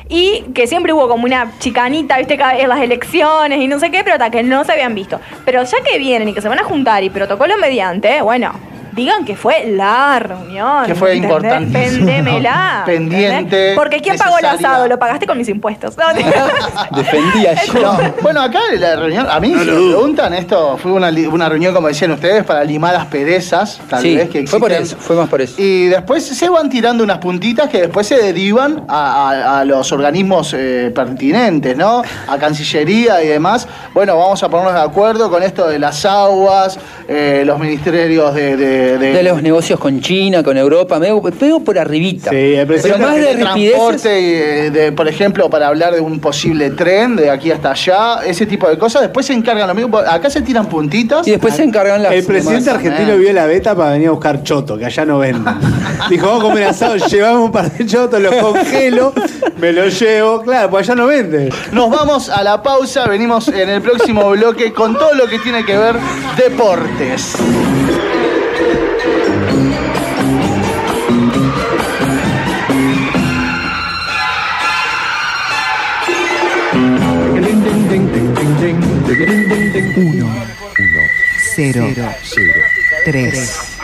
Y 0.10 0.42
que 0.56 0.66
siempre 0.66 0.92
hubo 0.92 1.08
como 1.08 1.26
una 1.26 1.52
chicanita, 1.60 2.18
viste, 2.18 2.34
en 2.58 2.68
las 2.68 2.82
elecciones 2.82 3.60
y 3.60 3.68
no 3.68 3.80
sé 3.80 3.92
qué, 3.92 4.04
pero 4.04 4.16
hasta 4.16 4.32
que 4.32 4.42
no 4.42 4.64
se 4.66 4.72
habían 4.72 4.96
visto. 4.96 5.20
Pero 5.46 5.64
ya 5.64 5.78
que 5.84 6.00
vienen 6.00 6.28
y 6.30 6.34
que 6.34 6.42
se 6.42 6.50
van 6.50 6.60
a 6.60 6.64
juntar 6.64 7.04
y 7.04 7.12
protocolo 7.12 7.56
mediante, 7.58 8.22
bueno, 8.22 8.52
digan 8.94 9.26
que 9.26 9.36
fue 9.36 9.66
la 9.72 10.20
reunión. 10.20 10.86
Que 10.86 10.96
fue 10.96 11.16
¿entendés? 11.16 11.38
importantísimo. 11.38 12.06
Pendémela. 12.06 12.84
Pendiente. 12.86 13.74
Porque 13.76 14.00
¿quién 14.02 14.18
pagó 14.18 14.38
el 14.40 14.46
asado? 14.46 14.88
Lo 14.88 14.98
pagaste 15.00 15.26
con 15.26 15.38
mis 15.38 15.50
impuestos. 15.50 15.96
No, 15.98 16.04
Defendía 16.98 17.54
yo. 17.66 17.74
No, 17.82 17.98
bueno, 18.22 18.42
acá 18.42 18.60
en 18.74 18.82
la 18.82 18.96
reunión, 18.96 19.28
a 19.30 19.40
mí 19.40 19.50
si 19.50 19.54
me 19.56 19.64
preguntan, 19.66 20.34
esto 20.34 20.78
fue 20.78 20.92
una, 20.92 21.10
una 21.32 21.50
reunión, 21.50 21.74
como 21.74 21.88
decían 21.88 22.12
ustedes, 22.12 22.44
para 22.44 22.64
limar 22.64 22.94
las 22.94 23.06
perezas, 23.06 23.80
tal 23.90 24.02
Sí, 24.02 24.16
vez 24.16 24.30
que 24.30 24.46
fue 24.48 24.60
por 24.60 24.72
existen. 24.72 24.98
eso, 25.00 25.08
fue 25.08 25.16
más 25.16 25.30
por 25.30 25.42
eso. 25.42 25.56
Y 25.58 25.88
después 25.88 26.26
se 26.26 26.50
van 26.50 26.70
tirando 26.70 27.04
unas 27.04 27.20
puntitas 27.20 27.70
que 27.70 27.82
después 27.82 28.08
se 28.08 28.18
derivan 28.18 28.84
a, 28.88 29.30
a- 29.30 29.60
a 29.60 29.66
los 29.66 29.92
organismos 29.92 30.54
eh, 30.58 30.92
pertinentes, 30.94 31.76
¿no? 31.78 32.02
A 32.28 32.38
Cancillería 32.38 33.24
y 33.24 33.28
demás. 33.28 33.68
Bueno, 33.94 34.18
vamos 34.18 34.42
a 34.44 34.50
ponernos 34.50 34.74
de 34.74 34.82
acuerdo 34.82 35.30
con 35.30 35.44
esto 35.44 35.68
de 35.68 35.80
las 35.80 36.06
aguas, 36.06 36.80
eh, 37.08 37.44
los 37.46 37.60
ministerios 37.60 38.34
de... 38.34 38.58
De, 38.58 38.79
de- 38.98 39.14
De 39.14 39.24
los 39.24 39.42
negocios 39.42 39.80
con 39.80 40.00
China, 40.02 40.44
con 40.44 40.58
Europa, 40.58 41.00
me 41.00 41.08
pego 41.32 41.64
por 41.64 41.78
arribita. 41.78 42.30
Sí, 42.32 42.36
el 42.36 42.68
Pero 42.68 42.68
presidente 42.68 43.00
más 43.06 43.16
de 43.16 43.36
transporte, 43.36 44.22
y, 44.22 44.34
eh, 44.34 44.72
de, 44.72 44.92
por 44.92 45.08
ejemplo, 45.08 45.50
para 45.50 45.68
hablar 45.68 45.94
de 45.94 46.00
un 46.02 46.20
posible 46.20 46.70
tren 46.72 47.16
de 47.16 47.30
aquí 47.30 47.52
hasta 47.52 47.72
allá, 47.72 48.20
ese 48.26 48.46
tipo 48.46 48.68
de 48.70 48.78
cosas. 48.78 49.02
Después 49.04 49.26
se 49.26 49.34
encargan 49.34 49.68
lo 49.68 49.74
mismo. 49.76 49.98
Acá 49.98 50.30
se 50.30 50.42
tiran 50.42 50.68
puntitas. 50.68 51.28
Y 51.28 51.32
después 51.32 51.56
se 51.56 51.64
encargan 51.64 52.04
las. 52.04 52.14
El 52.14 52.24
presidente 52.26 52.70
argentino 52.70 53.18
vio 53.18 53.34
la 53.34 53.46
beta 53.46 53.76
para 53.76 53.92
venir 53.92 54.08
a 54.08 54.12
buscar 54.12 54.44
choto, 54.44 54.78
que 54.78 54.86
allá 54.86 55.06
no 55.06 55.20
venden. 55.20 55.54
Dijo, 56.10 56.28
vamos 56.28 56.44
a 56.44 56.48
comer 56.48 56.64
asado, 56.66 56.96
llevamos 56.96 57.46
un 57.46 57.52
par 57.52 57.72
de 57.72 57.86
chotos, 57.86 58.22
los 58.22 58.34
congelo, 58.36 59.14
me 59.58 59.72
los 59.74 60.00
llevo. 60.00 60.42
Claro, 60.42 60.70
pues 60.70 60.88
allá 60.90 60.96
no 60.96 61.08
venden. 61.08 61.50
Nos 61.72 61.90
vamos 61.90 62.30
a 62.30 62.44
la 62.44 62.62
pausa, 62.64 63.06
venimos 63.08 63.48
en 63.50 63.70
el 63.70 63.82
próximo 63.82 64.30
bloque 64.32 64.72
con 64.74 64.94
todo 64.98 65.14
lo 65.14 65.28
que 65.28 65.40
tiene 65.40 65.66
que 65.66 65.78
ver 65.78 65.96
deportes. 66.38 67.36
Uno, 79.10 80.36
cero, 81.56 81.88
tres, 83.06 83.78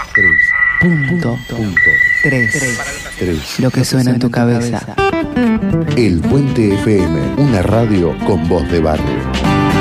punto, 0.79 1.39
tres. 2.21 3.59
Lo 3.59 3.71
que 3.71 3.83
suena 3.83 4.11
en 4.11 4.19
tu 4.19 4.29
cabeza. 4.29 4.85
El 5.97 6.19
Puente 6.19 6.75
FM, 6.75 7.37
una 7.37 7.63
radio 7.63 8.15
con 8.27 8.47
voz 8.47 8.69
de 8.69 8.79
barrio. 8.79 9.74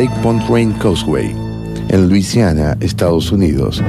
Lake 0.00 0.16
Pontchartrain 0.22 0.72
Causeway, 0.78 1.36
en 1.90 2.08
Luisiana, 2.08 2.74
Estados 2.80 3.30
Unidos, 3.32 3.82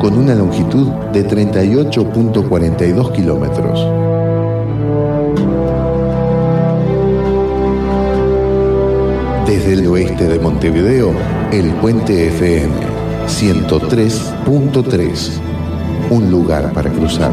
con 0.00 0.18
una 0.18 0.34
longitud 0.34 0.88
de 1.12 1.24
38.42 1.24 3.12
kilómetros. 3.12 3.78
Desde 9.46 9.74
el 9.74 9.86
oeste 9.86 10.26
de 10.26 10.40
Montevideo, 10.40 11.14
el 11.52 11.70
Puente 11.74 12.26
FM 12.26 12.74
103.3. 13.28 15.30
Un 16.10 16.28
lugar 16.28 16.72
para 16.72 16.90
cruzar. 16.90 17.30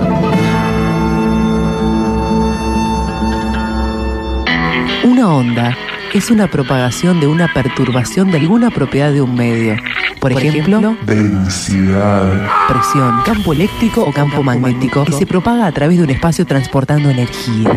Una 5.03 5.33
onda 5.33 5.75
es 6.13 6.31
una 6.31 6.49
propagación 6.49 7.19
de 7.19 7.27
una 7.27 7.53
perturbación 7.53 8.31
de 8.31 8.37
alguna 8.37 8.69
propiedad 8.71 9.11
de 9.11 9.21
un 9.21 9.35
medio. 9.35 9.75
Por, 10.19 10.31
ejemplo, 10.33 10.97
densidad, 11.05 12.49
presión, 12.67 13.21
campo 13.25 13.53
eléctrico 13.53 14.03
o 14.03 14.11
campo 14.11 14.43
magnético 14.43 15.05
que 15.05 15.13
se 15.13 15.25
propaga 15.25 15.65
a 15.65 15.71
través 15.71 15.97
de 15.97 16.03
un 16.03 16.09
espacio 16.09 16.45
transportando 16.45 17.09
energía. 17.09 17.71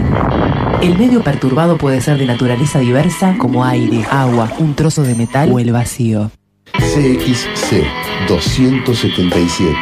El 0.82 0.98
medio 0.98 1.22
perturbado 1.22 1.78
puede 1.78 2.00
ser 2.00 2.18
de 2.18 2.26
naturaleza 2.26 2.80
diversa 2.80 3.36
como 3.38 3.64
aire, 3.64 4.04
agua, 4.10 4.50
un 4.59 4.74
trozo 4.74 5.04
de 5.04 5.14
metal 5.14 5.50
o 5.52 5.60
el 5.60 5.70
vacío. 5.70 6.32
CXC 6.72 7.84
277. 8.28 9.72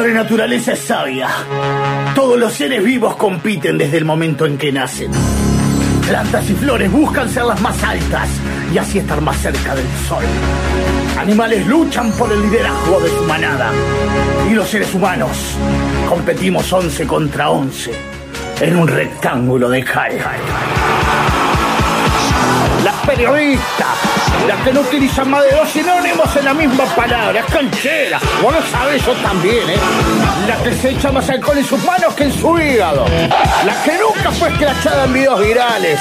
Madre 0.00 0.14
naturaleza 0.14 0.72
es 0.72 0.78
sabia. 0.78 1.28
Todos 2.14 2.38
los 2.38 2.54
seres 2.54 2.82
vivos 2.82 3.16
compiten 3.16 3.76
desde 3.76 3.98
el 3.98 4.06
momento 4.06 4.46
en 4.46 4.56
que 4.56 4.72
nacen. 4.72 5.10
Plantas 6.08 6.48
y 6.48 6.54
flores 6.54 6.90
buscan 6.90 7.28
ser 7.28 7.44
las 7.44 7.60
más 7.60 7.84
altas 7.84 8.30
y 8.72 8.78
así 8.78 9.00
estar 9.00 9.20
más 9.20 9.36
cerca 9.36 9.74
del 9.74 9.84
sol. 10.08 10.24
Animales 11.18 11.66
luchan 11.66 12.10
por 12.12 12.32
el 12.32 12.40
liderazgo 12.40 12.98
de 12.98 13.10
su 13.10 13.24
manada. 13.24 13.72
Y 14.50 14.54
los 14.54 14.70
seres 14.70 14.94
humanos 14.94 15.36
competimos 16.08 16.72
11 16.72 17.06
contra 17.06 17.50
11 17.50 17.92
en 18.62 18.76
un 18.76 18.88
rectángulo 18.88 19.68
de 19.68 19.84
cal. 19.84 20.12
Las 22.82 22.94
periodistas, 23.06 23.98
las 24.46 24.60
que 24.64 24.72
no 24.72 24.80
utilizan 24.80 25.30
más 25.30 25.44
de 25.44 25.50
dos 25.56 25.68
sinónimos 25.70 26.34
en 26.36 26.44
la 26.44 26.54
misma 26.54 26.84
palabra, 26.94 27.44
canchera. 27.46 28.18
Vos 28.42 28.52
lo 28.52 28.62
sabés, 28.62 29.04
yo 29.04 29.12
también, 29.14 29.68
¿eh? 29.68 29.76
La 30.48 30.56
que 30.62 30.74
se 30.74 30.90
echa 30.90 31.12
más 31.12 31.28
alcohol 31.30 31.58
en 31.58 31.64
sus 31.64 31.82
manos 31.84 32.14
que 32.14 32.24
en 32.24 32.32
su 32.32 32.58
hígado. 32.58 33.04
La 33.64 33.82
que 33.84 33.92
nunca 33.98 34.30
fue 34.32 34.48
escrachada 34.48 35.04
en 35.04 35.12
videos 35.12 35.40
virales. 35.40 36.00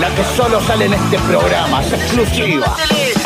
La 0.00 0.08
que 0.08 0.24
solo 0.36 0.60
sale 0.62 0.86
en 0.86 0.94
este 0.94 1.18
programa, 1.18 1.82
es 1.82 1.92
exclusiva. 1.92 2.76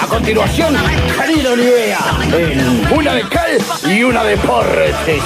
A 0.01 0.07
continuación, 0.07 0.77
Karina 1.17 1.51
Olivea, 1.51 1.99
en 2.33 2.93
una 2.93 3.15
de 3.15 3.29
cal 3.29 3.59
y 3.87 4.03
una 4.03 4.25
de 4.25 4.37
porretes. 4.39 5.23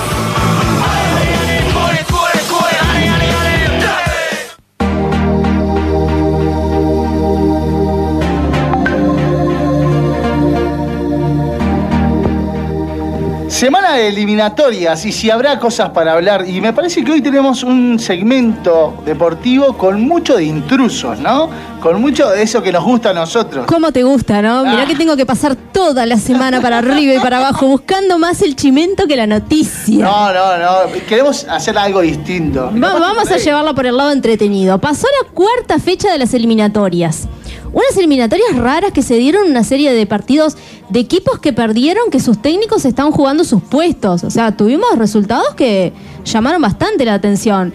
Semana 13.59 13.95
de 13.95 14.07
eliminatorias 14.07 15.05
y 15.05 15.11
si 15.11 15.33
habrá 15.33 15.59
cosas 15.59 15.91
para 15.91 16.13
hablar. 16.13 16.45
Y 16.49 16.61
me 16.61 16.73
parece 16.73 17.03
que 17.03 17.11
hoy 17.11 17.21
tenemos 17.21 17.65
un 17.65 17.99
segmento 17.99 18.95
deportivo 19.05 19.77
con 19.77 20.01
mucho 20.01 20.37
de 20.37 20.45
intrusos, 20.45 21.19
¿no? 21.19 21.51
Con 21.81 22.01
mucho 22.01 22.29
de 22.31 22.41
eso 22.45 22.63
que 22.63 22.71
nos 22.71 22.85
gusta 22.85 23.11
a 23.11 23.15
nosotros. 23.15 23.67
¿Cómo 23.67 23.91
te 23.91 24.05
gusta, 24.05 24.41
no? 24.43 24.65
Mirá 24.65 24.87
que 24.87 24.95
tengo 24.95 25.17
que 25.17 25.27
pasar 25.27 25.57
toda 25.57 26.07
la 26.07 26.19
semana 26.19 26.61
para 26.61 26.79
arriba 26.79 27.15
y 27.15 27.19
para 27.19 27.39
abajo 27.39 27.67
buscando 27.67 28.17
más 28.17 28.43
el 28.43 28.55
chimento 28.55 29.09
que 29.09 29.17
la 29.17 29.27
noticia. 29.27 30.05
No, 30.05 30.33
no, 30.33 30.57
no. 30.59 30.93
Queremos 31.09 31.45
hacer 31.51 31.77
algo 31.79 32.01
distinto. 32.01 32.71
Va- 32.81 32.97
vamos 33.01 33.29
a 33.29 33.39
llevarla 33.39 33.75
por 33.75 33.87
el 33.87 33.97
lado 33.97 34.13
entretenido. 34.13 34.79
Pasó 34.79 35.09
la 35.21 35.29
cuarta 35.31 35.81
fecha 35.81 36.13
de 36.13 36.19
las 36.21 36.33
eliminatorias. 36.33 37.27
Unas 37.73 37.97
eliminatorias 37.97 38.57
raras 38.57 38.93
que 38.93 39.03
se 39.03 39.17
dieron 39.17 39.49
una 39.49 39.65
serie 39.65 39.93
de 39.93 40.07
partidos 40.07 40.57
de 40.89 41.01
equipos 41.01 41.39
que 41.39 41.53
perdieron 41.53 42.11
que 42.11 42.21
sus 42.21 42.41
técnicos 42.41 42.85
estaban 42.85 43.13
jugando 43.13 43.45
sus 43.45 43.63
puestos. 43.63 44.25
O 44.25 44.31
sea, 44.31 44.57
tuvimos 44.57 44.97
resultados 44.97 45.55
que 45.55 45.93
llamaron 46.25 46.63
bastante 46.63 47.05
la 47.05 47.15
atención. 47.15 47.73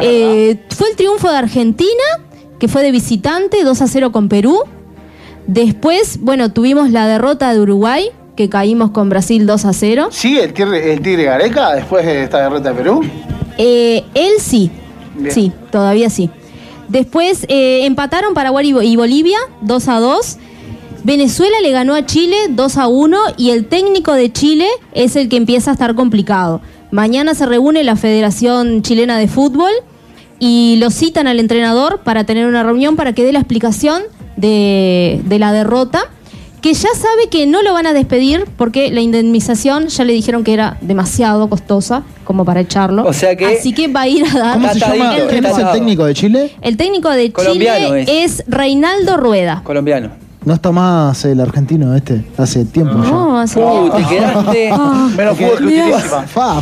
Eh, 0.00 0.58
fue 0.70 0.88
el 0.90 0.96
triunfo 0.96 1.30
de 1.30 1.36
Argentina, 1.36 2.04
que 2.58 2.68
fue 2.68 2.82
de 2.82 2.90
visitante, 2.90 3.62
2 3.62 3.82
a 3.82 3.86
0 3.86 4.12
con 4.12 4.28
Perú. 4.28 4.60
Después, 5.46 6.18
bueno, 6.20 6.52
tuvimos 6.52 6.90
la 6.90 7.06
derrota 7.06 7.52
de 7.52 7.60
Uruguay, 7.60 8.10
que 8.36 8.48
caímos 8.48 8.90
con 8.90 9.08
Brasil 9.10 9.46
2 9.46 9.64
a 9.66 9.72
0. 9.72 10.08
¿Sigue 10.10 10.42
el 10.44 10.52
tigre, 10.52 10.92
el 10.92 11.00
tigre 11.00 11.24
Gareca 11.24 11.74
después 11.74 12.04
de 12.04 12.24
esta 12.24 12.42
derrota 12.42 12.70
de 12.70 12.74
Perú? 12.74 13.02
Eh, 13.58 14.04
él 14.14 14.32
sí. 14.38 14.70
Bien. 15.14 15.32
Sí, 15.32 15.52
todavía 15.70 16.10
sí. 16.10 16.30
Después 16.94 17.44
eh, 17.48 17.84
empataron 17.86 18.34
Paraguay 18.34 18.68
y 18.68 18.72
Bo- 18.72 18.82
y 18.82 18.94
Bolivia 18.94 19.38
2 19.62 19.88
a 19.88 19.98
2. 19.98 20.36
Venezuela 21.02 21.56
le 21.60 21.72
ganó 21.72 21.94
a 21.96 22.06
Chile 22.06 22.36
2 22.50 22.76
a 22.78 22.86
1 22.86 23.18
y 23.36 23.50
el 23.50 23.66
técnico 23.66 24.12
de 24.12 24.32
Chile 24.32 24.68
es 24.92 25.16
el 25.16 25.28
que 25.28 25.36
empieza 25.36 25.72
a 25.72 25.74
estar 25.74 25.96
complicado. 25.96 26.60
Mañana 26.92 27.34
se 27.34 27.46
reúne 27.46 27.82
la 27.82 27.96
Federación 27.96 28.82
Chilena 28.82 29.18
de 29.18 29.26
Fútbol 29.26 29.72
y 30.38 30.76
lo 30.78 30.90
citan 30.92 31.26
al 31.26 31.40
entrenador 31.40 31.98
para 32.04 32.22
tener 32.22 32.46
una 32.46 32.62
reunión 32.62 32.94
para 32.94 33.12
que 33.12 33.24
dé 33.24 33.32
la 33.32 33.40
explicación 33.40 34.02
de 34.36 35.36
la 35.40 35.52
derrota, 35.52 36.04
que 36.64 36.72
ya 36.72 36.88
sabe 36.94 37.28
que 37.30 37.46
no 37.46 37.60
lo 37.60 37.74
van 37.74 37.86
a 37.86 37.92
despedir 37.92 38.46
porque 38.56 38.90
la 38.90 39.02
indemnización 39.02 39.88
ya 39.88 40.02
le 40.02 40.14
dijeron 40.14 40.44
que 40.44 40.54
era 40.54 40.78
demasiado 40.80 41.46
costosa 41.50 42.04
como 42.24 42.46
para 42.46 42.60
echarlo. 42.60 43.04
O 43.04 43.12
sea 43.12 43.36
que- 43.36 43.44
Así 43.44 43.74
que 43.74 43.86
va 43.88 44.00
a 44.00 44.08
ir 44.08 44.24
a 44.24 44.38
dar 44.38 44.54
¿Cómo 44.54 44.72
se 44.72 44.78
llama? 44.80 45.14
el 45.14 45.26
¿Quién 45.28 45.44
es 45.44 45.58
el 45.58 45.70
técnico 45.72 46.06
de 46.06 46.14
Chile? 46.14 46.52
El 46.62 46.78
técnico 46.78 47.10
de 47.10 47.30
Colombiano 47.32 47.88
Chile 47.88 48.24
es. 48.24 48.44
Reinaldo 48.48 49.18
Rueda. 49.18 49.60
Colombiano. 49.62 50.12
No 50.46 50.54
está 50.54 50.72
más 50.72 51.22
el 51.26 51.38
argentino 51.40 51.94
este, 51.94 52.24
hace 52.38 52.64
tiempo 52.64 52.94
No, 52.94 53.38
hace 53.38 53.60
Uh, 53.62 53.90
tiempo. 53.90 53.96
te 53.96 54.14
quedaste. 54.14 54.70
Menos 55.18 55.36
fútbol 55.38 55.68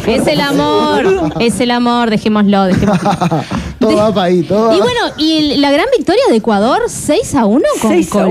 que. 0.05 0.15
Es 0.16 0.27
el 0.27 0.41
amor, 0.41 1.33
es 1.39 1.61
el 1.61 1.70
amor, 1.70 2.11
dejémoslo, 2.11 2.65
dejémoslo. 2.65 3.11
todo 3.79 3.97
va 3.97 4.12
para 4.12 4.27
ahí, 4.27 4.43
todo. 4.43 4.73
Y 4.77 4.79
bueno, 4.81 5.01
y 5.16 5.57
la 5.59 5.70
gran 5.70 5.87
victoria 5.97 6.23
de 6.29 6.37
Ecuador, 6.39 6.83
6 6.89 7.37
a 7.37 7.47
1 7.47 7.65
con 7.81 7.91
6 7.93 8.12
a 8.16 8.27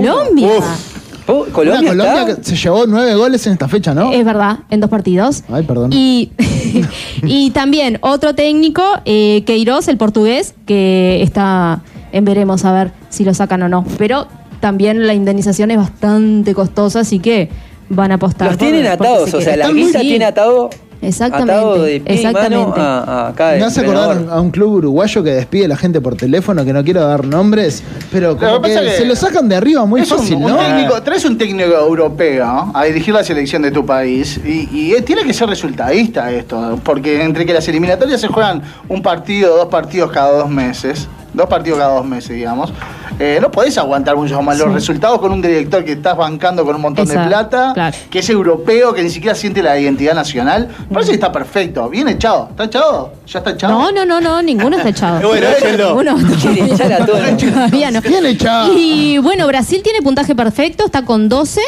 1. 1.33 1.45
Colombia. 1.53 1.79
Oh, 1.79 1.81
Una 1.81 1.89
Colombia, 1.89 1.89
Colombia 1.89 2.21
está- 2.33 2.41
que 2.41 2.47
se 2.49 2.55
llevó 2.55 2.85
nueve 2.87 3.15
goles 3.15 3.45
en 3.47 3.53
esta 3.53 3.67
fecha, 3.67 3.93
¿no? 3.93 4.11
Es 4.11 4.23
verdad, 4.25 4.59
en 4.69 4.79
dos 4.79 4.89
partidos. 4.89 5.43
Ay, 5.51 5.63
perdón. 5.63 5.91
Y, 5.93 6.31
y 7.23 7.51
también 7.51 7.97
otro 8.01 8.35
técnico, 8.35 8.83
eh, 9.05 9.43
Queiroz, 9.45 9.87
el 9.87 9.97
portugués, 9.97 10.53
que 10.65 11.21
está 11.23 11.81
en 12.11 12.25
veremos 12.25 12.65
a 12.65 12.73
ver 12.73 12.91
si 13.09 13.23
lo 13.23 13.33
sacan 13.33 13.61
o 13.63 13.69
no. 13.69 13.85
Pero 13.97 14.27
también 14.59 15.07
la 15.07 15.13
indemnización 15.13 15.71
es 15.71 15.77
bastante 15.77 16.53
costosa, 16.53 17.01
así 17.01 17.19
que 17.19 17.49
van 17.89 18.11
a 18.11 18.15
apostar. 18.15 18.47
Los 18.49 18.57
por- 18.57 18.67
tienen 18.67 18.81
porque 18.91 19.07
atados, 19.09 19.29
se 19.29 19.37
o 19.37 19.41
sea, 19.41 19.57
la 19.57 19.63
Están 19.65 19.75
muy 19.75 19.85
guisa 19.85 19.99
bien. 19.99 20.11
tiene 20.13 20.25
atado, 20.25 20.69
Exactamente. 21.01 21.51
atado 21.53 21.83
de 21.83 21.99
pie 21.99 22.13
y 22.21 22.23
mano 22.23 22.37
exactamente. 22.39 22.79
a, 22.79 23.27
a 23.29 23.33
cada 23.33 23.53
Me 23.57 23.63
hace 23.63 23.79
entrenador. 23.79 24.15
acordar 24.17 24.37
a 24.37 24.41
un 24.41 24.51
club 24.51 24.73
uruguayo 24.73 25.23
que 25.23 25.31
despide 25.31 25.65
a 25.65 25.67
la 25.69 25.77
gente 25.77 25.99
por 25.99 26.15
teléfono, 26.15 26.63
que 26.63 26.73
no 26.73 26.83
quiero 26.83 27.01
dar 27.01 27.25
nombres, 27.25 27.81
pero 28.11 28.37
como 28.37 28.51
Lo 28.51 28.61
que 28.61 28.69
que, 28.69 28.75
pasa 28.75 28.85
que 28.85 28.97
se 28.97 29.05
lo 29.05 29.15
sacan 29.15 29.49
de 29.49 29.55
arriba 29.55 29.85
muy 29.85 30.01
un- 30.01 30.07
fácil, 30.07 30.35
un, 30.35 30.43
¿no? 30.43 30.57
técnico, 30.57 31.01
traes 31.01 31.25
un 31.25 31.37
técnico 31.37 31.71
europeo 31.71 32.71
a 32.73 32.83
dirigir 32.85 33.13
la 33.13 33.23
selección 33.23 33.61
de 33.63 33.71
tu 33.71 33.85
país 33.85 34.39
y, 34.45 34.69
y, 34.95 35.01
tiene 35.01 35.23
que 35.23 35.33
ser 35.33 35.49
resultadista 35.49 36.31
esto, 36.31 36.79
porque 36.83 37.23
entre 37.23 37.45
que 37.45 37.53
las 37.53 37.67
eliminatorias 37.67 38.21
se 38.21 38.27
juegan 38.27 38.61
un 38.87 39.01
partido, 39.01 39.57
dos 39.57 39.67
partidos 39.67 40.11
cada 40.11 40.31
dos 40.37 40.49
meses, 40.49 41.07
dos 41.33 41.47
partidos 41.47 41.79
cada 41.79 41.93
dos 41.95 42.05
meses, 42.05 42.31
digamos, 42.35 42.71
eh, 43.19 43.37
no 43.41 43.51
podés 43.51 43.77
aguantar 43.77 44.15
muchos 44.15 44.41
malos 44.43 44.67
Sí. 44.67 44.73
resultados 44.73 45.19
con 45.19 45.31
un 45.31 45.41
director 45.41 45.83
que 45.85 45.91
estás 45.93 46.17
bancando 46.17 46.65
con 46.65 46.75
un 46.75 46.81
montón 46.81 47.07
de 47.07 47.13
plata, 47.13 47.71
claro. 47.73 47.95
que 48.09 48.19
es 48.19 48.29
europeo, 48.29 48.93
que 48.93 49.03
ni 49.03 49.09
siquiera 49.09 49.35
siente 49.35 49.61
la 49.61 49.77
identidad 49.79 50.13
nacional. 50.15 50.69
Me 50.89 50.93
parece 50.93 51.11
que 51.11 51.15
está 51.15 51.31
perfecto, 51.31 51.87
bien 51.89 52.07
echado. 52.07 52.47
¿Está 52.49 52.63
echado? 52.65 53.13
¿Ya 53.27 53.39
está 53.39 53.51
echado? 53.51 53.73
No, 53.73 53.91
no, 53.91 54.05
no, 54.05 54.19
no, 54.21 54.41
ninguno 54.41 54.77
está 54.77 54.89
echado. 54.89 55.21
Bueno. 55.31 56.15
Ninguno. 56.15 56.37
Quiere 56.41 56.73
echar 56.73 56.93
a 56.93 57.05
todos. 57.05 57.19
Todavía 57.37 57.91
no. 57.91 58.01
Bien 58.01 58.25
echado. 58.25 58.73
Y 58.75 59.17
bueno, 59.19 59.45
Brasil 59.47 59.81
tiene 59.83 60.01
puntaje 60.01 60.35
perfecto, 60.35 60.85
está 60.85 61.05
con 61.05 61.29
12. 61.29 61.61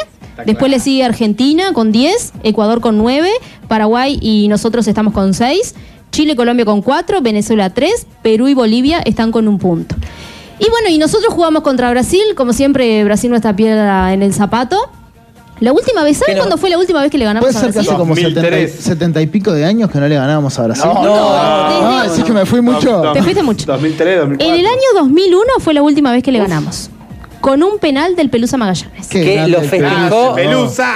Después 0.45 0.71
le 0.71 0.79
sigue 0.79 1.03
Argentina 1.05 1.73
con 1.73 1.91
10, 1.91 2.33
Ecuador 2.41 2.81
con 2.81 2.97
9, 2.97 3.29
Paraguay 3.67 4.17
y 4.19 4.47
nosotros 4.47 4.87
estamos 4.87 5.13
con 5.13 5.35
6, 5.35 5.75
Chile 6.13 6.33
y 6.33 6.35
Colombia 6.35 6.63
con 6.63 6.81
4, 6.83 7.21
Venezuela 7.21 7.71
3, 7.71 8.05
Perú 8.21 8.47
y 8.47 8.53
Bolivia 8.53 8.99
están 9.03 9.31
con 9.31 9.47
un 9.47 9.57
punto. 9.57 9.95
Y 10.59 10.69
bueno, 10.69 10.87
y 10.89 10.99
nosotros 10.99 11.33
jugamos 11.33 11.63
contra 11.63 11.89
Brasil, 11.89 12.21
como 12.37 12.53
siempre, 12.53 13.03
Brasil 13.03 13.31
nuestra 13.31 13.55
piedra 13.55 14.13
en 14.13 14.21
el 14.21 14.31
zapato. 14.33 14.77
La 15.59 15.71
última 15.73 16.03
vez, 16.03 16.17
¿saben 16.17 16.37
cuándo 16.37 16.57
fue 16.57 16.69
la 16.69 16.77
última 16.77 17.01
vez 17.01 17.09
que 17.09 17.17
le 17.17 17.25
ganamos 17.25 17.47
Puede 17.49 17.57
a 17.57 17.61
ser 17.61 17.69
que 17.71 17.73
Brasil? 17.79 17.89
hace 17.91 17.99
como 17.99 18.15
70, 18.15 18.59
y- 18.59 18.67
70 18.67 19.21
y 19.21 19.27
pico 19.27 19.51
de 19.53 19.65
años 19.65 19.89
que 19.89 19.99
no 19.99 20.07
le 20.07 20.15
ganábamos 20.15 20.57
a 20.59 20.63
Brasil. 20.65 20.85
No, 20.93 21.03
no, 21.03 21.15
Ah, 21.31 22.05
decís 22.07 22.23
que 22.23 22.31
me 22.31 22.45
fui 22.45 22.61
mucho. 22.61 23.01
Te 23.13 23.23
fuiste 23.23 23.41
mucho. 23.41 23.65
2003, 23.65 24.19
2004. 24.19 24.53
En 24.53 24.59
el 24.59 24.67
año 24.67 24.81
2001 24.95 25.43
fue 25.59 25.73
la 25.73 25.81
última 25.81 26.11
vez 26.11 26.21
que 26.21 26.31
le 26.31 26.39
ganamos. 26.39 26.89
Con 27.41 27.63
un 27.63 27.79
penal 27.79 28.15
del 28.15 28.29
Pelusa 28.29 28.55
Magallanes. 28.57 29.07
que 29.07 29.47
lo 29.47 29.61
festejó 29.61 30.35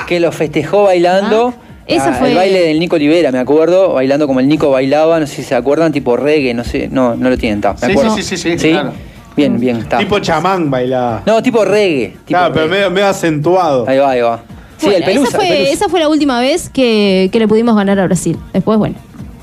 que 0.08 0.20
lo 0.20 0.32
festejó 0.32 0.84
bailando 0.84 1.54
Esa 1.88 2.10
Ah, 2.10 2.14
fue- 2.14 2.30
el 2.32 2.36
baile 2.36 2.60
del 2.62 2.80
Nico 2.80 2.96
Olivera 2.98 3.32
me 3.32 3.40
acuerdo 3.40 3.94
bailando 3.94 4.28
como 4.28 4.40
el 4.40 4.48
Nico 4.48 4.70
bailaba 4.72 5.20
no 5.20 5.28
sé 5.28 5.36
si 5.38 5.44
se 5.44 5.56
acuerdan 5.56 5.92
tipo 5.92 6.18
reggae 6.18 6.54
no 6.54 6.64
sé 6.64 6.90
no 6.92 7.16
no 7.16 7.30
lo 7.30 7.38
tienen 7.38 7.60
está 7.60 7.74
me 7.74 7.80
Sí, 7.80 7.92
acuerdo 7.92 8.16
sí, 8.16 8.24
sí, 8.24 8.38
sí, 8.38 8.60
sí, 8.60 8.70
claro. 8.72 8.92
bien 9.36 9.60
bien 9.60 9.78
está 9.78 9.98
Tipo 10.00 10.20
chamán 10.20 10.70
bailaba. 10.70 11.24
no 11.26 11.42
tipo 11.42 11.64
reggae 11.64 12.08
tipo 12.10 12.24
Claro, 12.28 12.54
pero 12.54 12.68
medio, 12.68 12.92
medio 12.92 13.08
acentuado. 13.08 13.86
ahí 13.88 13.98
va 13.98 14.12
ahí 14.12 14.22
va 14.22 14.42
sí 14.78 14.86
Bueno, 14.88 14.98
el 14.98 15.04
pelusa, 15.06 15.30
esa, 15.30 15.38
fue, 15.38 15.48
el 15.48 15.54
Pelusa. 15.56 15.74
esa 15.74 15.90
fue 15.90 16.00
la 16.02 16.10
última 16.10 16.40
vez 16.42 16.70
que, 16.70 17.30
que 17.32 17.40
le 17.40 17.48
pudimos 17.48 17.76
ganar 17.76 17.98
a 18.00 18.06
Brasil. 18.06 18.38
Después, 18.54 18.78
bueno, 18.78 18.96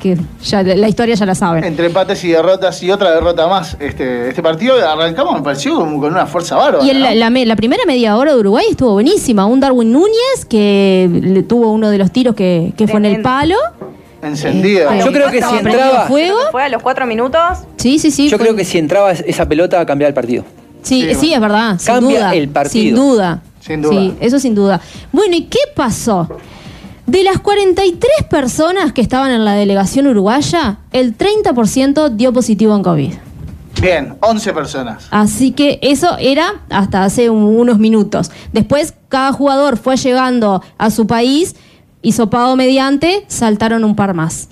que 0.05 0.19
ya 0.45 0.63
la 0.63 0.87
historia 0.89 1.15
ya 1.15 1.25
la 1.25 1.35
saben. 1.35 1.65
Entre 1.65 1.87
empates 1.87 2.23
y 2.25 2.29
derrotas 2.29 2.83
y 2.83 2.91
otra 2.91 3.11
derrota 3.13 3.47
más. 3.49 3.77
Este, 3.81 4.29
este 4.29 4.43
partido 4.43 4.75
arrancamos, 4.87 5.35
me 5.35 5.43
pareció 5.43 5.75
como 5.77 5.99
con 6.01 6.13
una 6.13 6.27
fuerza 6.27 6.57
bárbara. 6.57 6.85
Y 6.85 6.93
la, 6.93 7.09
¿no? 7.11 7.15
la 7.17 7.31
me- 7.31 7.47
la 7.47 7.57
primera 7.57 7.83
media 7.87 8.17
hora 8.17 8.33
de 8.35 8.39
Uruguay 8.39 8.67
estuvo 8.71 8.93
buenísima. 8.93 9.47
Un 9.47 9.61
Darwin 9.61 9.91
Núñez 9.91 10.45
que 10.49 11.09
le 11.23 11.43
tuvo 11.43 11.73
uno 11.73 11.89
de 11.91 11.97
los 11.99 12.11
tiros 12.13 12.35
que, 12.35 12.73
que 12.77 12.87
fue 12.87 12.99
en 12.99 13.07
el 13.07 13.23
palo. 13.23 13.57
Encendido. 14.23 14.91
Eh, 14.93 15.01
Yo 15.05 15.13
creo 15.13 15.31
que 15.31 15.43
si 15.43 15.55
entraba- 15.57 16.07
fuego. 16.07 16.39
Fue 16.51 16.63
a 16.63 16.69
los 16.69 16.83
cuatro 16.83 17.07
minutos. 17.07 17.41
Sí, 17.77 17.99
sí, 17.99 18.11
sí. 18.11 18.29
yo 18.29 18.37
fue- 18.39 18.47
creo 18.47 18.57
que 18.57 18.65
si 18.65 18.79
entraba 18.79 19.13
es- 19.13 19.25
esa 19.27 19.47
pelota 19.49 19.85
cambiaba 19.87 20.09
el 20.09 20.15
partido 20.15 20.45
Sí, 20.83 21.15
sí, 21.15 21.33
es 21.33 21.41
verdad. 21.41 21.79
Sin 21.79 21.95
Cambia 21.95 22.19
duda. 22.19 22.35
el 22.35 22.49
partido. 22.49 22.85
Sin 22.85 22.95
duda. 22.95 23.43
Sin 23.61 23.81
duda. 23.83 23.99
Sí, 24.01 24.15
eso 24.21 24.39
sin 24.39 24.55
duda. 24.55 24.81
Bueno, 25.13 25.35
¿y 25.35 25.45
qué 25.45 25.61
pasó? 25.75 26.29
De 27.07 27.23
las 27.23 27.39
43 27.41 28.01
personas 28.31 28.93
que 28.93 29.03
estaban 29.03 29.31
en 29.31 29.45
la 29.45 29.53
delegación 29.53 30.07
uruguaya, 30.07 30.79
el 30.93 31.17
30% 31.17 32.09
dio 32.11 32.33
positivo 32.33 32.75
en 32.75 32.83
COVID. 32.83 33.13
Bien, 33.83 34.17
11 34.21 34.53
personas. 34.55 35.09
Así 35.11 35.51
que 35.53 35.79
eso 35.83 36.17
era 36.19 36.63
hasta 36.71 37.05
hace 37.05 37.29
un- 37.29 37.43
unos 37.59 37.79
minutos. 37.79 38.31
Después, 38.53 38.95
cada 39.09 39.33
jugador 39.33 39.77
fue 39.77 39.97
llegando 39.97 40.63
a 40.79 40.91
su 40.91 41.07
país, 41.07 41.57
hisopado 42.01 42.57
mediante, 42.57 43.25
saltaron 43.29 43.85
un 43.85 43.97
par 43.97 44.15
más. 44.15 44.49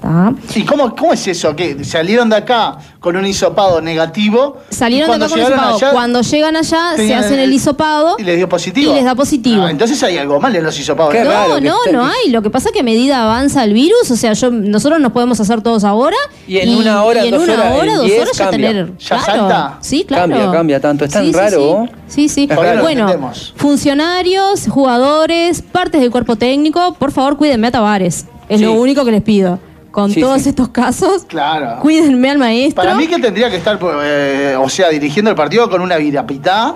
¿Tá? 0.00 0.32
¿Y 0.54 0.62
cómo, 0.64 0.94
cómo 0.94 1.12
es 1.12 1.26
eso? 1.26 1.54
que 1.56 1.84
¿Salieron 1.84 2.28
de 2.30 2.36
acá 2.36 2.76
con 3.00 3.16
un 3.16 3.26
hisopado 3.26 3.80
negativo? 3.80 4.58
Salieron 4.70 5.10
y 5.10 5.12
de 5.12 5.18
cuando 5.18 5.26
acá 5.26 5.30
con 5.34 5.38
llegaron 5.38 5.58
hisopado. 5.58 5.76
allá, 5.76 5.92
Cuando 5.92 6.20
llegan 6.22 6.56
allá, 6.56 6.92
se 6.96 7.14
hacen 7.14 7.38
el 7.38 7.52
hisopado 7.52 8.16
Y 8.18 8.22
les 8.22 8.36
dio 8.36 8.48
positivo. 8.48 8.92
y 8.92 8.94
les 8.96 9.04
da 9.04 9.14
positivo. 9.14 9.62
Ah, 9.64 9.70
entonces 9.70 10.02
hay 10.02 10.18
algo 10.18 10.40
mal 10.40 10.54
en 10.56 10.64
los 10.64 10.78
hisopados. 10.78 11.14
no, 11.24 11.60
no, 11.60 11.76
no 11.92 12.04
hay. 12.06 12.30
Lo 12.30 12.42
que 12.42 12.50
pasa 12.50 12.68
es 12.68 12.72
que 12.72 12.80
a 12.80 12.84
medida 12.84 13.22
avanza 13.24 13.64
el 13.64 13.72
virus, 13.74 14.10
o 14.10 14.16
sea, 14.16 14.32
yo, 14.32 14.50
nosotros 14.50 15.00
nos 15.00 15.12
podemos 15.12 15.38
hacer 15.40 15.62
todos 15.62 15.84
ahora. 15.84 16.16
Y 16.46 16.58
en 16.58 16.74
una 16.76 17.02
hora, 17.04 17.24
y 17.24 17.28
en 17.28 17.34
dos 17.34 17.44
una 17.44 17.54
horas, 17.54 17.72
hora, 17.78 17.94
dos 17.96 18.10
horas 18.12 18.36
ya 18.38 18.50
cambia. 18.50 18.68
tener. 18.68 18.98
¿Ya 18.98 19.06
claro. 19.08 19.24
salta? 19.24 19.78
Sí, 19.80 20.04
claro. 20.04 20.22
Cambia, 20.30 20.50
cambia 20.52 20.80
tanto. 20.80 21.04
Es 21.04 21.10
tan 21.12 21.24
Sí, 21.24 21.32
sí, 21.32 21.38
raro, 21.38 21.86
sí. 22.08 22.28
Sí, 22.28 22.28
sí. 22.28 22.48
Bueno, 22.80 23.08
funcionarios, 23.56 24.66
jugadores, 24.68 25.62
partes 25.62 26.00
del 26.00 26.10
cuerpo 26.10 26.36
técnico, 26.36 26.94
por 26.98 27.10
favor, 27.12 27.36
cuídenme 27.36 27.66
a 27.68 27.70
Tavares. 27.72 28.26
Es 28.48 28.58
Sí. 28.60 28.64
lo 28.64 28.72
único 28.74 29.04
que 29.04 29.10
les 29.10 29.22
pido. 29.22 29.58
Con 29.94 30.10
Sí, 30.10 30.20
todos 30.20 30.42
sí. 30.42 30.48
estos 30.48 30.70
casos, 30.70 31.24
Claro. 31.24 31.78
cuídenme 31.80 32.28
al 32.30 32.38
maestro. 32.38 32.82
Para 32.82 32.96
mí 32.96 33.06
que 33.06 33.20
tendría 33.20 33.48
que 33.48 33.56
estar, 33.58 33.78
eh, 34.02 34.56
o 34.60 34.68
sea, 34.68 34.88
dirigiendo 34.88 35.30
el 35.30 35.36
partido 35.36 35.70
con 35.70 35.80
una 35.80 35.96
virapitá, 35.96 36.74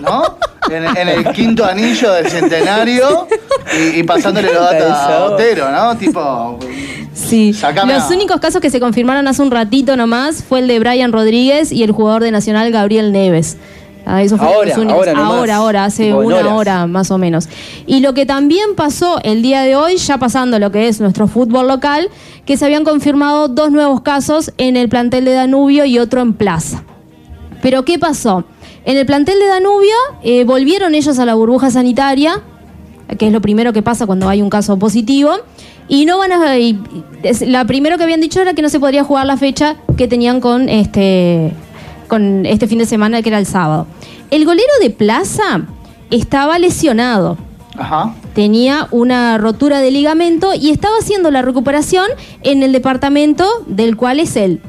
¿no? 0.00 0.36
En, 0.70 0.84
en 0.96 1.08
el 1.08 1.24
quinto 1.32 1.64
anillo 1.64 2.12
del 2.12 2.28
centenario 2.30 3.26
y, 3.76 3.98
y 3.98 4.02
pasándole 4.04 4.52
los 4.52 4.62
datos 4.62 4.90
a. 4.92 5.24
Otero, 5.24 5.70
¿no? 5.72 5.96
Tipo, 5.96 6.58
Sí. 7.12 7.52
Sacame 7.52 7.94
Los 7.94 8.04
a- 8.04 8.08
únicos 8.14 8.38
casos 8.40 8.60
que 8.60 8.70
se 8.70 8.78
confirmaron 8.80 9.26
hace 9.26 9.42
un 9.42 9.50
ratito 9.50 9.96
nomás 9.96 10.44
fue 10.44 10.60
el 10.60 10.68
de 10.68 10.78
Brian 10.78 11.10
Rodríguez 11.12 11.72
y 11.72 11.82
el 11.82 11.90
jugador 11.90 12.22
de 12.22 12.30
Nacional 12.30 12.70
Gabriel 12.70 13.10
Neves. 13.12 13.56
Ah, 14.14 14.22
eso 14.22 14.36
fue 14.36 14.46
Ahora, 14.46 14.74
ahora 14.74 15.12
nomás. 15.14 15.32
ahora, 15.32 15.56
ahora, 15.56 15.84
hace 15.86 16.12
una 16.12 16.36
horas. 16.36 16.52
hora 16.52 16.86
más 16.86 17.10
o 17.10 17.16
menos. 17.16 17.48
Y 17.86 18.00
lo 18.00 18.12
que 18.12 18.26
también 18.26 18.74
pasó 18.76 19.18
el 19.22 19.40
día 19.40 19.62
de 19.62 19.74
hoy, 19.74 19.96
ya 19.96 20.18
pasando 20.18 20.58
lo 20.58 20.70
que 20.70 20.86
es 20.88 21.00
nuestro 21.00 21.28
fútbol 21.28 21.66
local, 21.66 22.10
que 22.44 22.58
se 22.58 22.66
habían 22.66 22.84
confirmado 22.84 23.48
dos 23.48 23.70
nuevos 23.70 24.02
casos 24.02 24.52
en 24.58 24.76
el 24.76 24.90
plantel 24.90 25.24
de 25.24 25.32
Danubio 25.32 25.86
y 25.86 25.98
otro 25.98 26.20
en 26.20 26.34
Plaza. 26.34 26.82
Pero 27.62 27.86
¿qué 27.86 27.98
pasó? 27.98 28.44
En 28.84 28.98
el 28.98 29.06
plantel 29.06 29.38
de 29.38 29.46
Danubio 29.46 29.94
eh, 30.22 30.44
volvieron 30.44 30.94
ellos 30.94 31.18
a 31.18 31.24
la 31.24 31.32
burbuja 31.34 31.70
sanitaria, 31.70 32.42
que 33.18 33.28
es 33.28 33.32
lo 33.32 33.40
primero 33.40 33.72
que 33.72 33.80
pasa 33.80 34.04
cuando 34.04 34.28
hay 34.28 34.42
un 34.42 34.50
caso 34.50 34.78
positivo, 34.78 35.30
y 35.88 36.04
no 36.04 36.18
van 36.18 36.32
a... 36.32 36.58
y- 36.58 36.78
la 37.46 37.64
primero 37.64 37.96
que 37.96 38.02
habían 38.04 38.20
dicho 38.20 38.42
era 38.42 38.52
que 38.52 38.60
no 38.60 38.68
se 38.68 38.78
podría 38.78 39.04
jugar 39.04 39.24
la 39.26 39.36
fecha 39.38 39.76
que 39.96 40.06
tenían 40.06 40.40
con 40.42 40.68
este, 40.68 41.52
con 42.12 42.44
este 42.44 42.66
fin 42.66 42.76
de 42.76 42.84
semana, 42.84 43.22
que 43.22 43.30
era 43.30 43.38
el 43.38 43.46
sábado. 43.46 43.86
El 44.30 44.44
golero 44.44 44.68
de 44.82 44.90
Plaza 44.90 45.62
estaba 46.10 46.58
lesionado 46.58 47.38
ajá. 47.74 48.14
tenía 48.34 48.86
una 48.90 49.38
rotura 49.38 49.80
de 49.80 49.90
ligamento 49.90 50.52
y 50.52 50.68
estaba 50.68 50.96
haciendo 51.00 51.30
la 51.30 51.40
recuperación 51.40 52.04
en 52.42 52.62
el 52.62 52.72
departamento 52.72 53.46
del 53.66 53.96
cual 53.96 54.20
es 54.20 54.36
él. 54.36 54.60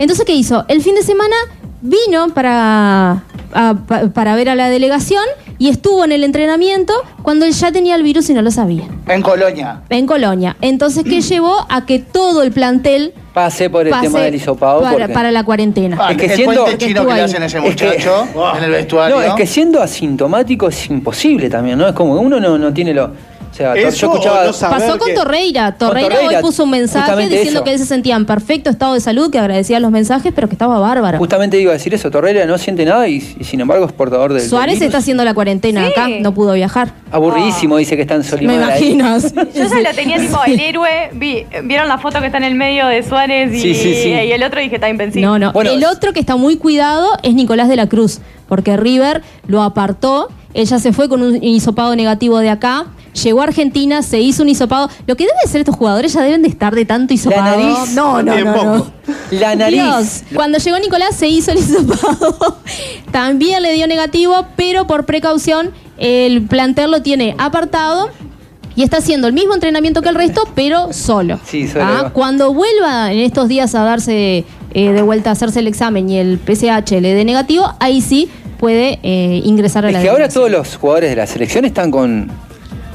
Entonces, 0.00 0.26
¿qué 0.26 0.34
hizo? 0.34 0.64
El 0.66 0.82
fin 0.82 0.96
de 0.96 1.02
semana 1.02 1.36
vino 1.80 2.28
para, 2.34 3.22
a- 3.54 3.74
para 4.14 4.34
ver 4.36 4.48
a 4.48 4.54
la 4.54 4.68
delegación 4.68 5.22
y 5.58 5.68
estuvo 5.68 6.04
en 6.04 6.12
el 6.12 6.22
entrenamiento 6.24 6.92
cuando 7.22 7.44
él 7.44 7.52
ya 7.52 7.72
tenía 7.72 7.94
el 7.96 8.02
virus 8.02 8.30
y 8.30 8.34
no 8.34 8.42
lo 8.42 8.50
sabía. 8.50 8.84
En 9.08 9.22
Colonia. 9.22 9.82
En 9.88 10.06
Colonia. 10.06 10.56
Entonces, 10.60 11.04
¿qué 11.04 11.20
llevó 11.22 11.66
a 11.68 11.84
que 11.86 11.98
todo 11.98 12.42
el 12.42 12.52
plantel 12.52 13.12
Pasé 13.34 13.70
por 13.70 13.84
el 13.86 13.90
pase 13.90 14.06
tema 14.06 14.20
del 14.20 14.34
hisopado. 14.34 14.80
para, 14.82 14.92
porque- 14.98 15.08
para 15.12 15.30
la 15.30 15.44
cuarentena? 15.44 15.96
Ah, 16.00 16.10
Es 16.12 16.16
que 16.16 16.26
el 16.26 16.32
siendo- 16.32 16.64
puente 16.64 16.86
chino 16.86 17.06
que 17.06 17.14
le 17.14 17.20
hacen 17.22 17.42
a 17.42 17.46
ese 17.46 17.58
Es 17.58 17.76
que- 17.76 17.86
muchacho 17.86 18.28
en 18.56 18.64
el 18.64 18.70
vestuario. 18.70 19.16
No, 19.16 19.22
es 19.22 19.34
que 19.34 19.46
siendo 19.46 19.80
asintomático 19.82 20.68
es 20.68 20.90
imposible 20.90 21.48
también, 21.48 21.78
¿no? 21.78 21.86
Es 21.88 21.94
como 21.94 22.18
que 22.18 22.24
uno 22.24 22.40
no, 22.40 22.58
no 22.58 22.72
tiene 22.72 22.92
lo. 22.94 23.12
O 23.58 23.72
sea, 23.74 23.74
Eso 23.74 23.96
yo 23.96 24.12
escuchaba. 24.12 24.44
no 24.44 24.52
Pasó 24.52 24.98
con 24.98 25.08
que- 25.08 25.14
Torreira. 25.14 25.72
Torreira, 25.72 26.08
Torreira, 26.16 26.36
hoy 26.38 26.42
puso 26.42 26.62
un 26.64 26.70
mensaje 26.70 27.16
diciendo 27.28 27.50
eso. 27.60 27.64
que 27.64 27.72
él 27.72 27.78
se 27.78 27.86
sentía 27.86 28.14
en 28.14 28.24
perfecto 28.24 28.70
estado 28.70 28.94
de 28.94 29.00
salud, 29.00 29.30
que 29.32 29.38
agradecía 29.38 29.80
los 29.80 29.90
mensajes, 29.90 30.32
pero 30.32 30.48
que 30.48 30.54
estaba 30.54 30.78
bárbaro. 30.78 31.18
Justamente 31.18 31.60
iba 31.60 31.70
a 31.70 31.74
decir 31.74 31.92
eso, 31.92 32.10
Torreira 32.10 32.46
no 32.46 32.56
siente 32.58 32.84
nada 32.84 33.08
y, 33.08 33.16
y 33.38 33.44
sin 33.44 33.60
embargo 33.60 33.84
es 33.86 33.92
portador 33.92 34.32
del. 34.32 34.42
del 34.42 34.48
Suárez 34.50 34.74
virus. 34.74 34.86
está 34.86 34.98
haciendo 34.98 35.24
la 35.24 35.34
cuarentena 35.34 35.84
Sí. 35.86 35.92
acá, 35.92 36.08
no 36.20 36.32
pudo 36.34 36.52
viajar. 36.52 36.92
Aburridísimo, 37.10 37.76
dice 37.78 37.96
que 37.96 38.02
está 38.02 38.14
en 38.14 38.20
Me 38.20 38.26
Solimar. 38.28 38.70
ahí. 38.70 38.90
imagino. 38.92 39.20
sí. 39.20 39.28
Yo 39.56 39.64
ya 39.68 39.80
lo 39.90 39.94
tenía 39.96 40.18
tipo 40.18 40.38
el 40.46 40.60
héroe. 40.60 41.10
Vi- 41.14 41.46
¿Vieron 41.64 41.88
la 41.88 41.98
foto 41.98 42.20
que 42.20 42.26
está 42.26 42.38
en 42.38 42.44
el 42.44 42.54
medio 42.54 42.86
de 42.86 43.02
Suárez 43.02 43.52
y, 43.52 43.60
Sí, 43.60 43.74
sí, 43.74 43.94
sí. 44.02 44.08
y 44.10 44.32
el 44.32 44.42
otro 44.42 44.60
dije 44.60 44.76
está 44.76 44.88
invencible? 44.88 45.26
No, 45.26 45.38
no. 45.38 45.52
Bueno, 45.52 45.70
el 45.70 45.84
otro 45.84 46.12
que 46.12 46.20
está 46.20 46.36
muy 46.36 46.56
cuidado 46.56 47.08
es 47.22 47.34
Nicolás 47.34 47.68
de 47.68 47.76
la 47.76 47.88
Cruz, 47.88 48.20
porque 48.48 48.76
River 48.76 49.22
lo 49.48 49.62
apartó. 49.62 50.28
Ella 50.54 50.78
se 50.78 50.92
fue 50.92 51.08
con 51.08 51.22
un 51.22 51.42
hisopado 51.42 51.94
negativo 51.94 52.38
de 52.38 52.50
acá. 52.50 52.86
Llegó 53.22 53.40
a 53.40 53.44
Argentina, 53.44 54.02
se 54.02 54.20
hizo 54.20 54.42
un 54.42 54.48
hisopado. 54.48 54.88
Lo 55.06 55.16
que 55.16 55.24
deben 55.24 55.48
ser 55.48 55.60
estos 55.60 55.76
jugadores 55.76 56.12
ya 56.12 56.22
deben 56.22 56.42
de 56.42 56.48
estar 56.48 56.74
de 56.74 56.84
tanto 56.84 57.14
hisopado. 57.14 57.42
nariz. 57.42 57.94
No, 57.94 58.22
no, 58.22 58.38
no. 58.44 58.86
La 59.30 59.54
nariz. 59.56 59.82
Dios, 59.82 60.22
cuando 60.34 60.58
llegó 60.58 60.78
Nicolás 60.78 61.16
se 61.16 61.28
hizo 61.28 61.50
el 61.52 61.58
hisopado. 61.58 62.58
También 63.10 63.62
le 63.62 63.72
dio 63.72 63.86
negativo, 63.86 64.46
pero 64.56 64.86
por 64.86 65.06
precaución 65.06 65.70
el 65.96 66.42
plantel 66.42 66.90
lo 66.90 67.02
tiene 67.02 67.34
apartado 67.38 68.10
y 68.76 68.82
está 68.84 68.98
haciendo 68.98 69.26
el 69.26 69.32
mismo 69.32 69.54
entrenamiento 69.54 70.02
que 70.02 70.08
el 70.08 70.14
resto, 70.14 70.42
pero 70.54 70.92
solo. 70.92 71.40
Sí, 71.44 71.66
solo, 71.66 71.84
Ah. 71.84 72.10
Cuando 72.12 72.52
vuelva 72.54 73.12
en 73.12 73.18
estos 73.18 73.48
días 73.48 73.74
a 73.74 73.82
darse 73.82 74.44
eh, 74.74 74.92
de 74.92 75.02
vuelta 75.02 75.30
a 75.30 75.32
hacerse 75.32 75.58
el 75.60 75.66
examen 75.66 76.08
y 76.08 76.18
el 76.18 76.38
PSH 76.38 77.00
le 77.00 77.14
dé 77.14 77.24
negativo, 77.24 77.74
ahí 77.80 78.00
sí 78.00 78.28
puede 78.60 79.00
eh, 79.02 79.40
ingresar 79.44 79.84
a 79.84 79.88
Es 79.88 79.94
la 79.94 80.02
que 80.02 80.08
ahora 80.10 80.28
todos 80.28 80.50
los 80.50 80.76
jugadores 80.76 81.10
de 81.10 81.16
la 81.16 81.26
selección 81.26 81.64
están 81.64 81.90
con, 81.90 82.30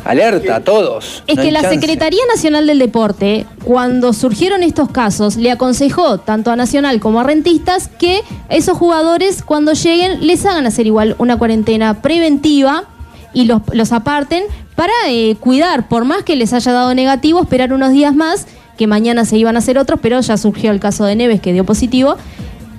alerta 0.06 0.58
a 0.58 0.60
todos. 0.62 1.24
Es 1.28 1.38
No 1.38 1.44
que 1.44 1.52
la 1.52 1.62
chance. 1.62 1.80
Secretaría 1.80 2.22
Nacional 2.34 2.68
del 2.68 2.80
Deporte, 2.80 3.46
cuando 3.64 4.14
surgieron 4.14 4.64
estos 4.64 4.90
casos, 4.90 5.38
le 5.38 5.52
aconsejó 5.52 6.18
tanto 6.18 6.52
a 6.52 6.56
Nacional 6.56 7.00
como 7.00 7.20
a 7.20 7.24
Rentistas 7.24 7.88
que 7.88 8.22
esos 8.50 8.78
jugadores 8.78 9.44
cuando 9.44 9.74
lleguen 9.74 10.26
les 10.26 10.46
hagan 10.46 10.66
hacer 10.66 10.88
igual 10.88 11.16
una 11.20 11.38
cuarentena 11.38 12.02
preventiva 12.02 12.86
y 13.34 13.46
los, 13.46 13.62
los 13.72 13.92
aparten 13.92 14.44
para 14.76 14.94
eh, 15.08 15.36
cuidar, 15.40 15.88
por 15.88 16.06
más 16.06 16.24
que 16.24 16.36
les 16.36 16.54
haya 16.54 16.72
dado 16.72 16.94
negativo, 16.94 17.42
esperar 17.42 17.74
unos 17.74 17.92
días 17.92 18.16
más, 18.16 18.48
que 18.78 18.88
mañana 18.88 19.26
se 19.26 19.38
iban 19.38 19.56
a 19.56 19.60
hacer 19.60 19.78
otros, 19.78 20.00
pero 20.02 20.20
ya 20.20 20.38
surgió 20.38 20.72
el 20.72 20.80
caso 20.80 21.06
de 21.06 21.16
Neves 21.16 21.42
que 21.42 21.54
dio 21.54 21.64
positivo. 21.64 22.18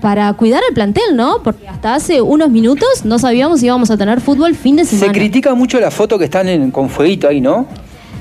Para 0.05 0.31
cuidar 0.35 0.61
al 0.69 0.75
plantel, 0.75 1.17
¿no? 1.17 1.39
Porque 1.43 1.67
hasta 1.67 1.95
hace 1.95 2.21
unos 2.21 2.51
minutos 2.51 3.07
no 3.07 3.19
sabíamos 3.19 3.61
si 3.61 3.67
íbamos 3.67 3.91
a 3.91 3.97
tener 3.97 4.21
fútbol 4.21 4.55
fin 4.55 4.77
de 4.77 4.85
Se 4.85 4.99
semana. 4.99 5.15
critica 5.15 5.55
mucho 5.55 5.81
la 5.81 5.91
foto 5.91 6.19
que 6.19 6.27
están 6.27 6.47
en- 6.47 6.71
con 6.71 6.91
fueguito 6.91 7.27
ahí, 7.27 7.41
¿no? 7.41 7.67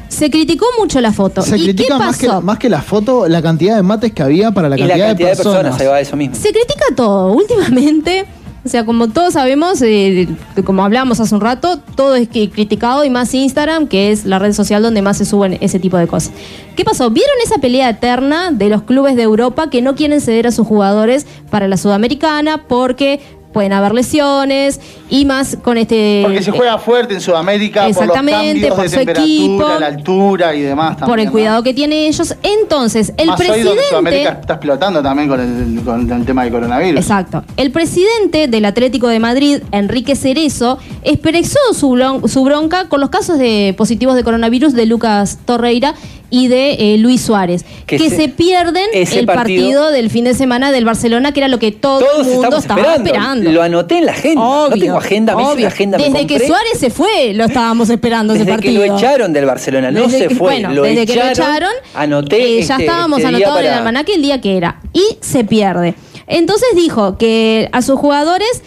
Se 0.07 0.29
criticó 0.29 0.65
mucho 0.79 1.01
la 1.01 1.11
foto. 1.11 1.41
Se 1.41 1.57
¿Y 1.57 1.63
critica 1.63 1.95
qué 1.97 1.99
más 2.05 2.17
que, 2.17 2.27
pasó? 2.27 2.41
más 2.41 2.57
que 2.57 2.69
la 2.69 2.81
foto, 2.81 3.27
la 3.27 3.41
cantidad 3.41 3.75
de 3.75 3.81
mates 3.81 4.13
que 4.13 4.23
había 4.23 4.51
para 4.51 4.69
la 4.69 4.77
y 4.77 4.79
cantidad, 4.79 4.97
la 4.97 5.07
cantidad 5.07 5.29
de 5.31 5.35
personas, 5.35 5.57
personas. 5.61 5.81
ahí 5.81 5.87
va 5.87 5.99
eso 5.99 6.15
mismo. 6.15 6.35
Se 6.35 6.51
critica 6.53 6.85
todo. 6.95 7.33
Últimamente, 7.33 8.25
o 8.65 8.69
sea, 8.69 8.85
como 8.85 9.09
todos 9.09 9.33
sabemos, 9.33 9.81
eh, 9.81 10.27
como 10.63 10.85
hablamos 10.85 11.19
hace 11.19 11.35
un 11.35 11.41
rato, 11.41 11.79
todo 11.95 12.15
es 12.15 12.29
criticado 12.29 13.03
y 13.03 13.09
más 13.09 13.33
Instagram, 13.33 13.87
que 13.87 14.11
es 14.11 14.23
la 14.23 14.39
red 14.39 14.53
social 14.53 14.81
donde 14.81 15.01
más 15.01 15.17
se 15.17 15.25
suben 15.25 15.57
ese 15.59 15.79
tipo 15.79 15.97
de 15.97 16.07
cosas. 16.07 16.31
¿Qué 16.77 16.85
pasó? 16.85 17.09
¿Vieron 17.09 17.35
esa 17.43 17.57
pelea 17.57 17.89
eterna 17.89 18.51
de 18.51 18.69
los 18.69 18.83
clubes 18.83 19.17
de 19.17 19.23
Europa 19.23 19.69
que 19.69 19.81
no 19.81 19.95
quieren 19.95 20.21
ceder 20.21 20.47
a 20.47 20.51
sus 20.51 20.65
jugadores 20.65 21.27
para 21.49 21.67
la 21.67 21.75
Sudamericana 21.75 22.65
porque 22.67 23.19
pueden 23.53 23.71
haber 23.73 23.93
lesiones 23.93 24.81
y 25.09 25.25
más 25.25 25.57
con 25.63 25.77
este... 25.77 26.21
Porque 26.23 26.41
se 26.41 26.51
juega 26.51 26.77
fuerte 26.79 27.13
en 27.13 27.21
Sudamérica 27.21 27.87
Exactamente, 27.87 28.67
por 28.67 28.75
por 28.77 28.83
los 28.85 28.91
su 28.91 28.97
cambios 28.97 29.15
de 29.17 29.21
equipo. 29.23 29.43
temperatura, 29.67 29.79
la 29.79 29.85
altura 29.95 30.55
y 30.55 30.61
demás 30.61 30.97
también. 30.97 31.07
por 31.09 31.19
el 31.19 31.25
¿no? 31.27 31.31
cuidado 31.31 31.63
que 31.63 31.73
tienen 31.73 31.99
ellos. 31.99 32.35
Entonces, 32.41 33.13
el 33.17 33.27
Más 33.27 33.39
hoy 33.39 33.45
presidente... 33.47 33.81
Sudamérica 33.89 34.29
está 34.41 34.53
explotando 34.53 35.01
también 35.03 35.29
con 35.29 35.39
el, 35.39 35.83
con 35.83 36.11
el 36.11 36.25
tema 36.25 36.43
del 36.43 36.51
coronavirus. 36.51 36.99
Exacto. 36.99 37.43
El 37.57 37.71
presidente 37.71 38.47
del 38.47 38.65
Atlético 38.65 39.07
de 39.07 39.19
Madrid, 39.19 39.59
Enrique 39.71 40.15
Cerezo, 40.15 40.79
expresó 41.03 41.59
su, 41.73 41.91
blon- 41.91 42.27
su 42.27 42.43
bronca 42.43 42.89
con 42.89 42.99
los 42.99 43.09
casos 43.09 43.37
de 43.37 43.73
positivos 43.77 44.15
de 44.15 44.23
coronavirus 44.23 44.73
de 44.73 44.85
Lucas 44.87 45.37
Torreira 45.45 45.93
y 46.29 46.47
de 46.47 46.95
eh, 46.95 46.97
Luis 46.97 47.21
Suárez, 47.21 47.63
Que 47.85 47.97
que, 47.97 48.09
se- 48.09 48.15
se, 48.15 48.29
pierden 48.29 48.87
el 48.93 49.25
partido, 49.27 49.33
partido 49.35 49.91
del 49.91 50.09
fin 50.09 50.23
de 50.23 50.33
semana 50.33 50.71
del 50.71 50.83
Barcelona, 50.83 51.31
que 51.31 51.41
era 51.41 51.47
lo 51.47 51.59
que 51.59 51.71
todo 51.71 51.99
Todos 51.99 52.25
el 52.27 52.33
mundo 52.33 52.57
estaba 52.57 52.81
esperando. 52.81 53.05
esperando. 53.09 53.42
Lo 53.51 53.61
anoté 53.61 53.97
en 53.97 54.05
la 54.05 54.11
agenda. 54.13 54.41
no 54.41 54.69
tengo 54.69 54.97
agenda, 54.97 55.35
me 55.35 55.43
obvio. 55.43 55.55
una 55.65 55.67
agenda. 55.67 55.97
me 55.97 56.03
Desde 56.09 56.27
que. 56.27 56.47
Suárez 56.47 56.79
se 56.79 56.89
fue, 56.89 57.33
lo 57.33 57.45
estábamos 57.45 57.89
esperando 57.89 58.33
ese 58.33 58.45
Desde 58.45 58.51
que 58.61 58.67
partido. 58.69 58.85
lo 58.87 58.97
echaron 58.97 59.33
del 59.33 59.45
Barcelona, 59.45 59.91
no 59.91 60.03
Desde 60.03 60.19
se 60.19 60.27
que- 60.29 60.35
fue. 60.35 60.53
bueno, 60.53 60.73
lo 60.73 60.83
desde 60.83 61.05
que 61.05 61.15
lo 61.15 61.25
echaron, 61.27 61.71
anoté. 61.95 62.37
eh, 62.59 62.61
ya 62.63 62.75
este- 62.75 62.85
estábamos 62.85 63.19
este 63.19 63.27
anotados 63.29 63.59
en 63.59 63.65
el 63.65 63.69
para- 63.71 63.77
almanaque 63.79 64.15
el 64.15 64.21
día 64.21 64.39
que 64.41 64.57
era. 64.57 64.79
Y 64.93 65.17
se 65.21 65.43
pierde. 65.43 65.95
Entonces 66.27 66.69
dijo 66.75 67.17
que 67.17 67.69
a 67.71 67.81
sus 67.81 67.99
jugadores 67.99 68.63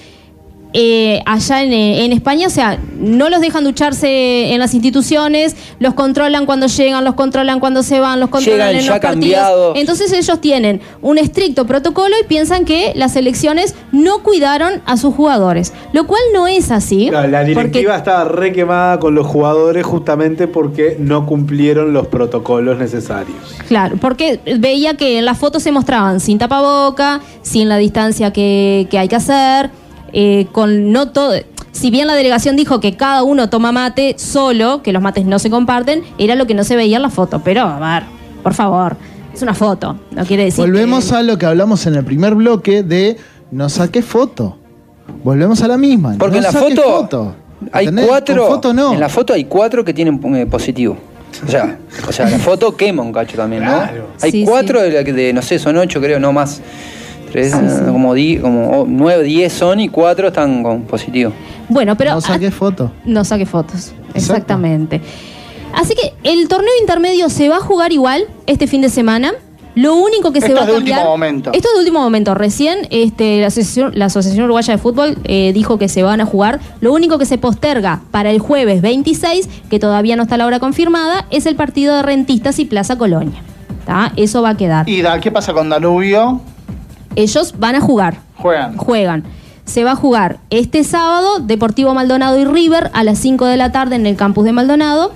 eh, 0.78 1.22
allá 1.24 1.62
en, 1.62 1.72
eh, 1.72 2.04
en 2.04 2.12
España, 2.12 2.48
o 2.48 2.50
sea, 2.50 2.78
no 2.98 3.30
los 3.30 3.40
dejan 3.40 3.64
ducharse 3.64 4.52
en 4.52 4.58
las 4.58 4.74
instituciones, 4.74 5.56
los 5.78 5.94
controlan 5.94 6.44
cuando 6.44 6.66
llegan, 6.66 7.02
los 7.02 7.14
controlan 7.14 7.60
cuando 7.60 7.82
se 7.82 7.98
van, 7.98 8.20
los 8.20 8.28
controlan 8.28 8.74
Llegan 8.74 8.80
en 8.80 8.86
ya 8.86 8.92
los 8.92 9.00
partidos. 9.00 9.72
Entonces 9.76 10.12
ellos 10.12 10.38
tienen 10.42 10.82
un 11.00 11.16
estricto 11.16 11.66
protocolo 11.66 12.14
y 12.20 12.26
piensan 12.26 12.66
que 12.66 12.92
las 12.94 13.16
elecciones 13.16 13.74
no 13.90 14.22
cuidaron 14.22 14.82
a 14.84 14.98
sus 14.98 15.14
jugadores, 15.14 15.72
lo 15.94 16.06
cual 16.06 16.20
no 16.34 16.46
es 16.46 16.70
así. 16.70 17.08
La 17.08 17.22
porque 17.22 17.46
directiva 17.46 17.96
estaba 17.96 18.24
re 18.24 18.52
quemada 18.52 19.00
con 19.00 19.14
los 19.14 19.26
jugadores 19.26 19.82
justamente 19.86 20.46
porque 20.46 20.98
no 21.00 21.24
cumplieron 21.24 21.94
los 21.94 22.08
protocolos 22.08 22.76
necesarios. 22.76 23.38
Claro, 23.66 23.96
porque 23.98 24.40
veía 24.58 24.98
que 24.98 25.20
en 25.20 25.24
las 25.24 25.38
fotos 25.38 25.62
se 25.62 25.72
mostraban 25.72 26.20
sin 26.20 26.36
tapaboca, 26.36 27.22
sin 27.40 27.70
la 27.70 27.78
distancia 27.78 28.30
que, 28.30 28.86
que 28.90 28.98
hay 28.98 29.08
que 29.08 29.16
hacer, 29.16 29.70
eh, 30.12 30.46
con 30.52 30.92
no 30.92 31.10
todo. 31.10 31.34
Si 31.72 31.90
bien 31.90 32.06
la 32.06 32.14
delegación 32.14 32.56
dijo 32.56 32.80
que 32.80 32.96
cada 32.96 33.22
uno 33.22 33.50
toma 33.50 33.70
mate 33.72 34.14
solo, 34.18 34.82
que 34.82 34.92
los 34.92 35.02
mates 35.02 35.26
no 35.26 35.38
se 35.38 35.50
comparten, 35.50 36.02
era 36.18 36.34
lo 36.34 36.46
que 36.46 36.54
no 36.54 36.64
se 36.64 36.74
veía 36.76 36.96
en 36.96 37.02
la 37.02 37.10
foto. 37.10 37.42
Pero, 37.44 37.62
a 37.62 37.78
ver, 37.78 38.04
por 38.42 38.54
favor, 38.54 38.96
es 39.34 39.42
una 39.42 39.52
foto, 39.54 39.98
no 40.10 40.24
quiere 40.24 40.44
decir. 40.44 40.64
Volvemos 40.64 41.12
a 41.12 41.22
lo 41.22 41.36
que 41.36 41.44
hablamos 41.46 41.86
en 41.86 41.94
el 41.96 42.04
primer 42.04 42.34
bloque 42.34 42.82
de 42.82 43.18
no 43.50 43.68
saque 43.68 44.00
foto. 44.02 44.56
Volvemos 45.22 45.60
a 45.62 45.68
la 45.68 45.76
misma. 45.76 46.14
Porque 46.18 46.32
no 46.32 46.38
en 46.38 46.42
la 46.44 46.52
saque 46.52 46.76
foto, 46.76 47.34
hay 47.72 47.86
¿Entendés? 47.86 48.06
cuatro. 48.08 48.46
Foto 48.46 48.72
no. 48.72 48.94
En 48.94 49.00
la 49.00 49.08
foto 49.08 49.34
hay 49.34 49.44
cuatro 49.44 49.84
que 49.84 49.92
tienen 49.92 50.18
eh, 50.34 50.46
positivo. 50.46 50.96
O 51.46 51.50
sea, 51.50 51.78
o 52.08 52.12
sea, 52.12 52.30
la 52.30 52.38
foto 52.38 52.74
quema 52.74 53.02
un 53.02 53.12
cacho 53.12 53.36
también, 53.36 53.64
¿no? 53.64 53.82
Hay 54.22 54.30
Sí, 54.30 54.44
cuatro 54.46 54.80
de, 54.80 54.90
la 54.90 55.04
que- 55.04 55.12
de, 55.12 55.32
no 55.34 55.42
sé, 55.42 55.58
son 55.58 55.76
ocho 55.76 56.00
creo, 56.00 56.18
no 56.18 56.32
más. 56.32 56.62
Tres, 57.30 57.52
Sí, 57.52 57.58
sí. 57.58 57.64
eh, 57.82 57.86
como, 57.90 58.14
di- 58.14 58.38
como 58.38 58.70
oh, 58.80 58.86
nueve, 58.88 59.22
diez 59.24 59.52
son 59.52 59.80
y 59.80 59.88
cuatro 59.88 60.28
están 60.28 60.62
con 60.62 60.82
positivo. 60.82 61.32
Bueno, 61.68 61.96
pero 61.96 62.14
No 62.14 62.20
saque 62.20 62.50
foto. 62.50 62.92
no 63.04 63.24
saque 63.24 63.46
fotos. 63.46 63.92
Exactamente. 64.14 65.00
Así 65.74 65.94
que 65.94 66.14
el 66.30 66.48
torneo 66.48 66.70
intermedio 66.80 67.28
se 67.28 67.48
va 67.48 67.56
a 67.56 67.60
jugar 67.60 67.92
igual 67.92 68.24
este 68.46 68.66
fin 68.66 68.80
de 68.80 68.88
semana. 68.88 69.32
Lo 69.74 69.94
único 69.94 70.32
que 70.32 70.40
se 70.40 70.46
Esto 70.46 70.58
va 70.60 70.62
es 70.62 70.68
a 70.68 70.70
de 70.72 70.76
cambiar. 70.78 70.98
último 71.00 71.10
momento. 71.12 71.50
Esto 71.52 71.68
es 71.68 71.74
de 71.74 71.80
último 71.80 72.00
momento. 72.00 72.34
Recién 72.34 72.86
este, 72.90 73.42
la, 73.42 73.48
Asociación, 73.48 73.92
la 73.94 74.06
Asociación 74.06 74.44
Uruguaya 74.46 74.72
de 74.72 74.78
Fútbol 74.78 75.18
eh, 75.24 75.50
dijo 75.52 75.76
que 75.76 75.88
se 75.90 76.02
van 76.02 76.22
a 76.22 76.24
jugar. 76.24 76.60
Lo 76.80 76.94
único 76.94 77.18
que 77.18 77.26
se 77.26 77.36
posterga 77.36 78.00
para 78.10 78.30
el 78.30 78.38
jueves 78.38 78.80
26, 78.80 79.50
que 79.68 79.78
todavía 79.78 80.16
no 80.16 80.22
está 80.22 80.38
la 80.38 80.46
hora 80.46 80.60
confirmada, 80.60 81.26
es 81.30 81.44
el 81.44 81.56
partido 81.56 81.94
de 81.96 82.02
Rentistas 82.02 82.58
y 82.58 82.64
Plaza 82.64 82.96
Colonia. 82.96 83.42
¿Tá? 83.84 84.12
Eso 84.16 84.40
va 84.40 84.50
a 84.50 84.56
quedar. 84.56 84.88
¿Y 84.88 85.02
da- 85.02 85.20
qué 85.20 85.30
pasa 85.30 85.52
con 85.52 85.68
Danubio? 85.68 86.40
Ellos 87.16 87.54
van 87.58 87.74
a 87.74 87.80
jugar. 87.80 88.18
Juegan. 88.36 88.76
Juegan. 88.76 89.24
Se 89.64 89.82
va 89.82 89.92
a 89.92 89.96
jugar 89.96 90.38
este 90.50 90.84
sábado 90.84 91.40
Deportivo 91.40 91.92
Maldonado 91.92 92.38
y 92.38 92.44
River 92.44 92.90
a 92.92 93.02
las 93.02 93.18
5 93.18 93.46
de 93.46 93.56
la 93.56 93.72
tarde 93.72 93.96
en 93.96 94.06
el 94.06 94.14
campus 94.14 94.44
de 94.44 94.52
Maldonado. 94.52 95.12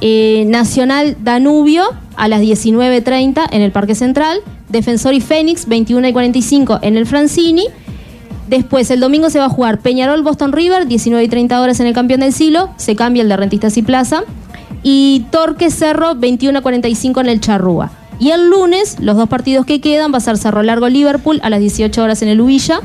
Eh, 0.00 0.44
Nacional 0.48 1.16
Danubio 1.22 1.84
a 2.16 2.28
las 2.28 2.40
19.30 2.40 3.46
en 3.52 3.62
el 3.62 3.70
Parque 3.70 3.94
Central. 3.94 4.40
Defensor 4.68 5.14
y 5.14 5.20
Fénix 5.20 5.66
21 5.66 6.08
y 6.08 6.12
45 6.12 6.80
en 6.82 6.96
el 6.96 7.06
Francini. 7.06 7.66
Después, 8.48 8.90
el 8.90 9.00
domingo 9.00 9.28
se 9.28 9.38
va 9.38 9.44
a 9.44 9.50
jugar 9.50 9.78
Peñarol 9.78 10.22
Boston 10.22 10.52
River, 10.52 10.86
19 10.86 11.22
y 11.22 11.28
30 11.28 11.60
horas 11.60 11.80
en 11.80 11.86
el 11.86 11.94
campeón 11.94 12.20
del 12.20 12.32
siglo. 12.32 12.70
Se 12.76 12.96
cambia 12.96 13.22
el 13.22 13.28
de 13.28 13.36
Rentistas 13.36 13.76
y 13.76 13.82
Plaza. 13.82 14.22
Y 14.82 15.26
Torque 15.30 15.70
Cerro, 15.70 16.14
21 16.14 16.58
a 16.58 16.62
45 16.62 17.20
en 17.20 17.28
el 17.28 17.40
Charrúa. 17.40 17.90
Y 18.18 18.30
el 18.30 18.48
lunes, 18.50 18.96
los 19.00 19.16
dos 19.16 19.28
partidos 19.28 19.64
que 19.66 19.80
quedan, 19.80 20.12
va 20.12 20.18
a 20.18 20.20
ser 20.20 20.36
Cerro 20.38 20.62
Largo 20.62 20.88
Liverpool 20.88 21.40
a 21.42 21.50
las 21.50 21.60
18 21.60 22.02
horas 22.02 22.22
en 22.22 22.28
el 22.28 22.40
Ubilla. 22.40 22.80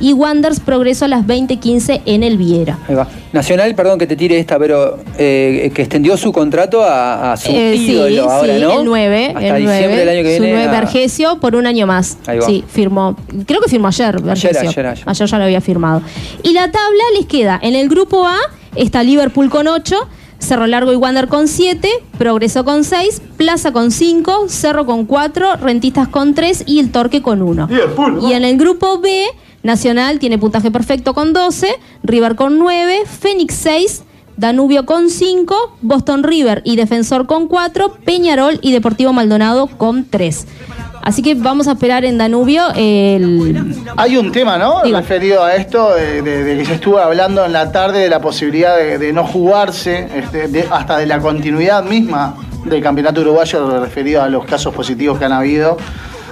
Y 0.00 0.12
Wanders 0.12 0.60
Progreso 0.60 1.06
a 1.06 1.08
las 1.08 1.26
20.15 1.26 2.02
en 2.06 2.22
el 2.22 2.38
Viera. 2.38 2.78
Ahí 2.88 2.94
va. 2.94 3.08
Nacional, 3.32 3.74
perdón 3.74 3.98
que 3.98 4.06
te 4.06 4.14
tire 4.14 4.38
esta, 4.38 4.56
pero 4.56 4.96
eh, 5.18 5.72
que 5.74 5.82
extendió 5.82 6.16
su 6.16 6.30
contrato 6.30 6.84
a, 6.84 7.32
a 7.32 7.36
su 7.36 7.50
Eh, 7.50 7.74
sí, 7.76 7.90
ídolo 7.94 8.30
ahora, 8.30 8.54
sí, 8.54 8.62
¿no? 8.62 8.78
el 8.78 8.84
9, 8.84 9.26
Hasta 9.34 9.40
el 9.40 9.62
diciembre 9.62 9.86
9, 9.88 9.96
del 9.96 10.08
año 10.08 10.22
que 10.22 10.36
su 10.36 10.42
viene. 10.44 10.56
9 10.64 10.68
a- 10.76 10.80
Vergesio 10.80 11.40
por 11.40 11.56
un 11.56 11.66
año 11.66 11.88
más. 11.88 12.16
Ahí 12.28 12.38
va. 12.38 12.46
Sí, 12.46 12.62
firmó. 12.68 13.16
Creo 13.44 13.60
que 13.60 13.68
firmó 13.68 13.88
ayer, 13.88 14.22
Vergesio. 14.22 14.68
ayer, 14.70 14.86
ayer. 14.86 15.26
ya 15.26 15.38
lo 15.38 15.44
había 15.44 15.60
firmado. 15.60 16.00
Y 16.44 16.52
la 16.52 16.70
tabla 16.70 17.02
les 17.16 17.26
queda, 17.26 17.58
en 17.60 17.74
el 17.74 17.88
grupo 17.88 18.24
A 18.24 18.36
está 18.76 19.02
Liverpool 19.02 19.50
con 19.50 19.66
8, 19.66 19.96
Cerro 20.38 20.66
Largo 20.66 20.92
y 20.92 20.96
Wander 20.96 21.28
con 21.28 21.48
7, 21.48 21.88
Progreso 22.16 22.64
con 22.64 22.84
6, 22.84 23.22
Plaza 23.36 23.72
con 23.72 23.90
5, 23.90 24.48
Cerro 24.48 24.86
con 24.86 25.04
4, 25.04 25.56
Rentistas 25.56 26.08
con 26.08 26.34
3 26.34 26.64
y 26.66 26.78
el 26.78 26.90
Torque 26.90 27.22
con 27.22 27.42
1. 27.42 27.68
Y 28.28 28.32
en 28.32 28.44
el 28.44 28.56
grupo 28.56 28.98
B, 28.98 29.24
Nacional 29.62 30.18
tiene 30.18 30.38
puntaje 30.38 30.70
perfecto 30.70 31.14
con 31.14 31.32
12, 31.32 31.68
River 32.02 32.36
con 32.36 32.58
9, 32.58 33.02
Fénix 33.06 33.54
6, 33.54 34.02
Danubio 34.36 34.86
con 34.86 35.10
5, 35.10 35.78
Boston 35.82 36.22
River 36.22 36.62
y 36.64 36.76
Defensor 36.76 37.26
con 37.26 37.48
4, 37.48 37.98
Peñarol 38.04 38.60
y 38.62 38.70
Deportivo 38.70 39.12
Maldonado 39.12 39.66
con 39.66 40.04
3. 40.08 40.46
Así 41.08 41.22
que 41.22 41.34
vamos 41.34 41.66
a 41.68 41.72
esperar 41.72 42.04
en 42.04 42.18
Danubio 42.18 42.64
el... 42.76 43.64
Hay 43.96 44.18
un 44.18 44.30
tema, 44.30 44.58
¿no? 44.58 44.82
Referido 44.92 45.42
a 45.42 45.54
esto, 45.56 45.94
de, 45.94 46.20
de- 46.20 46.44
de 46.44 46.58
que 46.58 46.66
se 46.66 46.74
estuvo 46.74 46.98
hablando 46.98 47.46
en 47.46 47.54
la 47.54 47.72
tarde 47.72 48.00
de 48.00 48.10
la 48.10 48.20
posibilidad 48.20 48.76
de, 48.76 48.98
de 48.98 49.10
no 49.14 49.24
jugarse, 49.24 50.06
este, 50.14 50.48
de- 50.48 50.68
hasta 50.70 50.98
de 50.98 51.06
la 51.06 51.18
continuidad 51.18 51.82
misma 51.82 52.34
del 52.66 52.82
campeonato 52.82 53.22
uruguayo 53.22 53.80
referido 53.80 54.22
a 54.22 54.28
los 54.28 54.44
casos 54.44 54.74
positivos 54.74 55.18
que 55.18 55.24
han 55.24 55.32
habido 55.32 55.78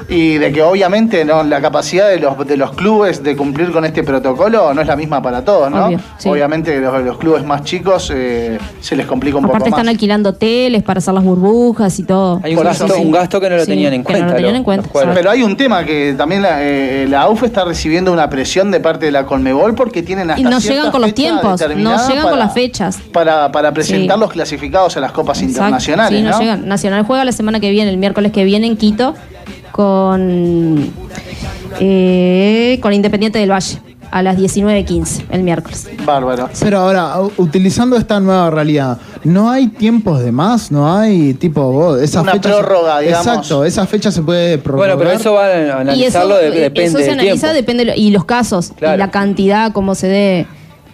Y 0.08 0.38
de 0.38 0.52
que 0.52 0.62
obviamente 0.62 1.24
no 1.24 1.42
la 1.42 1.60
capacidad 1.60 2.08
de 2.08 2.20
los, 2.20 2.46
de 2.46 2.56
los 2.56 2.72
clubes 2.76 3.24
de 3.24 3.34
cumplir 3.36 3.72
con 3.72 3.84
este 3.84 4.04
protocolo 4.04 4.72
no 4.72 4.80
es 4.80 4.86
la 4.86 4.94
misma 4.94 5.20
para 5.20 5.44
todos, 5.44 5.68
¿no? 5.68 5.86
Obvio, 5.86 5.98
sí. 6.16 6.28
Obviamente 6.28 6.78
los, 6.80 7.02
los 7.02 7.18
clubes 7.18 7.44
más 7.44 7.64
chicos 7.64 8.12
eh, 8.14 8.56
se 8.80 8.94
les 8.94 9.04
complica 9.04 9.36
un 9.38 9.46
Aparte 9.46 9.64
poco 9.64 9.70
más. 9.72 9.78
están 9.80 9.88
alquilando 9.88 10.28
hoteles 10.30 10.84
para 10.84 10.98
hacer 10.98 11.12
las 11.12 11.24
burbujas 11.24 11.98
y 11.98 12.04
todo. 12.04 12.40
Hay 12.44 12.54
un 12.54 12.62
gasto, 12.62 12.86
sí. 12.86 13.00
un 13.02 13.10
gasto 13.10 13.40
que 13.40 13.50
no 13.50 13.56
lo 13.56 13.64
Sí, 13.64 13.70
tenían 13.72 13.94
en 13.94 14.04
que 14.04 14.12
no 14.12 14.18
cuenta. 14.18 14.26
lo 14.28 14.36
tenían 14.36 14.52
los- 14.52 14.58
en 14.58 14.64
cuenta, 14.64 14.82
los 14.84 14.92
jugadores. 14.92 15.18
Pero 15.18 15.30
hay 15.32 15.42
un 15.42 15.56
tema 15.56 15.84
que 15.84 16.14
también 16.16 16.42
la, 16.42 16.62
eh, 16.62 17.06
la 17.08 17.22
AUF 17.22 17.42
está 17.42 17.64
recibiendo 17.64 18.12
una 18.12 18.30
presión 18.30 18.70
de 18.70 18.78
parte 18.78 19.06
de 19.06 19.10
la 19.12 19.26
Conmebol 19.26 19.74
porque 19.74 20.04
tienen 20.04 20.30
hasta 20.30 20.40
Y 20.40 20.44
no 20.44 20.60
llegan 20.60 20.92
con 20.92 21.00
los 21.00 21.14
tiempos, 21.14 21.60
no 21.60 21.66
llegan 21.66 22.06
con 22.06 22.22
para- 22.22 22.36
las 22.36 22.54
fechas. 22.54 22.98
Para, 23.12 23.50
para 23.50 23.72
presentar 23.72 24.16
Sí. 24.16 24.20
los 24.20 24.30
clasificados 24.30 24.96
a 24.96 25.00
las 25.00 25.10
copas 25.10 25.38
Exacto. 25.38 25.56
internacionales, 25.62 26.16
Sí, 26.20 26.24
no, 26.24 26.30
¿no? 26.30 26.38
llegan. 26.40 26.68
Nacional 26.68 27.02
juega 27.04 27.24
la 27.24 27.32
semana 27.32 27.58
que 27.58 27.70
viene, 27.72 27.90
el 27.90 27.96
miércoles 27.98 28.30
que 28.30 28.44
viene 28.44 28.68
en 28.68 28.76
Quito, 28.76 29.14
con, 29.76 30.90
eh, 31.80 32.78
con 32.80 32.92
Independiente 32.94 33.38
del 33.38 33.50
Valle, 33.52 33.78
a 34.10 34.22
las 34.22 34.38
19.15, 34.38 35.24
el 35.30 35.42
miércoles. 35.42 35.88
Bárbaro. 36.04 36.48
Pero 36.60 36.78
ahora, 36.78 37.16
utilizando 37.36 37.96
esta 37.96 38.18
nueva 38.20 38.48
realidad, 38.50 38.98
¿no 39.24 39.50
hay 39.50 39.66
tiempos 39.68 40.20
de 40.20 40.32
más? 40.32 40.70
¿No 40.72 40.96
hay 40.96 41.34
tipo 41.34 41.70
vos, 41.72 42.00
esa 42.00 42.22
Una 42.22 42.32
fecha? 42.32 42.48
prórroga, 42.56 43.00
digamos. 43.00 43.26
Exacto, 43.26 43.64
esa 43.64 43.86
fecha 43.86 44.10
se 44.10 44.22
puede 44.22 44.56
prorrogar. 44.58 44.96
Bueno, 44.96 44.98
pero 45.10 45.18
eso 45.20 45.32
va 45.34 45.44
a 45.46 45.58
Y 45.58 45.64
eso, 45.64 45.76
analizarlo, 45.78 46.36
de- 46.36 46.50
depende 46.50 46.84
eso 46.84 46.98
se 46.98 47.04
del 47.04 47.12
analiza, 47.20 47.52
tiempo. 47.52 47.54
depende 47.72 47.96
y 47.96 48.10
los 48.10 48.24
casos, 48.24 48.72
Claro. 48.78 48.94
y 48.94 48.98
la 48.98 49.10
cantidad, 49.10 49.72
cómo 49.72 49.94
se 49.94 50.06
dé 50.06 50.46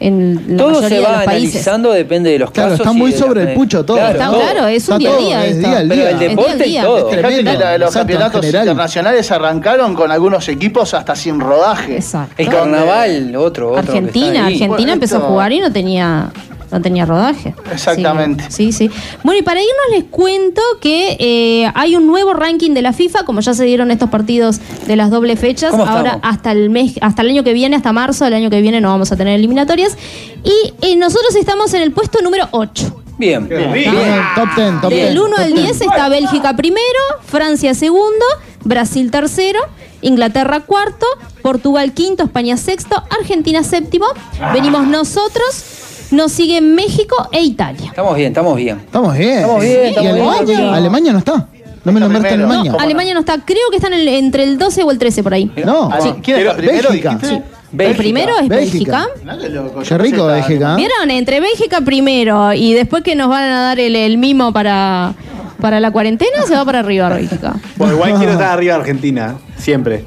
en 0.06 0.44
la 0.48 0.56
Todo 0.56 0.68
mayoría 0.68 0.88
se 0.88 0.94
de 0.94 1.00
va 1.00 1.12
los 1.16 1.24
países. 1.24 1.48
analizando, 1.50 1.92
depende 1.92 2.30
de 2.30 2.38
los 2.38 2.50
Claro, 2.50 2.70
casos. 2.70 2.86
está 2.86 2.92
muy 2.92 3.12
sobre 3.12 3.42
el 3.42 3.54
pucho 3.54 3.84
todo. 3.84 3.98
Está 3.98 4.28
claro, 4.28 4.66
es 4.66 4.88
un 4.88 5.00
Está 5.02 5.16
día 5.16 5.38
a 5.38 5.42
día 5.42 5.46
es 5.46 5.58
día 5.58 5.78
al 5.78 5.88
Pero 5.88 6.00
día. 6.02 6.10
el 6.10 6.18
deporte 6.18 6.50
Es 6.52 6.58
día 6.58 6.62
al 6.62 6.66
y 6.66 6.70
día. 6.72 6.82
todo. 6.84 7.10
Es 7.10 7.18
tremendo. 7.18 7.52
la- 7.52 7.78
los 7.78 7.88
Exacto, 7.88 7.98
campeonatos 7.98 8.40
general. 8.40 8.64
internacionales 8.66 9.30
arrancaron 9.32 9.94
con 9.94 10.10
algunos 10.10 10.48
equipos 10.48 10.94
hasta 10.94 11.14
sin 11.16 11.40
rodaje. 11.40 11.96
Exacto. 11.96 12.34
El 12.36 12.48
carnaval, 12.48 13.36
otro, 13.36 13.70
otro. 13.70 13.78
Argentina. 13.80 14.46
Argentina 14.46 14.68
Bueno, 14.76 14.92
empezó 14.92 15.16
a 15.18 15.20
jugar 15.20 15.52
y 15.52 15.60
no 15.60 15.72
tenía 15.72 16.30
no 16.72 16.80
tenía 16.80 17.04
rodaje. 17.06 17.54
Exactamente. 17.70 18.44
Sí, 18.48 18.72
sí. 18.72 18.90
Bueno, 19.22 19.40
y 19.40 19.42
para 19.42 19.60
irnos 19.60 19.76
les 19.92 20.04
cuento 20.04 20.62
que 20.80 21.16
eh, 21.20 21.70
hay 21.74 21.94
un 21.96 22.06
nuevo 22.06 22.32
ranking 22.34 22.72
de 22.72 22.82
la 22.82 22.92
FIFA, 22.92 23.24
como 23.24 23.40
ya 23.40 23.54
se 23.54 23.64
dieron 23.64 23.90
estos 23.90 24.10
partidos 24.10 24.60
de 24.86 24.96
las 24.96 25.10
doble 25.10 25.36
fechas. 25.36 25.70
¿Cómo 25.70 25.84
Ahora 25.84 26.18
hasta 26.22 26.50
el 26.52 26.70
mes, 26.70 26.94
hasta 27.00 27.22
el 27.22 27.28
año 27.28 27.44
que 27.44 27.52
viene, 27.52 27.76
hasta 27.76 27.92
marzo 27.92 28.24
del 28.24 28.34
año 28.34 28.50
que 28.50 28.60
viene 28.60 28.80
no 28.80 28.88
vamos 28.88 29.12
a 29.12 29.16
tener 29.16 29.34
eliminatorias. 29.38 29.96
Y 30.42 30.74
eh, 30.80 30.96
nosotros 30.96 31.36
estamos 31.36 31.72
en 31.74 31.82
el 31.82 31.92
puesto 31.92 32.20
número 32.22 32.48
8. 32.50 33.02
Bien. 33.18 33.48
Ah, 33.52 34.32
Top 34.34 34.48
10, 34.56 34.80
top 34.80 34.90
10. 34.90 35.08
Del 35.08 35.18
1 35.20 35.36
al 35.36 35.54
10 35.54 35.80
está 35.82 36.08
Bélgica 36.08 36.56
primero, 36.56 36.80
Francia 37.24 37.74
segundo, 37.74 38.24
Brasil 38.64 39.10
tercero, 39.10 39.60
Inglaterra 40.00 40.60
cuarto, 40.60 41.06
Portugal 41.42 41.92
quinto, 41.92 42.24
España 42.24 42.56
sexto, 42.56 43.00
Argentina 43.10 43.62
séptimo. 43.62 44.06
Venimos 44.52 44.86
nosotros, 44.86 45.64
nos 46.12 46.32
siguen 46.32 46.74
México 46.74 47.28
e 47.32 47.42
Italia. 47.42 47.86
Estamos 47.86 48.16
bien, 48.16 48.28
estamos 48.28 48.56
bien. 48.56 48.78
Estamos 48.78 49.16
bien. 49.16 49.38
Estamos 49.38 49.62
bien, 49.62 49.84
¿Y 49.84 49.88
estamos 49.88 50.10
Alemania? 50.12 50.56
bien. 50.58 50.68
Alemania 50.74 51.12
no 51.12 51.18
está. 51.18 51.48
No 51.84 51.90
me 51.92 51.98
nombraste 52.00 52.28
primero. 52.28 52.46
Alemania. 52.48 52.72
No, 52.72 52.78
Alemania 52.78 53.14
no 53.14 53.20
está, 53.20 53.38
creo 53.44 53.68
que 53.70 53.76
están 53.76 53.92
en 53.92 54.00
el- 54.00 54.08
entre 54.08 54.44
el 54.44 54.56
12 54.58 54.82
o 54.84 54.90
el 54.92 54.98
13 54.98 55.22
por 55.22 55.34
ahí. 55.34 55.50
No. 55.64 55.88
Ah, 55.92 55.98
sí. 56.00 56.10
¿Quién 56.22 56.38
está 56.38 56.56
primero? 56.56 56.88
Bélgica. 56.90 57.10
dijiste? 57.14 57.34
El 57.36 57.42
Bélgica. 57.78 57.98
primero 57.98 58.32
es 58.38 58.48
Bélgica. 58.48 58.98
Bélgica. 59.06 59.08
Mirá 59.24 59.38
qué 59.38 59.48
loco, 59.48 59.80
rico 59.98 60.26
Bélgica. 60.26 60.72
¿eh? 60.74 60.76
¿Vieron? 60.76 61.10
Entre 61.10 61.40
Bélgica 61.40 61.80
primero 61.80 62.52
y 62.52 62.74
después 62.74 63.02
que 63.02 63.14
nos 63.16 63.28
van 63.28 63.44
a 63.44 63.62
dar 63.62 63.80
el, 63.80 63.96
el 63.96 64.18
mimo 64.18 64.52
para, 64.52 65.14
para 65.60 65.80
la 65.80 65.90
cuarentena, 65.90 66.42
se 66.46 66.54
va 66.54 66.64
para 66.64 66.80
arriba 66.80 67.08
Bélgica. 67.08 67.54
Bueno, 67.76 67.94
igual 67.94 68.14
quiero 68.18 68.32
estar 68.32 68.52
arriba 68.52 68.74
de 68.74 68.80
Argentina, 68.80 69.36
siempre. 69.56 70.04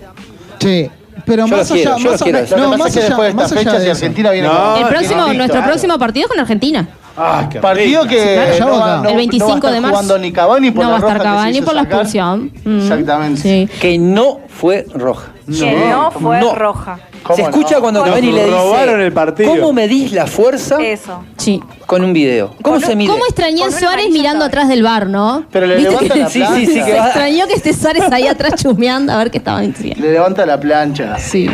Sí 0.59 0.89
pero 1.25 1.47
más 1.47 1.71
allá, 1.71 1.97
más 1.97 2.21
allá, 2.21 2.45
no, 2.57 2.77
más 2.77 3.51
allá, 3.51 3.79
de 3.79 3.91
Argentina 3.91 4.31
viene 4.31 4.47
El 4.79 4.87
próximo, 4.87 5.33
nuestro 5.33 5.63
próximo 5.63 5.97
partido 5.97 6.25
es 6.25 6.31
con 6.31 6.39
Argentina. 6.39 6.87
Ah, 7.17 7.49
partido 7.61 8.05
que 8.05 8.35
el 8.35 9.15
25 9.15 9.71
de 9.71 9.79
marzo. 9.79 9.95
jugando 9.95 10.17
ni 10.17 10.33
Cavani 10.33 10.71
por 10.71 10.83
no 10.83 10.91
va 10.91 10.97
a 10.97 10.99
estar 10.99 11.21
Cavani 11.21 11.61
por 11.61 11.73
la 11.73 11.81
expulsión. 11.83 12.51
Mm. 12.63 12.79
Exactamente. 12.79 13.69
Que 13.79 13.97
no 13.97 14.41
fue 14.49 14.85
roja. 14.93 15.31
Que 15.47 15.87
no 15.89 16.11
fue 16.11 16.41
roja. 16.53 16.99
¿Cómo 17.25 17.35
Se 17.37 17.41
escucha 17.41 17.75
no? 17.75 17.81
cuando 17.81 17.99
Nos 18.01 18.09
Cavani 18.09 18.31
le 18.31 18.45
dice 18.45 18.55
robaron 18.55 19.01
el 19.01 19.11
partido. 19.11 19.49
¿Cómo 19.49 19.73
medís 19.73 20.11
la 20.11 20.27
fuerza 20.27 20.77
Eso. 20.79 21.23
Sí. 21.37 21.61
con 21.87 22.03
un 22.03 22.13
video? 22.13 22.49
¿Cómo 22.61 22.75
Con 22.77 22.81
se 22.81 22.95
mide? 22.95 23.11
¿Cómo 23.11 23.25
extrañé 23.25 23.63
a 23.63 23.71
Suárez 23.71 24.09
mirando 24.11 24.41
sabe. 24.41 24.45
atrás 24.49 24.67
del 24.69 24.83
bar, 24.83 25.07
no? 25.07 25.43
Pero 25.51 25.65
le 25.65 25.75
¿Viste 25.77 25.89
levanta 25.91 26.13
que- 26.13 26.19
la 26.19 26.29
Sí, 26.29 26.39
plancha. 26.39 26.55
sí, 26.59 26.65
sí, 26.67 26.73
Se 26.79 26.85
que 26.85 26.93
va- 26.99 27.05
extrañó 27.07 27.47
que 27.47 27.53
esté 27.55 27.73
Suárez 27.73 28.03
ahí 28.11 28.27
atrás 28.27 28.61
chusmeando 28.61 29.11
a 29.11 29.17
ver 29.17 29.31
qué 29.31 29.39
estaban 29.39 29.71
diciendo. 29.71 30.05
Le 30.05 30.11
levanta 30.13 30.45
la 30.45 30.59
plancha. 30.59 31.17
Sí. 31.17 31.49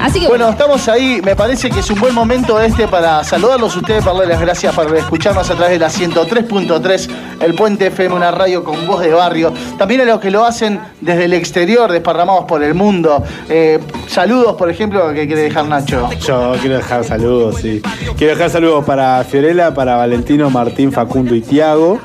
Así 0.00 0.20
que 0.20 0.28
Bueno, 0.28 0.48
estamos 0.48 0.88
ahí. 0.88 1.20
Me 1.22 1.36
parece 1.36 1.68
que 1.70 1.80
es 1.80 1.90
un 1.90 2.00
buen 2.00 2.14
momento 2.14 2.58
este 2.58 2.88
para 2.88 3.22
saludarlos 3.22 3.74
a 3.76 3.78
ustedes, 3.78 4.02
para 4.02 4.12
darles 4.18 4.30
las 4.36 4.40
gracias 4.40 4.74
por 4.74 4.96
escucharnos 4.96 5.50
a 5.50 5.54
través 5.54 5.72
de 5.72 5.78
la 5.78 5.90
103.3, 5.90 7.08
el 7.40 7.54
Puente 7.54 7.86
FM, 7.88 8.14
una 8.14 8.30
radio 8.30 8.64
con 8.64 8.86
voz 8.86 9.00
de 9.00 9.10
barrio. 9.12 9.52
También 9.78 10.00
a 10.00 10.04
los 10.04 10.20
que 10.20 10.30
lo 10.30 10.44
hacen 10.44 10.80
desde 11.00 11.24
el 11.26 11.32
exterior, 11.34 11.90
desparramados 11.92 12.44
por 12.46 12.62
el 12.62 12.74
mundo. 12.74 13.22
Eh, 13.48 13.78
saludos, 14.06 14.54
por 14.56 14.70
ejemplo, 14.70 15.09
que 15.12 15.26
quiere 15.26 15.42
dejar 15.42 15.66
Nacho. 15.66 16.08
Yo 16.26 16.54
quiero 16.60 16.76
dejar 16.76 17.04
saludos, 17.04 17.56
sí. 17.60 17.80
Quiero 18.16 18.34
dejar 18.34 18.50
saludos 18.50 18.84
para 18.84 19.22
Fiorella, 19.24 19.72
para 19.74 19.96
Valentino, 19.96 20.50
Martín, 20.50 20.92
Facundo 20.92 21.34
y 21.34 21.40
Tiago, 21.40 21.98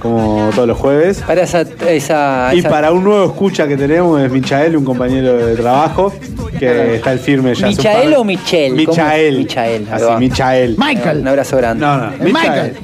como 0.00 0.50
todos 0.54 0.68
los 0.68 0.78
jueves. 0.78 1.22
Para 1.26 1.42
esa, 1.42 1.62
esa, 1.88 2.50
Y 2.54 2.58
esa- 2.60 2.68
para 2.68 2.92
un 2.92 3.04
nuevo 3.04 3.24
escucha 3.26 3.66
que 3.68 3.76
tenemos 3.76 4.20
es 4.20 4.30
Michael, 4.30 4.76
un 4.76 4.84
compañero 4.84 5.36
de 5.36 5.56
trabajo, 5.56 6.12
que 6.58 6.96
está 6.96 7.12
el 7.12 7.18
firme 7.18 7.54
ya. 7.54 7.66
¿Michael 7.68 8.14
o 8.14 8.24
Michel? 8.24 8.72
Michael. 8.74 9.38
Michael, 9.38 9.88
Así. 9.90 10.04
Michael. 10.18 10.76
Michael. 10.78 11.18
Un 11.20 11.28
abrazo 11.28 11.56
grande. 11.56 11.84
No, 11.84 11.96
no, 11.98 12.10
Michael. 12.20 12.76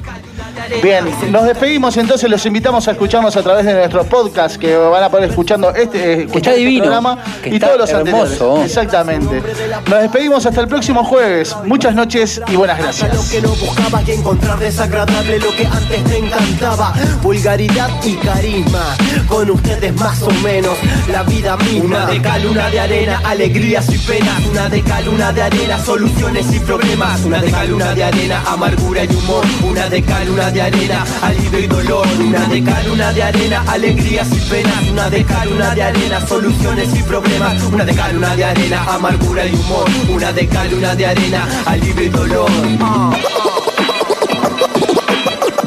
Bien, 0.81 1.05
nos 1.31 1.45
despedimos 1.45 1.95
entonces, 1.97 2.29
los 2.29 2.45
invitamos 2.45 2.87
a 2.87 2.91
escucharnos 2.91 3.35
a 3.35 3.43
través 3.43 3.65
de 3.65 3.73
nuestro 3.73 4.03
podcast 4.05 4.57
que 4.57 4.75
van 4.75 5.03
a 5.03 5.09
poder 5.09 5.29
escuchando 5.29 5.69
este, 5.73 5.97
eh, 5.97 6.13
escuchar 6.23 6.37
está 6.37 6.49
este 6.51 6.59
divino, 6.61 6.83
programa 6.83 7.23
que 7.41 7.49
y 7.49 7.53
está 7.55 7.67
todos 7.67 7.79
los 7.79 7.89
hermoso. 7.89 8.23
anteriores. 8.23 8.65
Exactamente. 8.65 9.43
Nos 9.89 10.01
despedimos 10.01 10.45
hasta 10.45 10.61
el 10.61 10.67
próximo 10.67 11.03
jueves. 11.03 11.55
Muchas 11.65 11.95
noches 11.95 12.41
y 12.47 12.55
buenas 12.55 12.77
gracias. 12.77 13.13
Lo 13.13 13.29
que 13.29 13.41
no 13.41 13.49
buscaba 13.55 14.01
y 14.05 14.11
encontrar 14.11 14.59
desagradable 14.59 15.39
lo 15.39 15.55
que 15.55 15.65
antes 15.65 16.03
te 16.03 16.17
encantaba. 16.17 16.93
Vulgaridad 17.21 17.89
y 18.03 18.15
carisma. 18.15 18.95
Con 19.27 19.49
ustedes 19.51 19.93
más 19.95 20.21
o 20.21 20.31
menos 20.43 20.77
la 21.11 21.23
vida 21.23 21.57
misma. 21.57 21.85
Una 21.85 22.05
de 22.07 22.21
cal, 22.21 22.45
una 22.45 22.69
de 22.69 22.79
arena, 22.79 23.21
alegrías 23.25 23.89
y 23.89 23.97
penas. 23.97 24.45
Una 24.49 24.69
de 24.69 24.81
cal, 24.81 25.07
una 25.09 25.31
de 25.31 25.43
arena, 25.43 25.79
soluciones 25.83 26.53
y 26.53 26.59
problemas. 26.59 27.23
Una 27.23 27.41
de 27.41 27.51
cal, 27.51 27.73
una 27.73 27.93
de 27.93 28.03
arena, 28.03 28.43
amargura 28.47 29.03
y 29.03 29.07
humor. 29.07 29.45
Una 29.63 29.89
de 29.89 30.01
cal, 30.03 30.29
una 30.29 30.51
de 30.51 30.52
arena, 30.61 31.05
alivio 31.21 31.59
y 31.59 31.67
dolor. 31.67 32.07
Una 32.19 32.45
de 32.47 32.63
cal, 32.63 32.89
una 32.91 33.11
de 33.13 33.23
arena, 33.23 33.63
alegrías 33.67 34.27
y 34.31 34.39
penas. 34.49 34.83
Una 34.91 35.09
de 35.09 35.23
cal, 35.23 35.47
una 35.51 35.73
de 35.75 35.83
arena, 35.83 36.25
soluciones 36.27 36.89
y 36.97 37.03
problemas. 37.03 37.61
Una 37.63 37.85
de 37.85 37.95
cal, 37.95 38.17
una 38.17 38.35
de 38.35 38.45
arena, 38.45 38.83
amargura 38.93 39.45
y 39.45 39.53
humor. 39.53 39.85
Una 40.09 40.31
de 40.31 40.47
cal, 40.47 40.73
una 40.73 40.95
de 40.95 41.05
arena, 41.05 41.47
alivio 41.65 42.03
y 42.05 42.09
dolor. 42.09 42.49
Ah. 42.81 43.11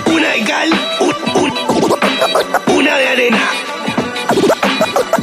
Una 0.06 0.28
de 0.30 0.44
cal, 0.44 0.70
un- 1.00 1.42
un- 1.42 2.76
una 2.78 2.96
de 2.96 3.08
arena. 3.08 3.42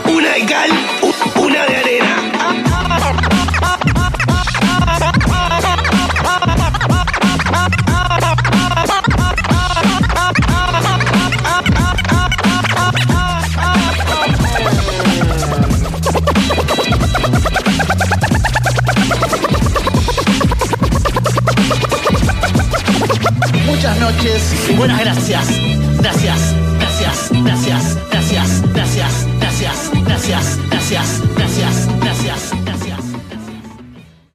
Una 0.06 0.30
de 0.34 0.45
cal, 0.45 0.69
un- 1.02 1.44
una 1.45 1.65
de 1.65 1.76
arena. 1.77 2.12
noches 24.03 24.77
buenas. 24.77 24.99
Gracias, 24.99 25.47
gracias, 25.97 26.55
gracias, 26.77 27.30
gracias, 27.31 27.97
gracias, 28.11 28.73
gracias, 28.73 29.27
gracias, 29.39 29.91
gracias. 30.05 30.59
gracias. 30.69 31.32